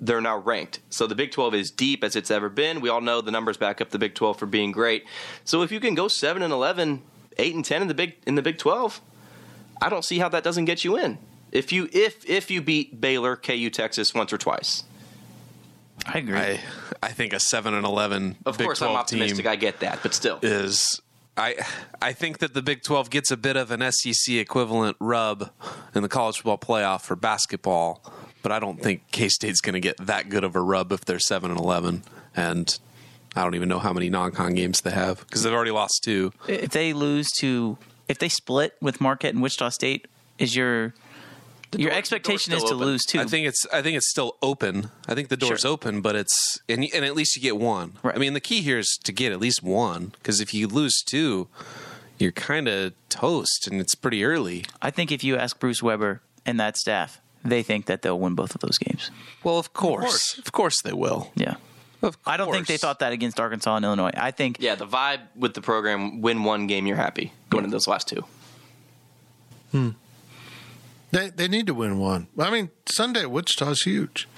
They're 0.00 0.20
now 0.20 0.38
ranked. 0.38 0.80
So 0.90 1.06
the 1.06 1.14
Big 1.14 1.30
12 1.30 1.54
is 1.54 1.70
deep 1.70 2.02
as 2.02 2.16
it's 2.16 2.28
ever 2.28 2.48
been. 2.48 2.80
We 2.80 2.88
all 2.88 3.00
know 3.00 3.20
the 3.20 3.30
numbers 3.30 3.56
back 3.56 3.80
up 3.80 3.90
the 3.90 4.00
Big 4.00 4.16
12 4.16 4.36
for 4.36 4.46
being 4.46 4.72
great. 4.72 5.04
So 5.44 5.62
if 5.62 5.70
you 5.70 5.78
can 5.78 5.94
go 5.94 6.08
7 6.08 6.42
and 6.42 6.52
11, 6.52 7.02
8 7.38 7.54
and 7.54 7.64
10 7.64 7.82
in 7.82 7.86
the 7.86 7.94
Big 7.94 8.16
in 8.26 8.34
the 8.34 8.42
Big 8.42 8.58
12, 8.58 9.00
I 9.80 9.88
don't 9.88 10.04
see 10.04 10.18
how 10.18 10.28
that 10.30 10.42
doesn't 10.42 10.64
get 10.64 10.82
you 10.82 10.96
in. 10.96 11.18
If 11.52 11.70
you 11.70 11.88
if 11.92 12.28
if 12.28 12.50
you 12.50 12.62
beat 12.62 13.00
Baylor, 13.00 13.36
KU, 13.36 13.70
Texas 13.70 14.12
once 14.12 14.32
or 14.32 14.38
twice. 14.38 14.82
I 16.04 16.18
agree. 16.18 16.36
I 16.36 16.60
I 17.02 17.08
think 17.08 17.32
a 17.32 17.40
seven 17.40 17.74
and 17.74 17.84
eleven 17.86 18.36
Of 18.44 18.58
Big 18.58 18.66
course 18.66 18.82
I'm 18.82 18.96
optimistic. 18.96 19.46
I 19.46 19.56
get 19.56 19.80
that, 19.80 20.00
but 20.02 20.14
still. 20.14 20.38
is. 20.42 21.00
I 21.36 21.56
I 22.00 22.12
think 22.12 22.38
that 22.38 22.54
the 22.54 22.62
Big 22.62 22.82
Twelve 22.82 23.10
gets 23.10 23.30
a 23.30 23.36
bit 23.36 23.56
of 23.56 23.70
an 23.70 23.82
SEC 23.92 24.34
equivalent 24.36 24.96
rub 25.00 25.50
in 25.94 26.02
the 26.02 26.08
college 26.08 26.36
football 26.36 26.58
playoff 26.58 27.02
for 27.02 27.16
basketball, 27.16 28.02
but 28.42 28.52
I 28.52 28.58
don't 28.58 28.82
think 28.82 29.02
K 29.10 29.28
State's 29.28 29.60
going 29.60 29.74
to 29.74 29.80
get 29.80 29.96
that 29.98 30.28
good 30.28 30.44
of 30.44 30.56
a 30.56 30.60
rub 30.60 30.92
if 30.92 31.04
they're 31.04 31.18
seven 31.18 31.50
and 31.50 31.60
eleven. 31.60 32.02
And 32.34 32.78
I 33.34 33.42
don't 33.42 33.54
even 33.54 33.68
know 33.68 33.78
how 33.78 33.92
many 33.92 34.08
non-con 34.08 34.54
games 34.54 34.80
they 34.80 34.90
have 34.92 35.20
because 35.20 35.42
they've 35.42 35.52
already 35.52 35.70
lost 35.70 36.02
two. 36.04 36.32
If 36.48 36.70
they 36.70 36.92
lose 36.92 37.30
to, 37.40 37.76
if 38.08 38.18
they 38.18 38.28
split 38.30 38.74
with 38.80 39.00
Marquette 39.00 39.34
and 39.34 39.42
Wichita 39.42 39.70
State, 39.70 40.06
is 40.38 40.56
your 40.56 40.94
your 41.76 41.90
door- 41.90 41.98
expectation 41.98 42.52
is 42.52 42.62
to 42.62 42.74
open. 42.74 42.78
lose 42.78 43.04
too? 43.04 43.20
I 43.20 43.24
think 43.24 43.46
it's 43.46 43.66
I 43.72 43.82
think 43.82 43.96
it's 43.96 44.08
still 44.10 44.36
open. 44.42 44.90
I 45.08 45.14
think 45.14 45.28
the 45.28 45.36
door's 45.36 45.60
Sure. 45.62 45.70
open, 45.72 46.00
but 46.00 46.14
it's 46.16 46.58
and 46.68 46.84
and 46.94 47.04
at 47.04 47.14
least 47.14 47.36
you 47.36 47.42
get 47.42 47.56
one. 47.56 47.94
Right. 48.02 48.14
I 48.14 48.18
mean, 48.18 48.32
the 48.34 48.40
key 48.40 48.62
here 48.62 48.78
is 48.78 48.98
to 49.04 49.12
get 49.12 49.32
at 49.32 49.40
least 49.40 49.62
one 49.62 50.12
because 50.18 50.40
if 50.40 50.54
you 50.54 50.66
lose 50.68 51.02
two, 51.02 51.48
you're 52.18 52.32
kind 52.32 52.68
of 52.68 52.92
toast, 53.08 53.66
and 53.70 53.80
it's 53.80 53.94
pretty 53.94 54.24
early. 54.24 54.64
I 54.80 54.90
think 54.90 55.10
if 55.12 55.22
you 55.24 55.36
ask 55.36 55.58
Bruce 55.58 55.82
Weber 55.82 56.22
and 56.46 56.58
that 56.60 56.76
staff, 56.76 57.20
they 57.44 57.62
think 57.62 57.86
that 57.86 58.02
they'll 58.02 58.18
win 58.18 58.34
both 58.34 58.54
of 58.54 58.60
those 58.60 58.78
games. 58.78 59.10
Well, 59.44 59.58
of 59.58 59.72
course, 59.72 60.38
of 60.38 60.52
course, 60.52 60.80
they 60.82 60.92
will. 60.92 61.30
Yeah. 61.34 61.56
Of 62.02 62.16
I 62.26 62.36
don't 62.36 62.52
think 62.52 62.66
they 62.66 62.76
thought 62.76 62.98
that 63.00 63.12
against 63.12 63.40
Arkansas 63.40 63.74
and 63.76 63.84
Illinois. 63.84 64.10
I 64.14 64.30
think 64.30 64.58
Yeah, 64.60 64.74
the 64.74 64.86
vibe 64.86 65.20
with 65.34 65.54
the 65.54 65.62
program: 65.62 66.20
win 66.20 66.44
one 66.44 66.66
game, 66.66 66.86
you're 66.86 66.96
happy. 66.96 67.32
Going 67.50 67.64
into 67.64 67.74
those 67.74 67.88
last 67.88 68.06
two. 68.06 68.24
Hmm. 69.72 69.90
They 71.10 71.30
they 71.30 71.48
need 71.48 71.66
to 71.66 71.74
win 71.74 71.98
one. 71.98 72.28
I 72.38 72.50
mean, 72.50 72.70
Sunday 72.86 73.20
at 73.22 73.30
Wichita's 73.30 73.82
huge. 73.82 74.28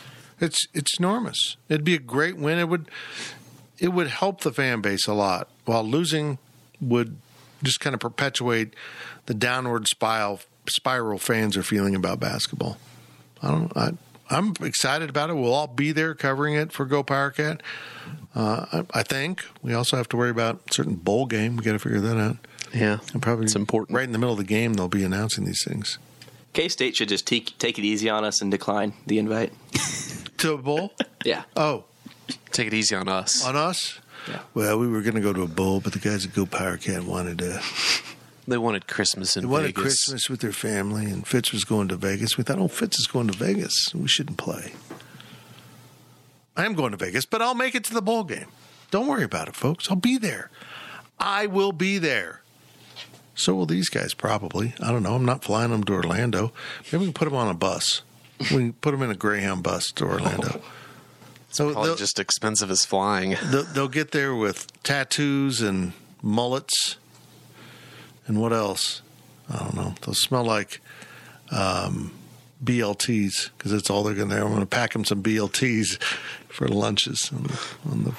It's 0.40 0.66
it's 0.74 0.98
enormous. 0.98 1.56
It'd 1.68 1.84
be 1.84 1.94
a 1.94 2.00
great 2.00 2.36
win. 2.36 2.58
It 2.58 2.68
would 2.68 2.90
it 3.78 3.88
would 3.88 4.08
help 4.08 4.42
the 4.42 4.52
fan 4.52 4.80
base 4.80 5.06
a 5.06 5.14
lot. 5.14 5.48
While 5.64 5.84
losing 5.84 6.38
would 6.80 7.16
just 7.62 7.80
kind 7.80 7.94
of 7.94 8.00
perpetuate 8.00 8.74
the 9.26 9.34
downward 9.34 9.88
spiral 9.88 10.40
spiral 10.68 11.18
fans 11.18 11.56
are 11.56 11.62
feeling 11.62 11.94
about 11.94 12.20
basketball. 12.20 12.78
I 13.42 13.50
don't. 13.50 13.76
I, 13.76 13.90
I'm 14.30 14.52
excited 14.60 15.08
about 15.08 15.30
it. 15.30 15.34
We'll 15.34 15.54
all 15.54 15.66
be 15.66 15.90
there 15.90 16.14
covering 16.14 16.54
it 16.54 16.70
for 16.70 16.84
Go 16.84 17.02
Power 17.02 17.30
Cat. 17.30 17.62
Uh, 18.34 18.66
I, 18.92 18.98
I 19.00 19.02
think 19.02 19.42
we 19.62 19.72
also 19.72 19.96
have 19.96 20.08
to 20.10 20.18
worry 20.18 20.28
about 20.30 20.60
a 20.70 20.74
certain 20.74 20.96
bowl 20.96 21.24
game. 21.24 21.56
We 21.56 21.64
got 21.64 21.72
to 21.72 21.78
figure 21.78 22.00
that 22.00 22.18
out. 22.18 22.36
Yeah, 22.74 22.98
And 23.14 23.22
probably 23.22 23.46
it's 23.46 23.56
important. 23.56 23.96
Right 23.96 24.04
in 24.04 24.12
the 24.12 24.18
middle 24.18 24.34
of 24.34 24.38
the 24.38 24.44
game, 24.44 24.74
they'll 24.74 24.88
be 24.88 25.02
announcing 25.02 25.46
these 25.46 25.64
things. 25.64 25.98
K 26.52 26.68
State 26.68 26.96
should 26.96 27.08
just 27.08 27.26
take 27.26 27.56
take 27.58 27.78
it 27.78 27.84
easy 27.84 28.08
on 28.08 28.24
us 28.24 28.40
and 28.42 28.50
decline 28.50 28.92
the 29.06 29.18
invite. 29.18 29.52
To 30.38 30.54
a 30.54 30.58
bowl? 30.58 30.92
Yeah, 31.24 31.42
Oh, 31.56 31.84
Take 32.52 32.68
it 32.68 32.74
easy 32.74 32.94
on 32.94 33.08
us. 33.08 33.44
on 33.44 33.56
us? 33.56 33.98
Yeah. 34.28 34.38
Well, 34.54 34.78
we 34.78 34.86
were 34.86 35.02
going 35.02 35.16
to 35.16 35.20
go 35.20 35.32
to 35.32 35.42
a 35.42 35.48
bowl, 35.48 35.80
but 35.80 35.92
the 35.92 35.98
guys 35.98 36.24
at 36.26 36.32
Go 36.34 36.46
Power 36.46 36.76
Cat 36.76 37.02
wanted 37.04 37.38
to. 37.38 37.56
Uh, 37.56 37.62
they 38.46 38.56
wanted 38.56 38.86
Christmas 38.86 39.36
in 39.36 39.42
Vegas. 39.42 39.48
They 39.48 39.52
wanted 39.52 39.66
Vegas. 39.74 39.82
Christmas 39.82 40.30
with 40.30 40.40
their 40.40 40.52
family, 40.52 41.06
and 41.06 41.26
Fitz 41.26 41.52
was 41.52 41.64
going 41.64 41.88
to 41.88 41.96
Vegas. 41.96 42.38
We 42.38 42.44
thought, 42.44 42.58
oh, 42.58 42.68
Fitz 42.68 42.98
is 43.00 43.06
going 43.08 43.26
to 43.28 43.36
Vegas. 43.36 43.92
We 43.94 44.06
shouldn't 44.06 44.38
play. 44.38 44.72
I 46.56 46.64
am 46.64 46.74
going 46.74 46.92
to 46.92 46.96
Vegas, 46.96 47.26
but 47.26 47.42
I'll 47.42 47.54
make 47.54 47.74
it 47.74 47.84
to 47.84 47.94
the 47.94 48.02
bowl 48.02 48.24
game. 48.24 48.46
Don't 48.90 49.06
worry 49.06 49.24
about 49.24 49.48
it, 49.48 49.56
folks. 49.56 49.90
I'll 49.90 49.96
be 49.96 50.18
there. 50.18 50.50
I 51.18 51.46
will 51.46 51.72
be 51.72 51.98
there. 51.98 52.42
So 53.38 53.54
will 53.54 53.66
these 53.66 53.88
guys, 53.88 54.14
probably. 54.14 54.74
I 54.80 54.90
don't 54.90 55.04
know. 55.04 55.14
I'm 55.14 55.24
not 55.24 55.44
flying 55.44 55.70
them 55.70 55.84
to 55.84 55.92
Orlando. 55.92 56.52
Maybe 56.86 56.98
we 56.98 57.04
can 57.06 57.12
put 57.14 57.26
them 57.26 57.34
on 57.34 57.48
a 57.48 57.54
bus. 57.54 58.02
We 58.40 58.46
can 58.46 58.72
put 58.72 58.90
them 58.90 59.02
in 59.02 59.10
a 59.10 59.14
Greyhound 59.14 59.62
bus 59.62 59.86
to 59.92 60.04
Orlando. 60.04 60.60
So 61.50 61.72
Probably 61.72 61.96
just 61.96 62.18
expensive 62.18 62.70
as 62.70 62.84
flying. 62.84 63.36
they'll, 63.44 63.64
they'll 63.64 63.88
get 63.88 64.10
there 64.10 64.34
with 64.34 64.66
tattoos 64.82 65.62
and 65.62 65.92
mullets 66.20 66.96
and 68.28 68.40
what 68.40 68.52
else? 68.52 69.02
I 69.48 69.58
don't 69.58 69.74
know. 69.74 69.94
They'll 70.02 70.14
smell 70.14 70.44
like 70.44 70.80
um, 71.50 72.12
BLTs 72.62 73.50
because 73.56 73.72
that's 73.72 73.88
all 73.88 74.02
they're 74.02 74.14
going 74.14 74.28
to. 74.28 74.36
I'm 74.36 74.48
going 74.48 74.60
to 74.60 74.66
pack 74.66 74.92
them 74.92 75.04
some 75.04 75.22
BLTs 75.22 76.00
for 76.48 76.68
lunches 76.68 77.30
on 77.32 77.44
the, 77.44 77.60
on 77.90 78.04
the 78.04 78.14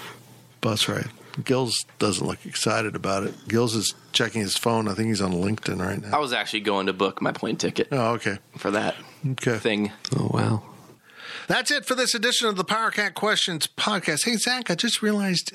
bus 0.62 0.90
ride. 0.90 1.10
Gills 1.46 1.86
doesn't 2.00 2.26
look 2.26 2.46
excited 2.46 2.96
about 2.96 3.24
it. 3.24 3.48
Gills 3.48 3.76
is 3.76 3.94
checking 4.12 4.42
his 4.42 4.58
phone. 4.58 4.88
I 4.88 4.94
think 4.94 5.08
he's 5.10 5.22
on 5.22 5.32
LinkedIn 5.34 5.80
right 5.80 6.02
now. 6.02 6.16
I 6.18 6.20
was 6.20 6.34
actually 6.34 6.62
going 6.62 6.88
to 6.88 6.94
book 6.94 7.22
my 7.22 7.32
plane 7.32 7.56
ticket 7.56 7.88
Oh, 7.92 8.14
okay. 8.14 8.40
for 8.58 8.72
that 8.72 8.96
Okay. 9.32 9.58
thing. 9.58 9.92
Oh 10.18 10.30
wow. 10.34 10.64
That's 11.48 11.72
it 11.72 11.86
for 11.86 11.96
this 11.96 12.14
edition 12.14 12.48
of 12.48 12.56
the 12.56 12.64
Power 12.64 12.92
Cat 12.92 13.16
Questions 13.16 13.68
podcast. 13.68 14.26
Hey, 14.26 14.36
Zach, 14.36 14.70
I 14.70 14.76
just 14.76 15.02
realized 15.02 15.54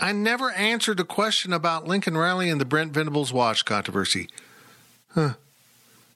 I 0.00 0.12
never 0.12 0.50
answered 0.52 0.98
a 1.00 1.04
question 1.04 1.52
about 1.52 1.86
Lincoln 1.86 2.16
Riley 2.16 2.48
and 2.50 2.60
the 2.60 2.64
Brent 2.64 2.92
Venables 2.92 3.32
watch 3.32 3.64
controversy. 3.64 4.28
Huh. 5.14 5.34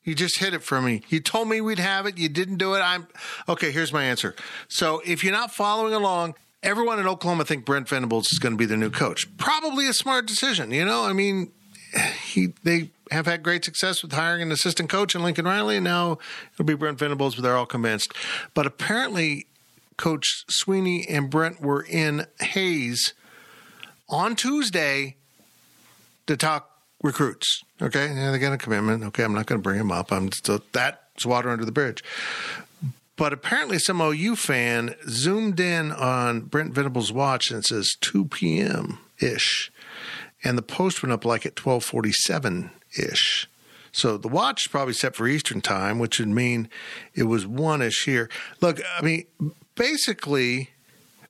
You 0.05 0.14
just 0.14 0.38
hit 0.38 0.52
it 0.52 0.62
for 0.62 0.82
me. 0.82 1.02
You 1.09 1.20
told 1.20 1.48
me 1.48 1.61
we'd 1.61 1.78
have 1.78 2.07
it. 2.07 2.18
You 2.18 2.28
didn't 2.28 2.59
do 2.59 2.74
it. 2.74 2.80
I'm 2.80 3.07
okay. 3.48 3.70
Here's 3.72 3.92
my 3.92 4.05
answer. 4.05 4.34
So 4.68 5.00
if 5.07 5.24
you're 5.24 5.32
not 5.32 5.55
following 5.55 5.94
along, 5.94 6.34
everyone 6.64 6.98
in 6.98 7.06
Oklahoma 7.06 7.44
think 7.44 7.64
Brent 7.64 7.88
Venables 7.88 8.32
is 8.32 8.38
going 8.38 8.54
to 8.54 8.58
be 8.58 8.66
their 8.66 8.78
new 8.78 8.90
coach. 8.90 9.28
Probably 9.36 9.86
a 9.86 9.92
smart 9.92 10.26
decision. 10.26 10.72
You 10.72 10.84
know, 10.84 11.04
I 11.04 11.12
mean, 11.12 11.52
he 12.24 12.54
they 12.64 12.90
have 13.10 13.26
had 13.26 13.42
great 13.42 13.64
success 13.64 14.02
with 14.02 14.12
hiring 14.12 14.42
an 14.42 14.50
assistant 14.50 14.88
coach 14.88 15.14
in 15.14 15.22
Lincoln 15.22 15.44
Riley, 15.44 15.76
and 15.76 15.84
now 15.84 16.18
it'll 16.54 16.64
be 16.64 16.74
Brent 16.74 16.98
Venables, 16.98 17.36
but 17.36 17.42
they're 17.42 17.56
all 17.56 17.66
convinced. 17.66 18.12
But 18.54 18.66
apparently, 18.66 19.46
Coach 19.96 20.44
Swinney 20.50 21.04
and 21.08 21.30
Brent 21.30 21.60
were 21.60 21.84
in 21.88 22.26
Hayes 22.40 23.14
on 24.08 24.34
Tuesday 24.34 25.16
to 26.26 26.36
talk 26.36 26.70
recruits. 27.02 27.62
Okay, 27.80 28.12
yeah, 28.12 28.30
they 28.30 28.38
got 28.38 28.52
a 28.52 28.58
commitment. 28.58 29.04
Okay, 29.04 29.22
I'm 29.22 29.34
not 29.34 29.46
going 29.46 29.60
to 29.60 29.62
bring 29.62 29.78
him 29.78 29.92
up. 29.92 30.10
I'm 30.10 30.32
still 30.32 30.62
that's 30.72 31.26
water 31.26 31.50
under 31.50 31.64
the 31.64 31.72
bridge. 31.72 32.02
But 33.16 33.32
apparently, 33.32 33.78
some 33.78 34.00
OU 34.00 34.36
fan 34.36 34.96
zoomed 35.08 35.60
in 35.60 35.92
on 35.92 36.40
Brent 36.40 36.74
Venables' 36.74 37.12
watch 37.12 37.50
and 37.50 37.64
says 37.64 37.96
2 38.00 38.26
p.m. 38.26 38.98
ish, 39.20 39.70
and 40.42 40.58
the 40.58 40.62
post 40.62 41.02
went 41.02 41.12
up 41.12 41.24
like 41.24 41.46
at 41.46 41.54
12:47 41.54 42.70
ish. 42.98 43.48
So 43.92 44.16
the 44.16 44.26
watch 44.26 44.66
is 44.66 44.70
probably 44.70 44.94
set 44.94 45.14
for 45.14 45.28
Eastern 45.28 45.60
time, 45.60 46.00
which 46.00 46.18
would 46.18 46.28
mean 46.28 46.68
it 47.14 47.24
was 47.24 47.46
one 47.46 47.80
ish 47.80 48.04
here. 48.04 48.28
Look, 48.60 48.80
I 48.98 49.02
mean, 49.02 49.26
basically, 49.76 50.70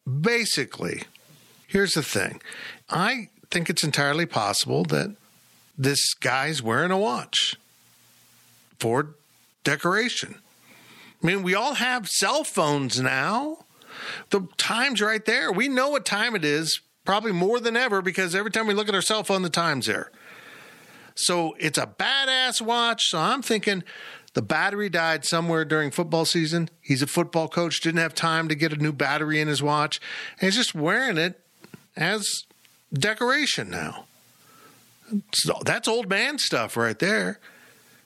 basically, 0.06 1.02
here's 1.66 1.92
the 1.92 2.02
thing. 2.02 2.40
I 2.88 3.28
think 3.50 3.68
it's 3.68 3.84
entirely 3.84 4.24
possible 4.24 4.84
that 4.84 5.14
this 5.76 6.14
guy's 6.14 6.62
wearing 6.62 6.90
a 6.90 6.98
watch 6.98 7.56
for 8.78 9.08
decoration. 9.62 10.36
I 11.22 11.26
mean, 11.26 11.42
we 11.42 11.54
all 11.54 11.74
have 11.74 12.08
cell 12.08 12.44
phones 12.44 13.00
now. 13.00 13.64
The 14.30 14.46
time's 14.56 15.00
right 15.00 15.24
there. 15.24 15.50
We 15.50 15.68
know 15.68 15.88
what 15.88 16.04
time 16.04 16.34
it 16.34 16.44
is, 16.44 16.80
probably 17.04 17.32
more 17.32 17.60
than 17.60 17.76
ever, 17.76 18.02
because 18.02 18.34
every 18.34 18.50
time 18.50 18.66
we 18.66 18.74
look 18.74 18.88
at 18.88 18.94
our 18.94 19.02
cell 19.02 19.24
phone, 19.24 19.42
the 19.42 19.50
time's 19.50 19.86
there. 19.86 20.10
So 21.14 21.54
it's 21.58 21.78
a 21.78 21.86
badass 21.86 22.60
watch. 22.60 23.08
So 23.10 23.18
I'm 23.18 23.40
thinking 23.40 23.84
the 24.34 24.42
battery 24.42 24.88
died 24.88 25.24
somewhere 25.24 25.64
during 25.64 25.90
football 25.90 26.24
season. 26.24 26.68
He's 26.80 27.02
a 27.02 27.06
football 27.06 27.48
coach, 27.48 27.80
didn't 27.80 28.00
have 28.00 28.14
time 28.14 28.48
to 28.48 28.54
get 28.54 28.72
a 28.72 28.76
new 28.76 28.92
battery 28.92 29.40
in 29.40 29.48
his 29.48 29.62
watch, 29.62 30.00
and 30.40 30.46
he's 30.46 30.56
just 30.56 30.74
wearing 30.74 31.16
it 31.16 31.40
as 31.96 32.44
decoration 32.92 33.70
now. 33.70 34.06
So 35.32 35.60
that's 35.64 35.86
old 35.86 36.08
man 36.08 36.38
stuff 36.38 36.76
right 36.76 36.98
there. 36.98 37.38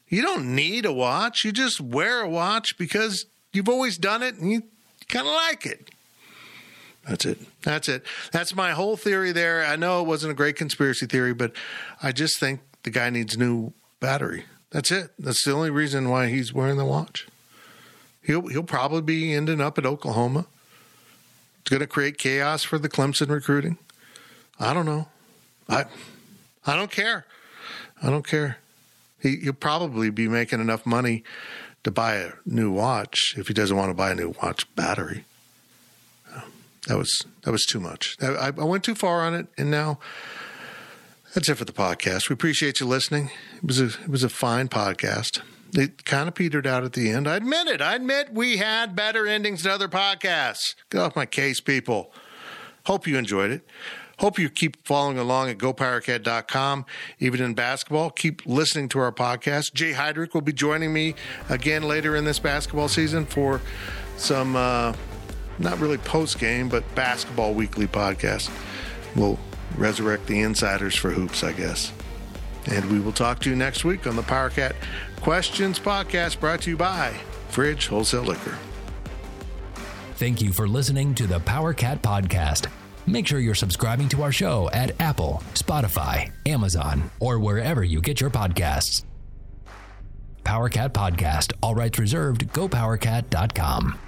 You 0.09 0.23
don't 0.23 0.55
need 0.55 0.87
a 0.87 0.93
watch. 0.93 1.45
You 1.45 1.53
just 1.53 1.81
wear 1.81 2.23
a 2.23 2.28
watch 2.28 2.78
because 2.78 3.27
you've 3.53 3.69
always 3.69 3.99
done 3.99 4.23
it 4.23 4.37
and 4.37 4.51
you 4.51 4.62
kind 5.09 5.27
of 5.27 5.32
like 5.32 5.66
it. 5.66 5.91
That's 7.07 7.24
it. 7.24 7.39
That's 7.62 7.89
it. 7.89 8.05
That's 8.32 8.55
my 8.55 8.73
whole 8.73 8.97
theory 8.97 9.32
there. 9.32 9.65
I 9.65 9.77
know 9.77 10.03
it 10.03 10.07
wasn't 10.07 10.32
a 10.32 10.35
great 10.35 10.57
conspiracy 10.57 11.07
theory, 11.07 11.32
but 11.32 11.53
I 12.03 12.12
just 12.12 12.39
think 12.39 12.61
the 12.82 12.91
guy 12.91 13.09
needs 13.09 13.39
new 13.39 13.73
battery. 14.01 14.45
That's 14.70 14.91
it. 14.91 15.11
That's 15.19 15.43
the 15.45 15.53
only 15.53 15.70
reason 15.70 16.11
why 16.11 16.28
he's 16.28 16.53
wearing 16.53 16.77
the 16.77 16.85
watch. 16.85 17.27
He'll 18.23 18.47
he'll 18.49 18.62
probably 18.62 19.01
be 19.01 19.32
ending 19.32 19.61
up 19.61 19.78
at 19.78 19.87
Oklahoma. 19.87 20.47
It's 21.61 21.70
going 21.70 21.81
to 21.81 21.87
create 21.87 22.19
chaos 22.19 22.62
for 22.62 22.78
the 22.78 22.89
Clemson 22.89 23.31
recruiting. 23.31 23.78
I 24.61 24.74
don't 24.74 24.87
know. 24.87 25.09
I 25.66 25.87
I 26.66 26.77
don't 26.77 26.91
care. 26.91 27.24
I 28.03 28.11
don't 28.11 28.27
care. 28.27 28.59
He, 29.20 29.36
he'll 29.36 29.53
probably 29.53 30.11
be 30.11 30.28
making 30.28 30.61
enough 30.61 30.86
money 30.86 31.24
to 31.85 31.90
buy 31.90 32.16
a 32.16 32.32
new 32.45 32.70
watch 32.70 33.35
if 33.36 33.49
he 33.49 33.55
doesn't 33.55 33.77
want 33.77 33.90
to 33.90 33.95
buy 33.95 34.11
a 34.11 34.15
new 34.15 34.35
watch 34.43 34.73
battery. 34.74 35.24
Um, 36.35 36.53
that 36.86 36.99
was 36.99 37.24
that 37.43 37.53
was 37.53 37.65
too 37.65 37.81
much. 37.81 38.16
I, 38.20 38.49
I 38.49 38.51
went 38.51 38.85
too 38.85 38.95
far 38.95 39.23
on 39.23 39.35
it, 39.35 39.47
and 39.57 39.70
now 39.70 39.99
that's 41.35 41.49
it 41.49 41.57
for 41.57 41.65
the 41.65 41.73
podcast. 41.73 42.28
We 42.28 42.35
appreciate 42.35 42.81
you 42.81 42.86
listening. 42.86 43.31
It 43.57 43.65
was 43.65 43.81
a 43.81 43.86
it 43.86 44.09
was 44.09 44.24
a 44.24 44.28
fine 44.28 44.69
podcast. 44.69 45.40
It 45.74 46.05
kind 46.07 46.28
of 46.28 46.35
petered 46.35 46.66
out 46.66 46.85
at 46.85 46.95
the 46.95 47.11
end. 47.11 47.28
I 47.28 47.36
admit 47.36 47.66
it. 47.66 47.82
I 47.82 47.95
admit 47.95 48.32
we 48.32 48.57
had 48.57 48.97
better 48.97 49.27
endings 49.27 49.65
than 49.65 49.73
other 49.73 49.89
podcasts. 49.89 50.74
Get 50.90 51.01
off 51.01 51.15
my 51.15 51.27
case, 51.27 51.61
people. 51.61 52.11
Hope 52.86 53.07
you 53.07 53.19
enjoyed 53.19 53.51
it. 53.51 53.66
Hope 54.19 54.39
you 54.39 54.51
keep 54.51 54.85
following 54.85 55.19
along 55.19 55.49
at 55.49 55.59
gopowercat.com, 55.59 56.85
even 57.20 57.40
in 57.40 57.55
basketball. 57.55 58.11
Keep 58.11 58.47
listening 58.47 58.89
to 58.90 58.99
our 58.99 59.12
podcast. 59.12 59.73
Jay 59.74 59.93
Heidrich 59.93 60.35
will 60.35 60.40
be 60.40 60.53
joining 60.53 60.93
me 60.93 61.15
again 61.49 61.85
later 61.85 62.16
in 62.16 62.24
this 62.24 62.39
basketball 62.39 62.89
season 62.89 63.27
for 63.27 63.61
some, 64.16 64.57
uh, 64.57 64.93
not 65.59 65.78
really 65.78 65.99
post 65.99 66.39
game, 66.39 66.69
but 66.69 66.82
basketball 66.95 67.55
weekly 67.55 67.86
podcast. 67.86 68.51
we'll 69.16 69.39
resurrect 69.77 70.27
the 70.27 70.40
insiders 70.40 70.95
for 70.95 71.11
hoops, 71.11 71.45
I 71.45 71.53
guess. 71.53 71.93
And 72.66 72.90
we 72.90 73.01
will 73.01 73.12
talk 73.12 73.40
to 73.40 73.51
you 73.51 73.57
next 73.57 73.85
week 73.85 74.07
on 74.07 74.16
the 74.16 74.23
PowerCat 74.23 74.74
Questions 75.20 75.78
Podcast 75.78 76.40
brought 76.40 76.62
to 76.62 76.70
you 76.70 76.77
by 76.77 77.12
Fridge 77.49 77.86
Wholesale 77.89 78.23
Liquor. 78.23 78.57
Thank 80.15 80.43
you 80.43 80.53
for 80.53 80.66
listening 80.69 81.15
to 81.15 81.27
the 81.27 81.40
Power 81.40 81.73
Cat 81.73 82.03
Podcast. 82.03 82.69
Make 83.09 83.26
sure 83.26 83.39
you're 83.39 83.55
subscribing 83.55 84.10
to 84.10 84.22
our 84.22 84.30
show 84.32 84.68
at 84.70 85.01
Apple, 85.01 85.43
Spotify, 85.55 86.30
Amazon, 86.44 87.10
or 87.20 87.39
wherever 87.39 87.82
you 87.82 88.02
get 88.02 88.20
your 88.20 88.28
podcasts. 88.28 89.02
Power 90.44 90.68
Cat 90.68 90.93
Podcast, 90.93 91.55
all 91.62 91.74
rights 91.74 91.98
reserved, 91.98 92.48
gopowercat.com. 92.52 93.98